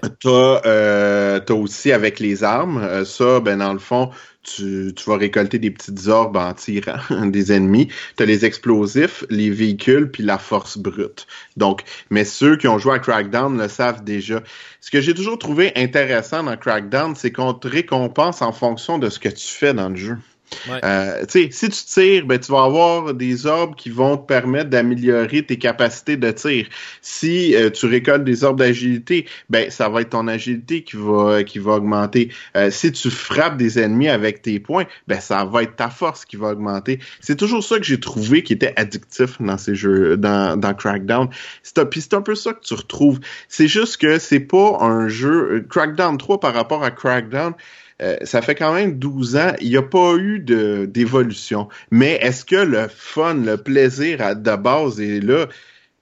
T'as 1.40 1.54
aussi 1.54 1.92
avec 1.92 2.20
les 2.20 2.44
armes, 2.44 3.04
ça, 3.04 3.40
ben 3.40 3.58
dans 3.58 3.72
le 3.72 3.80
fond, 3.80 4.10
tu, 4.42 4.92
tu, 4.94 5.08
vas 5.08 5.16
récolter 5.16 5.58
des 5.58 5.70
petites 5.70 6.06
orbes 6.08 6.36
en 6.36 6.52
tirant 6.54 6.98
des 7.26 7.52
ennemis. 7.52 7.88
Tu 8.16 8.22
as 8.22 8.26
les 8.26 8.44
explosifs, 8.44 9.24
les 9.30 9.50
véhicules, 9.50 10.10
puis 10.10 10.22
la 10.22 10.38
force 10.38 10.78
brute. 10.78 11.26
Donc, 11.56 11.82
mais 12.10 12.24
ceux 12.24 12.56
qui 12.56 12.68
ont 12.68 12.78
joué 12.78 12.94
à 12.94 12.98
Crackdown 12.98 13.56
le 13.56 13.68
savent 13.68 14.04
déjà. 14.04 14.42
Ce 14.80 14.90
que 14.90 15.00
j'ai 15.00 15.14
toujours 15.14 15.38
trouvé 15.38 15.72
intéressant 15.76 16.42
dans 16.42 16.56
Crackdown, 16.56 17.14
c'est 17.14 17.32
qu'on 17.32 17.54
te 17.54 17.68
récompense 17.68 18.42
en 18.42 18.52
fonction 18.52 18.98
de 18.98 19.08
ce 19.08 19.18
que 19.18 19.28
tu 19.28 19.48
fais 19.48 19.74
dans 19.74 19.88
le 19.88 19.96
jeu. 19.96 20.16
Euh, 20.84 21.24
si 21.28 21.48
tu 21.48 21.70
tires, 21.70 22.26
ben, 22.26 22.38
tu 22.38 22.52
vas 22.52 22.64
avoir 22.64 23.14
des 23.14 23.46
orbes 23.46 23.74
qui 23.74 23.90
vont 23.90 24.16
te 24.16 24.26
permettre 24.26 24.70
d'améliorer 24.70 25.44
tes 25.44 25.56
capacités 25.58 26.16
de 26.16 26.30
tir. 26.30 26.66
Si 27.00 27.54
euh, 27.54 27.70
tu 27.70 27.86
récoltes 27.86 28.24
des 28.24 28.44
orbes 28.44 28.58
d'agilité, 28.58 29.26
ben, 29.50 29.70
ça 29.70 29.88
va 29.88 30.02
être 30.02 30.10
ton 30.10 30.28
agilité 30.28 30.82
qui 30.82 30.96
va, 30.96 31.42
qui 31.44 31.58
va 31.58 31.72
augmenter. 31.72 32.30
Euh, 32.56 32.70
si 32.70 32.92
tu 32.92 33.10
frappes 33.10 33.56
des 33.56 33.78
ennemis 33.78 34.08
avec 34.08 34.42
tes 34.42 34.60
points, 34.60 34.86
ben, 35.08 35.20
ça 35.20 35.44
va 35.44 35.62
être 35.62 35.76
ta 35.76 35.90
force 35.90 36.24
qui 36.24 36.36
va 36.36 36.48
augmenter. 36.48 36.98
C'est 37.20 37.36
toujours 37.36 37.64
ça 37.64 37.78
que 37.78 37.84
j'ai 37.84 38.00
trouvé 38.00 38.42
qui 38.42 38.52
était 38.52 38.72
addictif 38.76 39.40
dans 39.40 39.58
ces 39.58 39.74
jeux, 39.74 40.16
dans, 40.16 40.58
dans 40.58 40.74
Crackdown. 40.74 41.28
C'est 41.62 41.78
un 42.14 42.22
peu 42.22 42.34
ça 42.34 42.52
que 42.52 42.60
tu 42.60 42.74
retrouves. 42.74 43.20
C'est 43.48 43.68
juste 43.68 43.96
que 43.98 44.18
c'est 44.18 44.40
pas 44.40 44.78
un 44.80 45.08
jeu, 45.08 45.66
Crackdown 45.68 46.18
3 46.18 46.40
par 46.40 46.54
rapport 46.54 46.84
à 46.84 46.90
Crackdown, 46.90 47.54
euh, 48.02 48.16
ça 48.22 48.42
fait 48.42 48.54
quand 48.54 48.74
même 48.74 48.98
12 48.98 49.36
ans, 49.36 49.52
il 49.60 49.70
n'y 49.70 49.76
a 49.76 49.82
pas 49.82 50.16
eu 50.16 50.40
d'évolution. 50.40 51.68
Mais 51.90 52.18
est-ce 52.20 52.44
que 52.44 52.56
le 52.56 52.88
fun, 52.88 53.34
le 53.34 53.56
plaisir 53.56 54.20
à, 54.20 54.34
de 54.34 54.56
base 54.56 55.00
est 55.00 55.20
là? 55.20 55.46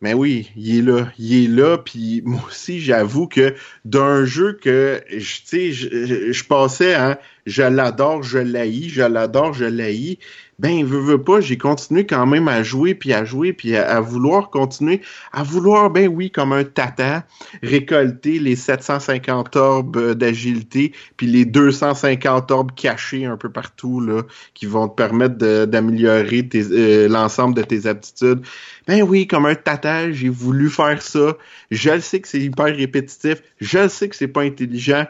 Mais 0.01 0.15
oui, 0.15 0.51
il 0.57 0.79
est 0.79 0.83
là, 0.83 1.13
il 1.19 1.45
est 1.45 1.49
là, 1.49 1.77
puis 1.77 2.23
moi 2.25 2.41
aussi, 2.49 2.81
j'avoue 2.81 3.27
que 3.27 3.55
d'un 3.85 4.25
jeu 4.25 4.55
que, 4.55 5.03
tu 5.11 5.21
sais, 5.21 5.73
je, 5.73 6.33
je, 6.33 6.45
passais, 6.45 6.95
hein, 6.95 7.19
je 7.45 7.63
l'adore, 7.63 8.23
je 8.23 8.39
l'haïs, 8.39 8.89
je 8.89 9.03
l'adore, 9.03 9.53
je 9.53 9.67
l'haïs, 9.67 10.17
ben 10.61 10.85
veux, 10.85 11.01
veux 11.01 11.23
pas, 11.23 11.41
j'ai 11.41 11.57
continué 11.57 12.05
quand 12.05 12.27
même 12.27 12.47
à 12.47 12.63
jouer 12.63 12.95
puis 12.95 13.15
à 13.15 13.25
jouer 13.25 13.55
puis 13.55 13.77
à, 13.77 13.99
vouloir 14.01 14.51
continuer, 14.51 15.01
à 15.33 15.43
vouloir 15.43 15.89
ben 15.89 16.07
oui 16.07 16.31
comme 16.31 16.53
un 16.53 16.65
tata 16.65 17.25
récolter 17.63 18.39
les 18.39 18.57
750 18.57 19.57
orbes 19.57 20.13
d'agilité 20.13 20.93
puis 21.17 21.27
les 21.27 21.47
250 21.47 22.51
orbes 22.51 22.73
cachés 22.75 23.25
un 23.25 23.39
peu 23.39 23.51
partout 23.51 24.01
là 24.01 24.23
qui 24.53 24.67
vont 24.67 24.87
te 24.87 24.95
permettre 24.95 25.37
d'améliorer 25.65 26.47
euh, 26.55 27.09
l'ensemble 27.09 27.55
de 27.55 27.63
tes 27.63 27.87
aptitudes. 27.87 28.43
Ben 28.87 29.03
oui, 29.03 29.27
comme 29.27 29.47
un 29.47 29.55
tata, 29.55 30.13
j'ai 30.13 30.29
voulu 30.29 30.69
faire 30.69 31.01
ça. 31.01 31.39
Je 31.71 31.91
le 31.91 32.01
sais 32.01 32.21
que 32.21 32.29
c'est 32.29 32.41
hyper 32.41 32.67
répétitif, 32.67 33.43
je 33.61 33.79
le 33.79 33.89
sais 33.89 34.11
que 34.11 34.17
c'est 34.17 34.29
pas 34.29 34.43
intelligent, 34.43 35.07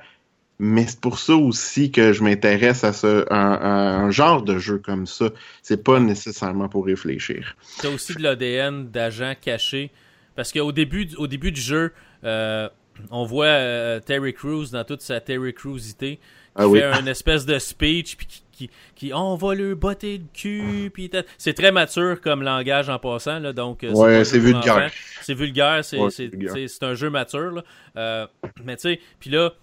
mais 0.63 0.87
c'est 0.87 1.01
pour 1.01 1.19
ça 1.19 1.35
aussi 1.35 1.91
que 1.91 2.13
je 2.13 2.23
m'intéresse 2.23 2.85
à, 2.85 2.93
ce, 2.93 3.25
un, 3.33 4.11
genre 4.11 4.43
de 4.43 4.59
jeu 4.59 4.77
comme 4.77 5.07
ça. 5.07 5.31
C'est 5.63 5.83
pas 5.83 5.99
nécessairement 5.99 6.69
pour 6.69 6.85
réfléchir. 6.85 7.57
C'est 7.63 7.89
aussi 7.89 8.15
de 8.15 8.23
l'ADN 8.23 8.91
d'agent 8.91 9.33
caché. 9.41 9.91
Parce 10.37 10.53
qu'au 10.53 10.71
début, 10.71 11.09
au 11.17 11.27
début 11.27 11.51
du 11.51 11.61
jeu, 11.63 11.95
euh, 12.25 12.69
on 13.11 13.25
voit 13.25 13.47
euh, 13.47 14.01
Terry 14.01 14.35
Crews 14.35 14.67
dans 14.71 14.85
toute 14.85 15.01
sa 15.01 15.19
Terry 15.21 15.55
Crewsité 15.55 16.17
qui 16.17 16.63
ah 16.63 16.69
fait 16.71 17.01
une 17.01 17.09
espèce 17.09 17.47
de 17.47 17.59
speech 17.59 18.17
puis 18.17 18.27
qui, 18.53 18.71
qui, 18.97 19.13
on 19.15 19.37
va 19.37 19.55
le 19.55 19.75
botter 19.75 20.19
le 20.19 20.25
cul 20.35 20.91
puis 20.93 21.09
c'est 21.39 21.55
très 21.55 21.71
mature 21.71 22.21
comme 22.21 22.43
langage 22.43 22.91
en 22.91 22.99
passant 22.99 23.39
là 23.39 23.53
donc 23.53 23.85
euh, 23.85 23.93
ouais, 23.93 24.25
c'est 24.25 24.41
vulgaire 24.41 24.91
c'est 25.23 25.33
vulgaire 25.35 25.85
c'est 25.85 26.83
un 26.83 26.95
jeu 26.95 27.09
mature 27.09 27.63
là. 27.95 28.29
mais 28.65 28.75
tu 28.77 28.83
sais 28.83 29.01
puis 29.21 29.31
là 29.31 29.55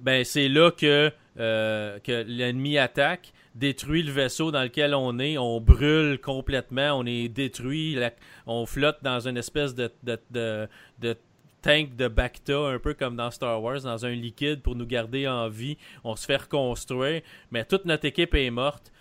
ben 0.00 0.24
c'est 0.24 0.48
là 0.48 0.70
que, 0.70 1.10
euh, 1.38 1.98
que 2.00 2.24
l'ennemi 2.26 2.78
attaque, 2.78 3.32
détruit 3.54 4.02
le 4.02 4.10
vaisseau 4.10 4.50
dans 4.50 4.62
lequel 4.62 4.94
on 4.94 5.18
est, 5.18 5.38
on 5.38 5.60
brûle 5.60 6.20
complètement, 6.20 6.92
on 6.98 7.06
est 7.06 7.28
détruit, 7.28 7.98
on 8.46 8.66
flotte 8.66 8.98
dans 9.02 9.26
une 9.28 9.36
espèce 9.36 9.74
de, 9.74 9.90
de, 10.02 10.68
de, 10.98 11.16
tank 11.62 11.96
de 11.96 12.08
Bacta, 12.08 12.58
un 12.58 12.78
peu 12.78 12.94
comme 12.94 13.16
dans 13.16 13.30
Star 13.30 13.62
Wars, 13.62 13.80
dans 13.82 14.04
un 14.04 14.10
liquide 14.10 14.60
pour 14.60 14.74
nous 14.74 14.86
garder 14.86 15.26
en 15.26 15.48
vie. 15.48 15.78
On 16.02 16.14
se 16.14 16.26
fait 16.26 16.36
reconstruire, 16.36 17.22
mais 17.50 17.64
toute 17.64 17.86
notre 17.86 18.04
équipe 18.04 18.34
est 18.34 18.50
morte, 18.50 18.92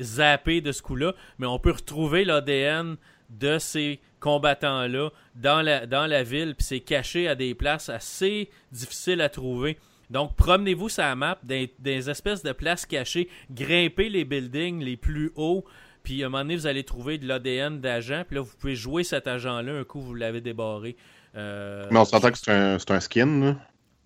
zappée 0.00 0.60
de 0.60 0.70
ce 0.70 0.82
coup-là, 0.82 1.14
mais 1.38 1.46
on 1.46 1.58
peut 1.58 1.72
retrouver 1.72 2.24
l'ADN 2.24 2.96
de 3.30 3.58
ces 3.58 4.00
combattants-là 4.20 5.10
dans 5.34 5.60
la, 5.60 5.86
dans 5.86 6.06
la 6.06 6.22
ville, 6.22 6.54
puis 6.54 6.64
c'est 6.64 6.80
caché 6.80 7.26
à 7.26 7.34
des 7.34 7.54
places 7.54 7.88
assez 7.88 8.48
difficiles 8.70 9.20
à 9.20 9.28
trouver. 9.28 9.78
Donc, 10.10 10.36
promenez-vous 10.36 10.88
sur 10.88 11.02
la 11.02 11.16
map, 11.16 11.38
des, 11.42 11.72
des, 11.78 12.10
espèces 12.10 12.42
de 12.42 12.52
places 12.52 12.86
cachées, 12.86 13.28
grimpez 13.50 14.08
les 14.08 14.24
buildings 14.24 14.82
les 14.82 14.96
plus 14.96 15.32
hauts, 15.36 15.64
puis 16.02 16.22
à 16.22 16.26
un 16.26 16.28
moment 16.28 16.42
donné, 16.42 16.56
vous 16.56 16.66
allez 16.66 16.84
trouver 16.84 17.18
de 17.18 17.26
l'ADN 17.26 17.80
d'agent, 17.80 18.24
puis 18.26 18.36
là, 18.36 18.42
vous 18.42 18.56
pouvez 18.58 18.76
jouer 18.76 19.04
cet 19.04 19.26
agent-là 19.26 19.72
un 19.72 19.84
coup, 19.84 20.00
vous 20.00 20.14
l'avez 20.14 20.40
débarré. 20.40 20.96
Euh, 21.36 21.86
mais 21.90 21.98
on 21.98 22.04
s'entend 22.04 22.30
que 22.30 22.38
c'est 22.38 22.52
un, 22.52 22.76
un, 22.76 23.00
skin, 23.00 23.40
là? 23.40 23.56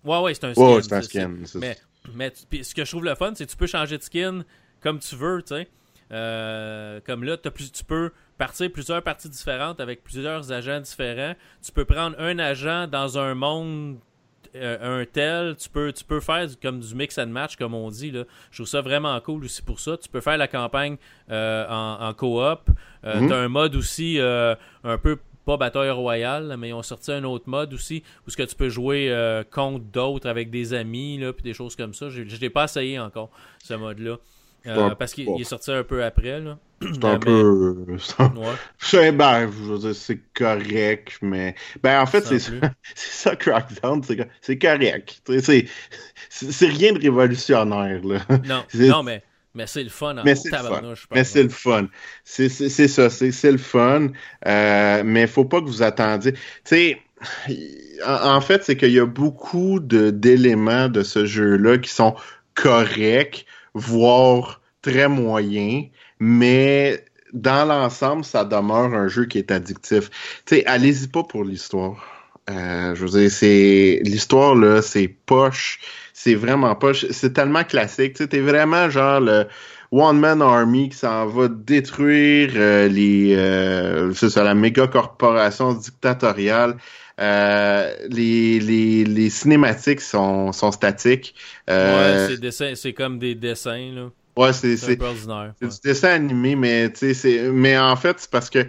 Ouais, 0.03 0.19
ouais, 0.21 0.33
c'est 0.33 0.45
un 0.45 0.53
skin. 0.53 0.75
Ouais, 0.75 0.81
c'est 0.81 0.93
un 0.93 1.01
skin. 1.01 1.35
Mais, 1.55 1.77
mais 2.13 2.31
ce 2.63 2.73
que 2.73 2.85
je 2.85 2.89
trouve 2.89 3.03
le 3.05 3.15
fun, 3.15 3.33
c'est 3.35 3.45
que 3.45 3.51
tu 3.51 3.57
peux 3.57 3.67
changer 3.67 3.97
de 3.97 4.03
skin 4.03 4.43
comme 4.81 4.99
tu 4.99 5.15
veux, 5.15 5.41
tu 5.41 5.55
sais. 5.55 5.67
Euh, 6.11 6.99
comme 7.05 7.23
là, 7.23 7.37
plus, 7.37 7.71
tu 7.71 7.83
peux 7.83 8.11
partir 8.37 8.71
plusieurs 8.71 9.03
parties 9.03 9.29
différentes 9.29 9.79
avec 9.79 10.03
plusieurs 10.03 10.51
agents 10.51 10.79
différents. 10.79 11.35
Tu 11.61 11.71
peux 11.71 11.85
prendre 11.85 12.19
un 12.19 12.39
agent 12.39 12.87
dans 12.87 13.17
un 13.17 13.35
monde 13.35 13.99
un 14.55 15.05
tel, 15.05 15.55
tu 15.55 15.69
peux, 15.69 15.91
tu 15.91 16.03
peux 16.03 16.19
faire 16.19 16.47
comme 16.61 16.79
du 16.79 16.95
mix 16.95 17.17
and 17.17 17.27
match, 17.27 17.55
comme 17.55 17.73
on 17.73 17.89
dit. 17.89 18.11
Là. 18.11 18.23
Je 18.51 18.57
trouve 18.57 18.67
ça 18.67 18.81
vraiment 18.81 19.19
cool 19.21 19.45
aussi 19.45 19.61
pour 19.61 19.79
ça. 19.79 19.97
Tu 19.97 20.09
peux 20.09 20.21
faire 20.21 20.37
la 20.37 20.47
campagne 20.47 20.97
euh, 21.29 21.65
en, 21.69 22.07
en 22.07 22.13
coop. 22.13 22.69
Euh, 23.05 23.19
mhm. 23.19 23.27
Tu 23.27 23.33
as 23.33 23.37
un 23.37 23.47
mode 23.47 23.75
aussi 23.75 24.19
un 24.19 24.97
peu 24.97 25.17
pas 25.45 25.57
bataille 25.57 25.89
royale, 25.89 26.55
mais 26.59 26.69
ils 26.69 26.73
ont 26.73 26.83
sorti 26.83 27.11
un 27.11 27.23
autre 27.23 27.49
mode 27.49 27.73
aussi 27.73 28.03
où 28.27 28.29
ce 28.29 28.37
que 28.37 28.43
tu 28.43 28.55
peux 28.55 28.69
jouer 28.69 29.43
contre 29.51 29.85
d'autres 29.85 30.29
avec 30.29 30.49
des 30.49 30.73
amis, 30.73 31.17
là, 31.17 31.33
puis 31.33 31.43
des 31.43 31.53
choses 31.53 31.75
comme 31.75 31.93
ça. 31.93 32.09
Je 32.09 32.21
ne 32.21 32.39
l'ai 32.39 32.49
pas 32.49 32.65
essayé 32.65 32.99
encore, 32.99 33.29
ce 33.63 33.73
mode-là. 33.73 34.17
Euh, 34.67 34.95
parce 34.95 35.13
qu'il 35.13 35.29
est 35.39 35.45
sorti 35.45 35.71
un 35.71 35.83
peu 35.83 36.03
après. 36.03 36.39
là. 36.39 36.57
C'est 36.81 37.03
un 37.05 37.19
peu. 37.19 37.75
C'est 38.79 39.11
ben, 39.11 39.49
je 39.51 39.71
veux 39.71 39.79
dire, 39.79 39.95
c'est 39.95 40.19
correct, 40.33 41.17
mais. 41.21 41.55
Ben, 41.83 42.01
en 42.01 42.05
fait, 42.05 42.25
c'est 42.25 42.39
ça, 42.39 42.51
ça, 42.95 43.35
Crackdown, 43.35 44.01
c'est 44.41 44.57
correct. 44.57 45.21
C'est 46.29 46.67
rien 46.67 46.93
de 46.93 47.01
révolutionnaire, 47.01 48.01
là. 48.03 48.19
Non, 48.45 48.63
non 48.73 49.03
mais. 49.03 49.23
Mais 49.55 49.65
c'est 49.65 49.83
le 49.83 49.89
fun. 49.89 50.15
mais 50.23 50.35
c'est 50.35 50.51
le 50.51 50.57
fun. 50.57 50.93
Mais 51.11 51.23
c'est 51.23 51.43
le 51.43 51.49
fun. 51.49 51.87
C'est 52.23 52.47
ça, 52.49 53.09
c'est 53.09 53.51
le 53.51 53.57
fun. 53.57 54.09
Euh, 54.45 55.01
mais 55.03 55.25
faut 55.25 55.43
pas 55.43 55.59
que 55.59 55.65
vous 55.65 55.81
attendiez. 55.81 56.33
Tu 56.33 56.39
sais, 56.65 57.01
en, 58.05 58.35
en, 58.35 58.41
fait, 58.41 58.63
c'est 58.63 58.77
qu'il 58.77 58.91
y 58.91 58.99
a 58.99 59.07
beaucoup 59.07 59.79
d'éléments 59.79 60.87
de, 60.87 60.99
de 60.99 61.03
ce 61.03 61.25
jeu-là 61.25 61.79
qui 61.79 61.89
sont 61.89 62.15
corrects 62.53 63.47
voire 63.73 64.61
très 64.81 65.07
moyen, 65.07 65.83
mais 66.19 67.03
dans 67.33 67.67
l'ensemble, 67.67 68.23
ça 68.25 68.43
demeure 68.45 68.93
un 68.93 69.07
jeu 69.07 69.25
qui 69.25 69.37
est 69.37 69.51
addictif. 69.51 70.09
Tu 70.45 70.55
sais, 70.55 70.65
allez-y 70.65 71.07
pas 71.07 71.23
pour 71.23 71.43
l'histoire. 71.43 72.03
Euh, 72.49 72.95
je 72.95 73.05
veux 73.05 73.19
dire, 73.19 73.31
c'est 73.31 74.01
l'histoire 74.03 74.55
là, 74.55 74.81
c'est 74.81 75.07
poche, 75.07 75.79
c'est 76.13 76.33
vraiment 76.33 76.75
poche, 76.75 77.05
c'est 77.11 77.33
tellement 77.33 77.63
classique. 77.63 78.13
Tu 78.13 78.23
sais, 78.23 78.29
t'es 78.29 78.39
vraiment 78.39 78.89
genre 78.89 79.19
le 79.19 79.45
One 79.91 80.19
Man 80.19 80.41
Army 80.41 80.89
qui 80.89 80.97
s'en 80.97 81.27
va 81.27 81.47
détruire 81.47 82.51
euh, 82.55 82.87
les 82.87 83.35
euh, 83.35 84.13
c'est 84.13 84.35
la 84.37 84.55
méga 84.55 84.87
corporation 84.87 85.73
dictatoriale. 85.73 86.77
Euh, 87.19 87.93
les, 88.09 88.59
les, 88.59 89.03
les 89.03 89.29
cinématiques 89.29 89.99
sont, 89.99 90.53
sont 90.53 90.71
statiques. 90.71 91.35
Euh, 91.69 92.29
ouais, 92.29 92.75
c'est 92.75 92.93
comme 92.93 93.19
des 93.19 93.35
dessins 93.35 93.91
là. 93.93 94.09
Ouais, 94.37 94.53
c'est 94.53 94.77
c'est 94.77 94.95
du 94.95 95.67
dessin 95.83 96.09
animé, 96.09 96.55
mais 96.55 96.89
c'est 96.95 97.49
mais 97.51 97.77
en 97.77 97.97
fait 97.97 98.19
c'est 98.19 98.31
parce 98.31 98.49
que 98.49 98.65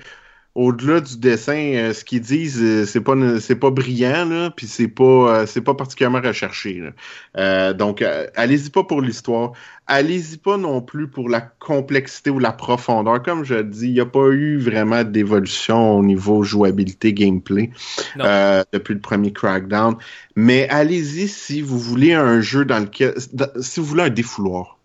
au-delà 0.54 1.00
du 1.00 1.16
dessin, 1.16 1.74
euh, 1.74 1.92
ce 1.92 2.04
qu'ils 2.04 2.20
disent, 2.20 2.60
euh, 2.60 2.84
c'est 2.84 3.00
pas 3.00 3.14
c'est 3.40 3.56
pas 3.56 3.70
brillant 3.70 4.24
là, 4.24 4.50
puis 4.50 4.66
c'est 4.66 4.88
pas 4.88 5.04
euh, 5.04 5.46
c'est 5.46 5.60
pas 5.60 5.74
particulièrement 5.74 6.20
recherché. 6.20 6.74
là. 6.80 6.90
Euh, 7.36 7.72
donc 7.72 8.02
allez-y 8.34 8.70
pas 8.70 8.82
pour 8.82 9.00
l'histoire, 9.00 9.52
allez-y 9.86 10.38
pas 10.38 10.56
non 10.56 10.82
plus 10.82 11.06
pour 11.06 11.28
la 11.28 11.40
complexité 11.40 12.30
ou 12.30 12.40
la 12.40 12.52
profondeur. 12.52 13.22
Comme 13.22 13.44
je 13.44 13.54
le 13.54 13.64
dis, 13.64 13.86
il 13.86 13.92
n'y 13.92 14.00
a 14.00 14.06
pas 14.06 14.28
eu 14.30 14.58
vraiment 14.58 15.04
d'évolution 15.04 15.98
au 15.98 16.02
niveau 16.02 16.42
jouabilité 16.42 17.12
gameplay 17.12 17.70
euh, 18.18 18.64
depuis 18.72 18.94
le 18.94 19.00
premier 19.00 19.32
Crackdown. 19.32 19.96
Mais 20.34 20.68
allez-y 20.68 21.28
si 21.28 21.62
vous 21.62 21.78
voulez 21.78 22.12
un 22.12 22.40
jeu 22.40 22.64
dans 22.64 22.80
lequel 22.80 23.14
si 23.60 23.78
vous 23.78 23.86
voulez 23.86 24.04
un 24.04 24.10
défouloir. 24.10 24.79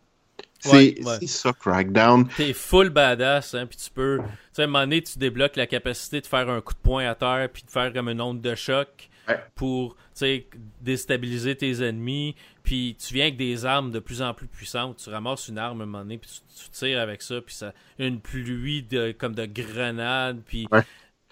C'est 0.66 0.72
Ouais, 0.72 0.96
ouais. 1.06 1.18
c'est 1.22 1.28
ça 1.28 1.54
Crackdown. 1.54 2.28
T'es 2.36 2.54
full 2.54 2.90
badass, 2.90 3.54
hein, 3.54 3.66
puis 3.66 3.78
tu 3.78 3.90
peux, 3.92 4.20
tu 4.22 4.30
sais, 4.54 4.62
à 4.62 4.66
un 4.66 4.68
moment 4.68 4.82
donné, 4.82 5.02
tu 5.02 5.18
débloques 5.20 5.56
la 5.56 5.68
capacité 5.68 6.22
de 6.22 6.26
faire 6.28 6.50
un 6.50 6.62
coup 6.62 6.74
de 6.74 6.80
poing 6.80 7.06
à 7.10 7.16
terre, 7.16 7.50
puis 7.54 7.64
de 7.64 7.72
faire 7.72 7.92
comme 7.94 8.10
une 8.10 8.22
onde 8.22 8.42
de 8.42 8.56
choc 8.56 9.10
Ouais. 9.28 9.40
pour, 9.56 9.96
tu 9.96 10.02
sais, 10.14 10.48
déstabiliser 10.82 11.56
tes 11.56 11.82
ennemis, 11.84 12.36
puis 12.62 12.96
tu 13.04 13.14
viens 13.16 13.24
avec 13.26 13.38
des 13.38 13.66
armes 13.66 13.92
de 13.92 13.98
plus 14.00 14.22
en 14.22 14.36
plus 14.36 14.46
puissantes, 14.48 14.98
tu 15.04 15.10
ramasses 15.10 15.48
une 15.48 15.58
arme 15.58 15.82
à 15.82 15.84
un 15.84 15.88
moment 15.88 16.04
donné, 16.04 16.20
puis 16.20 16.30
tu, 16.30 16.64
tu 16.64 16.70
tires 16.70 17.00
avec 17.00 17.24
ça, 17.24 17.42
puis 17.42 17.56
ça, 17.56 17.74
une 17.98 18.20
pluie 18.20 18.84
de, 18.84 19.14
comme 19.18 19.34
de 19.34 19.46
grenades, 19.48 20.42
puis, 20.46 20.68
Ouais. 20.72 20.84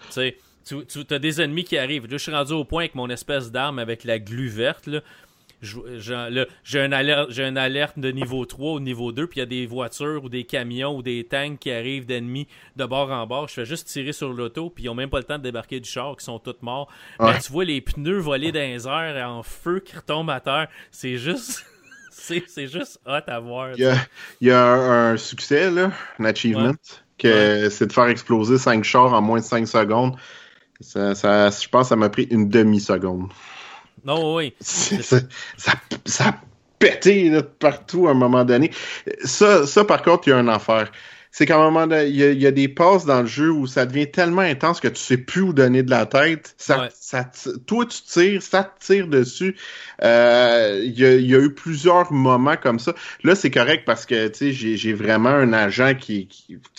tu 0.06 0.12
sais, 0.12 0.36
tu, 0.66 0.84
tu 0.86 1.14
as 1.14 1.18
des 1.18 1.40
ennemis 1.42 1.62
qui 1.64 1.76
arrivent. 1.78 2.04
Là, 2.04 2.16
je 2.16 2.22
suis 2.22 2.32
rendu 2.32 2.52
au 2.52 2.64
point 2.64 2.84
avec 2.84 2.94
mon 2.94 3.08
espèce 3.10 3.52
d'arme 3.52 3.78
avec 3.78 4.02
la 4.02 4.18
glu 4.18 4.48
verte, 4.48 4.86
là. 4.86 5.00
J'ai 5.62 6.80
un 6.80 6.92
alerte, 6.92 7.38
une 7.38 7.58
alerte 7.58 7.98
de 7.98 8.10
niveau 8.10 8.44
3 8.44 8.74
ou 8.74 8.80
niveau 8.80 9.12
2, 9.12 9.26
puis 9.26 9.38
il 9.38 9.40
y 9.40 9.42
a 9.42 9.46
des 9.46 9.66
voitures 9.66 10.24
ou 10.24 10.28
des 10.28 10.44
camions 10.44 10.96
ou 10.96 11.02
des 11.02 11.24
tanks 11.24 11.58
qui 11.58 11.70
arrivent 11.70 12.06
d'ennemis 12.06 12.46
de 12.76 12.84
bord 12.84 13.10
en 13.10 13.26
bord. 13.26 13.48
Je 13.48 13.54
fais 13.54 13.64
juste 13.64 13.88
tirer 13.88 14.12
sur 14.12 14.32
l'auto, 14.32 14.70
puis 14.70 14.84
ils 14.84 14.88
ont 14.88 14.94
même 14.94 15.10
pas 15.10 15.18
le 15.18 15.24
temps 15.24 15.38
de 15.38 15.42
débarquer 15.42 15.80
du 15.80 15.88
char, 15.88 16.16
qui 16.16 16.24
sont 16.24 16.38
tous 16.38 16.56
morts. 16.62 16.88
Ouais. 17.18 17.32
Mais 17.32 17.38
tu 17.38 17.52
vois 17.52 17.64
les 17.64 17.80
pneus 17.80 18.18
voler 18.18 18.52
dans 18.52 18.60
les 18.60 18.86
airs 18.86 19.28
en 19.28 19.42
feu 19.42 19.80
qui 19.80 19.96
retombent 19.96 20.30
à 20.30 20.40
terre. 20.40 20.68
C'est 20.90 21.16
juste. 21.16 21.64
C'est 22.16 22.68
juste 22.68 23.00
hot 23.04 23.18
à 23.26 23.40
voir. 23.40 23.72
Il 23.74 23.80
y 23.80 23.86
a, 23.86 23.96
il 24.40 24.48
y 24.48 24.50
a 24.50 24.64
un, 24.64 25.16
succès, 25.16 25.70
là, 25.70 25.90
un 26.18 26.24
achievement, 26.24 26.72
que 27.18 27.68
c'est 27.68 27.86
de 27.86 27.92
faire 27.92 28.06
exploser 28.06 28.56
5 28.56 28.82
chars 28.84 29.12
en 29.12 29.20
moins 29.20 29.40
de 29.40 29.44
5 29.44 29.66
secondes. 29.66 30.16
Ça, 30.80 31.14
ça, 31.14 31.50
je 31.50 31.68
pense 31.68 31.82
que 31.82 31.88
ça 31.88 31.96
m'a 31.96 32.08
pris 32.08 32.24
une 32.30 32.48
demi-seconde. 32.48 33.28
Non, 34.04 34.36
oui. 34.36 34.54
Ça, 34.60 35.20
ça 36.04 36.24
a 36.28 36.40
pété 36.78 37.30
là, 37.30 37.40
de 37.40 37.46
partout 37.46 38.08
à 38.08 38.10
un 38.10 38.14
moment 38.14 38.44
donné. 38.44 38.70
Ça, 39.24 39.66
ça 39.66 39.84
par 39.84 40.02
contre, 40.02 40.28
il 40.28 40.30
y 40.30 40.32
a 40.34 40.38
une 40.38 40.48
affaire. 40.48 40.90
C'est 41.30 41.46
qu'à 41.46 41.56
un 41.56 41.62
moment 41.70 41.86
donné, 41.86 42.06
il 42.06 42.16
y, 42.16 42.22
a, 42.22 42.30
il 42.30 42.40
y 42.40 42.46
a 42.46 42.52
des 42.52 42.68
passes 42.68 43.06
dans 43.06 43.22
le 43.22 43.26
jeu 43.26 43.50
où 43.50 43.66
ça 43.66 43.86
devient 43.86 44.10
tellement 44.10 44.42
intense 44.42 44.78
que 44.80 44.88
tu 44.88 45.00
sais 45.00 45.16
plus 45.16 45.40
où 45.40 45.52
donner 45.52 45.82
de 45.82 45.90
la 45.90 46.06
tête. 46.06 46.54
Ça, 46.58 46.82
Ouais. 46.82 46.88
Ça 47.14 47.30
toi, 47.66 47.86
tu 47.86 48.02
tires, 48.02 48.42
ça 48.42 48.64
te 48.64 48.84
tire 48.84 49.06
dessus. 49.06 49.56
Euh, 50.02 50.80
Il 50.84 50.98
y, 50.98 51.04
a, 51.04 51.14
il 51.14 51.26
y 51.30 51.34
a 51.34 51.38
eu 51.38 51.52
plusieurs 51.54 52.12
moments 52.12 52.56
comme 52.56 52.78
ça. 52.78 52.94
Là, 53.22 53.34
c'est 53.34 53.50
correct 53.50 53.84
parce 53.86 54.04
que 54.06 54.32
j'ai 54.34 54.92
vraiment 54.92 55.28
un 55.30 55.52
agent 55.52 55.94
qui, 55.94 56.28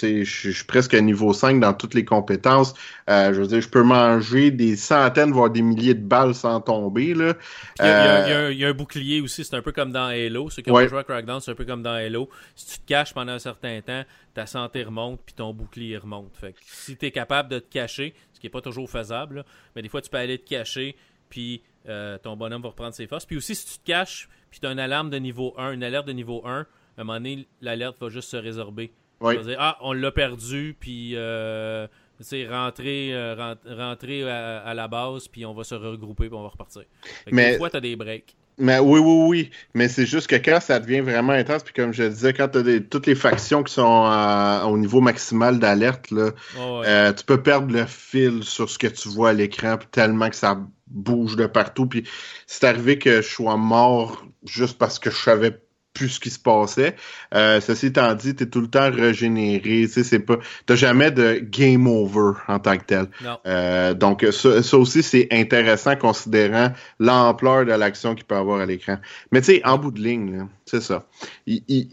je 0.02 0.24
suis 0.24 0.64
presque 0.66 0.94
à 0.94 1.02
niveau 1.02 1.34
5 1.34 1.60
dans 1.60 1.74
toutes 1.74 1.94
les 1.94 2.06
compétences. 2.06 2.74
Euh, 3.10 3.34
je 3.34 3.42
veux 3.42 3.48
dire, 3.48 3.62
je 3.62 3.70
peux 3.70 3.84
manger 3.84 4.52
des 4.52 4.76
centaines, 4.76 5.32
voire 5.32 5.50
des 5.50 5.62
milliers 5.62 5.94
de 5.94 6.04
balles 6.06 6.36
sans 6.36 6.60
tomber. 6.60 7.14
Là. 7.14 7.34
Il 7.80 7.86
y, 7.86 7.88
a, 7.88 8.16
Euh, 8.16 8.24
il 8.26 8.30
y 8.30 8.34
un- 8.34 8.50
il 8.52 8.58
y 8.60 8.66
a 8.66 8.70
un 8.70 8.74
bouclier 8.74 9.22
aussi, 9.22 9.44
c'est 9.44 9.56
un 9.56 9.62
peu 9.62 9.72
comme 9.72 9.92
dans 9.92 10.06
Halo. 10.08 10.50
Ceux 10.50 10.62
qui 10.62 10.72
ont 10.72 10.74
Ouais. 10.76 10.90
joué 10.90 11.00
à 11.00 11.04
Crackdown, 11.04 11.40
c'est 11.40 11.52
un 11.52 11.56
peu 11.56 11.66
comme 11.66 11.84
dans 11.84 11.94
Halo. 11.94 12.30
Si 12.56 12.74
tu 12.74 12.80
te 12.80 12.88
caches 12.88 13.14
pendant 13.14 13.34
un 13.34 13.40
certain 13.40 13.80
temps, 13.82 14.04
ta 14.34 14.46
santé 14.46 14.84
remonte 14.84 15.22
puis 15.26 15.34
ton 15.34 15.54
bouclier 15.54 15.98
remonte. 15.98 16.32
Fait 16.40 16.52
que 16.52 16.60
si 16.66 16.98
tu 16.98 17.06
es 17.06 17.12
capable 17.12 17.50
de 17.50 17.60
te 17.60 17.72
cacher, 17.72 18.14
qui 18.46 18.48
est 18.48 18.52
pas 18.52 18.62
toujours 18.62 18.90
faisable, 18.90 19.36
là, 19.38 19.44
mais 19.76 19.82
des 19.82 19.90
fois 19.90 20.02
tu 20.02 20.10
peux 20.10 20.18
aller 20.18 20.38
te 20.38 20.48
cacher 20.50 20.96
puis 21.30 21.62
euh, 21.90 22.18
ton 22.20 22.36
bonhomme 22.38 22.62
va 22.62 22.70
reprendre 22.70 22.94
ses 22.94 23.08
forces. 23.08 23.26
Puis 23.26 23.38
aussi, 23.38 23.56
si 23.56 23.66
tu 23.74 23.80
te 23.80 23.86
caches 23.86 24.30
puis 24.52 24.60
tu 24.60 24.68
as 24.68 24.72
une 24.72 24.80
alarme 24.80 25.10
de 25.10 25.18
niveau 25.18 25.54
1, 25.58 25.74
une 25.74 25.84
alerte 25.84 26.08
de 26.08 26.14
niveau 26.14 26.42
1, 26.46 26.60
à 26.62 26.62
un 27.02 27.04
moment 27.04 27.18
donné, 27.20 27.48
l'alerte 27.62 27.98
va 28.00 28.10
juste 28.10 28.30
se 28.30 28.38
résorber. 28.38 28.92
Veut 29.38 29.44
dire, 29.44 29.58
ah, 29.60 29.78
on 29.82 29.92
l'a 29.94 30.12
perdu, 30.12 30.76
puis 30.80 31.12
euh, 31.16 31.88
tu 32.28 32.48
rentrer, 32.48 33.14
euh, 33.14 33.36
rent- 33.36 33.76
rentrer 33.76 34.30
à, 34.30 34.60
à 34.60 34.74
la 34.74 34.88
base, 34.88 35.28
puis 35.28 35.46
on 35.46 35.54
va 35.54 35.64
se 35.64 35.76
regrouper, 35.76 36.28
puis 36.28 36.38
on 36.38 36.44
va 36.44 36.50
repartir. 36.50 36.84
Mais- 37.32 37.52
Des 37.52 37.58
fois, 37.58 37.70
t'as 37.70 37.80
des 37.82 37.96
breaks. 37.96 38.36
Mais 38.58 38.80
oui, 38.80 39.00
oui, 39.02 39.28
oui. 39.28 39.52
Mais 39.74 39.90
c'est 39.90 40.06
juste 40.06 40.28
que 40.28 40.36
quand 40.38 40.62
ça 40.62 40.80
devient 40.80 41.02
vraiment 41.02 41.34
intense, 41.34 41.64
puis 41.64 41.74
comme 41.74 41.94
je 41.94 42.04
disais, 42.04 42.32
quand 42.34 42.48
tu 42.50 42.60
as 42.60 42.80
toutes 42.82 43.06
les 43.06 43.16
factions 43.16 43.64
qui 43.64 43.74
sont 43.74 44.06
euh, 44.06 44.62
au 44.64 44.78
niveau 44.78 45.02
maximal 45.02 45.60
d'alerte, 45.60 46.10
là, 46.12 46.32
Ouais, 46.54 46.62
ouais. 46.80 46.88
euh, 46.88 47.14
tu 47.14 47.26
peux 47.26 47.42
perdre 47.44 47.74
le 47.74 47.86
fil 47.86 48.44
sur 48.44 48.70
ce 48.70 48.78
que 48.78 48.88
tu 48.88 49.10
vois 49.10 49.32
à 49.32 49.34
l'écran, 49.34 49.78
tellement 49.92 50.30
que 50.30 50.36
ça 50.38 50.58
bouge 50.88 51.36
de 51.36 51.48
partout. 51.48 51.88
Puis 51.88 52.08
c'est 52.48 52.64
arrivé 52.66 52.98
que 52.98 53.22
je 53.22 53.28
sois 53.28 53.58
mort 53.58 54.26
juste 54.46 54.78
parce 54.78 55.00
que 55.00 55.10
je 55.12 55.18
savais 55.18 55.60
plus 55.96 56.10
ce 56.10 56.20
qui 56.20 56.30
se 56.30 56.38
passait. 56.38 56.96
Euh, 57.34 57.60
ceci 57.62 57.88
étant 57.88 58.14
dit, 58.14 58.36
t'es 58.36 58.46
tout 58.46 58.62
le 58.62 58.68
temps 58.68 58.92
régénéré. 58.92 59.88
Tu 59.92 60.04
c'est 60.04 60.20
pas, 60.20 60.38
t'as 60.68 60.76
jamais 60.76 61.10
de 61.10 61.40
game 61.42 61.88
over 61.88 62.34
en 62.48 62.60
tant 62.60 62.78
que 62.78 62.84
tel. 62.86 63.08
Non. 63.24 63.38
Euh, 63.48 63.94
donc 63.96 64.24
ça, 64.32 64.62
ça 64.62 64.78
aussi 64.78 65.02
c'est 65.02 65.28
intéressant 65.32 65.96
considérant 65.96 66.72
l'ampleur 67.00 67.66
de 67.66 67.72
l'action 67.72 68.14
qu'il 68.14 68.26
peut 68.26 68.36
avoir 68.36 68.60
à 68.60 68.66
l'écran. 68.68 68.98
Mais 69.32 69.40
tu 69.42 69.48
sais, 69.56 69.62
en 69.66 69.78
bout 69.80 69.92
de 69.92 70.02
ligne, 70.02 70.46
c'est 70.66 70.82
ça. 70.82 71.08
Il- 71.48 71.64
il- 71.68 71.88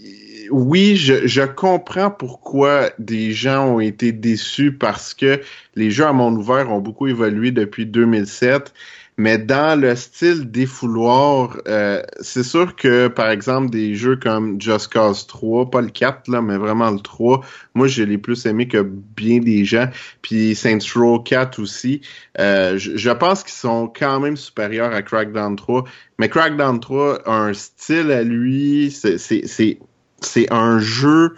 oui, 0.51 0.97
je, 0.97 1.27
je 1.27 1.43
comprends 1.43 2.11
pourquoi 2.11 2.91
des 2.99 3.33
gens 3.33 3.67
ont 3.69 3.81
été 3.81 4.13
déçus 4.13 4.73
parce 4.73 5.15
que 5.15 5.41
les 5.77 5.91
jeux 5.91 6.05
à 6.07 6.13
monde 6.13 6.37
ouvert 6.37 6.71
ont 6.71 6.81
beaucoup 6.81 7.07
évolué 7.07 7.53
depuis 7.53 7.87
2007. 7.87 8.75
Mais 9.19 9.37
dans 9.37 9.79
le 9.79 9.95
style 9.95 10.51
défouloir, 10.51 11.59
euh, 11.69 12.03
c'est 12.21 12.43
sûr 12.43 12.75
que, 12.75 13.09
par 13.09 13.29
exemple, 13.31 13.69
des 13.69 13.95
jeux 13.95 14.17
comme 14.17 14.59
Just 14.59 14.91
Cause 14.91 15.27
3, 15.27 15.71
pas 15.71 15.83
le 15.83 15.91
4, 15.91 16.29
là, 16.29 16.41
mais 16.41 16.57
vraiment 16.57 16.91
le 16.91 16.99
3, 16.99 17.45
moi, 17.75 17.89
je 17.89 18.03
l'ai 18.05 18.17
plus 18.17 18.47
aimé 18.47 18.69
que 18.69 18.81
bien 18.81 19.41
des 19.41 19.67
gens. 19.67 19.89
Puis 20.23 20.55
Saints 20.55 20.79
Row 20.95 21.21
4 21.21 21.61
aussi. 21.61 22.01
Euh, 22.41 22.79
je, 22.79 22.97
je 22.97 23.11
pense 23.11 23.43
qu'ils 23.43 23.53
sont 23.53 23.87
quand 23.87 24.19
même 24.19 24.39
supérieurs 24.39 24.93
à 24.93 25.03
Crackdown 25.03 25.57
3. 25.57 25.85
Mais 26.19 26.31
Crackdown 26.31 26.81
3 26.81 27.29
a 27.29 27.33
un 27.33 27.53
style 27.53 28.11
à 28.11 28.23
lui. 28.23 28.91
C'est 28.91 30.53
un 30.53 30.79
jeu 30.79 31.35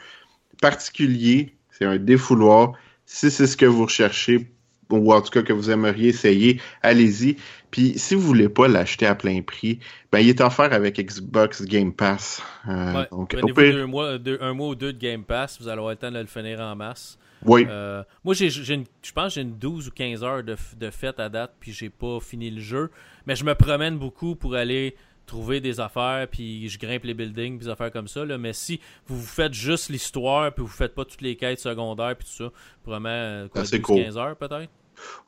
particulier. 0.63 1.57
C'est 1.73 1.87
un 1.87 1.99
défouloir. 1.99 2.75
Si 3.05 3.33
c'est 3.33 3.49
ce 3.49 3.57
que 3.57 3.67
vous 3.67 3.85
recherchez, 3.85 4.54
ou 4.91 5.13
en 5.13 5.21
tout 5.21 5.31
cas 5.31 5.43
que 5.43 5.53
vous 5.53 5.71
aimeriez 5.71 6.09
essayer, 6.09 6.61
allez-y. 6.83 7.37
Puis 7.71 7.95
si 7.99 8.15
vous 8.15 8.21
voulez 8.23 8.49
pas 8.49 8.69
l'acheter 8.69 9.07
à 9.07 9.15
plein 9.15 9.43
prix, 9.43 9.81
ben 10.13 10.21
il 10.21 10.29
est 10.29 10.41
offert 10.41 10.73
avec 10.73 10.99
Xbox 11.01 11.65
Game 11.65 11.93
Pass. 11.93 12.43
Euh, 12.69 12.95
Ouais. 12.95 13.09
donc, 13.11 13.35
au 13.35 13.37
Prenez-vous 13.39 13.61
pire, 13.61 13.73
deux 13.73 13.87
mois, 13.87 14.19
deux- 14.19 14.39
un 14.41 14.53
mois 14.55 14.69
ou 14.69 14.75
deux 14.75 14.93
de 14.93 14.99
Game 14.99 15.25
Pass, 15.25 15.59
vous 15.61 15.67
allez 15.69 15.79
avoir 15.79 15.91
le 15.93 15.97
temps 15.97 16.11
de 16.13 16.19
le 16.19 16.27
finir 16.27 16.61
en 16.61 16.77
masse. 16.77 17.19
oui. 17.45 17.67
Euh, 17.69 18.03
moi, 18.25 18.33
j'ai, 18.35 18.49
je 18.49 18.73
pense 19.15 19.29
que 19.29 19.35
j'ai 19.35 19.41
une 19.43 19.59
12 19.59 19.89
ou 19.89 19.91
15 19.91 20.23
heures 20.23 20.43
de, 20.45 20.57
de 20.79 20.91
fête 20.91 21.19
à 21.21 21.29
date, 21.29 21.55
puis 21.59 21.73
j'ai 21.73 21.91
pas 21.91 22.19
fini 22.21 22.51
le 22.51 22.61
jeu. 22.61 22.91
Mais 23.27 23.35
je 23.37 23.45
me 23.45 23.55
promène 23.55 23.99
beaucoup 23.99 24.37
pour 24.37 24.55
aller 24.55 24.95
trouver 25.27 25.61
des 25.61 25.81
affaires, 25.81 26.27
puis 26.31 26.69
je 26.69 26.79
grimpe 26.79 27.05
les 27.05 27.15
buildings, 27.15 27.59
puis 27.59 27.67
des 27.67 27.73
affaires 27.73 27.91
comme 27.91 28.09
ça. 28.09 28.25
Là. 28.25 28.39
Mais 28.39 28.53
si 28.53 28.81
vous 29.07 29.19
vous 29.21 29.27
faites 29.27 29.55
juste 29.55 29.89
l'histoire, 29.89 30.53
puis 30.53 30.63
vous 30.63 30.71
faites 30.71 30.95
pas 30.95 31.05
toutes 31.05 31.23
les 31.23 31.37
quêtes 31.37 31.61
secondaires, 31.61 32.15
puis 32.17 32.27
tout 32.27 32.45
ça, 32.45 32.51
probablement 32.83 33.09
euh, 33.11 33.49
quoi, 33.49 33.63
Ah, 33.63 33.65
c'est 33.65 33.79
12, 33.79 33.87
cool. 33.87 34.03
15 34.05 34.19
heures 34.19 34.37
peut-être? 34.37 34.71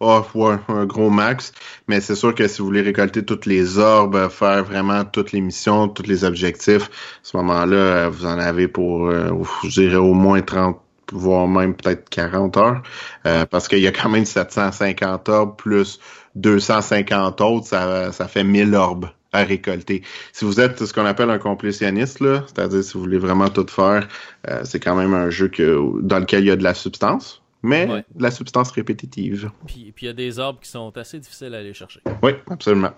Ah, 0.01 0.23
ouais, 0.35 0.57
un 0.69 0.87
gros 0.87 1.11
max. 1.11 1.53
Mais 1.89 2.01
c'est 2.01 2.15
sûr 2.15 2.35
que 2.35 2.47
si 2.49 2.61
vous 2.61 2.67
voulez 2.67 2.83
récolter 2.83 3.25
toutes 3.25 3.47
les 3.47 3.79
orbes, 3.79 4.29
faire 4.29 4.65
vraiment 4.65 5.05
toutes 5.05 5.33
les 5.33 5.41
missions, 5.41 5.89
tous 5.89 6.07
les 6.07 6.25
objectifs, 6.25 6.85
à 6.85 7.21
ce 7.23 7.37
moment-là, 7.39 7.77
euh, 7.77 8.09
vous 8.09 8.27
en 8.27 8.39
avez 8.39 8.69
pour, 8.69 9.09
euh, 9.09 9.31
je 9.65 9.81
dirais, 9.81 9.97
au 9.97 10.15
moins 10.15 10.43
30, 10.43 10.81
voire 11.13 11.47
même 11.49 11.75
peut-être 11.75 12.09
40 12.09 12.57
heures. 12.57 12.83
Euh, 13.27 13.47
parce 13.47 13.69
qu'il 13.69 13.81
y 13.81 13.87
a 13.87 13.93
quand 13.93 14.09
même 14.09 14.25
750 14.25 15.29
orbes 15.29 15.57
plus 15.57 15.99
250 16.35 17.41
autres, 17.41 17.67
ça, 17.67 18.13
ça 18.13 18.29
fait 18.29 18.45
1000 18.45 18.75
orbes 18.75 19.09
à 19.37 19.45
récolter. 19.45 20.03
Si 20.33 20.45
vous 20.45 20.61
êtes 20.61 20.85
ce 20.85 20.93
qu'on 20.93 21.07
appelle 21.07 21.31
un 21.31 21.39
complétionniste, 21.39 22.19
c'est-à-dire 22.19 22.83
si 22.83 22.95
vous 22.95 23.01
voulez 23.01 23.19
vraiment 23.19 23.49
tout 23.49 23.67
faire, 23.69 24.09
euh, 24.49 24.61
c'est 24.65 24.81
quand 24.81 24.97
même 24.97 25.15
un 25.15 25.31
jeu 25.31 25.49
que, 25.49 26.01
dans 26.03 26.19
lequel 26.19 26.45
il 26.45 26.47
y 26.49 26.51
a 26.51 26.57
de 26.57 26.65
la 26.65 26.75
substance, 26.75 27.43
mais 27.63 27.89
Ouais. 27.89 28.05
de 28.15 28.23
la 28.23 28.31
substance 28.31 28.71
répétitive. 28.73 29.51
Puis 29.67 29.93
puis 29.95 30.07
il 30.07 30.09
y 30.09 30.11
a 30.11 30.15
des 30.15 30.39
arbres 30.39 30.61
qui 30.61 30.69
sont 30.71 30.97
assez 30.97 31.19
difficiles 31.19 31.55
à 31.55 31.59
aller 31.59 31.75
chercher. 31.75 32.01
Oui, 32.23 32.33
absolument. 32.51 32.93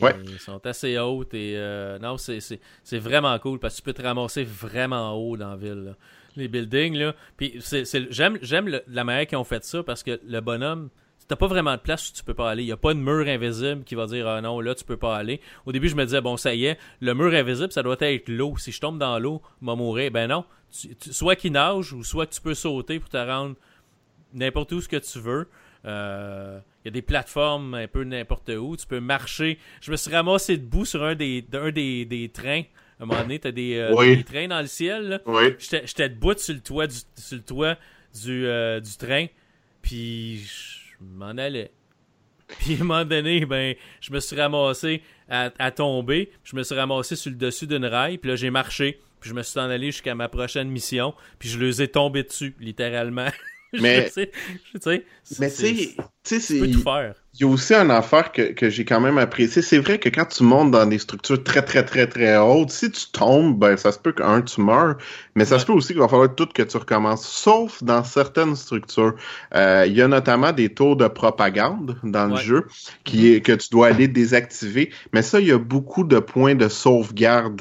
Ouais. 0.00 0.14
Ils 0.24 0.38
sont 0.38 0.64
assez 0.66 0.98
hautes 0.98 1.32
et 1.34 1.54
euh, 1.56 1.98
non, 1.98 2.16
c'est, 2.18 2.58
vraiment 2.98 3.38
cool 3.38 3.58
parce 3.58 3.74
que 3.74 3.78
tu 3.78 3.84
peux 3.84 3.92
te 3.94 4.02
ramasser 4.02 4.44
vraiment 4.44 5.12
haut 5.14 5.36
dans 5.36 5.50
la 5.50 5.56
ville. 5.56 5.84
là. 5.84 5.92
Les 6.36 6.48
buildings, 6.48 6.94
là. 6.96 7.14
Puis 7.38 7.60
j'aime, 8.10 8.38
la 8.88 9.04
manière 9.04 9.26
qu'ils 9.26 9.38
ont 9.38 9.44
fait 9.44 9.64
ça 9.64 9.82
parce 9.82 10.02
que 10.02 10.20
le 10.26 10.40
bonhomme, 10.40 10.90
t'as 11.28 11.36
pas 11.36 11.46
vraiment 11.46 11.72
de 11.74 11.80
place 11.80 12.08
où 12.08 12.12
tu 12.12 12.22
peux 12.24 12.34
pas 12.34 12.50
aller. 12.50 12.62
Il 12.62 12.66
y 12.68 12.72
a 12.72 12.76
pas 12.76 12.94
de 12.94 12.98
mur 12.98 13.26
invisible 13.28 13.84
qui 13.84 13.94
va 13.94 14.06
dire 14.06 14.26
ah 14.28 14.40
non, 14.40 14.60
là 14.60 14.74
tu 14.74 14.84
peux 14.84 14.96
pas 14.96 15.16
aller. 15.16 15.40
Au 15.64 15.72
début, 15.72 15.88
je 15.88 15.96
me 15.96 16.04
disais 16.04 16.20
bon, 16.20 16.36
ça 16.36 16.54
y 16.54 16.66
est, 16.66 16.78
le 17.00 17.14
mur 17.14 17.32
invisible, 17.34 17.72
ça 17.72 17.82
doit 17.82 17.96
être 18.00 18.28
l'eau. 18.28 18.56
Si 18.58 18.72
je 18.72 18.80
tombe 18.80 18.98
dans 18.98 19.18
l'eau, 19.18 19.42
je 19.60 19.66
mourir. 19.66 20.10
Ben 20.10 20.28
non. 20.28 20.44
Tu- 20.70 20.94
tu- 20.96 21.12
soit 21.12 21.36
qu'il 21.36 21.52
nage 21.52 21.92
ou 21.92 22.02
soit 22.04 22.26
que 22.26 22.34
tu 22.34 22.40
peux 22.40 22.54
sauter 22.54 22.98
pour 23.00 23.08
te 23.08 23.16
rendre 23.16 23.54
n'importe 24.34 24.72
où 24.72 24.80
ce 24.80 24.88
que 24.88 24.96
tu 24.96 25.18
veux. 25.20 25.48
Euh, 25.84 26.58
Il 26.84 26.88
y 26.88 26.90
a 26.90 26.92
des 26.92 27.02
plateformes 27.02 27.74
un 27.74 27.88
peu 27.88 28.04
n'importe 28.04 28.48
où. 28.50 28.76
Tu 28.76 28.86
peux 28.86 29.00
marcher. 29.00 29.58
Je 29.80 29.90
me 29.90 29.96
suis 29.96 30.10
ramassé 30.12 30.56
debout 30.56 30.84
sur 30.84 31.02
un 31.02 31.14
des, 31.16 31.42
d'un 31.42 31.70
des, 31.72 32.04
des 32.04 32.28
trains. 32.28 32.62
À 32.98 33.02
un 33.02 33.06
moment 33.06 33.22
donné, 33.22 33.38
t'as 33.40 33.50
des, 33.50 33.74
euh, 33.76 33.92
Oui. 33.94 34.16
des 34.16 34.24
trains 34.24 34.46
dans 34.48 34.60
le 34.60 34.66
ciel. 34.68 35.20
Oui. 35.26 35.54
J'étais 35.58 35.86
j'étais 35.86 36.08
debout 36.08 36.34
sur 36.38 36.54
le 36.54 36.60
toit 36.60 36.86
du, 36.86 36.94
sur 37.16 37.36
le 37.36 37.42
toit 37.42 37.76
du, 38.22 38.46
euh, 38.46 38.78
du 38.80 38.96
train. 38.96 39.26
Puis 39.82 40.42
je 41.00 41.04
m'en 41.04 41.36
allais. 41.36 41.72
Puis 42.60 42.74
à 42.74 42.76
un 42.76 42.84
moment 42.84 43.04
donné, 43.04 43.44
ben, 43.44 43.74
je 44.00 44.12
me 44.12 44.20
suis 44.20 44.36
ramassé 44.36 45.02
à, 45.28 45.50
à 45.58 45.70
tomber. 45.72 46.30
Je 46.44 46.54
me 46.56 46.62
suis 46.62 46.74
ramassé 46.74 47.16
sur 47.16 47.30
le 47.30 47.36
dessus 47.36 47.66
d'une 47.66 47.84
rail. 47.86 48.18
Puis 48.18 48.30
là, 48.30 48.36
j'ai 48.36 48.50
marché. 48.50 49.00
Puis 49.20 49.30
je 49.30 49.34
me 49.34 49.42
suis 49.42 49.58
en 49.58 49.68
allé 49.68 49.86
jusqu'à 49.86 50.14
ma 50.14 50.28
prochaine 50.28 50.68
mission. 50.68 51.14
Puis 51.38 51.48
je 51.48 51.58
les 51.58 51.82
ai 51.82 51.88
tombés 51.88 52.22
dessus, 52.22 52.54
littéralement. 52.60 53.28
Je 53.72 53.82
Mais- 53.82 54.08
sais, 54.08 54.30
je 54.72 54.78
sais, 54.80 55.04
Mais 55.40 55.48
c'est- 55.50 55.74
tu 55.74 55.76
sais, 55.76 55.96
tu 56.26 56.40
sais, 56.40 56.54
tu 56.54 56.58
peux 56.60 56.66
c'est- 56.66 56.72
tout 56.72 56.82
faire. 56.82 57.14
Il 57.38 57.42
y 57.42 57.44
a 57.44 57.48
aussi 57.48 57.74
une 57.74 57.90
affaire 57.90 58.32
que, 58.32 58.52
que 58.54 58.70
j'ai 58.70 58.86
quand 58.86 58.98
même 58.98 59.18
apprécié. 59.18 59.60
C'est 59.60 59.76
vrai 59.78 59.98
que 59.98 60.08
quand 60.08 60.24
tu 60.24 60.42
montes 60.42 60.70
dans 60.70 60.86
des 60.86 60.98
structures 60.98 61.44
très, 61.44 61.60
très, 61.60 61.84
très, 61.84 62.06
très 62.06 62.34
hautes, 62.38 62.70
si 62.70 62.90
tu 62.90 63.10
tombes, 63.12 63.58
ben, 63.58 63.76
ça 63.76 63.92
se 63.92 63.98
peut 63.98 64.12
qu'un, 64.12 64.40
tu 64.40 64.62
meurs, 64.62 64.96
mais 65.34 65.44
ça 65.44 65.56
Ouais. 65.56 65.60
se 65.60 65.66
peut 65.66 65.74
aussi 65.74 65.88
qu'il 65.92 66.00
va 66.00 66.08
falloir 66.08 66.34
tout 66.34 66.46
que 66.46 66.62
tu 66.62 66.76
recommences, 66.78 67.26
sauf 67.28 67.82
dans 67.82 68.02
certaines 68.04 68.56
structures. 68.56 69.14
Euh, 69.54 69.84
il 69.86 69.92
y 69.94 70.00
a 70.00 70.08
notamment 70.08 70.52
des 70.52 70.70
tours 70.72 70.96
de 70.96 71.08
propagande 71.08 71.98
dans 72.04 72.26
le 72.26 72.36
jeu 72.36 72.66
qui 73.04 73.32
est, 73.34 73.42
que 73.42 73.52
tu 73.52 73.68
dois 73.70 73.88
aller 73.88 74.08
désactiver, 74.08 74.90
mais 75.12 75.20
ça, 75.20 75.38
il 75.38 75.46
y 75.48 75.52
a 75.52 75.58
beaucoup 75.58 76.04
de 76.04 76.18
points 76.20 76.54
de 76.54 76.68
sauvegarde. 76.68 77.60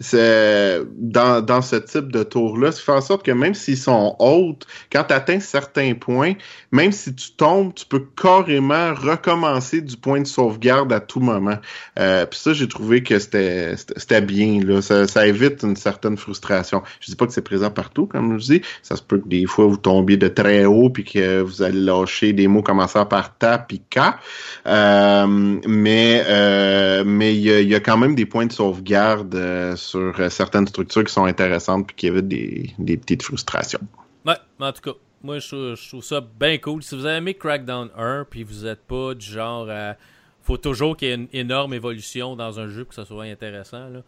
C'est 0.00 0.80
dans, 0.96 1.40
dans 1.44 1.62
ce 1.62 1.76
type 1.76 2.10
de 2.10 2.22
tour-là, 2.24 2.72
ça 2.72 2.80
fait 2.82 2.92
en 2.92 3.00
sorte 3.00 3.24
que 3.24 3.30
même 3.30 3.54
s'ils 3.54 3.78
sont 3.78 4.16
hautes, 4.18 4.66
quand 4.90 5.04
tu 5.04 5.14
atteins 5.14 5.38
certains 5.40 5.94
points, 5.94 6.32
même 6.72 6.90
si 6.92 7.14
tu 7.14 7.32
tombes, 7.32 7.72
tu 7.74 7.86
carrément 7.98 8.94
recommencer 8.94 9.80
du 9.80 9.96
point 9.96 10.20
de 10.20 10.26
sauvegarde 10.26 10.92
à 10.92 11.00
tout 11.00 11.20
moment. 11.20 11.58
Euh, 11.98 12.26
Puis 12.26 12.38
ça, 12.38 12.52
j'ai 12.52 12.68
trouvé 12.68 13.02
que 13.02 13.18
c'était 13.18 14.20
bien. 14.22 14.60
Là. 14.64 14.82
Ça, 14.82 15.26
évite 15.26 15.62
une 15.62 15.76
certaine 15.76 16.16
frustration. 16.16 16.82
Je 17.00 17.10
dis 17.10 17.16
pas 17.16 17.26
que 17.26 17.32
c'est 17.32 17.42
présent 17.42 17.70
partout, 17.70 18.06
comme 18.06 18.38
je 18.38 18.44
dis. 18.44 18.62
Ça 18.82 18.96
se 18.96 19.02
peut 19.02 19.18
que 19.18 19.28
des 19.28 19.46
fois, 19.46 19.66
vous 19.66 19.76
tombiez 19.76 20.16
de 20.16 20.28
très 20.28 20.64
haut 20.64 20.90
puis 20.90 21.04
que 21.04 21.40
vous 21.40 21.62
allez 21.62 21.80
lâcher 21.80 22.32
des 22.32 22.48
mots 22.48 22.62
commençant 22.62 23.06
par 23.06 23.36
ta 23.36 23.58
puis 23.58 23.82
ka. 23.90 24.18
Euh, 24.66 25.26
mais 25.66 26.22
euh, 26.26 27.04
mais 27.04 27.34
il 27.34 27.68
y 27.68 27.74
a, 27.74 27.80
quand 27.80 27.98
même 27.98 28.14
des 28.14 28.26
points 28.26 28.46
de 28.46 28.52
sauvegarde 28.52 29.74
sur 29.76 30.30
certaines 30.30 30.66
structures 30.66 31.04
qui 31.04 31.12
sont 31.12 31.24
intéressantes 31.24 31.86
puis 31.86 31.96
qui 31.96 32.06
évitent 32.06 32.28
des, 32.28 32.74
des 32.78 32.96
petites 32.96 33.22
frustrations. 33.22 33.80
Ouais, 34.24 34.36
en 34.60 34.72
tout 34.72 34.82
cas, 34.82 34.98
moi 35.22 35.38
je 35.38 35.48
trouve, 35.48 35.74
je 35.76 35.88
trouve 35.88 36.04
ça 36.04 36.20
bien 36.20 36.58
cool. 36.58 36.82
Si 36.82 36.96
vous 36.96 37.06
avez 37.06 37.18
aimé 37.18 37.34
Crackdown 37.34 37.90
1, 37.96 38.26
puis 38.28 38.42
vous 38.42 38.66
êtes 38.66 38.82
pas 38.82 39.14
du 39.14 39.26
genre 39.26 39.68
à. 39.70 39.96
Faut 40.42 40.56
toujours 40.56 40.96
qu'il 40.96 41.08
y 41.08 41.10
ait 41.12 41.14
une 41.14 41.28
énorme 41.32 41.72
évolution 41.72 42.34
dans 42.34 42.58
un 42.58 42.66
jeu 42.66 42.84
pour 42.84 42.88
que 42.88 42.94
ça 42.96 43.04
soit 43.04 43.24
intéressant. 43.24 43.88
Là. 43.88 44.00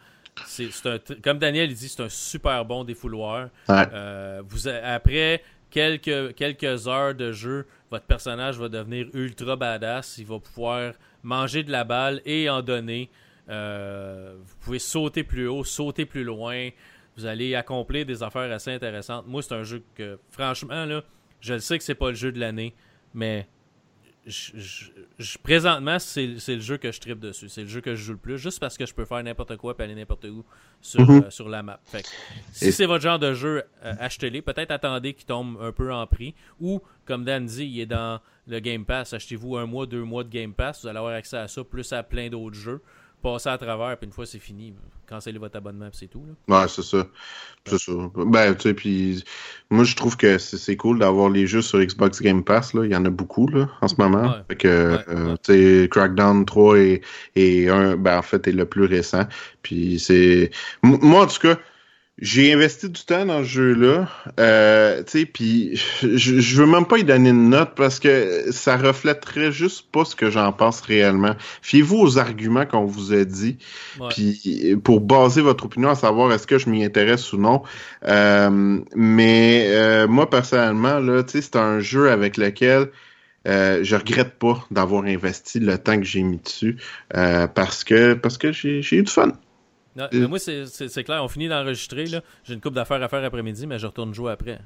C'est, 0.47 0.69
un 0.87 0.99
comme 1.23 1.39
Daniel 1.39 1.71
il 1.71 1.77
dit, 1.77 1.89
c'est 1.89 2.03
un 2.03 2.09
super 2.09 2.65
bon 2.65 2.83
défouloir. 2.83 3.51
Ouais. 3.69 3.87
Euh, 3.93 4.43
vous 4.45 4.67
après 4.67 5.43
quelques, 5.71 6.35
quelques 6.35 6.89
heures 6.89 7.15
de 7.15 7.31
jeu, 7.31 7.67
votre 7.91 8.07
personnage 8.07 8.59
va 8.59 8.69
devenir 8.69 9.07
ultra 9.15 9.55
badass. 9.55 10.19
Il 10.19 10.27
va 10.27 10.41
pouvoir 10.41 10.95
manger 11.23 11.63
de 11.63 11.71
la 11.71 11.85
balle 11.85 12.21
et 12.25 12.51
en 12.51 12.63
donner. 12.63 13.11
Euh, 13.49 14.35
vous 14.45 14.57
pouvez 14.61 14.79
sauter 14.79 15.23
plus 15.23 15.47
haut, 15.47 15.65
sauter 15.65 16.07
plus 16.07 16.25
loin. 16.25 16.71
Vous 17.17 17.27
allez 17.27 17.55
accomplir 17.55 18.05
des 18.07 18.23
affaires 18.23 18.51
assez 18.53 18.73
intéressantes. 18.73 19.27
Moi, 19.27 19.43
c'est 19.43 19.55
un 19.55 19.63
jeu 19.63 19.83
que, 19.95 20.19
franchement, 20.31 20.85
là, 20.85 21.03
je 21.41 21.55
le 21.55 21.61
sais 21.61 21.79
que 21.79 21.85
c'est 21.85 21.95
pas 21.95 22.09
le 22.09 22.15
jeu 22.17 22.33
de 22.33 22.41
l'année, 22.41 22.75
mais 23.13 23.47
je- 24.27 24.53
je- 24.57 24.91
je- 25.19 25.39
présentement, 25.39 25.99
c'est 25.99 26.27
le 26.27 26.61
jeu 26.61 26.79
que 26.79 26.91
je 26.91 26.99
tripe 26.99 27.21
dessus. 27.21 27.49
C'est 27.51 27.61
le 27.63 27.69
jeu 27.69 27.81
que 27.83 27.95
je 27.95 28.03
joue 28.03 28.13
le 28.13 28.19
plus, 28.19 28.39
juste 28.39 28.59
parce 28.59 28.77
que 28.79 28.87
je 28.87 28.95
peux 28.95 29.05
faire 29.05 29.23
n'importe 29.23 29.57
quoi 29.59 29.77
et 29.79 29.83
aller 29.83 29.95
n'importe 29.95 30.25
où 30.25 30.45
sur, 30.81 31.01
Mhm. 31.03 31.25
euh, 31.25 31.31
sur 31.31 31.49
la 31.49 31.63
map. 31.63 31.79
Fait 31.85 32.03
que, 32.03 32.09
si 32.51 32.67
Et- 32.67 32.73
c'est 32.73 32.87
votre 32.87 33.03
genre 33.05 33.19
de 33.19 33.35
jeu, 33.35 33.63
euh, 33.85 33.95
achetez-les. 34.01 34.41
Peut-être 34.43 34.71
attendez 34.71 35.13
qu'il 35.13 35.27
tombe 35.27 35.59
un 35.61 35.73
peu 35.73 35.93
en 35.93 36.07
prix. 36.07 36.35
Ou, 36.59 36.81
comme 37.05 37.25
Dan 37.25 37.45
dit, 37.45 37.67
il 37.67 37.81
est 37.81 37.87
dans 37.87 38.19
le 38.47 38.59
Game 38.61 38.85
Pass. 38.87 39.13
Achetez-vous 39.13 39.57
un 39.59 39.67
mois, 39.67 39.87
deux 39.87 40.03
mois 40.05 40.25
de 40.25 40.31
Game 40.31 40.55
Pass. 40.55 40.83
Vous 40.83 40.89
allez 40.89 40.99
avoir 40.99 41.13
accès 41.15 41.37
à 41.37 41.47
ça, 41.47 41.63
plus 41.63 41.93
à 41.93 42.03
plein 42.03 42.29
d'autres 42.31 42.57
jeux. 42.57 42.81
Passez 43.25 43.49
à 43.49 43.57
travers, 43.57 43.97
puis 43.97 44.07
une 44.07 44.13
fois 44.13 44.27
c'est 44.27 44.39
fini, 44.39 44.75
cancellez 45.09 45.39
votre 45.39 45.57
abonnement, 45.57 45.89
puis 45.89 45.99
c'est 46.01 46.09
tout. 46.09 46.23
Là. 46.27 46.61
Ouais, 46.61 46.69
c'est 46.69 46.83
ça. 46.83 47.07
C'est 47.65 47.79
ça. 47.79 47.93
Ben, 48.17 48.55
tu 48.55 48.61
sais, 48.61 48.75
puis 48.75 49.25
moi, 49.71 49.85
je 49.85 49.97
trouve 49.97 50.19
que 50.19 50.37
c'est 50.37 50.77
cool 50.77 50.99
d'avoir 50.99 51.31
les 51.31 51.47
jeux 51.47 51.63
sur 51.63 51.79
Xbox 51.79 52.21
Game 52.21 52.45
Pass. 52.45 52.75
Là. 52.75 52.85
Il 52.85 52.93
y 52.93 52.97
en 52.97 53.05
a 53.07 53.09
beaucoup 53.09 53.49
là, 53.49 53.71
en 53.81 53.89
ce 53.89 53.95
moment. 53.97 54.25
Ouais. 54.25 54.43
Fait 54.49 54.57
que, 54.57 54.69
Ouais, 54.97 55.05
euh, 55.09 55.31
ouais. 55.31 55.39
tu 55.43 55.83
sais, 55.83 55.89
Crackdown 55.89 56.45
3 56.45 56.79
et, 56.79 57.01
et 57.37 57.71
1, 57.71 57.97
ben, 57.97 58.19
en 58.19 58.23
fait, 58.23 58.47
est 58.47 58.53
le 58.53 58.67
plus 58.67 58.85
récent. 58.85 59.25
Puis 59.63 59.99
c'est... 59.99 60.51
Moi, 60.83 61.23
en 61.23 61.27
tout 61.27 61.41
cas, 61.41 61.59
j'ai 62.19 62.53
investi 62.53 62.89
du 62.89 63.05
temps 63.05 63.27
dans 63.27 63.41
ce 63.41 63.49
jeu-là. 63.49 64.09
Euh, 64.39 65.03
tu 65.03 65.11
sais, 65.11 65.27
puis 65.27 65.77
je, 66.03 66.39
je 66.39 66.57
veux 66.57 66.67
même 66.67 66.87
pas 66.87 66.99
y 66.99 67.05
donner 67.05 67.31
une 67.31 67.51
note 67.51 67.73
parce 67.75 67.99
que 67.99 68.53
ça 68.53 68.77
reflèterait 68.77 69.51
juste 69.51 69.91
pas 69.91 70.05
ce 70.05 70.15
que 70.15 70.31
j'en 70.31 70.53
pense 70.53 70.81
réellement. 70.81 71.35
Fiez-vous 71.63 71.97
aux 71.97 72.19
arguments 72.19 72.67
qu'on 72.67 72.85
vous 72.85 73.13
a 73.13 73.25
dit. 73.25 73.59
Puis 74.11 74.77
pour 74.85 75.01
baser 75.01 75.41
votre 75.41 75.65
opinion 75.65 75.91
à 75.91 75.97
savoir 75.97 76.33
est-ce 76.33 76.47
que 76.47 76.59
je 76.59 76.71
m'y 76.71 76.85
intéresse 76.85 77.33
ou 77.33 77.39
non. 77.39 77.63
Euh, 78.07 78.79
mais 78.95 79.67
euh, 79.71 80.07
moi 80.07 80.31
personnellement 80.31 81.01
là, 81.01 81.25
tu 81.25 81.33
sais, 81.33 81.43
c'est 81.43 81.57
un 81.57 81.81
jeu 81.81 82.11
avec 82.11 82.37
lequel 82.37 82.91
euh, 83.47 83.81
je 83.83 83.97
regrette 83.97 84.39
pas 84.39 84.65
d'avoir 84.71 85.05
investi 85.05 85.61
le 85.61 85.77
temps 85.77 85.99
que 85.99 86.05
j'ai 86.05 86.23
mis 86.23 86.39
dessus 86.39 86.79
euh, 87.15 87.47
parce 87.47 87.85
que 87.85 88.15
parce 88.15 88.39
que 88.39 88.53
j'ai 88.53 88.81
eu 88.97 89.03
du 89.03 89.11
fun. 89.11 89.33
Non, 89.97 90.09
mais 90.13 90.27
moi, 90.27 90.39
c'est- 90.41 91.05
clair, 91.05 91.23
on 91.23 91.29
finit 91.29 91.49
d'enregistrer. 91.49 92.07
J'ai 92.07 92.21
une 92.55 92.61
coupe 92.61 92.75
d'affaires 92.75 93.01
à 93.03 93.09
faire 93.09 93.23
après-midi, 93.25 93.67
mais 93.67 93.79
je 93.79 93.87
retourne 93.87 94.13
jouer 94.13 94.33
après. 94.33 94.61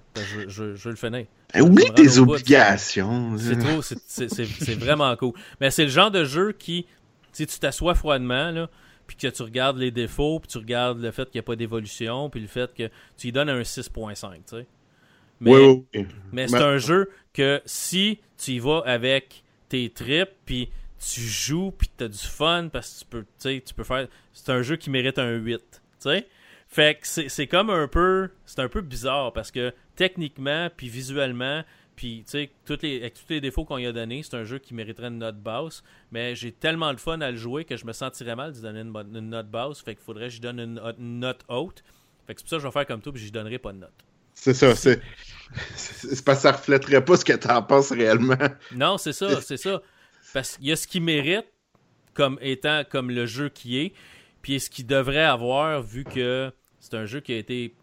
Je, 0.49 0.49
je, 0.75 0.89
le 0.89 0.97
finir. 0.97 1.27
Ben, 1.53 1.63
oublie 1.63 1.91
tes 1.95 2.19
obligations. 2.19 3.37
C'est 3.39 3.59
trop, 3.59 3.83
c'est- 3.83 4.75
vraiment 4.79 5.15
cool. 5.17 5.33
Mais 5.61 5.71
c'est 5.71 5.85
le 5.85 5.91
genre 5.91 6.11
de 6.11 6.25
jeu 6.25 6.53
qui, 6.53 6.87
si 7.33 7.47
tu 7.47 7.59
t'assois 7.59 7.95
froidement, 7.95 8.51
là, 8.51 8.71
puis 9.07 9.17
que 9.17 9.29
tu 9.29 9.43
regardes 9.43 9.79
les 9.79 9.91
défauts, 9.91 10.39
puis 10.41 10.49
tu 10.49 10.59
regardes 10.59 11.01
le 11.01 11.11
fait 11.11 11.25
qu'il 11.31 11.39
n'y 11.39 11.41
a 11.41 11.43
pas 11.45 11.57
d'évolution, 11.57 12.29
puis 12.31 12.41
le 12.41 12.47
fait 12.47 12.75
que 12.75 12.91
tu 13.17 13.29
y 13.29 13.33
donnes 13.33 13.49
un 13.51 13.63
6.5, 13.63 14.33
tu 14.37 14.57
sais. 14.57 14.67
Mais, 15.41 15.53
Oui, 15.55 15.61
oui, 15.63 15.85
oui. 16.01 16.07
mais 16.33 16.49
c'est 16.49 16.59
Ben- 16.59 16.65
un 16.67 16.79
jeu 16.79 17.11
que 17.33 17.61
si 17.65 18.19
tu 18.37 18.53
y 18.53 18.59
vas 18.59 18.83
avec 18.87 19.45
tes 19.69 19.89
tripes, 19.91 20.31
puis 20.45 20.69
tu 20.99 21.21
joues, 21.21 21.71
puis 21.71 21.89
tu 21.97 22.05
as 22.05 22.09
du 22.09 22.19
fun, 22.19 22.69
parce 22.73 22.93
que 22.93 22.99
tu 23.01 23.07
peux, 23.07 23.23
tu 23.23 23.29
sais, 23.39 23.63
tu 23.65 23.75
peux 23.75 23.85
faire... 23.85 24.09
C'est 24.33 24.51
un 24.51 24.63
jeu 24.63 24.77
qui 24.77 24.91
mérite 24.91 25.19
un 25.19 25.33
8, 25.33 25.59
tu 25.59 25.81
sais. 25.99 26.27
Fait 26.69 27.01
que 27.01 27.07
c'est 27.07 27.29
c'est 27.29 27.47
comme 27.47 27.71
un 27.71 27.89
peu... 27.89 28.31
C'est 28.47 28.61
un 28.61 28.69
peu 28.69 28.81
bizarre, 28.81 29.33
parce 29.33 29.51
que 29.51 29.73
techniquement, 29.97 30.69
puis 30.77 30.89
visuellement, 30.89 31.65
puis 31.97 32.25
tu 32.25 32.31
sais, 32.31 32.51
les, 32.83 32.99
avec 32.99 33.15
tous 33.15 33.25
les 33.29 33.41
défauts 33.41 33.65
qu'on 33.65 33.79
y 33.79 33.87
a 33.87 33.93
donnés, 33.93 34.23
c'est 34.23 34.37
un 34.37 34.45
jeu 34.45 34.59
qui 34.59 34.73
mériterait 34.73 35.09
une 35.09 35.19
note 35.19 35.39
basse, 35.39 35.83
mais 36.13 36.37
j'ai 36.37 36.53
tellement 36.53 36.95
de 36.95 37.01
fun 37.01 37.21
à 37.21 37.31
le 37.31 37.37
jouer 37.37 37.65
que 37.65 37.77
je 37.77 37.85
me 37.85 37.93
sentirais 37.93 38.37
mal 38.37 38.53
de 38.53 38.61
donner 38.61 38.81
une, 38.81 39.31
note 39.31 39.49
basse, 39.49 39.81
fait 39.81 39.95
qu'il 39.97 40.05
faudrait 40.05 40.29
que 40.29 40.35
je 40.35 40.41
donne 40.41 40.61
une, 40.61 40.81
une 40.99 41.19
note 41.21 41.45
haute. 41.49 41.83
Fait 42.27 42.35
que 42.35 42.41
c'est 42.41 42.45
pour 42.45 42.51
ça 42.51 42.57
que 42.57 42.63
je 42.63 42.67
vais 42.69 42.73
faire 42.73 42.87
comme 42.87 43.01
toi, 43.01 43.13
puis 43.13 43.25
je 43.25 43.33
donnerai 43.33 43.59
pas 43.59 43.73
de 43.73 43.79
note. 43.79 44.05
C'est 44.35 44.55
ça, 44.55 44.75
c'est 44.77 45.01
c'est 45.75 46.25
parce 46.25 46.39
que 46.39 46.43
ça 46.43 46.53
reflèterait 46.53 47.05
pas 47.05 47.17
ce 47.17 47.25
que 47.25 47.33
t'en 47.33 47.63
penses 47.63 47.91
réellement. 47.91 48.37
Non, 48.77 48.99
c'est 48.99 49.13
ça, 49.13 49.41
c'est 49.41 49.57
ça. 49.57 49.83
Parce 50.33 50.57
qu'il 50.57 50.67
y 50.67 50.73
a 50.73 50.77
ce 50.77 50.87
qu'il 50.87 51.03
mérite 51.03 51.47
comme 52.15 52.39
étant 52.41 52.83
comme 52.89 53.11
le 53.11 53.27
jeu 53.27 53.49
qui 53.49 53.79
est, 53.79 53.93
puis 54.43 54.53
il 54.53 54.55
y 54.55 54.57
a 54.57 54.61
ce 54.61 54.71
qu'il 54.71 54.87
devrait 54.87 55.25
avoir 55.25 55.83
vu 55.83 56.05
que 56.05 56.53
c'est 56.81 56.95
un 56.95 57.07
jeu 57.07 57.21
qui 57.21 57.33
a 57.33 57.37
été, 57.37 57.75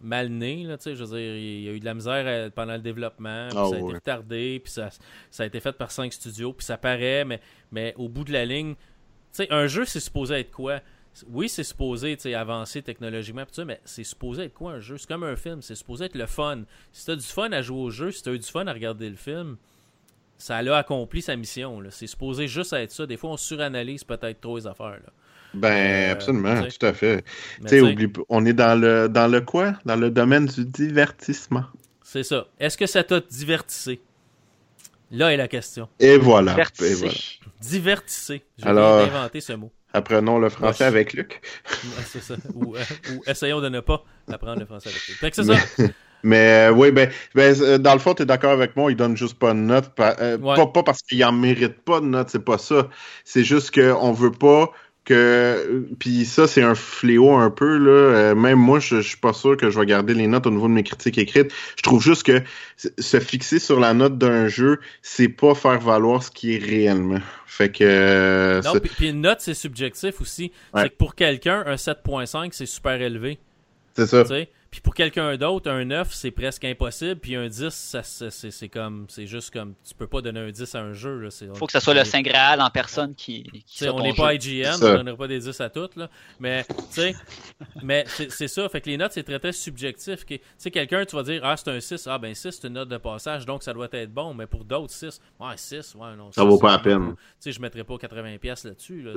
mal 0.00 0.28
né, 0.28 0.64
là, 0.64 0.76
tu 0.76 0.84
sais, 0.84 0.94
je 0.94 1.02
veux 1.02 1.16
dire, 1.16 1.36
il 1.36 1.62
y 1.62 1.68
a 1.68 1.72
eu 1.72 1.80
de 1.80 1.84
la 1.84 1.94
misère 1.94 2.50
pendant 2.52 2.74
le 2.74 2.80
développement, 2.80 3.48
puis 3.48 3.58
Ah 3.58 3.66
ça 3.66 3.74
a 3.74 3.78
été 3.78 3.86
ouais. 3.86 3.94
retardé, 3.94 4.60
puis 4.62 4.72
ça, 4.72 4.90
ça 5.30 5.44
a 5.44 5.46
été 5.46 5.60
fait 5.60 5.72
par 5.72 5.90
cinq 5.90 6.12
studios, 6.12 6.52
puis 6.52 6.64
ça 6.64 6.76
paraît, 6.76 7.24
mais, 7.24 7.40
mais 7.72 7.94
au 7.96 8.08
bout 8.08 8.24
de 8.24 8.32
la 8.32 8.44
ligne, 8.44 8.74
un 9.50 9.66
jeu, 9.66 9.84
c'est 9.84 10.00
supposé 10.00 10.34
être 10.34 10.50
quoi? 10.50 10.80
Oui, 11.28 11.48
c'est 11.48 11.64
supposé 11.64 12.16
avancer 12.34 12.82
technologiquement, 12.82 13.44
ça, 13.50 13.64
mais 13.64 13.80
c'est 13.84 14.04
supposé 14.04 14.44
être 14.44 14.54
quoi 14.54 14.72
un 14.72 14.80
jeu? 14.80 14.98
C'est 14.98 15.08
comme 15.08 15.24
un 15.24 15.36
film, 15.36 15.62
c'est 15.62 15.74
supposé 15.74 16.06
être 16.06 16.16
le 16.16 16.26
fun. 16.26 16.64
Si 16.92 17.06
t'as 17.06 17.16
du 17.16 17.22
fun 17.22 17.50
à 17.52 17.62
jouer 17.62 17.80
au 17.80 17.90
jeu, 17.90 18.10
si 18.10 18.22
t'as 18.22 18.32
eu 18.32 18.38
du 18.38 18.46
fun 18.46 18.66
à 18.66 18.72
regarder 18.72 19.08
le 19.08 19.16
film, 19.16 19.56
ça 20.38 20.56
a 20.56 20.76
accompli 20.78 21.22
sa 21.22 21.36
mission. 21.36 21.80
là. 21.80 21.90
C'est 21.90 22.06
supposé 22.06 22.48
juste 22.48 22.72
être 22.72 22.90
ça. 22.92 23.06
Des 23.06 23.16
fois, 23.16 23.30
on 23.30 23.36
suranalyse 23.36 24.04
peut-être 24.04 24.40
trop 24.40 24.56
les 24.58 24.66
affaires. 24.66 24.86
Là. 25.04 25.12
Ben, 25.54 26.08
Euh, 26.08 26.12
absolument, 26.12 26.62
tout 26.62 26.86
à 26.86 26.92
fait. 26.92 27.24
Oublie 27.80 28.12
on 28.28 28.44
est 28.44 28.52
dans 28.52 28.78
le, 28.80 29.08
dans 29.08 29.28
le 29.28 29.40
quoi? 29.40 29.74
Dans 29.84 29.96
le 29.96 30.10
domaine 30.10 30.46
du 30.46 30.64
divertissement. 30.64 31.64
C'est 32.02 32.24
ça. 32.24 32.46
Est-ce 32.58 32.76
que 32.76 32.86
ça 32.86 33.04
t'a 33.04 33.20
divertissé? 33.20 34.00
Là 35.10 35.32
est 35.32 35.36
la 35.36 35.46
question. 35.48 35.88
Et 36.00 36.16
voilà. 36.18 36.52
Et 36.52 36.54
Divertissé. 36.54 36.94
voilà. 36.94 37.14
Divertissé. 37.60 38.42
J'ai 38.58 38.66
Alors- 38.66 38.98
viens 39.04 39.06
d'inventer 39.12 39.40
ce 39.40 39.52
mot. 39.52 39.70
Apprenons 39.92 40.38
le 40.40 40.48
français 40.48 40.82
Ouais. 40.84 40.88
avec 40.88 41.12
Luc. 41.12 41.40
Ouais, 41.84 42.02
c'est 42.04 42.20
ça. 42.20 42.34
Ou, 42.54 42.74
euh, 42.74 42.80
ou 43.12 43.22
essayons 43.28 43.60
de 43.60 43.68
ne 43.68 43.78
pas 43.78 44.04
apprendre 44.28 44.58
le 44.58 44.66
français 44.66 44.88
avec. 44.88 44.98
Fait 45.00 45.30
que 45.30 45.36
c'est 45.36 45.44
ça. 45.44 45.84
Mais 46.24 46.68
euh, 46.68 46.72
oui, 46.72 46.90
ben, 46.90 47.10
ben, 47.34 47.54
euh, 47.60 47.78
dans 47.78 47.92
le 47.92 47.98
fond, 48.00 48.14
tu 48.14 48.22
es 48.22 48.26
d'accord 48.26 48.50
avec 48.52 48.74
moi, 48.76 48.90
il 48.90 48.96
donne 48.96 49.16
juste 49.16 49.38
pas 49.38 49.52
de 49.52 49.58
note. 49.58 49.90
euh, 50.00 50.38
Ouais. 50.38 50.56
pas, 50.56 50.66
pas 50.66 50.82
parce 50.82 51.02
qu'il 51.02 51.22
en 51.24 51.32
mérite 51.32 51.82
pas 51.82 52.00
de 52.00 52.06
note, 52.06 52.30
c'est 52.30 52.44
pas 52.44 52.58
ça. 52.58 52.88
C'est 53.24 53.44
juste 53.44 53.72
qu'on 53.74 54.12
veut 54.12 54.32
pas 54.32 54.72
que. 55.04 55.86
Puis 55.98 56.24
ça, 56.24 56.46
c'est 56.46 56.62
un 56.62 56.74
fléau 56.74 57.32
un 57.32 57.50
peu, 57.50 57.76
là. 57.76 58.34
Même 58.34 58.58
moi, 58.58 58.78
je 58.80 58.96
je 59.02 59.08
suis 59.08 59.18
pas 59.18 59.34
sûr 59.34 59.56
que 59.58 59.68
je 59.68 59.78
vais 59.78 59.84
garder 59.84 60.14
les 60.14 60.26
notes 60.26 60.46
au 60.46 60.50
niveau 60.50 60.66
de 60.66 60.72
mes 60.72 60.82
critiques 60.82 61.18
écrites. 61.18 61.52
Je 61.76 61.82
trouve 61.82 62.02
juste 62.02 62.22
que 62.22 62.42
se 62.98 63.20
fixer 63.20 63.58
sur 63.58 63.78
la 63.78 63.92
note 63.92 64.16
d'un 64.16 64.48
jeu, 64.48 64.80
c'est 65.02 65.28
pas 65.28 65.54
faire 65.54 65.78
valoir 65.78 66.22
ce 66.22 66.30
qui 66.30 66.54
est 66.54 66.58
réellement. 66.58 67.20
Fait 67.46 67.70
que. 67.70 68.62
Non, 68.64 68.80
puis, 68.80 69.10
une 69.10 69.20
note, 69.20 69.40
c'est 69.40 69.52
subjectif 69.54 70.22
aussi. 70.22 70.50
Ouais. 70.72 70.82
C'est 70.84 70.88
que 70.88 70.96
pour 70.96 71.14
quelqu'un, 71.14 71.62
un 71.66 71.74
7.5, 71.76 72.48
c'est 72.52 72.66
super 72.66 73.00
élevé. 73.00 73.38
c'est 73.94 74.06
ça. 74.06 74.24
Puis 74.74 74.80
pour 74.80 74.92
quelqu'un 74.92 75.36
d'autre, 75.36 75.70
un 75.70 75.84
9, 75.84 76.12
c'est 76.12 76.32
presque 76.32 76.64
impossible. 76.64 77.20
Puis 77.20 77.36
un 77.36 77.46
10, 77.46 77.68
ça, 77.72 78.02
ça- 78.02 78.28
c'est, 78.32 78.50
c'est 78.50 78.68
comme. 78.68 79.06
C'est 79.08 79.24
juste 79.28 79.52
comme. 79.52 79.74
Tu 79.86 79.94
peux 79.94 80.08
pas 80.08 80.20
donner 80.20 80.40
un 80.40 80.50
10 80.50 80.74
à 80.74 80.80
un 80.80 80.92
jeu. 80.92 81.20
Là. 81.20 81.28
Faut 81.54 81.66
que 81.66 81.72
ce 81.72 81.78
soit 81.78 81.94
le 81.94 82.02
Saint 82.02 82.22
Graal 82.22 82.60
en 82.60 82.68
personne 82.70 83.14
qui, 83.14 83.44
on 83.92 84.02
n'est 84.02 84.12
pas 84.14 84.34
IGN, 84.34 84.72
on 84.74 84.78
donnerait 84.96 85.16
pas 85.16 85.28
des 85.28 85.38
10 85.38 85.60
à 85.60 85.70
toutes, 85.70 85.94
là. 85.94 86.10
Mais, 86.40 86.64
tu 86.64 86.74
sais, 86.90 87.14
mais 87.84 88.02
c'est 88.08 88.32
c'est 88.32 88.48
ça. 88.48 88.68
Fait 88.68 88.80
que 88.80 88.90
les 88.90 88.96
notes, 88.96 89.12
c'est 89.12 89.22
très, 89.22 89.38
très 89.38 89.52
subjectif. 89.52 90.24
Que- 90.24 90.34
Tu 90.34 90.40
sais, 90.58 90.72
quelqu'un, 90.72 91.04
tu 91.04 91.14
vas 91.14 91.22
dire, 91.22 91.40
ah, 91.44 91.56
c'est 91.56 91.68
un 91.70 91.78
6. 91.78 92.08
Ah, 92.08 92.18
ben 92.18 92.34
6, 92.34 92.50
c'est 92.60 92.66
une 92.66 92.74
note 92.74 92.88
de 92.88 92.96
passage, 92.96 93.46
donc 93.46 93.62
ça 93.62 93.72
doit 93.72 93.86
être 93.92 94.12
bon. 94.12 94.34
Mais 94.34 94.48
pour 94.48 94.64
d'autres, 94.64 94.92
6, 94.92 95.20
ouais, 95.38 95.56
6, 95.56 95.94
ouais, 95.94 96.16
non. 96.16 96.32
Ça 96.32 96.42
6, 96.42 96.48
vaut 96.48 96.58
pas 96.58 96.72
la 96.72 96.78
peine. 96.80 97.10
Tu 97.14 97.16
sais, 97.38 97.52
je 97.52 97.60
mettrais 97.60 97.84
pas 97.84 97.94
80$ 97.94 98.38
piastres 98.40 98.66
là-dessus, 98.66 99.02
là. 99.02 99.12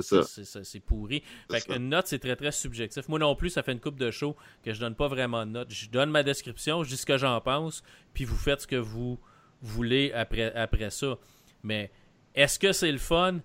C'est 0.62 0.80
pourri. 0.80 1.24
Fait 1.50 1.60
qu'une 1.62 1.88
note, 1.88 2.06
c'est 2.06 2.20
très, 2.20 2.36
très 2.36 2.52
subjectif. 2.52 3.08
Moi 3.08 3.18
non 3.18 3.34
plus, 3.34 3.50
ça 3.50 3.64
fait 3.64 3.72
une 3.72 3.80
coupe 3.80 3.98
de 3.98 4.12
show 4.12 4.36
que 4.64 4.72
je 4.72 4.78
donne 4.78 4.94
pas 4.94 5.08
vraiment 5.08 5.47
note. 5.48 5.68
Je 5.70 5.88
donne 5.88 6.10
ma 6.10 6.22
description, 6.22 6.84
je 6.84 6.88
dis 6.90 6.96
ce 6.96 7.06
que 7.06 7.18
j'en 7.18 7.40
pense, 7.40 7.82
puis 8.14 8.24
vous 8.24 8.36
faites 8.36 8.62
ce 8.62 8.66
que 8.66 8.76
vous 8.76 9.18
voulez 9.62 10.12
après, 10.12 10.54
après 10.54 10.90
ça. 10.90 11.16
Mais 11.62 11.90
est-ce 12.34 12.58
que 12.58 12.72
c'est 12.72 12.92
le 12.92 12.98
fun? 12.98 13.40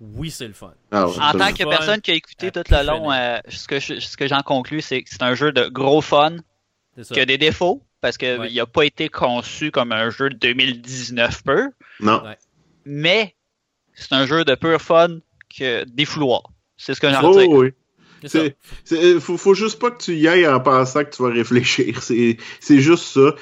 Oui, 0.00 0.30
c'est 0.30 0.48
le 0.48 0.52
fun. 0.54 0.74
Ah 0.90 1.06
ouais, 1.06 1.14
En 1.20 1.32
tant 1.32 1.52
que 1.52 1.62
Fun 1.62 1.70
personne 1.70 2.00
qui 2.00 2.10
a 2.10 2.14
écouté 2.14 2.50
tout 2.50 2.62
le 2.68 2.86
long, 2.86 3.12
euh, 3.12 3.38
ce 3.48 3.68
que 3.68 3.78
je- 3.78 4.00
ce 4.00 4.16
que 4.16 4.26
j'en 4.26 4.42
conclus, 4.42 4.80
c'est 4.82 5.02
que 5.02 5.08
c'est 5.10 5.22
un 5.22 5.34
jeu 5.34 5.52
de 5.52 5.68
gros 5.68 6.00
fun, 6.00 6.36
qui 7.12 7.20
a 7.20 7.24
des 7.24 7.38
défauts, 7.38 7.82
parce 8.00 8.16
qu'il 8.18 8.40
Ouais. 8.40 8.52
n'a 8.52 8.66
pas 8.66 8.84
été 8.84 9.08
conçu 9.08 9.70
comme 9.70 9.92
un 9.92 10.10
jeu 10.10 10.28
de 10.30 10.34
2019 10.36 11.44
peu, 11.44 11.70
Non. 12.00 12.22
mais 12.84 13.36
c'est 13.94 14.12
un 14.12 14.26
jeu 14.26 14.44
de 14.44 14.54
pur 14.56 14.80
fun 14.82 15.18
que 15.56 15.84
défouloir. 15.84 16.42
C'est 16.76 16.94
ce 16.94 17.00
que 17.00 17.08
j'ai 17.08 17.16
Oh, 17.22 17.60
oui. 17.60 17.72
C'est 18.26 18.56
c'est- 18.84 19.20
faut, 19.20 19.36
faut 19.36 19.54
juste 19.54 19.78
pas 19.80 19.90
que 19.90 20.02
tu 20.02 20.14
y 20.14 20.28
ailles 20.28 20.46
en 20.46 20.60
pensant 20.60 21.04
que 21.04 21.10
tu 21.10 21.22
vas 21.22 21.30
réfléchir. 21.30 22.02
C'est, 22.02 22.36
c'est 22.60 22.80
juste 22.80 23.04
ça. 23.04 23.34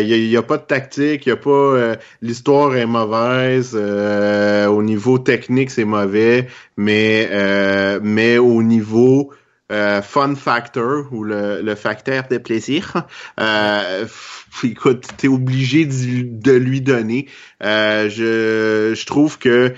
Il 0.00 0.28
n'y 0.28 0.36
a, 0.36 0.42
pas 0.42 0.58
de 0.58 0.62
tactique, 0.64 1.26
y 1.26 1.30
a 1.30 1.36
pas. 1.36 1.50
euh, 1.50 1.96
l'histoire 2.20 2.76
est 2.76 2.86
mauvaise. 2.86 3.72
euh, 3.74 4.66
au 4.68 4.82
niveau 4.82 5.18
technique, 5.18 5.70
c'est 5.70 5.84
mauvais, 5.84 6.48
mais 6.76 7.28
euh, 7.30 8.00
mais 8.02 8.38
au 8.38 8.62
niveau 8.62 9.32
euh, 9.72 10.02
fun 10.02 10.34
factor 10.34 11.12
ou 11.12 11.24
le, 11.24 11.62
le 11.62 11.74
facteur 11.74 12.24
de 12.30 12.38
plaisir, 12.38 13.06
euh, 13.40 14.06
écoute, 14.62 15.06
t'es 15.16 15.28
obligé 15.28 15.86
d'y- 15.86 16.24
de 16.24 16.52
lui 16.52 16.80
donner. 16.80 17.26
Euh, 17.62 18.08
je, 18.10 18.94
je 18.94 19.06
trouve 19.06 19.38
que 19.38 19.72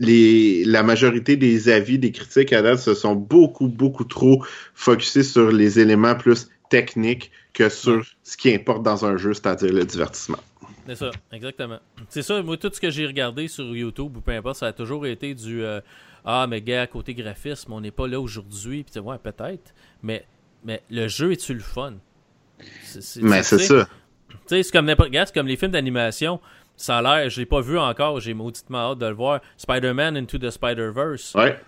les, 0.00 0.64
la 0.64 0.82
majorité 0.82 1.36
des 1.36 1.68
avis, 1.68 1.98
des 1.98 2.12
critiques 2.12 2.52
à 2.52 2.62
date 2.62 2.80
se 2.80 2.94
sont 2.94 3.14
beaucoup, 3.14 3.68
beaucoup 3.68 4.04
trop 4.04 4.44
focusés 4.74 5.22
sur 5.22 5.52
les 5.52 5.78
éléments 5.78 6.16
plus 6.16 6.50
techniques 6.68 7.30
que 7.54 7.68
sur 7.68 8.04
ce 8.22 8.36
qui 8.36 8.52
importe 8.52 8.82
dans 8.82 9.06
un 9.06 9.16
jeu, 9.16 9.32
c'est-à-dire 9.32 9.72
le 9.72 9.84
divertissement. 9.84 10.38
C'est 10.86 10.96
ça, 10.96 11.10
exactement. 11.32 11.78
C'est 12.08 12.22
ça, 12.22 12.42
moi, 12.42 12.56
tout 12.56 12.70
ce 12.72 12.80
que 12.80 12.90
j'ai 12.90 13.06
regardé 13.06 13.48
sur 13.48 13.64
YouTube 13.64 14.16
ou 14.16 14.20
peu 14.20 14.32
importe, 14.32 14.58
ça 14.58 14.66
a 14.66 14.72
toujours 14.72 15.06
été 15.06 15.34
du 15.34 15.64
Ah, 16.26 16.46
mais 16.48 16.60
gars, 16.60 16.86
côté 16.88 17.14
graphisme, 17.14 17.72
on 17.72 17.80
n'est 17.80 17.92
pas 17.92 18.08
là 18.08 18.20
aujourd'hui. 18.20 18.84
Puis, 18.84 19.00
ouais, 19.00 19.16
peut-être. 19.18 19.72
Mais, 20.02 20.26
mais 20.64 20.82
le 20.90 21.06
jeu 21.08 21.32
est-tu 21.32 21.54
le 21.54 21.60
fun? 21.60 21.94
Mais 23.22 23.42
c'est 23.42 23.58
ça. 23.58 23.86
Tu 24.28 24.36
sais, 24.46 24.62
c'est 24.62 24.72
comme 24.72 24.86
n'importe. 24.86 25.08
Regarde, 25.08 25.28
c'est 25.28 25.34
comme 25.34 25.46
les 25.46 25.56
films 25.56 25.70
d'animation. 25.72 26.40
Ça 26.76 26.98
a 26.98 27.02
l'air, 27.02 27.30
je 27.30 27.40
l'ai 27.40 27.46
pas 27.46 27.60
vu 27.60 27.78
encore, 27.78 28.20
j'ai 28.20 28.34
mauditement 28.34 28.90
hâte 28.92 28.98
de 28.98 29.06
le 29.06 29.14
voir. 29.14 29.40
Spider-Man 29.56 30.16
Into 30.16 30.38
the 30.38 30.50
Spider-Verse. 30.50 31.34
Ouais. 31.34 31.58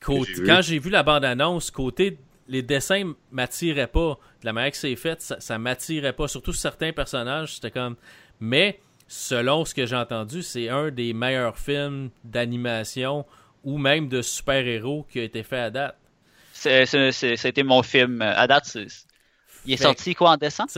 Côté- 0.00 0.44
quand 0.44 0.60
j'ai 0.62 0.78
vu 0.78 0.90
la 0.90 1.02
bande-annonce, 1.02 1.70
côté 1.70 2.18
les 2.46 2.62
dessins 2.62 3.14
m'attiraient 3.32 3.86
pas. 3.88 4.18
De 4.42 4.46
la 4.46 4.52
manière 4.52 4.70
que 4.70 4.76
c'est 4.76 4.94
fait, 4.96 5.20
ça, 5.22 5.40
ça 5.40 5.58
m'attirait 5.58 6.12
pas. 6.12 6.28
Surtout 6.28 6.52
certains 6.52 6.92
personnages, 6.92 7.54
c'était 7.54 7.70
comme. 7.70 7.96
Mais 8.38 8.80
selon 9.08 9.64
ce 9.64 9.74
que 9.74 9.86
j'ai 9.86 9.96
entendu, 9.96 10.42
c'est 10.42 10.68
un 10.68 10.90
des 10.90 11.14
meilleurs 11.14 11.58
films 11.58 12.10
d'animation 12.22 13.24
ou 13.64 13.78
même 13.78 14.08
de 14.08 14.22
super-héros 14.22 15.06
qui 15.10 15.20
a 15.20 15.22
été 15.22 15.42
fait 15.42 15.58
à 15.58 15.70
date. 15.70 15.96
C'est- 16.52 16.86
c'est- 16.86 17.12
c'est- 17.12 17.36
C'était 17.36 17.62
mon 17.62 17.82
film. 17.82 18.22
euh, 18.22 18.32
À 18.36 18.46
date, 18.46 18.64
c'est- 18.66 18.86
il 19.66 19.72
est 19.74 19.76
Fait- 19.76 19.82
sorti 19.84 20.14
quoi 20.14 20.30
en 20.32 20.36
décembre? 20.36 20.70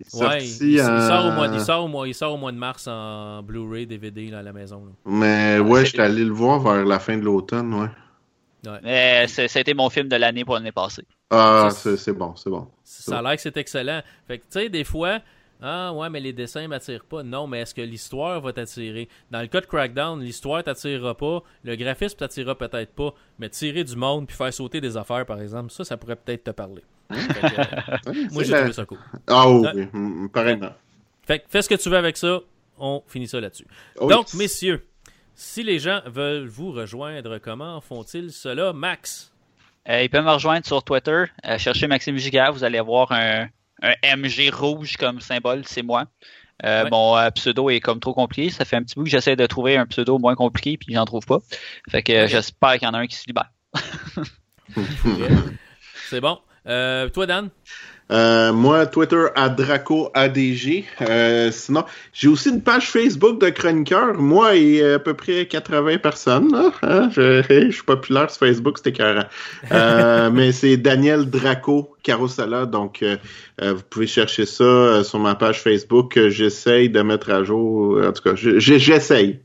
Il, 0.00 0.78
sort 0.78 1.26
au 1.26 1.32
mois, 1.32 1.46
il, 1.48 1.60
sort 1.60 1.84
au 1.84 1.88
mois, 1.88 2.08
il 2.08 2.14
sort 2.14 2.32
au 2.34 2.36
mois 2.36 2.52
de 2.52 2.56
mars 2.56 2.86
en 2.86 3.42
Blu-ray, 3.42 3.86
DVD 3.86 4.30
là, 4.30 4.38
à 4.38 4.42
la 4.42 4.52
maison. 4.52 4.84
là. 4.86 4.92
Mais 5.06 5.58
ouais, 5.58 5.84
j'étais 5.84 6.02
allé 6.02 6.24
le 6.24 6.32
voir 6.32 6.60
vers 6.60 6.84
la 6.84 6.98
fin 7.00 7.16
de 7.16 7.22
l'automne, 7.24 7.74
ouais. 7.74 7.88
Mais 8.82 9.26
c'est- 9.28 9.48
C'était 9.48 9.74
mon 9.74 9.88
film 9.90 10.08
de 10.08 10.16
l'année 10.16 10.44
pour 10.44 10.54
l'année 10.54 10.72
passée. 10.72 11.04
Ah, 11.30 11.68
Ça, 11.70 11.76
c'est 11.76 11.96
c'est 11.96 12.12
bon, 12.12 12.34
c'est 12.36 12.50
bon. 12.50 12.68
Ça 12.84 13.18
a 13.18 13.22
l'air 13.22 13.36
que 13.36 13.42
c'est 13.42 13.56
excellent. 13.56 14.02
Fait 14.26 14.38
que, 14.38 14.42
tu 14.44 14.60
sais, 14.60 14.68
des 14.68 14.84
fois, 14.84 15.18
ah 15.60 15.92
ouais, 15.92 16.08
mais 16.10 16.20
les 16.20 16.32
dessins 16.32 16.68
m'attirent 16.68 17.04
pas. 17.04 17.22
Non, 17.22 17.46
mais 17.46 17.60
est-ce 17.60 17.74
que 17.74 17.80
l'histoire 17.82 18.40
va 18.40 18.52
t'attirer? 18.52 19.08
Dans 19.30 19.40
le 19.40 19.46
cas 19.48 19.60
de 19.60 19.66
Crackdown, 19.66 20.20
l'histoire 20.20 20.62
t'attirera 20.62 21.16
pas, 21.16 21.42
le 21.64 21.74
graphisme 21.76 22.16
t'attirera 22.16 22.56
peut-être 22.56 22.92
pas, 22.94 23.12
mais 23.38 23.48
tirer 23.48 23.82
du 23.84 23.96
monde 23.96 24.26
puis 24.26 24.36
faire 24.36 24.52
sauter 24.54 24.80
des 24.80 24.96
affaires, 24.96 25.26
par 25.26 25.40
exemple, 25.40 25.70
ça, 25.72 25.84
ça 25.84 25.96
pourrait 25.96 26.16
peut-être 26.16 26.44
te 26.44 26.50
parler. 26.50 26.82
Que, 27.10 27.14
euh, 27.14 28.28
moi, 28.32 28.44
j'ai 28.44 28.52
trouvé 28.54 28.72
ça 28.72 28.84
cool. 28.84 28.98
Ah 29.26 29.48
oui, 29.48 29.60
Ouais. 29.62 29.72
oui, 29.74 30.00
mm, 30.00 30.28
pareillement. 30.30 30.72
Fait 31.26 31.40
que, 31.40 31.44
fais 31.48 31.62
ce 31.62 31.68
que 31.68 31.74
tu 31.74 31.88
veux 31.90 31.96
avec 31.96 32.16
ça. 32.16 32.40
On 32.78 33.02
finit 33.08 33.26
ça 33.26 33.40
là-dessus. 33.40 33.66
Oh, 33.98 34.08
Donc, 34.08 34.32
messieurs, 34.34 34.86
si 35.34 35.64
les 35.64 35.78
gens 35.80 36.00
veulent 36.06 36.46
vous 36.46 36.70
rejoindre, 36.70 37.38
comment 37.38 37.80
font-ils 37.80 38.30
cela, 38.30 38.72
Max? 38.72 39.32
Euh, 39.88 40.02
ils 40.02 40.08
peuvent 40.10 40.24
me 40.24 40.30
rejoindre 40.30 40.64
sur 40.66 40.82
Twitter. 40.84 41.24
Euh, 41.46 41.58
cherchez 41.58 41.86
Maxime 41.88 42.16
Gigard, 42.18 42.52
vous 42.52 42.62
allez 42.62 42.78
avoir 42.78 43.10
un, 43.10 43.48
un 43.82 44.16
MG 44.16 44.50
rouge 44.52 44.96
comme 44.96 45.20
symbole, 45.20 45.62
c'est 45.66 45.82
moi. 45.82 46.06
Euh, 46.64 46.84
Ouais. 46.84 46.90
Mon 46.90 47.16
euh, 47.16 47.30
pseudo 47.30 47.70
est 47.70 47.80
comme 47.80 48.00
trop 48.00 48.14
compliqué. 48.14 48.50
Ça 48.50 48.64
fait 48.64 48.76
un 48.76 48.82
petit 48.82 48.96
bout 48.96 49.04
que 49.04 49.10
j'essaie 49.10 49.36
de 49.36 49.46
trouver 49.46 49.76
un 49.76 49.86
pseudo 49.86 50.18
moins 50.18 50.34
compliqué, 50.34 50.76
puis 50.76 50.94
j'en 50.94 51.04
trouve 51.04 51.24
pas. 51.24 51.38
Fait 51.88 52.02
que 52.02 52.12
euh, 52.12 52.26
j'espère 52.26 52.72
qu'il 52.72 52.82
y 52.82 52.86
en 52.86 52.94
a 52.94 52.98
un 52.98 53.06
qui 53.06 53.16
se 53.16 53.26
libère. 53.26 53.52
C'est 56.08 56.20
bon. 56.20 56.38
Toi, 56.64 57.26
Dan? 57.26 57.50
Euh, 58.10 58.52
moi, 58.54 58.86
Twitter 58.86 59.26
à 59.34 59.48
Draco 59.50 60.10
ADG. 60.14 60.84
Euh, 61.02 61.50
sinon, 61.50 61.84
j'ai 62.12 62.28
aussi 62.28 62.48
une 62.48 62.62
page 62.62 62.90
Facebook 62.90 63.40
de 63.40 63.50
chroniqueur. 63.50 64.14
Moi 64.14 64.56
et 64.56 64.80
euh, 64.82 64.96
à 64.96 64.98
peu 64.98 65.14
près 65.14 65.46
80 65.46 65.98
personnes. 65.98 66.50
Hein. 66.82 67.10
je, 67.14 67.42
je 67.48 67.70
suis 67.70 67.82
populaire 67.82 68.30
sur 68.30 68.46
Facebook, 68.46 68.78
c'était 68.78 68.90
écœurant. 68.90 69.24
Euh, 69.72 70.30
mais 70.32 70.52
c'est 70.52 70.76
Daniel 70.78 71.28
Draco 71.28 71.94
Carousela. 72.02 72.64
Donc, 72.66 73.02
euh, 73.02 73.16
euh, 73.60 73.74
vous 73.74 73.82
pouvez 73.90 74.06
chercher 74.06 74.46
ça 74.46 75.04
sur 75.04 75.18
ma 75.18 75.34
page 75.34 75.60
Facebook. 75.60 76.18
J'essaye 76.28 76.88
de 76.88 77.02
mettre 77.02 77.30
à 77.30 77.44
jour. 77.44 78.00
En 78.02 78.12
tout 78.12 78.22
cas, 78.22 78.34
je- 78.34 78.58
je- 78.58 78.78
j'essaye. 78.78 79.40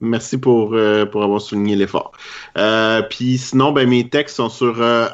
Merci 0.00 0.38
pour, 0.38 0.74
euh, 0.74 1.06
pour 1.06 1.22
avoir 1.24 1.40
souligné 1.40 1.74
l'effort. 1.76 2.12
Euh, 2.56 3.02
Puis 3.02 3.38
sinon, 3.38 3.72
ben, 3.72 3.88
mes 3.88 4.08
textes 4.08 4.36
sont 4.36 4.48
sur 4.48 4.80
euh, 4.80 5.08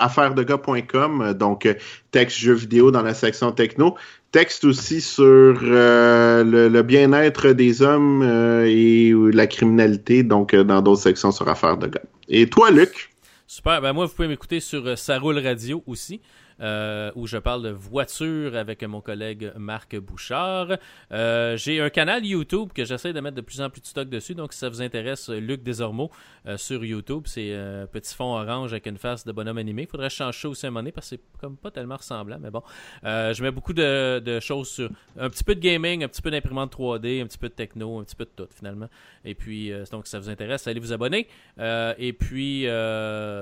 donc 1.35 1.67
euh, 1.67 1.75
texte 2.11 2.39
jeux 2.39 2.55
vidéo 2.55 2.91
dans 2.91 3.03
la 3.03 3.15
section 3.15 3.53
techno. 3.53 3.95
Texte 4.33 4.65
aussi 4.65 5.01
sur 5.01 5.25
le, 5.25 6.83
bien-être 6.83 7.53
des 7.53 7.83
hommes 7.83 8.23
et 8.67 9.13
la 9.33 9.47
criminalité, 9.47 10.25
donc 10.25 10.55
dans 10.57 10.83
d'autres 10.83 11.03
sections 11.03 11.31
sur 11.31 11.49
Affaires 11.49 11.77
de 11.77 11.87
gars. 11.87 12.03
Et 12.29 12.49
toi, 12.49 12.73
Luc? 12.73 13.15
Super. 13.47 13.81
Ben 13.81 13.93
moi, 13.93 14.07
vous 14.07 14.13
pouvez 14.13 14.29
m'écouter 14.29 14.61
sur 14.61 14.87
euh, 14.87 14.97
Ça 14.97 15.19
roule 15.19 15.39
radio 15.39 15.83
aussi. 15.87 16.21
Euh, 16.61 17.11
où 17.15 17.27
je 17.27 17.37
parle 17.37 17.63
de 17.63 17.71
voiture 17.71 18.57
avec 18.57 18.83
mon 18.85 19.01
collègue 19.01 19.53
Marc 19.57 19.97
Bouchard. 19.97 20.77
Euh, 21.13 21.57
j'ai 21.57 21.81
un 21.81 21.91
canal 21.91 22.25
YouTube 22.25 22.71
que 22.73 22.85
j'essaie 22.85 23.13
de 23.13 23.21
mettre 23.21 23.37
de 23.37 23.41
plus 23.41 23.61
en 23.61 23.71
plus 23.71 23.81
de 23.81 23.87
stock 23.87 24.09
dessus, 24.09 24.35
donc 24.35 24.53
si 24.53 24.61
ça 24.61 24.69
vous 24.69 24.83
intéresse, 24.83 25.29
Luc 25.29 25.63
Desormeaux 25.63 26.11
euh, 26.47 26.57
sur 26.57 26.85
YouTube, 26.85 27.25
c'est 27.27 27.55
un 27.55 27.87
petit 27.87 28.15
fond 28.15 28.37
orange 28.37 28.73
avec 28.73 28.87
une 28.87 28.99
face 28.99 29.25
de 29.25 29.33
bonhomme 29.33 29.59
animé. 29.59 29.83
Il 29.83 29.89
faudrait 29.89 30.11
changer 30.11 30.39
ça 30.39 30.49
aussi 30.49 30.67
un 30.67 30.71
moment 30.71 30.81
donné 30.81 30.93
parce 30.93 31.11
que 31.11 31.17
c'est 31.17 31.41
comme 31.41 31.57
pas 31.57 31.71
tellement 31.71 31.97
ressemblant, 31.97 32.39
mais 32.41 32.51
bon. 32.51 32.63
je 33.03 33.43
mets 33.43 33.51
beaucoup 33.51 33.73
de, 33.73 34.21
de, 34.21 34.41
choses 34.41 34.69
sur 34.69 34.91
un 35.19 35.31
petit 35.31 35.45
peu 35.45 35.55
de 35.55 35.61
gaming, 35.61 36.05
un 36.05 36.09
petit 36.09 36.23
peu 36.23 36.31
d'imprimante 36.31 36.77
3D, 36.77 37.23
un 37.23 37.27
petit 37.27 37.39
peu 37.39 37.49
de 37.49 37.55
techno, 37.55 37.99
un 37.99 38.05
petit 38.05 38.17
peu 38.17 38.25
de 38.25 38.31
tout 38.35 38.49
finalement. 38.55 38.89
Et 39.25 39.35
puis, 39.35 39.73
donc 39.91 40.07
si 40.07 40.11
ça 40.11 40.19
vous 40.19 40.29
intéresse, 40.29 40.67
allez 40.67 40.81
vous 40.81 40.93
abonner. 40.93 41.27
et 41.59 42.13
puis, 42.13 42.67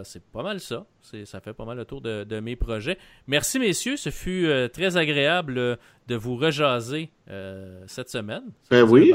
c'est 0.04 0.24
pas 0.32 0.42
mal 0.42 0.60
ça. 0.60 0.86
Ça 1.02 1.40
fait 1.40 1.52
pas 1.52 1.64
mal 1.64 1.76
le 1.76 1.84
tour 1.84 2.00
de, 2.00 2.24
de 2.24 2.40
mes 2.40 2.56
projets. 2.56 2.96
Merci, 3.26 3.58
messieurs. 3.58 3.96
Ce 3.96 4.10
fut 4.10 4.46
euh, 4.46 4.68
très 4.68 4.96
agréable 4.96 5.58
euh, 5.58 5.76
de 6.06 6.14
vous 6.14 6.36
rejaser 6.36 7.10
euh, 7.28 7.82
cette 7.86 8.08
semaine. 8.08 8.44
Ben 8.70 8.82
oui. 8.82 9.12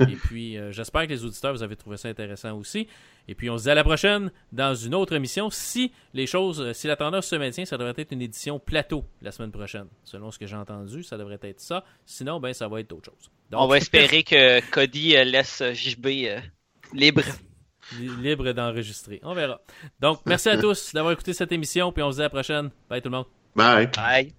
Et 0.00 0.16
puis, 0.16 0.56
j'espère 0.70 1.04
que 1.04 1.10
les 1.10 1.24
auditeurs, 1.24 1.52
vous 1.52 1.62
avez 1.62 1.76
trouvé 1.76 1.96
ça 1.96 2.08
intéressant 2.08 2.58
aussi. 2.58 2.88
Et 3.28 3.36
puis, 3.36 3.48
on 3.48 3.56
se 3.56 3.64
dit 3.64 3.70
à 3.70 3.76
la 3.76 3.84
prochaine 3.84 4.32
dans 4.50 4.74
une 4.74 4.92
autre 4.92 5.12
émission. 5.12 5.50
Si 5.50 5.92
les 6.14 6.26
choses, 6.26 6.72
si 6.72 6.88
la 6.88 6.96
tendance 6.96 7.26
se 7.26 7.36
maintient, 7.36 7.64
ça 7.64 7.78
devrait 7.78 7.94
être 7.96 8.10
une 8.10 8.22
édition 8.22 8.58
plateau 8.58 9.04
la 9.22 9.30
semaine 9.30 9.52
prochaine. 9.52 9.86
Selon 10.02 10.32
ce 10.32 10.38
que 10.38 10.48
j'ai 10.48 10.56
entendu, 10.56 11.04
ça 11.04 11.16
devrait 11.16 11.38
être 11.42 11.60
ça. 11.60 11.84
Sinon, 12.06 12.40
ben, 12.40 12.52
ça 12.52 12.66
va 12.66 12.80
être 12.80 12.92
autre 12.92 13.12
chose. 13.12 13.30
on 13.52 13.68
va 13.68 13.76
espérer 13.76 14.24
que 14.24 14.60
Cody 14.70 15.10
laisse 15.10 15.62
JB 15.72 16.06
libre 16.92 17.22
libre 18.20 18.52
d'enregistrer. 18.52 19.20
On 19.22 19.34
verra. 19.34 19.60
Donc, 20.00 20.20
merci 20.26 20.48
à 20.48 20.56
tous 20.60 20.92
d'avoir 20.94 21.12
écouté 21.12 21.32
cette 21.32 21.52
émission, 21.52 21.92
puis 21.92 22.02
on 22.02 22.10
se 22.10 22.16
dit 22.16 22.22
à 22.22 22.24
la 22.24 22.30
prochaine. 22.30 22.70
Bye 22.88 23.02
tout 23.02 23.08
le 23.08 23.16
monde. 23.16 23.26
Bye. 23.54 23.88
Bye. 23.94 24.34